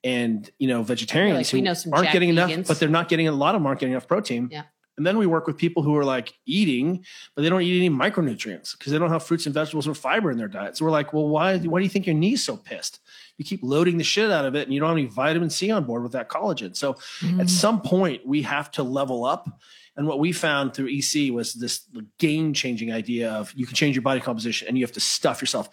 and 0.02 0.50
you 0.58 0.68
know 0.68 0.82
vegetarians 0.82 1.36
like, 1.36 1.52
we 1.52 1.58
who 1.60 1.64
know 1.64 1.74
some 1.74 1.92
aren't 1.92 2.06
jack 2.06 2.12
getting 2.14 2.30
enough, 2.30 2.66
but 2.66 2.78
they're 2.80 2.88
not 2.88 3.08
getting 3.08 3.28
a 3.28 3.32
lot 3.32 3.54
of 3.54 3.60
them 3.60 3.66
aren't 3.66 3.80
getting 3.80 3.92
enough 3.92 4.08
protein. 4.08 4.48
Yeah. 4.50 4.62
And 4.96 5.06
then 5.06 5.16
we 5.16 5.26
work 5.26 5.46
with 5.46 5.56
people 5.56 5.82
who 5.82 5.96
are 5.96 6.04
like 6.04 6.34
eating, 6.44 7.06
but 7.34 7.40
they 7.40 7.48
don't 7.48 7.62
eat 7.62 7.78
any 7.78 7.88
micronutrients 7.88 8.76
because 8.76 8.92
they 8.92 8.98
don't 8.98 9.08
have 9.10 9.22
fruits 9.22 9.46
and 9.46 9.54
vegetables 9.54 9.88
or 9.88 9.94
fiber 9.94 10.30
in 10.30 10.36
their 10.36 10.48
diet. 10.48 10.76
So 10.76 10.84
we're 10.84 10.90
like, 10.90 11.14
well, 11.14 11.26
why, 11.26 11.56
why 11.56 11.78
do 11.78 11.84
you 11.84 11.88
think 11.88 12.06
your 12.06 12.16
knee's 12.16 12.44
so 12.44 12.54
pissed? 12.58 13.00
You 13.38 13.44
keep 13.46 13.60
loading 13.62 13.96
the 13.96 14.04
shit 14.04 14.30
out 14.30 14.44
of 14.44 14.54
it 14.54 14.64
and 14.66 14.74
you 14.74 14.80
don't 14.80 14.90
have 14.90 14.98
any 14.98 15.06
vitamin 15.06 15.48
C 15.48 15.70
on 15.70 15.84
board 15.84 16.02
with 16.02 16.12
that 16.12 16.28
collagen. 16.28 16.76
So 16.76 16.94
Mm-hmm. 17.20 17.40
at 17.40 17.48
some 17.48 17.80
point, 17.80 18.26
we 18.26 18.42
have 18.42 18.70
to 18.72 18.82
level 18.82 19.24
up. 19.24 19.48
And 19.96 20.06
what 20.06 20.18
we 20.18 20.32
found 20.32 20.72
through 20.74 20.88
EC 20.88 21.32
was 21.32 21.54
this 21.54 21.82
game 22.18 22.52
changing 22.54 22.92
idea 22.92 23.30
of 23.32 23.52
you 23.54 23.66
can 23.66 23.74
change 23.74 23.96
your 23.96 24.02
body 24.02 24.20
composition 24.20 24.68
and 24.68 24.78
you 24.78 24.84
have 24.84 24.92
to 24.92 25.00
stuff 25.00 25.40
yourself. 25.40 25.68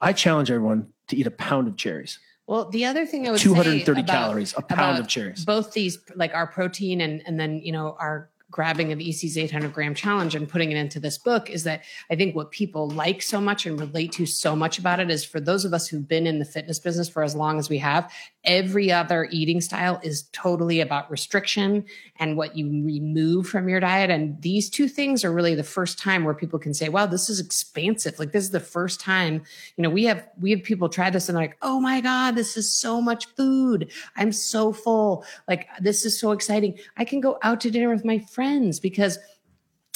I 0.00 0.12
challenge 0.12 0.50
everyone 0.50 0.88
to 1.08 1.16
eat 1.16 1.26
a 1.26 1.30
pound 1.30 1.68
of 1.68 1.76
cherries, 1.76 2.18
Well, 2.46 2.68
the 2.68 2.84
other 2.86 3.06
thing 3.06 3.26
I 3.28 3.30
would 3.30 3.40
230 3.40 3.84
say 4.00 4.04
about- 4.04 4.12
calories, 4.12 4.54
a 4.56 4.62
pound 4.62 4.98
of 4.98 5.06
cherries. 5.08 5.44
both 5.44 5.72
these 5.72 5.98
like 6.16 6.34
our 6.34 6.46
protein 6.46 7.00
and 7.00 7.22
and 7.26 7.38
then 7.38 7.60
you 7.62 7.72
know 7.72 7.96
our 8.00 8.28
grabbing 8.50 8.92
of 8.92 9.00
EC's 9.00 9.38
800 9.38 9.72
gram 9.72 9.94
challenge 9.94 10.34
and 10.34 10.46
putting 10.46 10.70
it 10.72 10.76
into 10.76 11.00
this 11.00 11.16
book 11.16 11.48
is 11.48 11.64
that 11.64 11.80
I 12.10 12.16
think 12.16 12.34
what 12.36 12.50
people 12.50 12.86
like 12.90 13.22
so 13.22 13.40
much 13.40 13.64
and 13.64 13.80
relate 13.80 14.12
to 14.12 14.26
so 14.26 14.54
much 14.54 14.78
about 14.78 15.00
it 15.00 15.10
is 15.10 15.24
for 15.24 15.40
those 15.40 15.64
of 15.64 15.72
us 15.72 15.88
who've 15.88 16.06
been 16.06 16.26
in 16.26 16.38
the 16.38 16.44
fitness 16.44 16.78
business 16.78 17.08
for 17.08 17.22
as 17.22 17.34
long 17.34 17.58
as 17.58 17.70
we 17.70 17.78
have, 17.78 18.12
every 18.44 18.90
other 18.90 19.28
eating 19.30 19.60
style 19.60 20.00
is 20.02 20.24
totally 20.32 20.80
about 20.80 21.10
restriction 21.10 21.84
and 22.18 22.36
what 22.36 22.56
you 22.56 22.66
remove 22.84 23.46
from 23.46 23.68
your 23.68 23.80
diet. 23.80 24.10
And 24.10 24.40
these 24.42 24.68
two 24.68 24.88
things 24.88 25.24
are 25.24 25.32
really 25.32 25.54
the 25.54 25.62
first 25.62 25.98
time 25.98 26.24
where 26.24 26.34
people 26.34 26.58
can 26.58 26.74
say, 26.74 26.88
wow, 26.88 27.06
this 27.06 27.28
is 27.28 27.38
expansive. 27.38 28.18
Like 28.18 28.32
this 28.32 28.44
is 28.44 28.50
the 28.50 28.60
first 28.60 29.00
time, 29.00 29.42
you 29.76 29.82
know, 29.82 29.90
we 29.90 30.04
have, 30.04 30.26
we 30.40 30.50
have 30.50 30.62
people 30.62 30.88
try 30.88 31.10
this 31.10 31.28
and 31.28 31.36
they're 31.36 31.44
like, 31.44 31.58
oh 31.62 31.80
my 31.80 32.00
God, 32.00 32.34
this 32.34 32.56
is 32.56 32.72
so 32.72 33.00
much 33.00 33.26
food. 33.36 33.90
I'm 34.16 34.32
so 34.32 34.72
full. 34.72 35.24
Like 35.46 35.68
this 35.80 36.04
is 36.04 36.18
so 36.18 36.32
exciting. 36.32 36.78
I 36.96 37.04
can 37.04 37.20
go 37.20 37.38
out 37.42 37.60
to 37.60 37.70
dinner 37.70 37.90
with 37.90 38.04
my 38.04 38.18
friends 38.18 38.80
because 38.80 39.18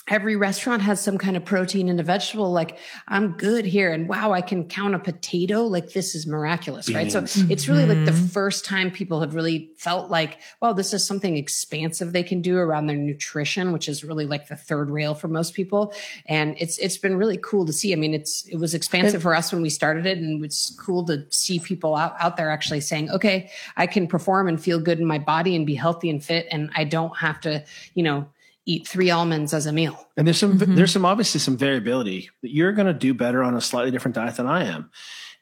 every 0.09 0.36
restaurant 0.36 0.82
has 0.82 1.00
some 1.00 1.18
kind 1.18 1.36
of 1.36 1.44
protein 1.44 1.88
and 1.88 1.98
a 1.98 2.02
vegetable. 2.02 2.52
Like 2.52 2.78
I'm 3.09 3.32
good 3.32 3.64
here. 3.64 3.92
And 3.92 4.09
wow, 4.09 4.32
I 4.32 4.40
can 4.40 4.68
count 4.68 4.94
a 4.94 5.00
potato. 5.00 5.62
Like 5.62 5.92
this 5.92 6.14
is 6.14 6.26
miraculous, 6.26 6.92
right? 6.92 7.11
So 7.11 7.20
Beans. 7.20 7.50
it's 7.50 7.68
really 7.68 7.86
like 7.86 8.04
the 8.04 8.12
mm-hmm. 8.12 8.26
first 8.26 8.64
time 8.64 8.92
people 8.92 9.20
have 9.20 9.34
really 9.34 9.72
felt 9.76 10.09
like, 10.09 10.38
well, 10.61 10.74
this 10.74 10.94
is 10.94 11.04
something 11.04 11.36
expansive 11.36 12.12
they 12.12 12.22
can 12.22 12.40
do 12.40 12.57
around 12.57 12.86
their 12.86 12.96
nutrition, 12.96 13.72
which 13.72 13.88
is 13.88 14.04
really 14.04 14.26
like 14.26 14.46
the 14.46 14.54
third 14.54 14.90
rail 14.90 15.14
for 15.14 15.26
most 15.26 15.54
people. 15.54 15.92
And 16.26 16.54
it's, 16.61 16.78
it's 16.78 16.98
been 16.98 17.16
really 17.16 17.38
cool 17.38 17.66
to 17.66 17.72
see. 17.72 17.92
I 17.92 17.96
mean, 17.96 18.14
it's, 18.14 18.46
it 18.46 18.57
was 18.57 18.74
expansive 18.74 19.22
for 19.22 19.34
us 19.34 19.52
when 19.52 19.61
we 19.61 19.70
started 19.70 20.07
it 20.07 20.18
and 20.18 20.44
it's 20.44 20.70
cool 20.78 21.04
to 21.07 21.26
see 21.30 21.59
people 21.59 21.96
out, 21.96 22.14
out 22.20 22.36
there 22.36 22.50
actually 22.50 22.80
saying, 22.80 23.11
okay, 23.11 23.50
I 23.76 23.88
can 23.88 24.07
perform 24.07 24.46
and 24.46 24.62
feel 24.62 24.78
good 24.78 25.00
in 25.00 25.04
my 25.04 25.18
body 25.18 25.57
and 25.57 25.66
be 25.66 25.74
healthy 25.74 26.11
and 26.11 26.22
fit. 26.22 26.46
And 26.52 26.70
I 26.76 26.84
don't 26.84 27.16
have 27.16 27.40
to, 27.40 27.64
you 27.94 28.04
know, 28.04 28.28
eat 28.66 28.86
three 28.86 29.10
almonds 29.10 29.54
as 29.54 29.64
a 29.66 29.72
meal. 29.72 30.08
And 30.16 30.26
there's 30.26 30.38
some 30.38 30.58
there's 30.58 30.92
some 30.92 31.04
obviously 31.04 31.40
some 31.40 31.56
variability. 31.56 32.28
You're 32.42 32.72
going 32.72 32.86
to 32.86 32.92
do 32.92 33.14
better 33.14 33.42
on 33.42 33.54
a 33.54 33.60
slightly 33.60 33.90
different 33.90 34.16
diet 34.16 34.36
than 34.36 34.46
I 34.46 34.64
am, 34.64 34.90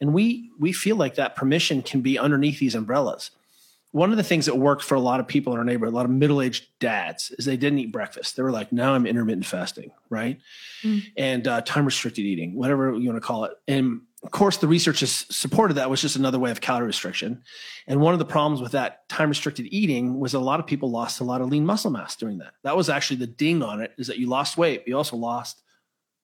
and 0.01 0.13
we 0.13 0.51
we 0.59 0.73
feel 0.73 0.97
like 0.97 1.17
that 1.17 1.35
permission 1.35 1.83
can 1.83 2.03
be 2.03 2.19
underneath 2.19 2.61
these 2.61 2.75
umbrellas. 2.75 3.31
One 3.93 4.11
of 4.11 4.17
the 4.17 4.25
things 4.25 4.47
that 4.47 4.57
worked 4.57 4.83
for 4.83 4.97
a 4.97 5.01
lot 5.01 5.21
of 5.21 5.29
people 5.29 5.53
in 5.53 5.59
our 5.61 5.65
neighborhood, 5.65 5.95
a 5.95 5.97
lot 5.97 6.05
of 6.05 6.11
middle 6.11 6.43
aged 6.43 6.67
dads, 6.81 7.31
is 7.39 7.45
they 7.45 7.57
didn't 7.57 7.79
eat 7.79 7.93
breakfast. 7.93 8.37
They 8.37 8.43
were 8.43 8.51
like, 8.51 8.73
"Now 8.73 8.95
I'm 8.95 9.07
intermittent 9.07 9.47
fasting, 9.47 9.93
right?" 10.11 10.39
And 11.17 11.49
uh, 11.49 11.61
time 11.63 11.85
restricted 11.87 12.25
eating, 12.25 12.55
whatever 12.55 12.93
you 12.93 13.09
want 13.09 13.23
to 13.23 13.27
call 13.27 13.45
it. 13.45 13.53
And 13.69 14.03
of 14.25 14.31
course, 14.31 14.57
the 14.57 14.67
research 14.67 15.01
has 15.01 15.27
supported 15.29 15.75
that 15.75 15.91
was 15.91 16.01
just 16.01 16.17
another 16.17 16.39
way 16.39 16.51
of 16.51 16.63
calorie 16.63 16.87
restriction. 16.87 17.43
And 17.87 18.01
one 18.01 18.15
of 18.15 18.19
the 18.19 18.25
problems 18.25 18.63
with 18.63 18.73
that 18.73 19.07
time 19.11 19.29
restricted 19.29 19.67
eating 19.71 20.19
was 20.19 20.33
a 20.33 20.39
lot 20.39 20.61
of 20.61 20.67
people 20.67 20.91
lost 20.91 21.21
a 21.21 21.25
lot 21.25 21.43
of 21.43 21.51
lean 21.51 21.67
muscle 21.67 21.91
mass 21.91 22.17
doing 22.17 22.39
that. 22.39 22.55
That 22.63 22.75
was 22.75 22.89
actually 22.89 23.17
the 23.17 23.27
ding 23.27 23.63
on 23.63 23.83
it 23.83 23.93
is 23.99 24.07
that 24.07 24.19
you 24.19 24.27
lost 24.27 24.57
weight, 24.57 24.81
but 24.81 24.89
you 24.89 24.97
also 24.97 25.17
lost 25.17 25.61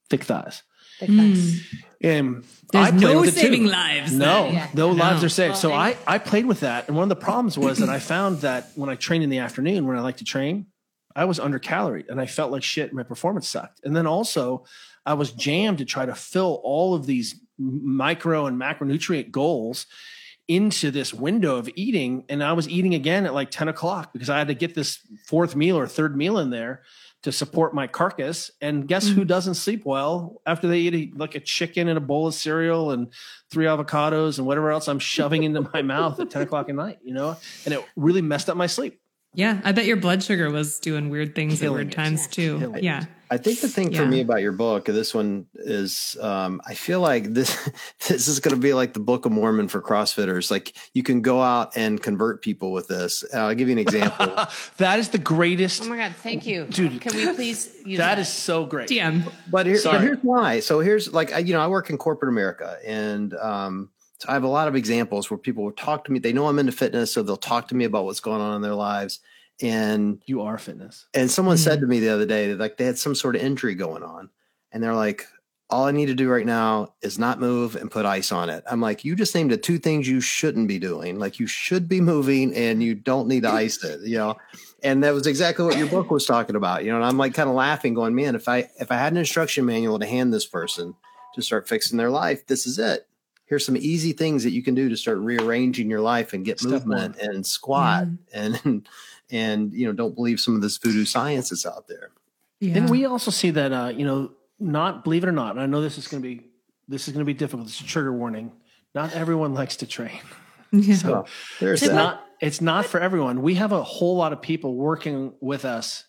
thick 0.08 0.24
thighs. 0.24 0.62
Mm. 1.00 1.60
And 2.02 2.44
There's 2.72 2.86
I 2.86 2.90
played 2.90 3.00
no 3.02 3.20
with 3.20 3.34
too. 3.34 3.40
saving 3.40 3.66
lives. 3.66 4.12
No. 4.12 4.48
Yeah. 4.48 4.68
no 4.72 4.88
lives 4.88 5.22
are 5.22 5.28
saved. 5.28 5.52
Well, 5.52 5.60
so 5.60 5.72
I, 5.72 5.96
I 6.06 6.16
played 6.18 6.46
with 6.46 6.60
that. 6.60 6.88
And 6.88 6.96
one 6.96 7.02
of 7.02 7.10
the 7.10 7.16
problems 7.16 7.58
was 7.58 7.78
that 7.78 7.90
I 7.90 7.98
found 7.98 8.40
that 8.40 8.70
when 8.76 8.88
I 8.88 8.94
trained 8.94 9.24
in 9.24 9.30
the 9.30 9.38
afternoon, 9.38 9.86
when 9.86 9.98
I 9.98 10.00
like 10.00 10.16
to 10.18 10.24
train, 10.24 10.66
I 11.14 11.26
was 11.26 11.38
under 11.38 11.58
caloried 11.58 12.08
and 12.08 12.18
I 12.20 12.26
felt 12.26 12.50
like 12.50 12.62
shit. 12.62 12.94
My 12.94 13.02
performance 13.02 13.46
sucked. 13.48 13.80
And 13.84 13.94
then 13.94 14.06
also 14.06 14.64
I 15.04 15.14
was 15.14 15.32
jammed 15.32 15.78
to 15.78 15.84
try 15.84 16.06
to 16.06 16.14
fill 16.14 16.60
all 16.62 16.94
of 16.94 17.06
these 17.06 17.40
micro 17.60 18.46
and 18.46 18.60
macronutrient 18.60 19.30
goals 19.30 19.86
into 20.48 20.90
this 20.90 21.14
window 21.14 21.56
of 21.56 21.70
eating. 21.76 22.24
And 22.28 22.42
I 22.42 22.54
was 22.54 22.68
eating 22.68 22.94
again 22.94 23.24
at 23.24 23.34
like 23.34 23.52
10 23.52 23.68
o'clock 23.68 24.12
because 24.12 24.28
I 24.28 24.38
had 24.38 24.48
to 24.48 24.54
get 24.54 24.74
this 24.74 24.98
fourth 25.26 25.54
meal 25.54 25.78
or 25.78 25.86
third 25.86 26.16
meal 26.16 26.38
in 26.38 26.50
there 26.50 26.82
to 27.22 27.30
support 27.30 27.74
my 27.74 27.86
carcass. 27.86 28.50
And 28.60 28.88
guess 28.88 29.06
who 29.06 29.20
mm-hmm. 29.20 29.28
doesn't 29.28 29.54
sleep 29.54 29.84
well 29.84 30.40
after 30.46 30.66
they 30.66 30.78
eat 30.78 30.94
a, 30.94 31.18
like 31.18 31.34
a 31.34 31.40
chicken 31.40 31.86
and 31.86 31.98
a 31.98 32.00
bowl 32.00 32.26
of 32.26 32.34
cereal 32.34 32.90
and 32.90 33.12
three 33.50 33.66
avocados 33.66 34.38
and 34.38 34.46
whatever 34.46 34.72
else 34.72 34.88
I'm 34.88 34.98
shoving 34.98 35.44
into 35.44 35.68
my 35.72 35.82
mouth 35.82 36.18
at 36.18 36.30
10 36.30 36.42
o'clock 36.42 36.68
at 36.68 36.74
night, 36.74 36.98
you 37.04 37.14
know? 37.14 37.36
And 37.64 37.74
it 37.74 37.84
really 37.94 38.22
messed 38.22 38.48
up 38.48 38.56
my 38.56 38.66
sleep. 38.66 38.99
Yeah, 39.32 39.60
I 39.64 39.70
bet 39.72 39.86
your 39.86 39.96
blood 39.96 40.22
sugar 40.24 40.50
was 40.50 40.80
doing 40.80 41.08
weird 41.08 41.34
things 41.36 41.60
Killing 41.60 41.68
at 41.68 41.74
weird 41.74 41.92
it. 41.92 41.96
times 41.96 42.26
too. 42.26 42.58
Killing 42.58 42.74
it. 42.78 42.82
Yeah. 42.82 43.04
I 43.32 43.36
think 43.36 43.60
the 43.60 43.68
thing 43.68 43.90
for 43.94 44.02
Yeah. 44.02 44.08
me 44.08 44.22
about 44.22 44.42
your 44.42 44.50
book, 44.50 44.86
this 44.86 45.14
one 45.14 45.46
is, 45.54 46.16
um, 46.20 46.60
I 46.66 46.74
feel 46.74 47.00
like 47.00 47.32
this 47.32 47.56
this 48.08 48.26
is 48.26 48.40
going 48.40 48.56
to 48.56 48.60
be 48.60 48.74
like 48.74 48.92
the 48.92 48.98
Book 48.98 49.26
of 49.26 49.30
Mormon 49.30 49.68
for 49.68 49.80
CrossFitters. 49.80 50.50
Like 50.50 50.72
you 50.94 51.04
can 51.04 51.22
go 51.22 51.40
out 51.40 51.76
and 51.76 52.02
convert 52.02 52.42
people 52.42 52.72
with 52.72 52.88
this. 52.88 53.22
Uh, 53.32 53.38
I'll 53.38 53.54
give 53.54 53.68
you 53.68 53.72
an 53.72 53.78
example. 53.78 54.34
that 54.78 54.98
is 54.98 55.10
the 55.10 55.18
greatest. 55.18 55.80
Oh 55.82 55.88
my 55.88 55.96
God. 55.96 56.16
Thank 56.16 56.44
you. 56.44 56.64
Dude. 56.64 57.00
Can 57.00 57.14
we 57.14 57.32
please 57.34 57.72
use 57.86 57.98
that 57.98 58.18
is 58.18 58.28
so 58.28 58.66
great. 58.66 58.88
DM. 58.88 59.30
but, 59.48 59.64
here, 59.64 59.78
but 59.84 60.00
here's 60.00 60.18
why. 60.22 60.58
So 60.58 60.80
here's 60.80 61.12
like 61.12 61.32
I, 61.32 61.38
you 61.38 61.52
know 61.52 61.60
I 61.60 61.68
work 61.68 61.88
in 61.88 61.98
corporate 61.98 62.30
America, 62.32 62.78
and 62.84 63.32
um, 63.34 63.90
so 64.20 64.28
I 64.28 64.34
have 64.34 64.44
a 64.44 64.48
lot 64.48 64.68
of 64.68 64.76
examples 64.76 65.30
where 65.30 65.38
people 65.38 65.64
will 65.64 65.72
talk 65.72 66.04
to 66.04 66.12
me. 66.12 66.18
They 66.18 66.34
know 66.34 66.46
I'm 66.46 66.58
into 66.58 66.72
fitness, 66.72 67.10
so 67.10 67.22
they'll 67.22 67.38
talk 67.38 67.68
to 67.68 67.74
me 67.74 67.86
about 67.86 68.04
what's 68.04 68.20
going 68.20 68.42
on 68.42 68.54
in 68.54 68.60
their 68.60 68.74
lives. 68.74 69.20
And 69.62 70.22
You 70.26 70.42
are 70.42 70.58
fitness. 70.58 71.06
and 71.14 71.30
someone 71.30 71.56
said 71.56 71.78
mm-hmm. 71.78 71.80
to 71.82 71.86
me 71.86 72.00
the 72.00 72.10
other 72.10 72.26
day 72.26 72.48
that 72.48 72.58
like 72.58 72.76
they 72.76 72.84
had 72.84 72.98
some 72.98 73.14
sort 73.14 73.34
of 73.34 73.42
injury 73.42 73.74
going 73.74 74.02
on, 74.02 74.28
and 74.72 74.82
they're 74.82 74.94
like, 74.94 75.26
"All 75.70 75.86
I 75.86 75.90
need 75.90 76.06
to 76.06 76.14
do 76.14 76.28
right 76.28 76.44
now 76.44 76.94
is 77.00 77.18
not 77.18 77.40
move 77.40 77.76
and 77.76 77.90
put 77.90 78.04
ice 78.04 78.30
on 78.30 78.50
it." 78.50 78.62
I'm 78.70 78.82
like, 78.82 79.04
"You 79.06 79.16
just 79.16 79.34
named 79.34 79.50
the 79.50 79.56
two 79.56 79.78
things 79.78 80.06
you 80.06 80.20
shouldn't 80.20 80.68
be 80.68 80.78
doing. 80.78 81.18
Like 81.18 81.38
you 81.38 81.46
should 81.46 81.88
be 81.88 82.02
moving, 82.02 82.54
and 82.54 82.82
you 82.82 82.94
don't 82.94 83.26
need 83.26 83.44
to 83.44 83.50
ice 83.50 83.82
it." 83.84 84.00
You 84.02 84.18
know. 84.18 84.36
And 84.82 85.04
that 85.04 85.12
was 85.12 85.26
exactly 85.26 85.64
what 85.64 85.76
your 85.76 85.88
book 85.88 86.10
was 86.10 86.24
talking 86.24 86.56
about, 86.56 86.84
you 86.84 86.90
know. 86.90 86.96
And 86.96 87.04
I'm 87.04 87.18
like 87.18 87.34
kind 87.34 87.48
of 87.48 87.54
laughing, 87.54 87.94
going, 87.94 88.14
"Man, 88.14 88.34
if 88.34 88.48
I 88.48 88.70
if 88.78 88.90
I 88.90 88.96
had 88.96 89.12
an 89.12 89.18
instruction 89.18 89.64
manual 89.66 89.98
to 89.98 90.06
hand 90.06 90.32
this 90.32 90.46
person 90.46 90.94
to 91.34 91.42
start 91.42 91.68
fixing 91.68 91.98
their 91.98 92.10
life, 92.10 92.46
this 92.46 92.66
is 92.66 92.78
it. 92.78 93.06
Here's 93.50 93.66
some 93.66 93.76
easy 93.76 94.12
things 94.12 94.44
that 94.44 94.52
you 94.52 94.62
can 94.62 94.76
do 94.76 94.88
to 94.88 94.96
start 94.96 95.18
rearranging 95.18 95.90
your 95.90 96.00
life 96.00 96.32
and 96.32 96.44
get 96.44 96.60
Step 96.60 96.70
movement 96.70 97.16
and 97.18 97.44
squat 97.44 98.06
and 98.32 98.86
and 99.30 99.72
you 99.74 99.86
know 99.86 99.92
don't 99.92 100.14
believe 100.14 100.38
some 100.38 100.54
of 100.54 100.62
this 100.62 100.78
voodoo 100.78 101.04
science 101.04 101.50
that's 101.50 101.66
out 101.66 101.88
there." 101.88 102.12
Yeah. 102.60 102.74
Then 102.74 102.86
we 102.86 103.06
also 103.06 103.32
see 103.32 103.50
that 103.50 103.72
uh, 103.72 103.92
you 103.94 104.04
know, 104.06 104.30
not 104.60 105.02
believe 105.02 105.24
it 105.24 105.28
or 105.28 105.32
not, 105.32 105.50
and 105.50 105.60
I 105.60 105.66
know 105.66 105.82
this 105.82 105.98
is 105.98 106.06
going 106.06 106.22
to 106.22 106.28
be 106.28 106.46
this 106.86 107.08
is 107.08 107.12
going 107.12 107.24
to 107.26 107.26
be 107.26 107.34
difficult. 107.34 107.68
It's 107.68 107.80
a 107.80 107.84
trigger 107.84 108.12
warning. 108.12 108.52
Not 108.94 109.12
everyone 109.14 109.52
likes 109.60 109.76
to 109.78 109.86
train. 109.86 110.20
Yeah. 110.70 110.94
So 110.94 111.24
there's 111.58 111.82
It's 111.82 111.90
that. 111.90 111.96
not 111.96 112.24
it's 112.40 112.60
not 112.60 112.86
for 112.86 113.00
everyone. 113.00 113.42
We 113.42 113.56
have 113.56 113.72
a 113.72 113.82
whole 113.82 114.16
lot 114.16 114.32
of 114.32 114.40
people 114.40 114.76
working 114.76 115.32
with 115.40 115.64
us 115.64 116.04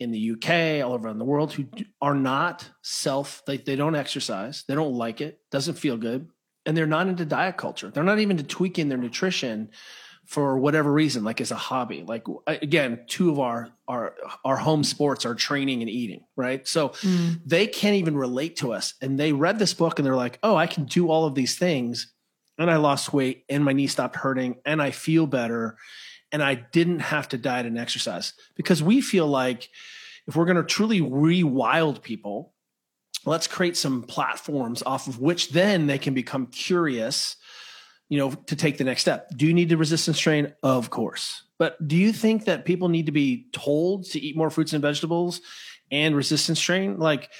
in 0.00 0.10
the 0.10 0.32
UK, 0.32 0.84
all 0.84 0.96
around 0.96 1.18
the 1.18 1.24
world, 1.26 1.52
who 1.52 1.66
are 2.00 2.14
not 2.14 2.66
self. 2.80 3.42
They 3.46 3.58
they 3.58 3.76
don't 3.76 3.94
exercise. 3.94 4.64
They 4.66 4.74
don't 4.74 4.94
like 4.94 5.20
it. 5.20 5.38
Doesn't 5.50 5.74
feel 5.74 5.98
good, 5.98 6.28
and 6.66 6.76
they're 6.76 6.86
not 6.86 7.08
into 7.08 7.24
diet 7.24 7.56
culture. 7.56 7.90
They're 7.90 8.04
not 8.04 8.18
even 8.20 8.38
into 8.38 8.48
tweaking 8.48 8.88
their 8.88 8.98
nutrition 8.98 9.70
for 10.24 10.56
whatever 10.58 10.92
reason, 10.92 11.24
like 11.24 11.40
as 11.40 11.50
a 11.50 11.56
hobby. 11.56 12.04
Like 12.06 12.24
again, 12.46 13.00
two 13.08 13.30
of 13.30 13.40
our 13.40 13.68
our 13.88 14.14
our 14.44 14.56
home 14.56 14.84
sports 14.84 15.26
are 15.26 15.34
training 15.34 15.80
and 15.82 15.90
eating, 15.90 16.24
right? 16.36 16.66
So 16.66 16.90
Mm. 16.90 17.40
they 17.44 17.66
can't 17.66 17.96
even 17.96 18.16
relate 18.16 18.56
to 18.56 18.72
us. 18.72 18.94
And 19.02 19.18
they 19.18 19.32
read 19.32 19.58
this 19.58 19.74
book 19.74 19.98
and 19.98 20.06
they're 20.06 20.16
like, 20.16 20.38
oh, 20.42 20.54
I 20.56 20.66
can 20.68 20.84
do 20.84 21.10
all 21.10 21.26
of 21.26 21.34
these 21.34 21.58
things. 21.58 22.12
And 22.58 22.70
I 22.70 22.76
lost 22.76 23.12
weight 23.12 23.44
and 23.48 23.64
my 23.64 23.72
knee 23.72 23.88
stopped 23.88 24.14
hurting 24.16 24.56
and 24.64 24.80
I 24.80 24.92
feel 24.92 25.26
better. 25.26 25.76
And 26.30 26.42
I 26.42 26.54
didn't 26.54 27.00
have 27.00 27.28
to 27.30 27.38
diet 27.38 27.66
and 27.66 27.78
exercise 27.78 28.32
because 28.54 28.82
we 28.82 29.00
feel 29.00 29.26
like 29.26 29.68
if 30.28 30.36
we're 30.36 30.44
going 30.46 30.56
to 30.56 30.62
truly 30.62 31.00
rewild 31.00 32.00
people, 32.00 32.54
let's 33.24 33.46
create 33.46 33.76
some 33.76 34.02
platforms 34.02 34.82
off 34.84 35.08
of 35.08 35.18
which 35.18 35.50
then 35.50 35.86
they 35.86 35.98
can 35.98 36.14
become 36.14 36.46
curious, 36.46 37.36
you 38.08 38.18
know, 38.18 38.32
to 38.32 38.56
take 38.56 38.78
the 38.78 38.84
next 38.84 39.02
step. 39.02 39.28
Do 39.36 39.46
you 39.46 39.54
need 39.54 39.68
to 39.70 39.76
resistance 39.76 40.18
train? 40.18 40.52
Of 40.62 40.90
course. 40.90 41.44
But 41.58 41.86
do 41.86 41.96
you 41.96 42.12
think 42.12 42.46
that 42.46 42.64
people 42.64 42.88
need 42.88 43.06
to 43.06 43.12
be 43.12 43.46
told 43.52 44.04
to 44.06 44.20
eat 44.20 44.36
more 44.36 44.50
fruits 44.50 44.72
and 44.72 44.82
vegetables 44.82 45.40
and 45.90 46.16
resistance 46.16 46.60
train? 46.60 46.98
Like, 46.98 47.30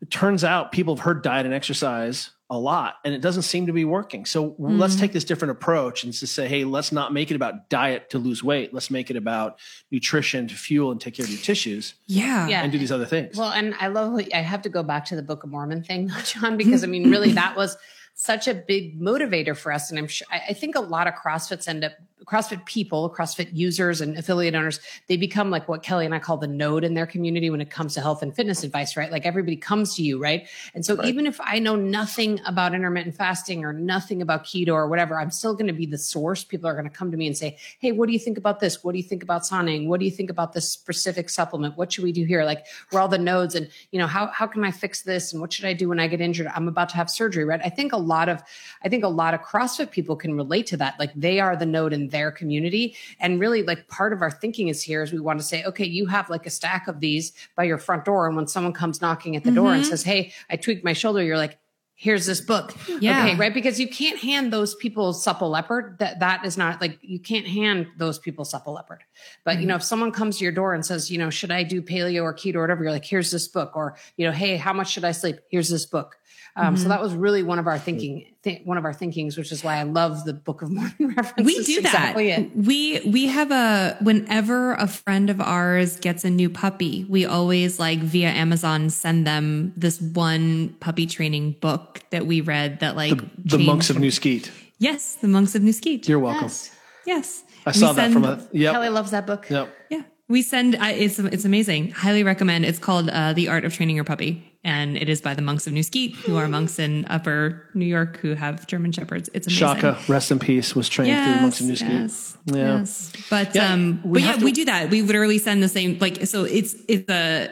it 0.00 0.10
turns 0.10 0.44
out 0.44 0.72
people 0.72 0.94
have 0.96 1.04
heard 1.04 1.22
diet 1.22 1.44
and 1.44 1.54
exercise 1.54 2.30
a 2.50 2.58
lot 2.58 2.94
and 3.04 3.12
it 3.12 3.20
doesn't 3.20 3.42
seem 3.42 3.66
to 3.66 3.72
be 3.72 3.84
working. 3.84 4.24
So 4.24 4.54
let's 4.58 4.94
mm-hmm. 4.94 5.02
take 5.02 5.12
this 5.12 5.24
different 5.24 5.52
approach 5.52 6.02
and 6.02 6.12
just 6.12 6.34
say, 6.34 6.48
hey, 6.48 6.64
let's 6.64 6.92
not 6.92 7.12
make 7.12 7.30
it 7.30 7.34
about 7.34 7.68
diet 7.68 8.08
to 8.10 8.18
lose 8.18 8.42
weight. 8.42 8.72
Let's 8.72 8.90
make 8.90 9.10
it 9.10 9.16
about 9.16 9.58
nutrition 9.90 10.48
to 10.48 10.54
fuel 10.54 10.90
and 10.90 10.98
take 11.00 11.14
care 11.14 11.24
of 11.24 11.30
your 11.30 11.40
tissues 11.40 11.94
yeah. 12.06 12.48
Yeah. 12.48 12.62
and 12.62 12.72
do 12.72 12.78
these 12.78 12.92
other 12.92 13.04
things. 13.04 13.36
Well, 13.36 13.52
and 13.52 13.74
I 13.78 13.88
love, 13.88 14.12
what- 14.12 14.34
I 14.34 14.38
have 14.38 14.62
to 14.62 14.70
go 14.70 14.82
back 14.82 15.04
to 15.06 15.16
the 15.16 15.22
Book 15.22 15.44
of 15.44 15.50
Mormon 15.50 15.82
thing, 15.82 16.10
John, 16.24 16.56
because 16.56 16.84
I 16.84 16.86
mean, 16.86 17.10
really, 17.10 17.32
that 17.32 17.54
was 17.54 17.76
such 18.14 18.48
a 18.48 18.54
big 18.54 19.00
motivator 19.00 19.56
for 19.56 19.70
us. 19.70 19.90
And 19.90 19.98
I'm 19.98 20.08
sure, 20.08 20.26
I 20.30 20.40
I 20.48 20.52
think 20.52 20.74
a 20.74 20.80
lot 20.80 21.06
of 21.06 21.14
CrossFits 21.14 21.68
end 21.68 21.84
up, 21.84 21.92
CrossFit 22.24 22.64
people, 22.64 23.14
CrossFit 23.14 23.48
users 23.52 24.00
and 24.00 24.18
affiliate 24.18 24.54
owners, 24.54 24.80
they 25.06 25.16
become 25.16 25.50
like 25.50 25.68
what 25.68 25.82
Kelly 25.82 26.04
and 26.04 26.14
I 26.14 26.18
call 26.18 26.36
the 26.36 26.46
node 26.46 26.84
in 26.84 26.94
their 26.94 27.06
community 27.06 27.50
when 27.50 27.60
it 27.60 27.70
comes 27.70 27.94
to 27.94 28.00
health 28.00 28.22
and 28.22 28.34
fitness 28.34 28.64
advice, 28.64 28.96
right? 28.96 29.10
Like 29.10 29.24
everybody 29.24 29.56
comes 29.56 29.94
to 29.96 30.02
you, 30.02 30.20
right? 30.20 30.48
And 30.74 30.84
so 30.84 31.04
even 31.04 31.26
if 31.26 31.40
I 31.40 31.58
know 31.58 31.76
nothing 31.76 32.40
about 32.46 32.74
intermittent 32.74 33.14
fasting 33.14 33.64
or 33.64 33.72
nothing 33.72 34.20
about 34.20 34.44
keto 34.44 34.72
or 34.72 34.88
whatever, 34.88 35.18
I'm 35.18 35.30
still 35.30 35.54
going 35.54 35.68
to 35.68 35.72
be 35.72 35.86
the 35.86 35.98
source. 35.98 36.44
People 36.44 36.68
are 36.68 36.74
going 36.74 36.88
to 36.88 36.90
come 36.90 37.10
to 37.10 37.16
me 37.16 37.26
and 37.26 37.36
say, 37.36 37.56
Hey, 37.78 37.92
what 37.92 38.06
do 38.06 38.12
you 38.12 38.18
think 38.18 38.38
about 38.38 38.60
this? 38.60 38.82
What 38.82 38.92
do 38.92 38.98
you 38.98 39.04
think 39.04 39.22
about 39.22 39.42
sauning? 39.42 39.86
What 39.86 40.00
do 40.00 40.06
you 40.06 40.12
think 40.12 40.30
about 40.30 40.52
this 40.52 40.70
specific 40.70 41.30
supplement? 41.30 41.76
What 41.76 41.92
should 41.92 42.04
we 42.04 42.12
do 42.12 42.24
here? 42.24 42.44
Like 42.44 42.66
we're 42.92 43.00
all 43.00 43.08
the 43.08 43.18
nodes 43.18 43.54
and, 43.54 43.68
you 43.92 43.98
know, 43.98 44.06
how, 44.06 44.26
how 44.28 44.46
can 44.46 44.64
I 44.64 44.70
fix 44.70 45.02
this? 45.02 45.32
And 45.32 45.40
what 45.40 45.52
should 45.52 45.64
I 45.64 45.72
do 45.72 45.88
when 45.88 46.00
I 46.00 46.08
get 46.08 46.20
injured? 46.20 46.48
I'm 46.54 46.68
about 46.68 46.88
to 46.90 46.96
have 46.96 47.10
surgery, 47.10 47.44
right? 47.44 47.60
I 47.64 47.68
think 47.68 47.92
a 47.92 47.98
lot 47.98 48.28
of, 48.28 48.42
I 48.82 48.88
think 48.88 49.04
a 49.04 49.08
lot 49.08 49.34
of 49.34 49.40
CrossFit 49.40 49.90
people 49.90 50.16
can 50.16 50.34
relate 50.34 50.66
to 50.68 50.76
that. 50.78 50.98
Like 50.98 51.12
they 51.14 51.40
are 51.40 51.56
the 51.56 51.66
node 51.66 51.92
in 51.92 52.07
their 52.08 52.30
community. 52.30 52.96
And 53.20 53.40
really 53.40 53.62
like 53.62 53.88
part 53.88 54.12
of 54.12 54.22
our 54.22 54.30
thinking 54.30 54.68
is 54.68 54.82
here 54.82 55.02
is 55.02 55.12
we 55.12 55.20
want 55.20 55.38
to 55.40 55.44
say, 55.44 55.64
okay, 55.64 55.84
you 55.84 56.06
have 56.06 56.30
like 56.30 56.46
a 56.46 56.50
stack 56.50 56.88
of 56.88 57.00
these 57.00 57.32
by 57.56 57.64
your 57.64 57.78
front 57.78 58.04
door. 58.04 58.26
And 58.26 58.36
when 58.36 58.46
someone 58.46 58.72
comes 58.72 59.00
knocking 59.00 59.36
at 59.36 59.44
the 59.44 59.50
door 59.50 59.72
and 59.72 59.82
mm-hmm. 59.82 59.90
says, 59.90 60.02
Hey, 60.02 60.32
I 60.50 60.56
tweaked 60.56 60.84
my 60.84 60.92
shoulder, 60.92 61.22
you're 61.22 61.36
like, 61.36 61.58
here's 61.98 62.26
this 62.26 62.40
book. 62.40 62.74
Yeah. 63.00 63.24
Okay, 63.24 63.34
right. 63.34 63.52
Because 63.52 63.80
you 63.80 63.88
can't 63.88 64.18
hand 64.18 64.52
those 64.52 64.76
people 64.76 65.12
supple 65.12 65.50
leopard. 65.50 65.98
That 65.98 66.20
that 66.20 66.44
is 66.44 66.56
not 66.56 66.80
like 66.80 66.98
you 67.02 67.18
can't 67.18 67.46
hand 67.46 67.88
those 67.96 68.18
people 68.18 68.44
supple 68.44 68.72
leopard. 68.72 69.02
But 69.44 69.56
you 69.56 69.60
mm-hmm. 69.60 69.68
know, 69.68 69.76
if 69.76 69.82
someone 69.82 70.12
comes 70.12 70.38
to 70.38 70.44
your 70.44 70.52
door 70.52 70.74
and 70.74 70.86
says, 70.86 71.10
you 71.10 71.18
know, 71.18 71.28
should 71.28 71.50
I 71.50 71.64
do 71.64 71.82
paleo 71.82 72.22
or 72.22 72.32
keto 72.32 72.56
or 72.56 72.60
whatever, 72.62 72.84
you're 72.84 72.92
like, 72.92 73.04
here's 73.04 73.30
this 73.30 73.48
book, 73.48 73.76
or 73.76 73.96
you 74.16 74.24
know, 74.24 74.32
hey, 74.32 74.56
how 74.56 74.72
much 74.72 74.92
should 74.92 75.04
I 75.04 75.12
sleep? 75.12 75.40
Here's 75.50 75.68
this 75.68 75.86
book. 75.86 76.16
Um, 76.58 76.76
So 76.76 76.88
that 76.88 77.00
was 77.00 77.14
really 77.14 77.42
one 77.42 77.58
of 77.58 77.66
our 77.66 77.78
thinking, 77.78 78.26
th- 78.42 78.62
one 78.64 78.76
of 78.76 78.84
our 78.84 78.92
thinkings, 78.92 79.38
which 79.38 79.52
is 79.52 79.62
why 79.62 79.76
I 79.76 79.84
love 79.84 80.24
the 80.24 80.34
Book 80.34 80.60
of 80.62 80.70
Mormon 80.70 81.14
references. 81.16 81.46
We 81.46 81.64
do 81.64 81.82
that. 81.82 82.16
Exactly. 82.16 82.50
We 82.54 83.00
we 83.06 83.26
have 83.28 83.50
a 83.50 83.96
whenever 84.02 84.74
a 84.74 84.88
friend 84.88 85.30
of 85.30 85.40
ours 85.40 85.96
gets 85.98 86.24
a 86.24 86.30
new 86.30 86.50
puppy, 86.50 87.06
we 87.08 87.24
always 87.24 87.78
like 87.78 88.00
via 88.00 88.30
Amazon 88.30 88.90
send 88.90 89.26
them 89.26 89.72
this 89.76 90.00
one 90.00 90.74
puppy 90.80 91.06
training 91.06 91.52
book 91.60 92.02
that 92.10 92.26
we 92.26 92.40
read 92.40 92.80
that 92.80 92.96
like 92.96 93.20
the 93.44 93.58
monks 93.58 93.88
of 93.90 93.98
New 93.98 94.10
Skete. 94.10 94.50
Yes, 94.78 95.16
the 95.16 95.28
monks 95.28 95.54
of 95.54 95.62
New 95.62 95.72
Skete. 95.72 96.08
You're 96.08 96.18
welcome. 96.18 96.44
Yes. 96.44 96.70
yes. 97.06 97.44
I 97.66 97.72
saw 97.72 97.90
We 97.90 97.96
that 97.96 98.12
from 98.12 98.24
a 98.24 98.48
yep. 98.52 98.72
Kelly 98.72 98.88
loves 98.88 99.10
that 99.10 99.26
book. 99.26 99.48
Yep. 99.50 99.68
Yeah. 99.90 100.02
We 100.28 100.42
send 100.42 100.76
I, 100.76 100.92
it's 100.92 101.18
it's 101.18 101.44
amazing. 101.46 101.90
Highly 101.92 102.22
recommend. 102.22 102.64
It's 102.66 102.78
called 102.78 103.08
uh, 103.08 103.32
The 103.32 103.48
Art 103.48 103.64
of 103.64 103.72
Training 103.74 103.96
Your 103.96 104.04
Puppy 104.04 104.44
and 104.64 104.96
it 104.98 105.08
is 105.08 105.22
by 105.22 105.32
the 105.34 105.40
monks 105.40 105.66
of 105.66 105.72
New 105.72 105.82
Skete 105.82 106.14
who 106.16 106.36
are 106.36 106.48
monks 106.48 106.78
in 106.78 107.06
upper 107.08 107.62
New 107.74 107.86
York 107.86 108.18
who 108.18 108.34
have 108.34 108.66
German 108.66 108.92
shepherds. 108.92 109.30
It's 109.32 109.46
amazing. 109.46 109.66
Shaka, 109.80 109.98
rest 110.08 110.30
in 110.30 110.38
peace, 110.38 110.74
was 110.76 110.88
trained 110.88 111.14
through 111.24 111.34
the 111.34 111.40
monks 111.40 111.60
of 111.60 111.66
New 111.66 111.76
Skete. 111.76 111.90
yes, 111.92 112.36
Yeah. 112.44 112.78
yes. 112.80 113.12
But 113.30 113.54
Yeah, 113.54 113.72
um, 113.72 114.00
we 114.04 114.20
but 114.20 114.22
yeah, 114.22 114.36
to- 114.36 114.44
we 114.44 114.52
do 114.52 114.64
that. 114.66 114.90
We 114.90 115.00
literally 115.02 115.38
send 115.38 115.62
the 115.62 115.68
same 115.68 115.98
like 115.98 116.26
so. 116.26 116.44
It's 116.44 116.74
it's 116.88 117.08
a 117.08 117.50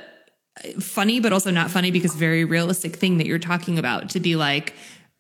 funny 0.80 1.20
but 1.20 1.32
also 1.32 1.50
not 1.50 1.70
funny 1.70 1.90
because 1.90 2.14
very 2.14 2.44
realistic 2.44 2.96
thing 2.96 3.16
that 3.18 3.26
you're 3.26 3.38
talking 3.38 3.78
about 3.78 4.10
to 4.10 4.20
be 4.20 4.36
like, 4.36 4.74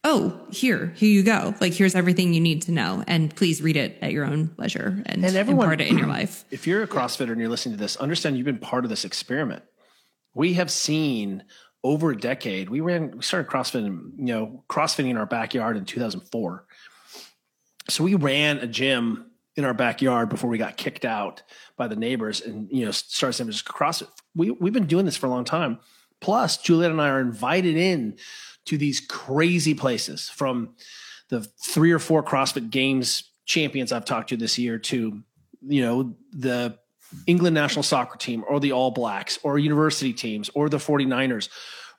oh, 0.06 0.40
here, 0.50 0.92
here 0.96 1.08
you 1.08 1.22
go. 1.24 1.52
Like 1.60 1.74
here's 1.74 1.94
everything 1.96 2.32
you 2.32 2.40
need 2.40 2.62
to 2.62 2.72
know, 2.72 3.02
and 3.06 3.34
please 3.34 3.60
read 3.60 3.76
it 3.76 3.98
at 4.00 4.12
your 4.12 4.24
own 4.24 4.54
leisure 4.56 5.02
and, 5.04 5.24
And 5.24 5.36
everyone- 5.36 5.64
impart 5.64 5.80
it 5.80 5.88
in 5.88 5.98
your 5.98 6.06
life. 6.06 6.44
If 6.50 6.66
you're 6.66 6.82
a 6.82 6.86
CrossFitter 6.86 7.32
and 7.32 7.40
you're 7.40 7.50
listening 7.50 7.76
to 7.76 7.82
this, 7.82 7.96
understand 7.96 8.36
you've 8.36 8.46
been 8.46 8.58
part 8.58 8.84
of 8.84 8.90
this 8.90 9.04
experiment. 9.04 9.64
We 10.32 10.54
have 10.54 10.70
seen 10.70 11.42
over 11.82 12.12
a 12.12 12.16
decade. 12.16 12.70
We 12.70 12.80
ran, 12.80 13.16
we 13.16 13.22
started 13.22 13.50
CrossFitting, 13.50 14.12
you 14.18 14.24
know, 14.26 14.64
CrossFitting 14.68 15.10
in 15.10 15.16
our 15.16 15.26
backyard 15.26 15.76
in 15.76 15.84
2004. 15.84 16.64
So 17.88 18.04
we 18.04 18.14
ran 18.14 18.58
a 18.58 18.66
gym 18.66 19.30
in 19.56 19.64
our 19.64 19.74
backyard 19.74 20.28
before 20.28 20.50
we 20.50 20.58
got 20.58 20.76
kicked 20.76 21.04
out 21.04 21.42
by 21.76 21.88
the 21.88 21.96
neighbors 21.96 22.40
and 22.40 22.68
you 22.70 22.84
know 22.84 22.90
started 22.90 23.32
saying 23.32 23.50
just 23.50 23.64
CrossFit. 23.64 24.08
We 24.34 24.50
we've 24.50 24.72
been 24.72 24.86
doing 24.86 25.04
this 25.04 25.16
for 25.16 25.26
a 25.26 25.30
long 25.30 25.44
time. 25.44 25.78
Plus, 26.20 26.56
Juliet 26.56 26.90
and 26.90 27.00
I 27.00 27.08
are 27.08 27.20
invited 27.20 27.76
in 27.76 28.16
to 28.66 28.78
these 28.78 29.00
crazy 29.00 29.74
places 29.74 30.28
from 30.28 30.74
the 31.28 31.40
three 31.40 31.92
or 31.92 31.98
four 31.98 32.22
CrossFit 32.22 32.70
Games 32.70 33.30
champions 33.44 33.92
I've 33.92 34.04
talked 34.04 34.30
to 34.30 34.36
this 34.36 34.58
year 34.58 34.78
to 34.78 35.22
you 35.68 35.82
know 35.82 36.14
the 36.32 36.78
England 37.26 37.54
national 37.54 37.82
soccer 37.82 38.18
team 38.18 38.44
or 38.48 38.60
the 38.60 38.72
All 38.72 38.90
Blacks 38.90 39.38
or 39.42 39.58
university 39.58 40.12
teams 40.12 40.50
or 40.54 40.68
the 40.68 40.78
49ers. 40.78 41.48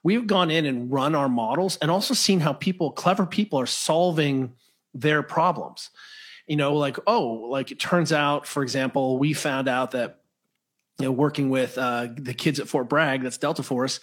We've 0.04 0.28
gone 0.28 0.52
in 0.52 0.66
and 0.66 0.92
run 0.92 1.16
our 1.16 1.30
models 1.30 1.78
and 1.82 1.90
also 1.90 2.14
seen 2.14 2.40
how 2.42 2.54
people, 2.54 2.92
clever 2.92 3.26
people, 3.26 3.60
are 3.60 3.66
solving 3.66 4.54
their 4.94 5.24
problems. 5.24 5.90
you 6.48 6.56
know, 6.56 6.76
like, 6.76 6.98
oh, 7.08 7.26
like 7.50 7.72
it 7.72 7.80
turns 7.80 8.14
out, 8.14 8.48
for 8.48 8.64
example, 8.64 9.18
we 9.18 9.34
found 9.34 9.68
out 9.68 9.92
that, 9.92 10.22
you 11.00 11.06
know, 11.06 11.12
working 11.12 11.50
with 11.50 11.78
uh, 11.78 12.08
the 12.16 12.34
kids 12.34 12.60
at 12.60 12.68
Fort 12.68 12.90
Bragg, 12.90 13.22
that's 13.22 13.38
Delta 13.38 13.64
Force, 13.64 14.00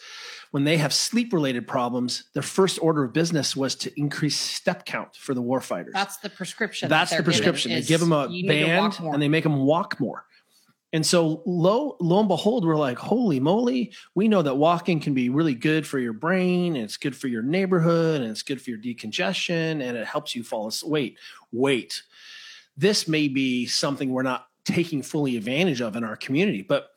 when 0.52 0.62
they 0.62 0.76
have 0.76 0.94
sleep 0.94 1.32
related 1.32 1.66
problems, 1.66 2.24
their 2.32 2.42
first 2.42 2.78
order 2.80 3.02
of 3.02 3.12
business 3.12 3.56
was 3.56 3.74
to 3.74 3.92
increase 3.98 4.38
step 4.38 4.86
count 4.86 5.16
for 5.16 5.34
the 5.34 5.42
warfighters. 5.42 5.92
That's 5.92 6.18
the 6.18 6.30
prescription. 6.30 6.88
That's 6.88 7.10
that 7.10 7.16
the 7.16 7.22
prescription. 7.24 7.72
They 7.72 7.82
give 7.82 7.98
them 7.98 8.12
a 8.12 8.28
you 8.28 8.48
need 8.48 8.64
to 8.64 8.76
walk 8.76 8.98
band 8.98 9.14
and 9.14 9.22
they 9.22 9.28
make 9.28 9.42
them 9.42 9.64
walk 9.64 9.98
more. 9.98 10.24
And 10.92 11.04
so 11.04 11.42
lo, 11.44 11.96
lo 12.00 12.20
and 12.20 12.28
behold, 12.28 12.64
we're 12.64 12.76
like, 12.76 12.98
holy 12.98 13.40
moly, 13.40 13.92
we 14.14 14.28
know 14.28 14.42
that 14.42 14.54
walking 14.54 15.00
can 15.00 15.12
be 15.12 15.28
really 15.28 15.56
good 15.56 15.84
for 15.84 15.98
your 15.98 16.12
brain 16.12 16.76
and 16.76 16.84
it's 16.84 16.98
good 16.98 17.16
for 17.16 17.26
your 17.26 17.42
neighborhood 17.42 18.20
and 18.20 18.30
it's 18.30 18.44
good 18.44 18.62
for 18.62 18.70
your 18.70 18.78
decongestion 18.78 19.82
and 19.82 19.96
it 19.96 20.06
helps 20.06 20.36
you 20.36 20.44
fall 20.44 20.68
asleep. 20.68 20.92
Wait, 20.92 21.18
Wait, 21.50 22.04
this 22.76 23.08
may 23.08 23.26
be 23.26 23.66
something 23.66 24.10
we're 24.10 24.22
not 24.22 24.46
taking 24.64 25.02
fully 25.02 25.36
advantage 25.36 25.80
of 25.80 25.96
in 25.96 26.04
our 26.04 26.16
community. 26.16 26.62
But 26.62 26.88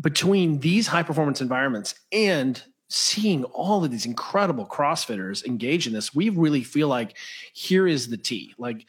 between 0.00 0.60
these 0.60 0.86
high 0.86 1.02
performance 1.02 1.40
environments 1.40 1.94
and 2.12 2.62
seeing 2.88 3.44
all 3.44 3.84
of 3.84 3.90
these 3.90 4.06
incredible 4.06 4.66
CrossFitters 4.66 5.44
engage 5.44 5.86
in 5.86 5.92
this, 5.92 6.14
we 6.14 6.30
really 6.30 6.62
feel 6.62 6.88
like 6.88 7.16
here 7.52 7.86
is 7.86 8.08
the 8.08 8.16
T. 8.16 8.54
Like 8.58 8.86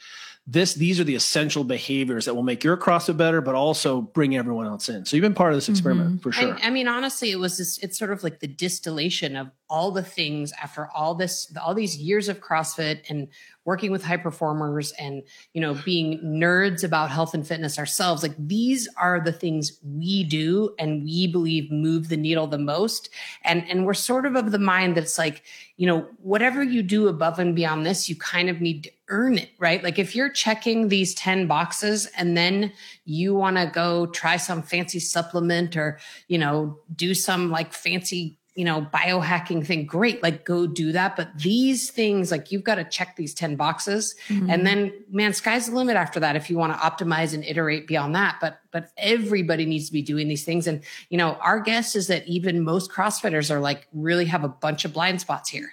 this, 0.52 0.74
these 0.74 1.00
are 1.00 1.04
the 1.04 1.14
essential 1.14 1.64
behaviors 1.64 2.26
that 2.26 2.34
will 2.34 2.44
make 2.44 2.64
your 2.64 2.76
CrossFit 2.76 3.18
better, 3.18 3.40
but 3.40 3.54
also 3.54 4.02
bring 4.02 4.36
everyone 4.36 4.66
else 4.66 4.90
in. 4.90 5.06
So 5.06 5.16
you've 5.16 5.22
been 5.22 5.36
part 5.36 5.52
of 5.52 5.58
this 5.58 5.66
mm-hmm. 5.66 5.74
experiment 5.74 6.24
for 6.24 6.32
sure. 6.32 6.56
I, 6.56 6.68
I 6.68 6.70
mean, 6.72 6.88
honestly, 6.88 7.30
it 7.30 7.38
was 7.38 7.58
just, 7.58 7.84
it's 7.84 8.00
sort 8.00 8.12
of 8.12 8.24
like 8.24 8.40
the 8.40 8.48
distillation 8.48 9.36
of 9.36 9.52
all 9.70 9.92
the 9.92 10.02
things 10.02 10.52
after 10.60 10.90
all 10.96 11.14
this, 11.14 11.56
all 11.64 11.76
these 11.76 11.98
years 11.98 12.30
of 12.30 12.40
CrossFit 12.40 13.02
and 13.10 13.28
working 13.64 13.92
with 13.92 14.04
high 14.04 14.18
performers 14.18 14.92
and, 14.94 15.22
you 15.54 15.62
know, 15.62 15.76
being 15.86 16.20
nerds 16.24 16.84
about 16.84 17.12
health 17.12 17.36
and 17.36 17.48
fitness 17.48 17.78
ourselves. 17.78 18.24
Like 18.24 18.34
these 18.40 18.90
are 18.98 19.20
the 19.20 19.32
things 19.32 19.80
we 19.84 20.24
do 20.24 20.74
and 20.80 21.04
we 21.04 21.28
believe 21.28 21.72
move 21.72 22.10
the 22.10 22.18
needle 22.18 22.48
the 22.48 22.58
most. 22.58 23.10
And, 23.44 23.64
and 23.70 23.86
we're 23.86 23.94
sort 23.94 24.26
of 24.26 24.36
of 24.36 24.52
the 24.52 24.58
mind 24.58 24.98
that 24.98 25.04
it's 25.04 25.20
like, 25.20 25.44
you 25.78 25.86
know, 25.86 26.08
whatever 26.18 26.64
you 26.64 26.82
do 26.82 27.08
above 27.08 27.38
and 27.38 27.56
beyond 27.56 27.86
this, 27.86 28.10
you 28.10 28.16
kind 28.16 28.50
of 28.50 28.60
need 28.60 28.86
to 28.86 28.92
earn 29.10 29.38
it, 29.38 29.50
right? 29.60 29.84
Like 29.84 30.00
if 30.00 30.16
you're 30.16 30.30
checking 30.30 30.88
these 30.88 31.14
10 31.16 31.48
boxes 31.48 32.08
and 32.18 32.38
then 32.38 32.72
you 33.06 33.36
want 33.36 33.58
to 33.58 33.66
go 33.66 34.06
try 34.08 34.38
some 34.38 34.62
fancy 34.62 35.00
supplement 35.00 35.76
or, 35.76 36.00
you 36.28 36.38
know, 36.38 36.80
do 36.96 37.14
some 37.14 37.50
like 37.50 37.74
fancy, 37.74 38.38
you 38.56 38.66
know, 38.66 38.88
biohacking 38.94 39.66
thing, 39.66 39.86
great, 39.86 40.22
like 40.22 40.46
go 40.46 40.68
do 40.68 40.92
that. 40.92 41.16
But 41.16 41.38
these 41.38 41.90
things, 41.90 42.32
like 42.32 42.52
you've 42.52 42.64
got 42.64 42.76
to 42.76 42.84
check 42.84 43.16
these 43.16 43.34
10 43.34 43.56
boxes. 43.56 44.16
Mm-hmm. 44.28 44.50
And 44.50 44.66
then 44.66 44.94
man, 45.12 45.34
sky's 45.34 45.68
the 45.68 45.76
limit 45.76 45.96
after 45.96 46.20
that 46.20 46.36
if 46.36 46.50
you 46.50 46.58
want 46.58 46.74
to 46.74 46.80
optimize 46.80 47.34
and 47.34 47.44
iterate 47.44 47.88
beyond 47.88 48.16
that. 48.16 48.38
But 48.40 48.60
but 48.72 48.90
everybody 48.98 49.66
needs 49.66 49.88
to 49.88 49.94
be 49.94 50.02
doing 50.02 50.28
these 50.28 50.46
things. 50.46 50.68
And 50.68 50.84
you 51.10 51.18
know, 51.18 51.34
our 51.42 51.60
guess 51.60 51.96
is 51.96 52.08
that 52.08 52.28
even 52.28 52.64
most 52.64 52.92
CrossFitters 52.92 53.50
are 53.50 53.60
like 53.60 53.88
really 53.94 54.26
have 54.26 54.44
a 54.44 54.50
bunch 54.50 54.86
of 54.86 54.94
blind 54.94 55.22
spots 55.22 55.50
here. 55.50 55.72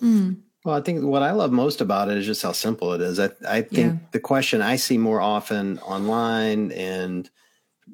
Hmm. 0.00 0.34
Well, 0.66 0.74
I 0.74 0.80
think 0.80 1.04
what 1.04 1.22
I 1.22 1.30
love 1.30 1.52
most 1.52 1.80
about 1.80 2.10
it 2.10 2.18
is 2.18 2.26
just 2.26 2.42
how 2.42 2.50
simple 2.50 2.92
it 2.92 3.00
is. 3.00 3.20
I, 3.20 3.30
I 3.48 3.62
think 3.62 3.94
Yeah. 3.94 3.98
the 4.10 4.18
question 4.18 4.60
I 4.60 4.74
see 4.74 4.98
more 4.98 5.20
often 5.20 5.78
online 5.78 6.72
and, 6.72 7.30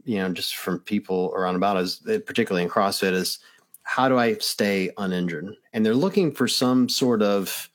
you 0.04 0.16
know, 0.16 0.30
just 0.30 0.56
from 0.56 0.78
people 0.78 1.34
around 1.36 1.56
about 1.56 1.76
is, 1.76 2.00
eh, 2.08 2.18
particularly 2.24 2.62
in 2.62 2.70
CrossFit, 2.70 3.12
is 3.12 3.40
how 3.82 4.08
do 4.08 4.18
I 4.18 4.38
stay 4.38 4.90
uninjured? 4.96 5.54
And 5.74 5.84
they're 5.84 5.94
looking 5.94 6.32
for 6.32 6.48
some 6.48 6.88
sort 6.88 7.20
of 7.20 7.68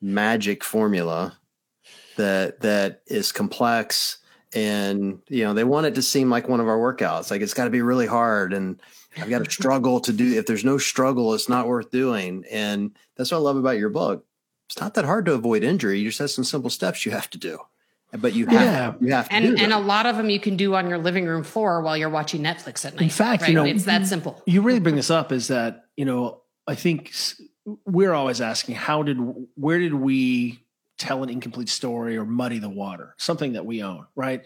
magic 0.00 0.62
formula 0.62 1.36
that 2.14 2.60
that 2.60 3.02
is 3.08 3.32
complex 3.32 4.18
and 4.54 5.20
you 5.28 5.42
know 5.42 5.52
they 5.52 5.64
want 5.64 5.86
it 5.86 5.96
to 5.96 6.02
seem 6.02 6.30
like 6.30 6.48
one 6.48 6.60
of 6.60 6.68
our 6.68 6.78
workouts 6.78 7.30
like 7.30 7.40
it's 7.40 7.54
got 7.54 7.64
to 7.64 7.70
be 7.70 7.82
really 7.82 8.06
hard 8.06 8.52
and 8.52 8.80
i've 9.16 9.30
got 9.30 9.42
to 9.44 9.50
struggle 9.50 9.98
to 9.98 10.12
do 10.12 10.38
if 10.38 10.46
there's 10.46 10.64
no 10.64 10.78
struggle 10.78 11.34
it's 11.34 11.48
not 11.48 11.66
worth 11.66 11.90
doing 11.90 12.44
and 12.50 12.96
that's 13.16 13.32
what 13.32 13.38
i 13.38 13.40
love 13.40 13.56
about 13.56 13.78
your 13.78 13.88
book 13.88 14.24
it's 14.66 14.80
not 14.80 14.94
that 14.94 15.04
hard 15.04 15.26
to 15.26 15.32
avoid 15.32 15.62
injury 15.62 15.98
you 16.00 16.08
just 16.08 16.18
have 16.18 16.30
some 16.30 16.44
simple 16.44 16.70
steps 16.70 17.04
you 17.04 17.12
have 17.12 17.28
to 17.30 17.38
do 17.38 17.58
but 18.12 18.32
you 18.32 18.46
have 18.46 18.62
Yeah. 19.00 19.06
you 19.06 19.12
have 19.12 19.28
to 19.28 19.34
And 19.34 19.56
do 19.56 19.62
and 19.62 19.72
a 19.72 19.78
lot 19.78 20.06
of 20.06 20.16
them 20.16 20.30
you 20.30 20.38
can 20.40 20.56
do 20.56 20.74
on 20.74 20.88
your 20.88 20.98
living 20.98 21.26
room 21.26 21.42
floor 21.42 21.80
while 21.82 21.96
you're 21.96 22.08
watching 22.10 22.42
Netflix 22.42 22.84
at 22.84 22.94
night. 22.94 23.02
In 23.02 23.08
fact, 23.10 23.42
right? 23.42 23.48
you 23.50 23.56
know- 23.56 23.64
it's 23.64 23.84
that 23.86 24.06
simple. 24.06 24.40
you 24.46 24.62
really 24.62 24.78
bring 24.80 24.94
this 24.96 25.10
up 25.10 25.32
is 25.32 25.48
that 25.48 25.86
you 25.96 26.04
know 26.04 26.40
i 26.66 26.74
think 26.74 27.12
we're 27.86 28.12
always 28.12 28.40
asking 28.40 28.74
how 28.74 29.02
did 29.02 29.16
where 29.56 29.78
did 29.78 29.94
we 29.94 30.60
tell 30.98 31.22
an 31.24 31.28
incomplete 31.28 31.68
story 31.68 32.16
or 32.16 32.24
muddy 32.24 32.58
the 32.58 32.68
water 32.68 33.14
something 33.18 33.54
that 33.54 33.66
we 33.66 33.82
own 33.82 34.06
right 34.14 34.44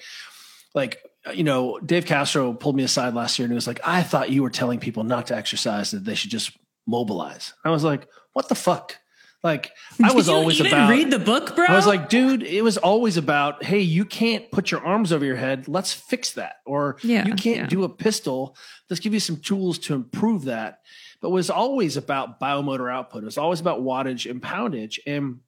like 0.74 0.98
uh, 1.26 1.30
you 1.32 1.44
know 1.44 1.78
dave 1.80 2.06
castro 2.06 2.52
pulled 2.54 2.74
me 2.76 2.82
aside 2.84 3.12
last 3.14 3.38
year 3.38 3.44
and 3.44 3.52
he 3.52 3.54
was 3.54 3.66
like 3.66 3.80
i 3.84 4.02
thought 4.02 4.30
you 4.30 4.42
were 4.42 4.50
telling 4.50 4.78
people 4.80 5.04
not 5.04 5.26
to 5.26 5.36
exercise 5.36 5.90
that 5.90 6.04
they 6.04 6.14
should 6.14 6.30
just 6.30 6.56
mobilize 6.86 7.52
i 7.64 7.70
was 7.70 7.84
like 7.84 8.08
what 8.32 8.48
the 8.48 8.54
fuck 8.54 8.96
like 9.42 9.70
i 10.02 10.12
was 10.12 10.26
Did 10.26 10.32
you 10.32 10.38
always 10.38 10.60
even 10.60 10.72
about 10.72 10.90
read 10.90 11.10
the 11.10 11.18
book, 11.18 11.54
bro. 11.54 11.66
I 11.66 11.74
was 11.74 11.86
like, 11.86 12.08
dude, 12.08 12.42
it 12.42 12.62
was 12.62 12.76
always 12.76 13.16
about, 13.16 13.62
hey, 13.62 13.80
you 13.80 14.04
can't 14.04 14.50
put 14.50 14.70
your 14.70 14.84
arms 14.84 15.12
over 15.12 15.24
your 15.24 15.36
head. 15.36 15.68
Let's 15.68 15.92
fix 15.92 16.32
that. 16.32 16.56
Or 16.66 16.96
Yeah, 17.02 17.26
you 17.26 17.34
can't 17.34 17.58
yeah. 17.58 17.66
do 17.66 17.84
a 17.84 17.88
pistol. 17.88 18.56
Let's 18.90 19.00
give 19.00 19.14
you 19.14 19.20
some 19.20 19.36
tools 19.36 19.78
to 19.80 19.94
improve 19.94 20.44
that. 20.44 20.80
But 21.20 21.28
it 21.28 21.32
was 21.32 21.50
always 21.50 21.96
about 21.96 22.40
biomotor 22.40 22.92
output. 22.92 23.22
It 23.22 23.26
was 23.26 23.38
always 23.38 23.60
about 23.60 23.80
wattage 23.80 24.30
and 24.30 24.42
poundage. 24.42 25.00
And, 25.06 25.40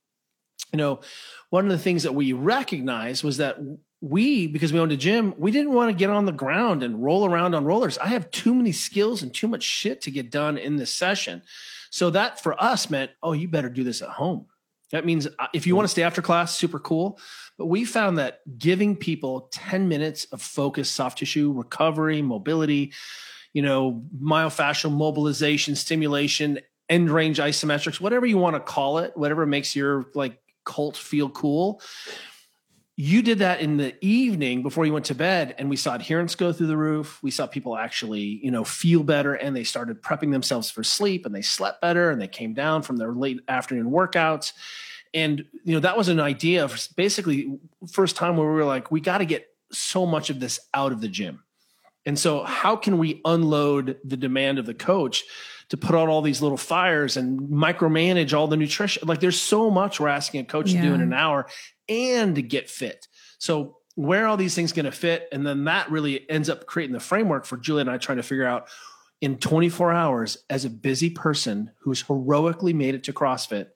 you 0.73 0.77
know, 0.77 1.01
one 1.51 1.65
of 1.65 1.71
the 1.71 1.79
things 1.79 2.03
that 2.05 2.15
we 2.15 2.33
recognized 2.33 3.23
was 3.23 3.37
that 3.39 3.59
we, 4.01 4.47
because 4.47 4.73
we 4.73 4.81
owned 4.81 4.93
a 4.93 4.97
gym, 4.97 5.35
we 5.37 5.51
didn't 5.51 5.73
want 5.73 5.91
to 5.91 5.97
get 5.97 6.11
on 6.11 6.25
the 6.27 6.33
ground 6.33 6.83
and 6.83 7.03
roll 7.03 7.25
around 7.25 7.55
on 7.55 7.65
rollers. 7.65 7.99
I 7.99 8.09
have 8.09 8.31
too 8.31 8.55
many 8.55 8.73
skills 8.73 9.23
and 9.23 9.33
too 9.33 9.47
much 9.47 9.63
shit 9.63 10.01
to 10.03 10.11
get 10.11 10.31
done 10.31 10.59
in 10.59 10.77
this 10.77 10.93
session. 10.93 11.43
So 11.91 12.11
that 12.11 12.41
for 12.41 12.61
us 12.63 12.89
meant, 12.89 13.11
oh, 13.23 13.33
you 13.33 13.49
better 13.49 13.69
do 13.69 13.85
this 13.85 14.03
at 14.03 14.09
home. 14.09 14.47
That 14.93 15.05
means 15.05 15.27
uh, 15.27 15.47
if 15.53 15.67
you 15.67 15.77
want 15.77 15.85
to 15.85 15.91
stay 15.91 16.03
after 16.03 16.23
class, 16.23 16.57
super 16.57 16.79
cool. 16.79 17.19
But 17.59 17.67
we 17.67 17.85
found 17.85 18.19
that 18.19 18.41
giving 18.59 18.97
people 18.97 19.49
10 19.53 19.89
minutes 19.89 20.25
of 20.27 20.43
focused 20.43 20.95
soft 20.95 21.19
tissue 21.19 21.53
recovery, 21.53 22.23
mobility, 22.23 22.93
you 23.53 23.63
know, 23.63 24.03
myofascial 24.21 24.93
mobilization, 24.93 25.75
stimulation, 25.75 26.61
end 26.89 27.11
range 27.11 27.39
isometrics, 27.39 28.01
whatever 28.01 28.27
you 28.27 28.39
want 28.39 28.57
to 28.57 28.61
call 28.61 28.99
it, 28.99 29.17
whatever 29.17 29.47
makes 29.47 29.77
your 29.77 30.07
like 30.15 30.41
cult 30.65 30.97
feel 30.97 31.29
cool. 31.29 31.81
You 33.03 33.23
did 33.23 33.39
that 33.39 33.63
in 33.63 33.79
the 33.79 33.95
evening 34.05 34.63
before 34.63 34.85
you 34.85 34.93
went 34.93 35.07
to 35.07 35.15
bed, 35.15 35.55
and 35.57 35.71
we 35.71 35.77
saw 35.77 35.95
adherence 35.95 36.35
go 36.35 36.53
through 36.53 36.67
the 36.67 36.77
roof. 36.77 37.19
We 37.23 37.31
saw 37.31 37.47
people 37.47 37.75
actually, 37.75 38.21
you 38.45 38.51
know, 38.51 38.63
feel 38.63 39.03
better, 39.03 39.33
and 39.33 39.57
they 39.57 39.65
started 39.65 40.03
prepping 40.03 40.33
themselves 40.33 40.71
for 40.71 40.85
sleep, 40.85 41.25
and 41.25 41.35
they 41.35 41.41
slept 41.41 41.81
better, 41.81 42.11
and 42.11 42.21
they 42.21 42.29
came 42.29 42.53
down 42.53 42.83
from 42.83 42.99
their 42.99 43.13
late 43.13 43.41
afternoon 43.49 43.87
workouts. 43.91 44.53
And 45.15 45.47
you 45.65 45.73
know, 45.73 45.81
that 45.81 45.97
was 45.97 46.09
an 46.09 46.21
idea 46.21 46.63
of 46.63 46.79
basically 46.95 47.59
first 47.91 48.17
time 48.17 48.37
where 48.37 48.47
we 48.47 48.53
were 48.53 48.67
like, 48.67 48.91
we 48.91 49.01
got 49.01 49.19
to 49.19 49.25
get 49.25 49.49
so 49.73 50.05
much 50.05 50.29
of 50.29 50.39
this 50.39 50.61
out 50.75 50.93
of 50.93 51.01
the 51.01 51.09
gym. 51.09 51.43
And 52.05 52.19
so, 52.19 52.45
how 52.45 52.77
can 52.77 52.99
we 52.99 53.23
unload 53.25 53.97
the 54.05 54.19
demand 54.19 54.59
of 54.59 54.67
the 54.67 54.75
coach 54.75 55.25
to 55.71 55.77
put 55.77 55.95
out 55.95 56.09
all 56.09 56.23
these 56.23 56.43
little 56.43 56.59
fires 56.59 57.17
and 57.17 57.41
micromanage 57.41 58.37
all 58.37 58.47
the 58.47 58.57
nutrition? 58.57 59.07
Like, 59.07 59.21
there's 59.21 59.41
so 59.41 59.71
much 59.71 59.99
we're 59.99 60.09
asking 60.09 60.41
a 60.43 60.45
coach 60.45 60.73
to 60.73 60.81
do 60.81 60.95
in 60.95 61.01
an 61.01 61.13
hour 61.13 61.47
and 61.89 62.35
to 62.37 62.43
get 62.43 62.69
fit. 62.69 63.09
So, 63.39 63.79
where 63.97 64.25
are 64.25 64.29
all 64.29 64.37
these 64.37 64.55
things 64.55 64.73
going 64.73 64.87
to 64.87 64.93
fit? 64.93 65.29
And 65.33 65.47
then 65.47 65.65
that 65.65 65.91
really 65.91 66.29
ends 66.31 66.49
up 66.49 66.67
creating 66.67 66.95
the 66.95 67.01
framework 67.01 67.45
for 67.45 67.57
Juliet 67.57 67.87
and 67.87 67.95
I 67.95 67.99
trying 67.99 68.19
to 68.19 68.23
figure 68.23 68.47
out 68.47 68.69
in 69.21 69.37
24 69.37 69.93
hours 69.93 70.39
as 70.49 70.65
a 70.65 70.71
busy 70.71 71.11
person 71.11 71.73
who's 71.81 72.03
heroically 72.03 72.73
made 72.73 72.95
it 72.95 73.05
to 73.05 73.13
CrossFit 73.13 73.69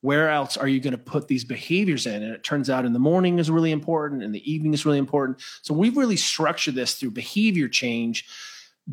where 0.00 0.30
else 0.30 0.56
are 0.56 0.68
you 0.68 0.80
going 0.80 0.92
to 0.92 0.98
put 0.98 1.28
these 1.28 1.44
behaviors 1.44 2.06
in? 2.06 2.22
And 2.22 2.32
it 2.32 2.44
turns 2.44 2.70
out 2.70 2.84
in 2.84 2.92
the 2.92 2.98
morning 2.98 3.38
is 3.38 3.50
really 3.50 3.72
important, 3.72 4.22
and 4.22 4.34
the 4.34 4.50
evening 4.50 4.74
is 4.74 4.86
really 4.86 4.98
important. 4.98 5.42
So 5.62 5.74
we've 5.74 5.96
really 5.96 6.16
structured 6.16 6.74
this 6.74 6.94
through 6.94 7.10
behavior 7.12 7.68
change, 7.68 8.26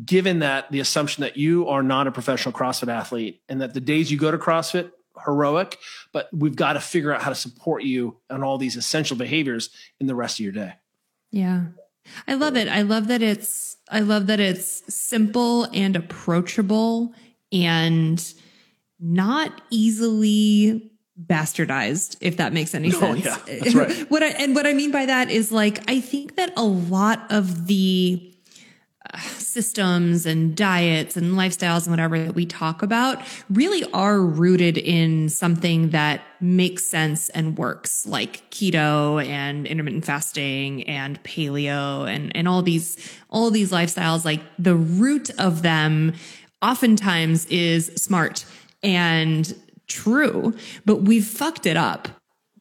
given 0.04 0.40
that 0.40 0.70
the 0.70 0.80
assumption 0.80 1.22
that 1.22 1.36
you 1.36 1.68
are 1.68 1.82
not 1.82 2.06
a 2.06 2.12
professional 2.12 2.52
CrossFit 2.52 2.88
athlete 2.88 3.40
and 3.48 3.60
that 3.62 3.74
the 3.74 3.80
days 3.80 4.10
you 4.10 4.18
go 4.18 4.30
to 4.30 4.38
CrossFit, 4.38 4.90
heroic, 5.24 5.78
but 6.12 6.28
we've 6.32 6.56
got 6.56 6.74
to 6.74 6.80
figure 6.80 7.12
out 7.12 7.22
how 7.22 7.30
to 7.30 7.34
support 7.34 7.82
you 7.82 8.16
on 8.28 8.42
all 8.42 8.58
these 8.58 8.76
essential 8.76 9.16
behaviors 9.16 9.70
in 9.98 10.06
the 10.06 10.14
rest 10.14 10.38
of 10.38 10.44
your 10.44 10.52
day. 10.52 10.74
Yeah. 11.30 11.64
I 12.28 12.34
love 12.34 12.56
it. 12.56 12.68
I 12.68 12.82
love 12.82 13.08
that 13.08 13.22
it's 13.22 13.76
I 13.90 14.00
love 14.00 14.26
that 14.26 14.38
it's 14.40 14.94
simple 14.94 15.64
and 15.72 15.96
approachable 15.96 17.14
and 17.52 18.22
not 19.00 19.60
easily 19.70 20.90
bastardized 21.24 22.16
if 22.20 22.36
that 22.36 22.52
makes 22.52 22.74
any 22.74 22.88
Oh, 22.94 23.00
sense. 23.00 23.24
yeah, 23.24 23.38
that's 23.46 23.74
right. 23.74 23.92
what 24.10 24.22
I, 24.22 24.28
and 24.28 24.54
what 24.54 24.66
I 24.66 24.72
mean 24.72 24.90
by 24.92 25.06
that 25.06 25.30
is 25.30 25.50
like 25.50 25.88
I 25.90 26.00
think 26.00 26.36
that 26.36 26.52
a 26.56 26.62
lot 26.64 27.26
of 27.30 27.66
the 27.66 28.32
systems 29.38 30.26
and 30.26 30.56
diets 30.56 31.16
and 31.16 31.34
lifestyles 31.34 31.86
and 31.86 31.92
whatever 31.92 32.18
that 32.24 32.34
we 32.34 32.46
talk 32.46 32.82
about 32.82 33.20
really 33.50 33.84
are 33.92 34.20
rooted 34.20 34.78
in 34.78 35.28
something 35.28 35.90
that 35.90 36.22
makes 36.40 36.86
sense 36.86 37.28
and 37.30 37.56
works, 37.58 38.06
like 38.06 38.48
keto 38.50 39.24
and 39.24 39.66
intermittent 39.66 40.04
fasting 40.04 40.82
and 40.84 41.22
paleo 41.22 42.08
and, 42.08 42.34
and 42.36 42.48
all 42.48 42.62
these, 42.62 42.96
all 43.30 43.50
these 43.50 43.72
lifestyles. 43.72 44.24
Like 44.24 44.42
the 44.58 44.74
root 44.74 45.30
of 45.38 45.62
them 45.62 46.14
oftentimes 46.62 47.46
is 47.46 47.86
smart 47.96 48.44
and 48.82 49.54
true, 49.86 50.54
but 50.84 51.02
we've 51.02 51.26
fucked 51.26 51.66
it 51.66 51.76
up 51.76 52.08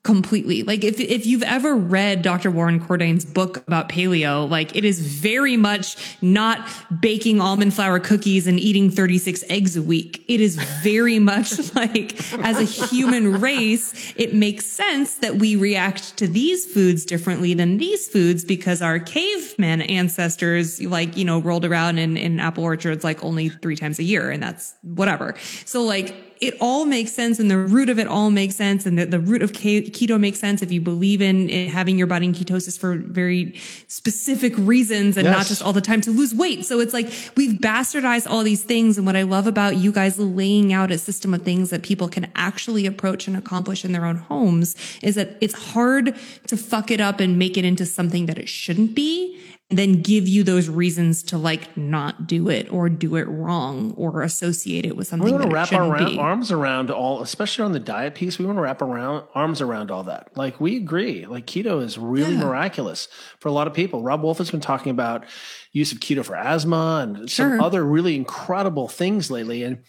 completely. 0.06 0.62
Like 0.64 0.84
if 0.84 1.00
if 1.00 1.26
you've 1.26 1.44
ever 1.44 1.76
read 1.76 2.22
Dr. 2.22 2.52
Loren 2.52 2.80
Cordain's 2.80 3.26
book 3.26 3.58
about 3.68 3.90
paleo, 3.90 4.48
like 4.48 4.76
it 4.76 4.86
is 4.86 5.02
very 5.02 5.58
much 5.58 5.98
not 6.22 6.70
baking 7.02 7.42
almond 7.42 7.74
flour 7.74 8.00
cookies 8.00 8.46
and 8.46 8.60
eating 8.60 8.92
36 8.92 9.44
eggs 9.50 9.76
a 9.76 9.82
week. 9.82 10.24
It 10.28 10.40
is 10.40 10.56
very 10.84 11.18
much 11.26 11.74
like 11.76 12.14
as 12.46 12.58
a 12.60 12.86
human 12.86 13.42
race, 13.42 14.14
it 14.16 14.34
makes 14.34 14.66
sense 14.68 15.16
that 15.16 15.38
we 15.38 15.56
react 15.56 16.16
to 16.18 16.28
these 16.28 16.66
foods 16.72 17.04
differently 17.04 17.56
than 17.56 17.78
these 17.78 18.08
foods 18.08 18.46
because 18.46 18.84
our 18.84 19.00
caveman 19.00 19.82
ancestors 19.82 20.80
like, 20.82 21.18
you 21.18 21.26
know, 21.26 21.40
rolled 21.40 21.66
around 21.66 21.98
in, 21.98 22.16
in 22.16 22.40
apple 22.40 22.64
orchards 22.64 23.04
like 23.04 23.24
only 23.24 23.50
three 23.50 23.76
times 23.76 23.98
a 23.98 24.04
year 24.04 24.30
and 24.30 24.44
that's 24.44 24.76
whatever. 24.84 25.34
So 25.66 25.82
like 25.82 26.25
it 26.42 26.56
all 26.60 26.86
makes 26.86 27.12
sense 27.12 27.40
and 27.40 27.50
the 27.50 27.58
root 27.58 27.90
of 27.90 27.98
it 27.98 28.08
all 28.08 28.30
makes 28.30 28.56
sense. 28.56 28.86
And 28.86 28.98
the, 28.98 29.06
the 29.06 29.20
root 29.20 29.42
of 29.42 29.52
keto 29.52 30.20
makes 30.20 30.40
sense 30.40 30.62
if 30.62 30.72
you 30.72 30.82
believe 30.82 31.22
in 31.22 31.50
having 31.70 31.98
your 31.98 32.08
body 32.08 32.26
in 32.26 32.34
ketosis 32.34 32.78
for 32.78 32.98
very 32.98 33.56
specific 33.88 34.54
reasons 34.58 35.18
and 35.18 35.26
yes. 35.26 35.36
not 35.36 35.46
just 35.46 35.62
all 35.62 35.74
the 35.74 35.82
time 35.82 36.02
to 36.02 36.12
lose 36.12 36.34
weight. 36.34 36.66
So 36.66 36.80
it's 36.80 36.94
like 36.94 37.08
we've 37.36 37.60
bastardized 37.60 38.30
all 38.30 38.44
these 38.44 38.64
things. 38.64 38.98
And 38.98 39.06
what 39.06 39.16
I 39.16 39.24
love 39.24 39.48
about 39.48 39.78
you 39.78 39.92
guys 39.92 40.20
laying 40.20 40.74
out 40.74 40.92
a 40.92 40.98
system 40.98 41.34
of 41.34 41.44
things 41.44 41.70
that 41.70 41.84
people 41.84 42.08
can 42.10 42.32
actually 42.36 42.86
approach 42.86 43.28
and 43.28 43.38
accomplish 43.38 43.86
in 43.86 43.92
their 43.92 44.06
own 44.06 44.18
homes 44.18 44.76
is 45.02 45.16
that 45.16 45.38
it's 45.42 45.72
hard 45.72 46.16
to 46.48 46.58
fuck 46.58 46.92
it 46.92 47.00
up 47.00 47.20
and 47.20 47.40
make 47.40 47.58
it 47.58 47.66
into 47.66 47.86
something 47.86 48.26
that 48.26 48.38
it 48.38 48.50
shouldn't 48.50 48.94
be 48.94 49.40
then 49.72 50.04
give 50.04 50.28
you 50.28 50.44
those 50.44 50.70
reasons 50.70 51.24
to 51.24 51.40
like 51.40 51.76
not 51.76 52.28
do 52.28 52.50
it 52.50 52.72
or 52.72 52.88
do 52.88 53.16
it 53.16 53.24
wrong 53.24 53.96
or 53.98 54.22
associate 54.22 54.86
it 54.86 54.96
with 54.96 55.08
something. 55.08 55.26
We 55.26 55.32
want 55.32 55.44
to 55.46 55.50
wrap 55.50 55.74
our 55.74 55.92
around, 55.92 56.20
arms 56.20 56.52
around 56.52 56.92
all, 56.92 57.24
especially 57.24 57.66
on 57.66 57.72
the 57.72 57.80
diet 57.80 58.14
piece. 58.14 58.38
We 58.38 58.46
want 58.46 58.60
to 58.60 58.62
wrap 58.62 58.84
around 58.84 59.28
arms 59.34 59.62
around 59.62 59.90
all 59.90 60.04
that. 60.04 60.30
Like 60.36 60.62
we 60.62 60.78
agree, 60.78 61.26
like 61.26 61.48
keto 61.48 61.82
is 61.82 61.98
really 61.98 62.34
yeah. 62.34 62.44
miraculous 62.44 63.08
for 63.40 63.50
a 63.50 63.52
lot 63.52 63.66
of 63.66 63.74
people. 63.74 64.04
Robb 64.04 64.22
Wolf 64.22 64.38
has 64.38 64.52
been 64.52 64.62
talking 64.62 64.92
about 64.92 65.26
use 65.72 65.92
of 65.92 66.00
keto 66.00 66.24
for 66.24 66.36
asthma 66.36 67.00
and 67.02 67.30
some 67.30 67.60
other 67.60 67.84
really 67.84 68.16
incredible 68.16 68.88
things 68.88 69.32
lately. 69.32 69.64
And 69.64 69.80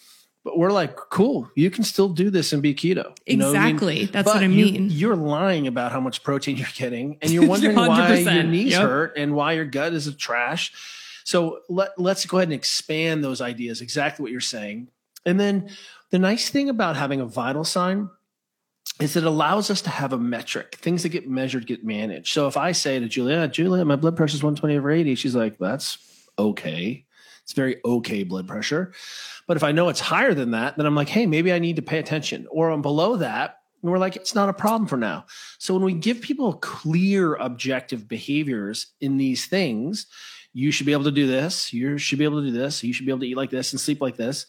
but 0.47 0.56
we're 0.56 0.70
like, 0.70 0.94
cool, 0.94 1.51
you 1.56 1.73
can 1.73 1.82
still 1.82 2.09
do 2.09 2.31
this 2.31 2.52
and 2.52 2.62
be 2.62 2.73
keto. 2.73 3.12
Exactly. 3.27 3.97
I 3.97 3.98
mean? 4.02 4.10
That's 4.12 4.27
but 4.27 4.36
what 4.36 4.44
I 4.44 4.47
mean. 4.47 4.89
You, 4.90 5.10
are 5.10 5.16
lying 5.16 5.66
about 5.66 5.90
how 5.90 5.98
much 5.98 6.23
protein 6.23 6.56
you're 6.56 6.68
getting, 6.73 7.18
and 7.20 7.32
you're 7.32 7.48
wondering 7.48 7.74
why 7.74 8.16
your 8.16 8.44
knees 8.44 8.70
yep. 8.70 8.82
hurt 8.82 9.14
and 9.16 9.35
why 9.35 9.55
your 9.55 9.64
gut 9.64 9.93
is 9.93 10.06
a 10.06 10.14
trash. 10.14 10.73
So 11.24 11.62
let, 11.68 11.98
let's 11.98 12.24
go 12.27 12.36
ahead 12.36 12.47
and 12.47 12.52
expand 12.55 13.24
those 13.24 13.40
ideas, 13.40 13.81
exactly 13.81 14.23
what 14.23 14.31
you're 14.31 14.40
saying. 14.40 14.86
And 15.24 15.40
then 15.40 15.70
the 16.10 16.20
nice 16.20 16.48
thing 16.48 16.68
about 16.68 16.94
having 16.94 17.20
a 17.20 17.27
vital 17.27 17.64
sign 17.64 18.09
is 19.01 19.16
it 19.16 19.24
allows 19.24 19.68
us 19.68 19.81
to 19.81 19.90
have 19.90 20.12
a 20.12 20.18
metric. 20.18 20.77
Things 20.77 21.02
that 21.02 21.09
get 21.09 21.28
measured 21.28 21.66
get 21.66 21.85
managed. 21.85 22.32
So 22.32 22.47
if 22.47 22.56
I 22.56 22.70
say 22.70 23.01
to 23.01 23.09
Juliet, 23.09 23.52
Juliet, 23.52 23.85
my 23.85 23.97
blood 23.97 24.16
pressure 24.16 24.36
is 24.36 24.44
120 24.44 24.77
over 24.77 24.93
80, 24.93 25.16
she's 25.16 25.35
like, 25.35 25.59
that's 25.59 25.98
okay. 26.39 27.05
It's 27.43 27.52
very 27.52 27.81
okay 27.85 28.23
blood 28.23 28.47
pressure. 28.47 28.93
But 29.47 29.56
if 29.56 29.62
I 29.62 29.73
know 29.73 29.89
it's 29.89 30.01
higher 30.01 30.35
than 30.35 30.51
that, 30.52 30.77
then 30.77 30.86
I'm 30.86 30.94
like, 30.94 31.09
hey, 31.09 31.27
maybe 31.27 31.52
I 31.52 31.59
need 31.59 31.77
to 31.77 31.82
pay 31.82 31.98
attention. 31.98 32.47
Or 32.51 32.70
I'm 32.70 32.82
below 32.82 33.16
that, 33.16 33.60
and 33.82 33.93
we're 33.93 33.98
like, 33.98 34.16
it's 34.16 34.35
not 34.35 34.48
a 34.48 34.52
problem 34.52 34.89
for 34.89 34.97
now. 34.97 35.27
So 35.59 35.74
when 35.74 35.85
we 35.85 35.93
give 35.93 36.20
people 36.20 36.55
clear, 36.55 37.35
objective 37.35 38.09
behaviors 38.09 38.89
in 39.01 39.16
these 39.16 39.47
things, 39.47 40.06
you 40.52 40.73
should 40.73 40.86
be 40.86 40.93
able 40.93 41.05
to 41.05 41.12
do 41.12 41.27
this, 41.27 41.73
you 41.73 41.98
should 41.98 42.18
be 42.18 42.24
able 42.24 42.40
to 42.40 42.51
do 42.51 42.56
this, 42.56 42.82
you 42.82 42.93
should 42.93 43.06
be 43.06 43.12
able 43.12 43.20
to 43.20 43.28
eat 43.28 43.36
like 43.36 43.51
this 43.51 43.73
and 43.73 43.81
sleep 43.81 44.01
like 44.01 44.16
this. 44.16 44.47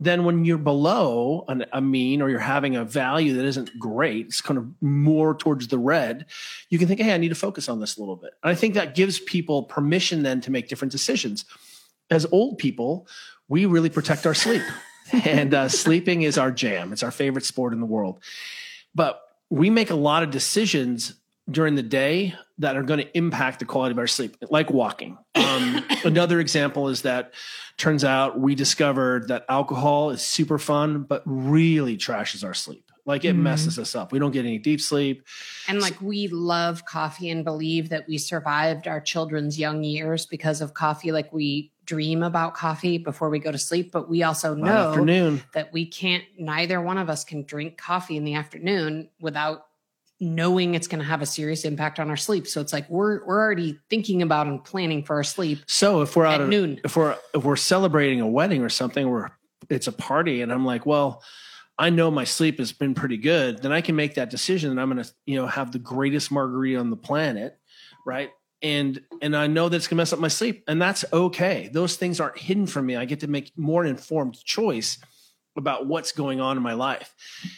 Then 0.00 0.24
when 0.24 0.44
you're 0.44 0.58
below 0.58 1.44
an, 1.46 1.64
a 1.72 1.80
mean 1.80 2.22
or 2.22 2.28
you're 2.28 2.40
having 2.40 2.74
a 2.74 2.84
value 2.84 3.34
that 3.36 3.44
isn't 3.44 3.78
great, 3.78 4.26
it's 4.26 4.40
kind 4.40 4.58
of 4.58 4.66
more 4.80 5.36
towards 5.36 5.68
the 5.68 5.78
red, 5.78 6.26
you 6.70 6.78
can 6.78 6.88
think, 6.88 7.00
hey, 7.00 7.14
I 7.14 7.18
need 7.18 7.28
to 7.28 7.36
focus 7.36 7.68
on 7.68 7.78
this 7.78 7.96
a 7.96 8.00
little 8.00 8.16
bit. 8.16 8.32
And 8.42 8.50
I 8.50 8.56
think 8.56 8.74
that 8.74 8.96
gives 8.96 9.20
people 9.20 9.62
permission 9.62 10.24
then 10.24 10.40
to 10.40 10.50
make 10.50 10.68
different 10.68 10.90
decisions 10.90 11.44
as 12.10 12.26
old 12.32 12.58
people, 12.58 13.06
we 13.52 13.66
really 13.66 13.90
protect 13.90 14.24
our 14.24 14.32
sleep. 14.32 14.62
and 15.12 15.52
uh, 15.52 15.68
sleeping 15.68 16.22
is 16.22 16.38
our 16.38 16.50
jam. 16.50 16.90
It's 16.90 17.02
our 17.02 17.10
favorite 17.10 17.44
sport 17.44 17.74
in 17.74 17.80
the 17.80 17.86
world. 17.86 18.22
But 18.94 19.20
we 19.50 19.68
make 19.68 19.90
a 19.90 19.94
lot 19.94 20.22
of 20.22 20.30
decisions 20.30 21.16
during 21.50 21.74
the 21.74 21.82
day 21.82 22.34
that 22.58 22.78
are 22.78 22.82
going 22.82 23.00
to 23.00 23.16
impact 23.16 23.58
the 23.58 23.66
quality 23.66 23.92
of 23.92 23.98
our 23.98 24.06
sleep, 24.06 24.38
like 24.48 24.70
walking. 24.70 25.18
Um, 25.34 25.84
another 26.04 26.40
example 26.40 26.88
is 26.88 27.02
that 27.02 27.34
turns 27.76 28.04
out 28.04 28.40
we 28.40 28.54
discovered 28.54 29.28
that 29.28 29.44
alcohol 29.50 30.08
is 30.08 30.22
super 30.22 30.58
fun, 30.58 31.02
but 31.02 31.22
really 31.26 31.98
trashes 31.98 32.42
our 32.42 32.54
sleep. 32.54 32.90
Like 33.04 33.26
it 33.26 33.36
mm. 33.36 33.40
messes 33.40 33.78
us 33.78 33.94
up. 33.94 34.12
We 34.12 34.18
don't 34.18 34.30
get 34.30 34.46
any 34.46 34.58
deep 34.58 34.80
sleep. 34.80 35.26
And 35.68 35.80
like 35.80 36.00
we 36.00 36.28
love 36.28 36.86
coffee 36.86 37.28
and 37.28 37.44
believe 37.44 37.90
that 37.90 38.08
we 38.08 38.16
survived 38.16 38.88
our 38.88 39.00
children's 39.00 39.58
young 39.58 39.84
years 39.84 40.24
because 40.24 40.62
of 40.62 40.72
coffee. 40.72 41.12
Like 41.12 41.32
we 41.32 41.71
dream 41.84 42.22
about 42.22 42.54
coffee 42.54 42.98
before 42.98 43.30
we 43.30 43.38
go 43.38 43.52
to 43.52 43.58
sleep, 43.58 43.92
but 43.92 44.08
we 44.08 44.22
also 44.22 44.54
know 44.54 44.90
afternoon. 44.90 45.42
that 45.54 45.72
we 45.72 45.86
can't, 45.86 46.24
neither 46.38 46.80
one 46.80 46.98
of 46.98 47.10
us 47.10 47.24
can 47.24 47.42
drink 47.44 47.76
coffee 47.76 48.16
in 48.16 48.24
the 48.24 48.34
afternoon 48.34 49.08
without 49.20 49.66
knowing 50.22 50.76
it's 50.76 50.86
going 50.86 51.00
to 51.00 51.04
have 51.04 51.20
a 51.20 51.26
serious 51.26 51.64
impact 51.64 51.98
on 51.98 52.08
our 52.08 52.16
sleep. 52.16 52.46
So 52.46 52.60
it's 52.60 52.72
like 52.72 52.88
we're 52.88 53.26
we're 53.26 53.40
already 53.40 53.78
thinking 53.90 54.22
about 54.22 54.46
and 54.46 54.62
planning 54.62 55.02
for 55.02 55.16
our 55.16 55.24
sleep. 55.24 55.58
So 55.66 56.00
if 56.00 56.14
we're 56.14 56.26
out 56.26 56.40
at 56.40 56.48
noon, 56.48 56.80
if 56.84 56.96
we're 56.96 57.18
if 57.34 57.42
we're 57.42 57.56
celebrating 57.56 58.20
a 58.20 58.26
wedding 58.26 58.62
or 58.62 58.68
something, 58.68 59.10
where 59.10 59.36
it's 59.68 59.88
a 59.88 59.92
party, 59.92 60.42
and 60.42 60.52
I'm 60.52 60.64
like, 60.64 60.86
well, 60.86 61.22
I 61.76 61.90
know 61.90 62.10
my 62.10 62.24
sleep 62.24 62.58
has 62.58 62.72
been 62.72 62.94
pretty 62.94 63.16
good, 63.16 63.62
then 63.62 63.72
I 63.72 63.80
can 63.80 63.96
make 63.96 64.14
that 64.14 64.30
decision, 64.30 64.70
and 64.70 64.80
I'm 64.80 64.90
going 64.90 65.02
to 65.02 65.12
you 65.26 65.36
know 65.36 65.46
have 65.46 65.72
the 65.72 65.80
greatest 65.80 66.30
margarita 66.30 66.78
on 66.78 66.90
the 66.90 66.96
planet, 66.96 67.58
right? 68.06 68.30
And 68.62 69.00
and 69.20 69.36
I 69.36 69.46
know 69.46 69.68
that's 69.68 69.88
gonna 69.88 69.98
mess 69.98 70.12
up 70.12 70.18
my 70.18 70.28
sleep, 70.28 70.64
and 70.68 70.80
that's 70.80 71.04
okay. 71.12 71.70
Those 71.72 71.96
things 71.96 72.20
aren't 72.20 72.38
hidden 72.38 72.66
from 72.66 72.86
me. 72.86 72.96
I 72.96 73.04
get 73.04 73.20
to 73.20 73.26
make 73.26 73.52
more 73.56 73.84
informed 73.84 74.42
choice 74.44 74.98
about 75.56 75.86
what's 75.86 76.12
going 76.12 76.40
on 76.40 76.56
in 76.56 76.62
my 76.62 76.72
life. 76.74 77.14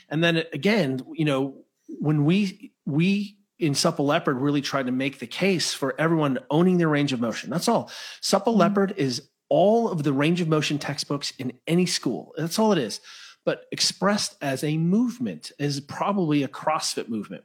And 0.08 0.22
then 0.22 0.44
again, 0.52 1.00
you 1.14 1.24
know, 1.24 1.64
when 2.00 2.24
we 2.24 2.72
we 2.86 3.38
in 3.58 3.74
Supple 3.74 4.06
Leopard 4.06 4.38
really 4.38 4.60
tried 4.60 4.86
to 4.86 4.92
make 4.92 5.18
the 5.18 5.26
case 5.26 5.72
for 5.72 5.94
everyone 5.98 6.38
owning 6.50 6.78
their 6.78 6.88
range 6.88 7.12
of 7.12 7.20
motion. 7.20 7.50
That's 7.50 7.68
all. 7.68 7.90
Supple 8.20 8.52
mm-hmm. 8.52 8.60
Leopard 8.60 8.94
is 8.96 9.28
all 9.48 9.90
of 9.90 10.02
the 10.02 10.12
range 10.12 10.40
of 10.40 10.48
motion 10.48 10.78
textbooks 10.78 11.32
in 11.38 11.52
any 11.66 11.86
school. 11.86 12.32
That's 12.36 12.58
all 12.58 12.72
it 12.72 12.78
is. 12.78 13.00
But 13.44 13.66
expressed 13.70 14.36
as 14.40 14.64
a 14.64 14.76
movement 14.76 15.52
is 15.58 15.80
probably 15.80 16.42
a 16.42 16.48
CrossFit 16.48 17.08
movement. 17.08 17.44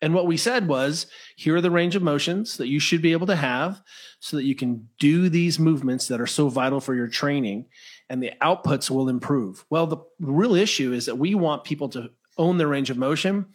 And 0.00 0.14
what 0.14 0.26
we 0.26 0.36
said 0.36 0.68
was 0.68 1.06
here 1.36 1.56
are 1.56 1.60
the 1.60 1.70
range 1.70 1.96
of 1.96 2.02
motions 2.02 2.56
that 2.56 2.68
you 2.68 2.78
should 2.78 3.02
be 3.02 3.12
able 3.12 3.26
to 3.26 3.36
have 3.36 3.82
so 4.20 4.36
that 4.36 4.44
you 4.44 4.54
can 4.54 4.88
do 4.98 5.28
these 5.28 5.58
movements 5.58 6.06
that 6.08 6.20
are 6.20 6.26
so 6.26 6.48
vital 6.48 6.80
for 6.80 6.94
your 6.94 7.08
training 7.08 7.66
and 8.08 8.22
the 8.22 8.32
outputs 8.40 8.90
will 8.90 9.08
improve. 9.08 9.64
Well, 9.70 9.86
the 9.86 9.98
real 10.20 10.54
issue 10.54 10.92
is 10.92 11.06
that 11.06 11.18
we 11.18 11.34
want 11.34 11.64
people 11.64 11.88
to 11.90 12.10
own 12.36 12.58
their 12.58 12.68
range 12.68 12.90
of 12.90 12.96
motion 12.96 13.46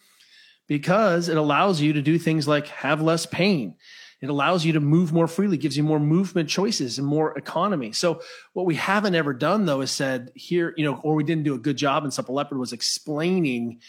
because 0.67 1.29
it 1.29 1.37
allows 1.37 1.81
you 1.81 1.93
to 1.93 2.01
do 2.01 2.17
things 2.17 2.47
like 2.47 2.67
have 2.67 3.01
less 3.01 3.25
pain. 3.25 3.75
It 4.21 4.29
allows 4.29 4.63
you 4.63 4.73
to 4.73 4.79
move 4.79 5.11
more 5.11 5.27
freely, 5.27 5.57
gives 5.57 5.75
you 5.75 5.83
more 5.83 5.99
movement 5.99 6.47
choices 6.47 6.97
and 6.97 7.05
more 7.05 7.37
economy. 7.37 7.91
So 7.91 8.21
what 8.53 8.65
we 8.65 8.75
haven't 8.75 9.15
ever 9.15 9.33
done 9.33 9.65
though 9.65 9.81
is 9.81 9.91
said 9.91 10.31
here, 10.33 10.73
you 10.77 10.85
know, 10.85 10.95
or 11.03 11.15
we 11.15 11.25
didn't 11.25 11.43
do 11.43 11.55
a 11.55 11.59
good 11.59 11.77
job 11.77 12.05
in 12.05 12.11
Supple 12.11 12.35
Leopard 12.35 12.57
was 12.57 12.71
explaining 12.71 13.81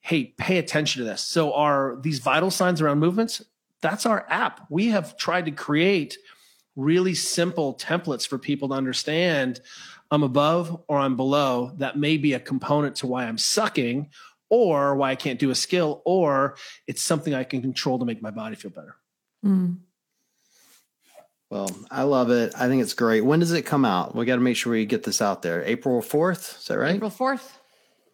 hey, 0.00 0.34
pay 0.36 0.58
attention 0.58 1.02
to 1.02 1.08
this. 1.08 1.22
So 1.22 1.52
are 1.52 1.98
these 2.00 2.18
vital 2.18 2.50
signs 2.50 2.80
around 2.80 2.98
movements? 2.98 3.44
That's 3.80 4.06
our 4.06 4.26
app. 4.28 4.66
We 4.70 4.88
have 4.88 5.16
tried 5.16 5.44
to 5.46 5.50
create 5.50 6.18
really 6.76 7.14
simple 7.14 7.74
templates 7.74 8.26
for 8.26 8.38
people 8.38 8.68
to 8.68 8.74
understand 8.74 9.60
I'm 10.10 10.22
above 10.22 10.82
or 10.88 10.98
I'm 10.98 11.16
below. 11.16 11.72
That 11.76 11.98
may 11.98 12.16
be 12.16 12.32
a 12.32 12.40
component 12.40 12.96
to 12.96 13.06
why 13.06 13.26
I'm 13.26 13.38
sucking 13.38 14.08
or 14.48 14.96
why 14.96 15.10
I 15.10 15.14
can't 15.14 15.38
do 15.38 15.50
a 15.50 15.54
skill, 15.54 16.00
or 16.06 16.56
it's 16.86 17.02
something 17.02 17.34
I 17.34 17.44
can 17.44 17.60
control 17.60 17.98
to 17.98 18.06
make 18.06 18.22
my 18.22 18.30
body 18.30 18.56
feel 18.56 18.70
better. 18.70 18.96
Mm. 19.44 19.76
Well, 21.50 21.70
I 21.90 22.04
love 22.04 22.30
it. 22.30 22.54
I 22.56 22.66
think 22.66 22.80
it's 22.80 22.94
great. 22.94 23.20
When 23.20 23.40
does 23.40 23.52
it 23.52 23.66
come 23.66 23.84
out? 23.84 24.14
We 24.14 24.24
got 24.24 24.36
to 24.36 24.40
make 24.40 24.56
sure 24.56 24.72
we 24.72 24.86
get 24.86 25.02
this 25.02 25.20
out 25.20 25.42
there. 25.42 25.62
April 25.64 26.00
4th. 26.00 26.60
Is 26.60 26.66
that 26.68 26.78
right? 26.78 26.94
April 26.94 27.10
4th 27.10 27.57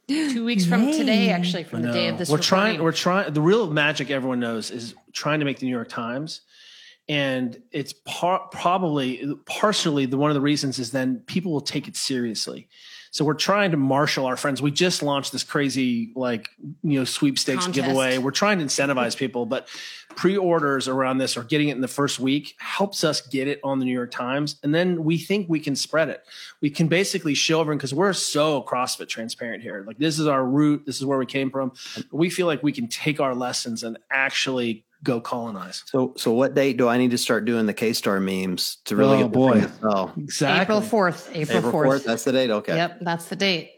two 0.09 0.45
weeks 0.45 0.65
from 0.65 0.91
today, 0.93 1.31
actually, 1.31 1.65
from 1.65 1.83
the 1.83 1.93
day 1.93 2.09
of 2.09 2.19
this. 2.19 2.29
We're 2.29 2.37
recording. 2.37 2.49
trying. 2.49 2.83
We're 2.83 2.93
trying. 2.93 3.33
The 3.33 3.41
real 3.41 3.71
magic 3.71 4.11
everyone 4.11 4.41
knows 4.41 4.71
is 4.71 4.95
trying 5.13 5.41
to 5.41 5.45
make 5.45 5.59
the 5.59 5.67
New 5.67 5.73
York 5.73 5.89
Times. 5.89 6.41
and 7.09 7.61
it's 7.71 7.93
par- 8.07 8.49
probably 8.51 9.35
partially 9.45 10.07
the 10.07 10.17
one 10.17 10.31
of 10.31 10.35
the 10.35 10.41
reasons 10.41 10.79
is 10.79 10.91
then 10.91 11.19
people 11.27 11.53
will 11.53 11.61
take 11.61 11.87
it 11.87 11.97
seriously 11.97 12.69
so 13.15 13.25
we're 13.25 13.35
trying 13.35 13.71
to 13.71 13.77
marshal 13.77 14.27
our 14.27 14.37
friends. 14.37 14.61
We 14.61 14.73
just 14.73 15.01
launched 15.01 15.31
this 15.31 15.45
crazy 15.45 16.11
like 16.17 16.49
you 16.83 16.99
know 16.99 17.05
sweepstakes 17.05 17.67
Contest. 17.67 17.87
giveaway. 17.87 18.19
We're 18.19 18.33
trying 18.33 18.59
to 18.59 18.65
incentivize 18.65 19.17
people 19.17 19.47
but 19.47 19.69
pre-orders 20.17 20.89
around 20.89 21.19
this 21.19 21.37
or 21.37 21.45
getting 21.45 21.69
it 21.69 21.77
in 21.77 21.81
the 21.81 21.87
first 21.87 22.19
week 22.19 22.57
helps 22.59 23.05
us 23.05 23.21
get 23.21 23.47
it 23.47 23.61
on 23.63 23.79
the 23.79 23.85
new 23.85 23.93
york 23.93 24.11
times. 24.11 24.57
And 24.65 24.75
then 24.75 25.05
we 25.05 25.17
think 25.17 25.49
we 25.49 25.61
can 25.61 25.77
spread 25.77 26.09
it. 26.09 26.25
We 26.61 26.71
can 26.71 26.89
basically 26.89 27.35
show 27.35 27.61
everyone 27.61 27.79
because 27.79 27.95
we're 27.95 28.13
so 28.15 28.65
crossfit 28.65 29.09
transparent 29.09 29.63
here. 29.63 29.85
Like 29.87 29.99
this 29.99 30.19
is 30.19 30.27
our 30.27 30.45
root 30.45 30.85
this 30.85 30.97
is 30.97 31.05
where 31.05 31.19
we 31.19 31.27
came 31.27 31.53
from. 31.53 31.71
We 32.11 32.31
feel 32.31 32.49
like 32.49 32.65
we 32.65 32.73
can 32.73 32.89
take 32.89 33.21
our 33.21 33.37
lessons 33.37 33.85
and 33.85 33.97
actually 34.11 34.85
go 35.05 35.21
colonize 35.21 35.85
So, 35.87 36.15
so 36.17 36.33
what 36.33 36.55
date 36.55 36.77
do 36.79 36.89
I 36.89 36.97
need 36.99 37.11
to 37.13 37.19
start 37.19 37.45
doing 37.45 37.67
the 37.67 37.75
K 37.75 37.93
Starr 37.93 38.19
memes 38.21 38.79
to 38.87 38.97
really 38.97 39.19
Oh, 39.19 39.23
get 39.29 39.33
the 39.33 39.39
boy. 39.39 39.53
thing 39.61 39.69
to 39.71 39.75
sell? 39.81 40.13
exactly 40.17 40.63
April 40.77 40.81
4th. 40.81 41.29
April, 41.37 41.59
April 41.59 41.73
4th. 41.73 41.85
fourth. 41.85 42.05
That's 42.05 42.25
the 42.25 42.33
date. 42.33 42.51
Okay. 42.51 42.75
Yep, 42.75 42.99
that's 43.03 43.27
the 43.27 43.37
date. 43.37 43.73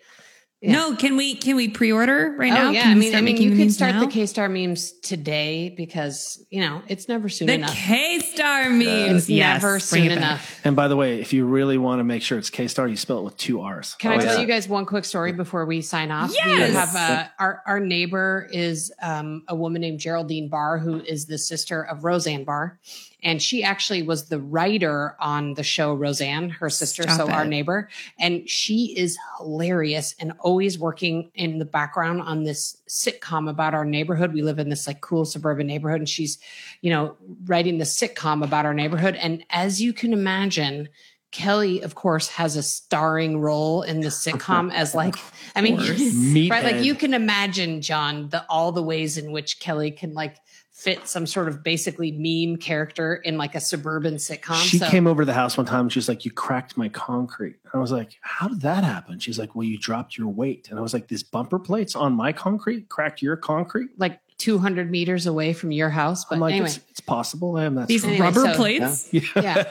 Yeah. 0.62 0.72
No, 0.72 0.96
can 0.96 1.18
we 1.18 1.34
can 1.34 1.54
we 1.54 1.68
pre-order 1.68 2.34
right 2.38 2.50
now? 2.50 2.68
Oh 2.68 2.70
yeah, 2.70 2.84
Can 2.84 2.92
I 2.92 2.94
we 2.94 3.00
mean, 3.00 3.08
I 3.08 3.10
start 3.10 3.24
mean, 3.24 3.34
making 3.34 3.50
you 3.50 3.56
the 3.56 3.62
could 3.64 3.72
start 3.74 3.94
now? 3.94 4.00
the 4.00 4.06
K 4.06 4.24
Starr 4.24 4.48
memes 4.48 4.92
today 5.00 5.68
because 5.76 6.42
you 6.48 6.62
know 6.62 6.80
it's 6.88 7.08
never 7.10 7.28
soon 7.28 7.48
The 7.48 7.54
enough. 7.54 7.74
K 7.74 8.20
Starr 8.20 8.70
memes. 8.70 9.24
It's 9.24 9.28
yes, 9.28 9.60
never 9.62 9.72
bring 9.74 9.80
soon 9.80 10.10
enough. 10.12 10.58
And 10.64 10.74
by 10.74 10.88
the 10.88 10.96
way, 10.96 11.20
if 11.20 11.34
you 11.34 11.44
really 11.44 11.76
want 11.76 12.00
to 12.00 12.04
make 12.04 12.22
sure 12.22 12.38
it's 12.38 12.48
K 12.48 12.68
Starr, 12.68 12.88
you 12.88 12.96
spell 12.96 13.18
it 13.18 13.24
with 13.24 13.36
two 13.36 13.60
R's. 13.60 13.96
Can 13.96 14.12
Oh, 14.12 14.14
I 14.14 14.18
tell 14.18 14.34
yeah. 14.36 14.40
you 14.40 14.46
guys 14.46 14.66
one 14.66 14.86
quick 14.86 15.04
story 15.04 15.32
before 15.32 15.66
we 15.66 15.82
sign 15.82 16.10
off? 16.10 16.30
We 16.30 16.36
Yes. 16.36 16.72
have 16.72 16.96
uh, 16.96 17.28
our 17.38 17.62
our 17.66 17.78
neighbor 17.78 18.48
is 18.50 18.90
um, 19.02 19.42
a 19.48 19.54
woman 19.54 19.82
named 19.82 20.00
Geraldine 20.00 20.48
Barr, 20.48 20.78
who 20.78 21.02
is 21.02 21.26
the 21.26 21.36
sister 21.36 21.82
of 21.82 22.02
Roseanne 22.02 22.44
Barr, 22.44 22.78
and 23.22 23.40
she 23.40 23.62
actually 23.62 24.02
was 24.02 24.28
the 24.28 24.40
writer 24.40 25.16
on 25.18 25.54
the 25.54 25.62
show 25.62 25.94
Roseanne, 25.94 26.50
her 26.50 26.68
sister, 26.68 27.02
Stop 27.04 27.16
so 27.16 27.30
our 27.30 27.44
neighbor, 27.44 27.88
and 28.18 28.48
she 28.48 28.94
is 28.96 29.18
hilarious 29.38 30.14
and 30.20 30.32
always 30.40 30.78
working 30.78 31.30
in 31.34 31.58
the 31.58 31.64
background 31.64 32.22
on 32.22 32.44
this 32.44 32.76
sitcom 32.88 33.48
about 33.48 33.74
our 33.74 33.84
neighborhood. 33.84 34.32
We 34.32 34.42
live 34.42 34.58
in 34.58 34.68
this 34.68 34.86
like 34.86 35.00
cool 35.00 35.24
suburban 35.24 35.66
neighborhood, 35.66 36.00
and 36.00 36.08
she's, 36.08 36.38
you 36.82 36.90
know, 36.90 37.16
writing 37.44 37.78
the 37.78 37.84
sitcom 37.84 38.44
about 38.44 38.66
our 38.66 38.74
neighborhood. 38.74 39.14
And 39.16 39.44
as 39.50 39.80
you 39.80 39.92
can 39.92 40.12
imagine. 40.12 40.88
Kelly, 41.32 41.82
of 41.82 41.94
course, 41.94 42.28
has 42.28 42.56
a 42.56 42.62
starring 42.62 43.40
role 43.40 43.82
in 43.82 44.00
the 44.00 44.08
sitcom 44.08 44.72
as 44.72 44.94
like, 44.94 45.16
I 45.54 45.60
mean, 45.60 45.76
right? 46.48 46.64
Like 46.64 46.84
you 46.84 46.94
can 46.94 47.12
imagine, 47.12 47.82
John, 47.82 48.30
the 48.30 48.46
all 48.48 48.72
the 48.72 48.82
ways 48.82 49.18
in 49.18 49.32
which 49.32 49.60
Kelly 49.60 49.90
can 49.90 50.14
like 50.14 50.38
fit 50.86 51.08
some 51.08 51.26
sort 51.26 51.48
of 51.48 51.64
basically 51.64 52.12
meme 52.12 52.58
character 52.58 53.16
in 53.16 53.36
like 53.36 53.56
a 53.56 53.60
suburban 53.60 54.14
sitcom. 54.14 54.62
She 54.62 54.78
so, 54.78 54.88
came 54.88 55.08
over 55.08 55.22
to 55.22 55.26
the 55.26 55.34
house 55.34 55.56
one 55.56 55.66
time 55.66 55.80
and 55.80 55.92
she 55.92 55.98
was 55.98 56.08
like, 56.08 56.24
You 56.24 56.30
cracked 56.30 56.76
my 56.76 56.88
concrete. 56.88 57.56
I 57.74 57.78
was 57.78 57.90
like, 57.90 58.16
How 58.20 58.46
did 58.46 58.60
that 58.60 58.84
happen? 58.84 59.18
She's 59.18 59.36
like, 59.36 59.56
Well, 59.56 59.64
you 59.64 59.78
dropped 59.78 60.16
your 60.16 60.28
weight. 60.28 60.68
And 60.70 60.78
I 60.78 60.82
was 60.82 60.94
like, 60.94 61.08
These 61.08 61.24
bumper 61.24 61.58
plates 61.58 61.96
on 61.96 62.12
my 62.12 62.32
concrete 62.32 62.88
cracked 62.88 63.20
your 63.20 63.36
concrete? 63.36 63.90
like 63.98 64.20
200 64.38 64.88
meters 64.88 65.26
away 65.26 65.52
from 65.52 65.72
your 65.72 65.90
house. 65.90 66.24
But 66.24 66.36
I'm 66.36 66.40
like, 66.40 66.52
anyway, 66.52 66.68
it's, 66.68 66.78
it's 66.90 67.00
possible. 67.00 67.56
I 67.56 67.64
am 67.64 67.74
that 67.74 67.88
These 67.88 68.02
strong." 68.02 68.14
Anyway, 68.14 68.26
rubber 68.28 68.52
so- 68.52 68.54
plates. 68.54 69.08
Yes. 69.12 69.32
yeah. 69.34 69.64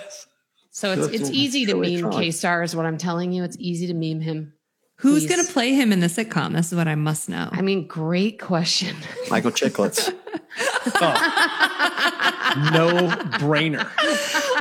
So 0.72 0.92
it's 0.92 1.08
it's 1.08 1.30
easy 1.30 1.66
to 1.68 1.76
meme. 1.76 2.12
K 2.12 2.32
Starr 2.32 2.62
is 2.62 2.76
what 2.76 2.86
I'm 2.86 2.98
telling 2.98 3.32
you. 3.32 3.46
It's 3.46 3.56
easy 3.58 3.88
to 3.88 3.94
meme 3.94 4.20
him. 4.20 4.52
Who's 4.98 5.26
going 5.26 5.46
to 5.46 5.52
play 5.52 5.74
him 5.74 5.94
in 5.94 6.02
the 6.02 6.08
sitcom? 6.08 6.54
This 6.54 6.72
is 6.72 6.78
what 6.78 6.88
I 6.88 6.96
must 6.96 7.30
know. 7.30 7.50
I 7.52 7.62
mean, 7.62 7.88
great 7.88 8.42
question. 8.42 8.96
Michael 9.30 9.52
Chiklis. 9.52 10.14
Oh. 10.98 12.70
No 12.74 13.08
brainer. 13.40 13.90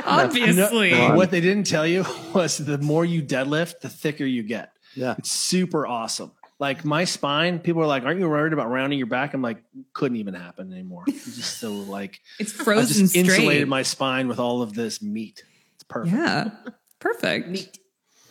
Obviously. 0.05 0.89
You 0.89 0.97
know, 0.97 1.15
what 1.15 1.31
they 1.31 1.41
didn't 1.41 1.65
tell 1.67 1.85
you 1.87 2.05
was 2.33 2.57
the 2.57 2.77
more 2.77 3.05
you 3.05 3.21
deadlift, 3.21 3.79
the 3.81 3.89
thicker 3.89 4.25
you 4.25 4.43
get. 4.43 4.71
Yeah. 4.95 5.15
It's 5.17 5.31
super 5.31 5.85
awesome. 5.87 6.31
Like 6.57 6.85
my 6.85 7.03
spine, 7.03 7.59
people 7.59 7.81
are 7.81 7.87
like, 7.87 8.03
"Aren't 8.03 8.19
you 8.19 8.29
worried 8.29 8.53
about 8.53 8.69
rounding 8.69 8.97
your 8.97 9.07
back?" 9.07 9.33
I'm 9.33 9.41
like, 9.41 9.61
couldn't 9.93 10.17
even 10.17 10.33
happen 10.33 10.71
anymore. 10.71 11.03
It's 11.07 11.35
just 11.35 11.57
so 11.59 11.73
like 11.73 12.21
it's 12.39 12.57
I 12.59 12.63
frozen 12.63 12.87
just 13.03 13.09
straight. 13.09 13.25
insulated 13.25 13.67
my 13.67 13.83
spine 13.83 14.29
with 14.29 14.39
all 14.39 14.61
of 14.61 14.73
this 14.73 15.01
meat. 15.01 15.43
It's 15.75 15.83
perfect. 15.83 16.15
yeah. 16.15 16.51
Perfect. 16.99 17.49
Meat. 17.49 17.77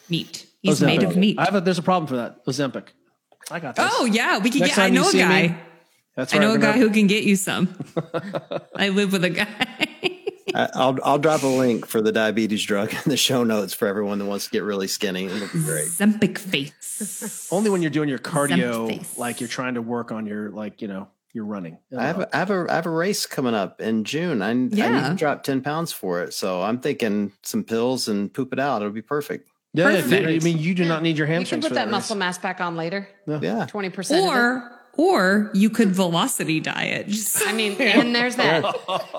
Meat. 0.08 0.46
He's 0.62 0.80
Ozempic. 0.80 0.86
made 0.86 1.02
of 1.02 1.16
meat. 1.16 1.38
I 1.38 1.44
have 1.44 1.54
a, 1.54 1.60
there's 1.60 1.78
a 1.78 1.82
problem 1.82 2.06
for 2.06 2.16
that. 2.16 2.44
Ozempic. 2.46 2.88
I 3.50 3.60
got 3.60 3.76
this. 3.76 3.86
Oh 3.92 4.06
yeah, 4.06 4.38
we 4.38 4.48
can 4.48 4.60
Next 4.60 4.76
get. 4.76 4.78
I 4.78 4.86
time 4.86 4.94
you 4.94 5.00
know 5.00 5.08
a 5.10 5.12
guy. 5.12 5.48
me, 5.48 5.56
That's 6.16 6.32
I 6.34 6.38
know 6.38 6.52
a 6.52 6.58
guy 6.58 6.72
remember- 6.72 6.86
who 6.88 6.90
can 6.94 7.06
get 7.06 7.24
you 7.24 7.36
some. 7.36 7.74
I 8.76 8.88
live 8.90 9.12
with 9.12 9.24
a 9.24 9.30
guy. 9.30 9.46
I- 10.54 10.70
I'll 10.74 10.96
I'll 11.02 11.18
drop 11.18 11.42
a 11.42 11.48
link 11.48 11.84
for 11.86 12.00
the 12.00 12.12
diabetes 12.12 12.64
drug 12.64 12.92
in 12.92 13.00
the 13.06 13.16
show 13.16 13.42
notes 13.42 13.74
for 13.74 13.88
everyone 13.88 14.18
that 14.20 14.26
wants 14.26 14.44
to 14.44 14.50
get 14.52 14.62
really 14.62 14.86
skinny. 14.86 15.24
It'll 15.26 15.40
be 15.48 15.64
great. 15.64 15.88
Zempic 15.88 16.38
face. 16.38 17.48
only 17.50 17.70
when 17.70 17.82
you're 17.82 17.90
doing 17.90 18.08
your 18.08 18.20
cardio, 18.20 19.18
like 19.18 19.40
you're 19.40 19.48
trying 19.48 19.74
to 19.74 19.82
work 19.82 20.12
on 20.12 20.26
your 20.26 20.50
like 20.50 20.80
you 20.80 20.86
know 20.86 21.08
your 21.32 21.44
running. 21.46 21.78
I 21.98 22.04
have 22.06 22.20
a, 22.20 22.36
I 22.36 22.38
have 22.38 22.50
a 22.52 22.66
I 22.70 22.74
have 22.76 22.86
a 22.86 22.90
race 22.90 23.26
coming 23.26 23.54
up 23.54 23.80
in 23.80 24.04
June. 24.04 24.42
I, 24.42 24.50
I 24.50 24.54
need 24.54 24.76
to 24.76 25.14
drop 25.16 25.42
ten 25.42 25.60
pounds 25.60 25.92
for 25.92 26.22
it, 26.22 26.32
so 26.34 26.62
I'm 26.62 26.78
thinking 26.78 27.32
some 27.42 27.64
pills 27.64 28.06
and 28.06 28.32
poop 28.32 28.52
it 28.52 28.60
out. 28.60 28.80
It'll 28.82 28.92
be 28.92 29.02
perfect. 29.02 29.48
yeah, 29.72 29.90
yeah, 29.90 30.18
I 30.28 30.38
mean, 30.38 30.58
you 30.58 30.76
do 30.76 30.84
not 30.84 31.02
need 31.02 31.18
your 31.18 31.26
hamstrings. 31.26 31.26
You 31.26 31.26
can 31.26 31.26
hamstrings 31.26 31.64
put 31.64 31.68
for 31.70 31.74
that 31.74 31.86
race. 31.86 31.90
muscle 31.90 32.14
mass 32.16 32.38
back 32.38 32.60
on 32.60 32.76
later. 32.76 33.08
Yeah, 33.26 33.66
20%. 33.68 33.88
of 33.98 34.10
it. 34.12 34.20
Or 34.22 34.73
or 34.96 35.50
you 35.54 35.70
could 35.70 35.90
velocity 35.90 36.60
diet. 36.60 37.08
Just 37.08 37.46
I 37.46 37.52
mean, 37.52 37.72
and 37.80 38.14
there's 38.14 38.36
that. 38.36 38.64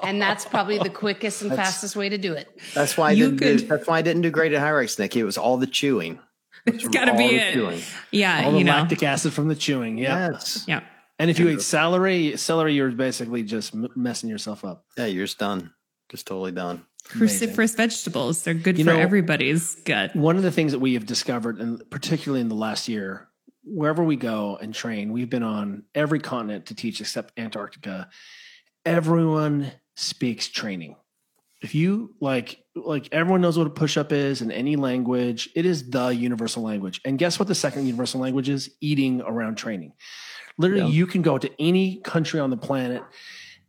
And 0.03 0.21
that's 0.21 0.45
probably 0.45 0.77
the 0.77 0.89
quickest 0.89 1.41
and 1.41 1.51
fastest 1.51 1.95
way 1.95 2.09
to 2.09 2.17
do 2.17 2.33
it. 2.33 2.47
that's 2.73 2.97
why 2.97 3.09
I 3.09 3.11
You 3.11 3.25
didn't 3.31 3.39
do, 3.39 3.57
could- 3.59 3.69
that's 3.69 3.87
why 3.87 3.99
I 3.99 4.01
didn't 4.01 4.21
do 4.23 4.29
great 4.31 4.53
at 4.53 4.61
Hyrox, 4.61 4.97
Nikki. 4.99 5.19
It 5.19 5.23
was 5.23 5.37
all 5.37 5.57
the 5.57 5.67
chewing. 5.67 6.19
it's 6.65 6.87
got 6.87 7.05
to 7.05 7.13
be 7.17 7.27
the 7.29 7.35
it. 7.35 7.53
chewing. 7.53 7.81
Yeah, 8.11 8.45
all 8.45 8.51
the 8.53 8.57
you 8.59 8.63
know. 8.63 8.71
lactic 8.71 9.03
acid 9.03 9.33
from 9.33 9.47
the 9.47 9.55
chewing. 9.55 9.97
Yeah. 9.97 10.31
Yes. 10.31 10.63
Yeah. 10.67 10.81
And 11.19 11.29
if 11.29 11.39
you 11.39 11.47
eat 11.49 11.61
celery, 11.61 12.35
celery, 12.37 12.73
you're 12.73 12.91
basically 12.91 13.43
just 13.43 13.73
m- 13.73 13.87
messing 13.95 14.29
yourself 14.29 14.65
up. 14.65 14.83
Yeah, 14.97 15.05
you're 15.05 15.25
just 15.25 15.37
done. 15.39 15.71
Just 16.09 16.27
totally 16.27 16.51
done. 16.51 16.85
Cruciferous 17.09 17.77
vegetables. 17.77 18.43
They're 18.43 18.53
good 18.53 18.77
You 18.77 18.83
for 18.83 18.93
know- 18.93 18.99
everybody's 18.99 19.75
gut. 19.75 20.15
One 20.15 20.37
of 20.37 20.43
the 20.43 20.51
things 20.51 20.71
that 20.71 20.79
we 20.79 20.95
have 20.95 21.05
discovered, 21.05 21.59
and 21.59 21.87
particularly 21.89 22.41
in 22.41 22.49
the 22.49 22.55
last 22.55 22.87
year, 22.89 23.27
wherever 23.65 24.03
we 24.03 24.15
go 24.15 24.57
and 24.61 24.73
train, 24.73 25.11
we've 25.11 25.29
been 25.29 25.43
on 25.43 25.83
every 25.93 26.19
continent 26.19 26.67
to 26.67 26.75
teach 26.75 27.01
except 27.01 27.37
Antarctica. 27.37 28.09
Everyone 28.85 29.71
speaks 29.95 30.47
training. 30.47 30.95
If 31.61 31.73
you 31.73 32.13
like, 32.19 32.59
like 32.75 33.09
everyone 33.11 33.41
knows 33.41 33.57
what 33.57 33.65
a 33.65 33.71
push 33.71 33.97
up 33.97 34.11
is 34.11 34.41
in 34.41 34.51
any 34.51 34.75
language, 34.75 35.49
it 35.55 35.65
is 35.65 35.89
the 35.89 36.09
universal 36.09 36.61
language. 36.61 37.01
And 37.05 37.17
guess 37.17 37.39
what? 37.39 37.47
The 37.47 37.55
second 37.55 37.85
universal 37.87 38.19
language 38.21 38.49
is 38.49 38.69
eating 38.81 39.21
around 39.21 39.55
training. 39.55 39.93
Literally, 40.57 40.83
Yeah. 40.83 40.89
you 40.89 41.07
can 41.07 41.21
go 41.21 41.37
to 41.37 41.49
any 41.59 41.97
country 41.97 42.39
on 42.39 42.49
the 42.51 42.57
planet 42.57 43.03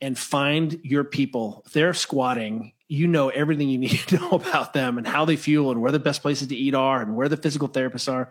and 0.03 0.19
find 0.19 0.79
your 0.83 1.05
people. 1.05 1.63
If 1.67 1.73
they're 1.73 1.95
squatting, 1.95 2.73
you 2.89 3.07
know 3.07 3.31
everything 3.31 3.69
you 3.71 3.79
need 3.79 3.99
to 4.09 4.17
know 4.21 4.31
about 4.33 4.75
them 4.75 4.99
and 4.99 5.07
how 5.07 5.25
they 5.25 5.37
fuel 5.37 5.71
and 5.71 5.81
where 5.81 5.93
the 5.93 5.99
best 5.99 6.21
places 6.21 6.49
to 6.49 6.57
eat 6.57 6.75
are 6.75 7.01
and 7.01 7.17
where 7.17 7.29
the 7.31 7.37
physical 7.39 7.69
therapists 7.69 8.13
are. 8.13 8.29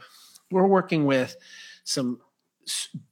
We're 0.52 0.68
working 0.68 1.06
with 1.06 1.36
some 1.84 2.20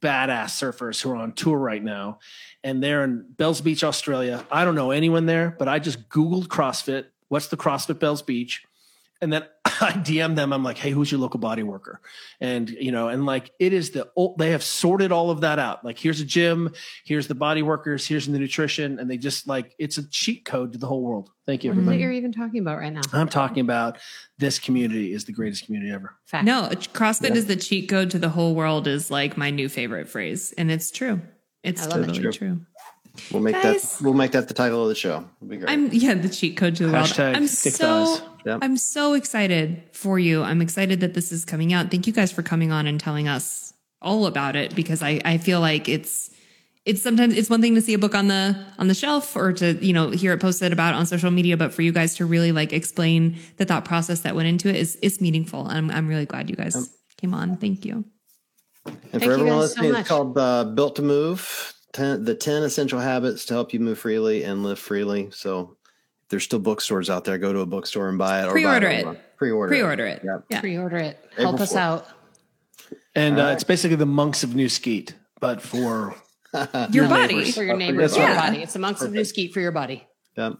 badass 0.00 0.50
surfers 0.50 1.00
who 1.00 1.10
are 1.10 1.16
on 1.16 1.32
tour 1.32 1.58
right 1.58 1.82
now, 1.82 2.18
and 2.62 2.82
they're 2.82 3.04
in 3.04 3.26
Bells 3.36 3.60
Beach, 3.60 3.84
Australia. 3.84 4.44
I 4.50 4.64
don't 4.64 4.74
know 4.74 4.90
anyone 4.90 5.26
there, 5.26 5.54
but 5.58 5.68
I 5.68 5.78
just 5.78 6.08
Googled 6.08 6.48
CrossFit. 6.48 7.06
What's 7.28 7.48
the 7.48 7.56
CrossFit 7.56 7.98
Bells 7.98 8.22
Beach? 8.22 8.64
And 9.20 9.32
then 9.32 9.44
I 9.80 9.92
DM 9.92 10.34
them. 10.36 10.52
I'm 10.52 10.62
like, 10.62 10.78
hey, 10.78 10.90
who's 10.90 11.10
your 11.10 11.20
local 11.20 11.40
body 11.40 11.62
worker? 11.62 12.00
And 12.40 12.68
you 12.70 12.92
know, 12.92 13.08
and 13.08 13.26
like 13.26 13.50
it 13.58 13.72
is 13.72 13.90
the 13.90 14.10
ul- 14.16 14.34
they 14.38 14.50
have 14.50 14.62
sorted 14.62 15.12
all 15.12 15.30
of 15.30 15.40
that 15.42 15.58
out. 15.58 15.84
Like 15.84 15.98
here's 15.98 16.20
a 16.20 16.24
gym, 16.24 16.72
here's 17.04 17.26
the 17.28 17.34
body 17.34 17.62
workers, 17.62 18.06
here's 18.06 18.26
the 18.26 18.38
nutrition, 18.38 18.98
and 18.98 19.10
they 19.10 19.16
just 19.16 19.46
like 19.48 19.74
it's 19.78 19.98
a 19.98 20.08
cheat 20.10 20.44
code 20.44 20.72
to 20.72 20.78
the 20.78 20.86
whole 20.86 21.02
world. 21.02 21.30
Thank 21.46 21.62
you, 21.64 21.70
What 21.70 21.74
is 21.74 21.78
it 21.78 21.80
everybody. 21.82 22.02
you're 22.02 22.12
even 22.12 22.32
talking 22.32 22.60
about 22.60 22.78
right 22.78 22.92
now? 22.92 23.02
I'm 23.12 23.28
talking 23.28 23.60
about 23.60 23.98
this 24.38 24.58
community 24.58 25.12
is 25.12 25.24
the 25.26 25.32
greatest 25.32 25.66
community 25.66 25.92
ever. 25.92 26.14
Fact. 26.26 26.44
No, 26.46 26.68
CrossFit 26.92 27.34
is 27.34 27.46
the 27.46 27.56
cheat 27.56 27.88
code 27.88 28.10
to 28.12 28.18
the 28.18 28.30
whole 28.30 28.54
world 28.54 28.86
is 28.86 29.10
like 29.10 29.36
my 29.36 29.50
new 29.50 29.68
favorite 29.68 30.08
phrase. 30.08 30.52
And 30.56 30.70
it's 30.70 30.90
true. 30.90 31.20
It's 31.62 31.82
I 31.82 31.86
love 31.86 32.00
it. 32.02 32.06
totally 32.14 32.32
true. 32.32 32.60
We'll 33.30 33.42
make 33.42 33.54
Guys. 33.54 33.98
that 33.98 34.04
we'll 34.04 34.14
make 34.14 34.32
that 34.32 34.48
the 34.48 34.54
title 34.54 34.82
of 34.82 34.88
the 34.88 34.94
show. 34.94 35.24
It'll 35.40 35.48
be 35.48 35.56
great. 35.58 35.70
I'm 35.70 35.88
yeah, 35.92 36.14
the 36.14 36.28
cheat 36.28 36.56
code 36.56 36.74
to 36.76 36.86
the 36.86 36.92
world. 36.92 37.06
Hashtag 37.06 37.36
I'm 37.36 37.46
thick 37.46 37.74
so 37.74 38.16
thighs. 38.16 38.22
Yep. 38.44 38.58
I'm 38.62 38.76
so 38.76 39.14
excited 39.14 39.82
for 39.92 40.18
you. 40.18 40.42
I'm 40.42 40.60
excited 40.60 41.00
that 41.00 41.14
this 41.14 41.30
is 41.30 41.44
coming 41.44 41.72
out. 41.72 41.90
Thank 41.90 42.06
you 42.06 42.12
guys 42.12 42.32
for 42.32 42.42
coming 42.42 42.72
on 42.72 42.86
and 42.86 42.98
telling 42.98 43.28
us 43.28 43.72
all 44.02 44.26
about 44.26 44.56
it 44.56 44.74
because 44.74 45.02
I, 45.02 45.20
I 45.24 45.38
feel 45.38 45.60
like 45.60 45.88
it's 45.88 46.30
it's 46.84 47.02
sometimes 47.02 47.36
it's 47.36 47.48
one 47.48 47.62
thing 47.62 47.74
to 47.76 47.80
see 47.80 47.94
a 47.94 47.98
book 47.98 48.14
on 48.14 48.28
the 48.28 48.62
on 48.78 48.88
the 48.88 48.94
shelf 48.94 49.36
or 49.36 49.52
to 49.54 49.72
you 49.74 49.92
know 49.92 50.10
hear 50.10 50.32
it 50.32 50.40
posted 50.40 50.72
about 50.72 50.94
on 50.94 51.06
social 51.06 51.30
media, 51.30 51.56
but 51.56 51.72
for 51.72 51.82
you 51.82 51.92
guys 51.92 52.16
to 52.16 52.26
really 52.26 52.50
like 52.50 52.72
explain 52.72 53.38
the 53.58 53.64
thought 53.64 53.84
process 53.84 54.20
that 54.20 54.34
went 54.34 54.48
into 54.48 54.68
it 54.68 54.76
is 54.76 54.96
is 54.96 55.20
meaningful. 55.20 55.66
I'm 55.68 55.90
I'm 55.90 56.08
really 56.08 56.26
glad 56.26 56.50
you 56.50 56.56
guys 56.56 56.90
came 57.16 57.32
on. 57.32 57.56
Thank 57.58 57.84
you. 57.84 58.04
And 58.84 59.00
Thank 59.12 59.22
for 59.22 59.30
you 59.30 59.32
everyone 59.32 59.60
guys 59.60 59.74
so 59.74 59.80
listening, 59.80 60.00
it's 60.00 60.08
called 60.08 60.36
uh, 60.36 60.64
Built 60.64 60.96
to 60.96 61.02
Move 61.02 61.74
10, 61.94 62.24
the 62.24 62.34
10 62.34 62.62
essential 62.64 63.00
habits 63.00 63.46
to 63.46 63.54
help 63.54 63.72
you 63.72 63.80
move 63.80 63.98
freely 63.98 64.42
and 64.44 64.62
live 64.62 64.78
freely. 64.78 65.30
So 65.32 65.76
there's 66.28 66.44
still 66.44 66.58
bookstores 66.58 67.08
out 67.08 67.24
there. 67.24 67.38
Go 67.38 67.52
to 67.52 67.60
a 67.60 67.66
bookstore 67.66 68.08
and 68.08 68.18
buy 68.18 68.42
it. 68.42 68.46
or 68.48 68.52
Pre-order 68.52 68.88
online. 68.90 69.14
it. 69.16 69.36
Pre-order. 69.38 69.70
Pre-order 69.70 70.06
it. 70.06 70.22
Yep. 70.24 70.44
Yeah. 70.50 70.60
Pre-order 70.60 70.96
it. 70.98 71.18
April 71.32 71.46
Help 71.48 71.60
us 71.60 71.72
4th. 71.72 71.76
out. 71.76 72.06
And 73.14 73.36
uh, 73.36 73.40
All 73.40 73.46
right. 73.46 73.52
it's 73.54 73.64
basically 73.64 73.96
the 73.96 74.06
monks 74.06 74.42
of 74.42 74.54
New 74.54 74.68
Skete, 74.68 75.14
but 75.40 75.62
for 75.62 76.14
Your, 76.54 76.86
Your 76.90 77.08
body. 77.08 77.34
neighbors. 77.36 77.54
For 77.54 77.62
your 77.64 77.76
neighbors, 77.76 78.12
that's 78.12 78.16
your 78.16 78.26
right. 78.28 78.50
body. 78.50 78.62
It's 78.62 78.72
the 78.74 78.78
monks 78.80 79.02
of 79.02 79.12
New 79.12 79.24
Skete 79.24 79.52
for 79.52 79.60
your 79.60 79.72
body. 79.72 80.06
Yep. 80.36 80.54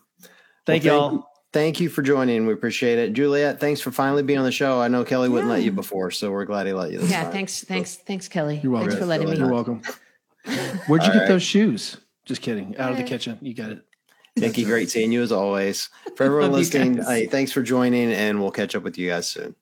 thank 0.66 0.84
Well, 0.84 0.94
y'all. 1.12 1.26
Thank 1.52 1.78
you 1.78 1.88
for 1.88 2.02
joining. 2.02 2.46
We 2.46 2.52
appreciate 2.52 2.98
it. 2.98 3.12
Juliet, 3.12 3.60
thanks 3.60 3.80
for 3.80 3.92
finally 3.92 4.24
being 4.24 4.40
on 4.40 4.44
the 4.44 4.50
show. 4.50 4.80
I 4.80 4.88
know 4.88 5.04
Kelly 5.04 5.28
wouldn't 5.28 5.48
let 5.50 5.62
you 5.62 5.70
before, 5.70 6.10
so 6.10 6.32
we're 6.32 6.44
glad 6.46 6.66
he 6.66 6.72
let 6.72 6.90
you. 6.90 6.98
This 6.98 7.10
Yeah, 7.12 7.22
time. 7.24 7.32
thanks, 7.32 7.62
thanks, 7.62 7.94
thanks, 7.94 8.26
Kelly. 8.28 8.58
You're 8.60 8.72
welcome. 8.72 8.90
Thanks 8.90 9.00
for 9.00 9.06
letting 9.06 9.30
me. 9.30 9.36
You're 9.36 9.52
welcome. 9.52 9.80
Where'd 10.44 11.02
you 11.02 11.08
All 11.08 11.12
get 11.14 11.18
right. 11.20 11.28
those 11.28 11.42
shoes? 11.42 11.96
Just 12.24 12.42
kidding. 12.42 12.76
Out 12.78 12.90
of 12.92 12.96
the 12.96 13.02
kitchen. 13.04 13.38
You 13.40 13.54
got 13.54 13.70
it. 13.70 13.82
Nikki, 14.36 14.64
great 14.64 14.90
seeing 14.90 15.12
you 15.12 15.22
as 15.22 15.30
always. 15.32 15.88
For 16.16 16.24
everyone 16.26 16.52
listening, 16.52 16.94
guys. 16.96 17.06
hey, 17.06 17.26
thanks 17.26 17.52
for 17.52 17.62
joining, 17.62 18.12
and 18.12 18.40
we'll 18.40 18.50
catch 18.50 18.74
up 18.74 18.82
with 18.82 18.98
you 18.98 19.08
guys 19.10 19.28
soon. 19.28 19.54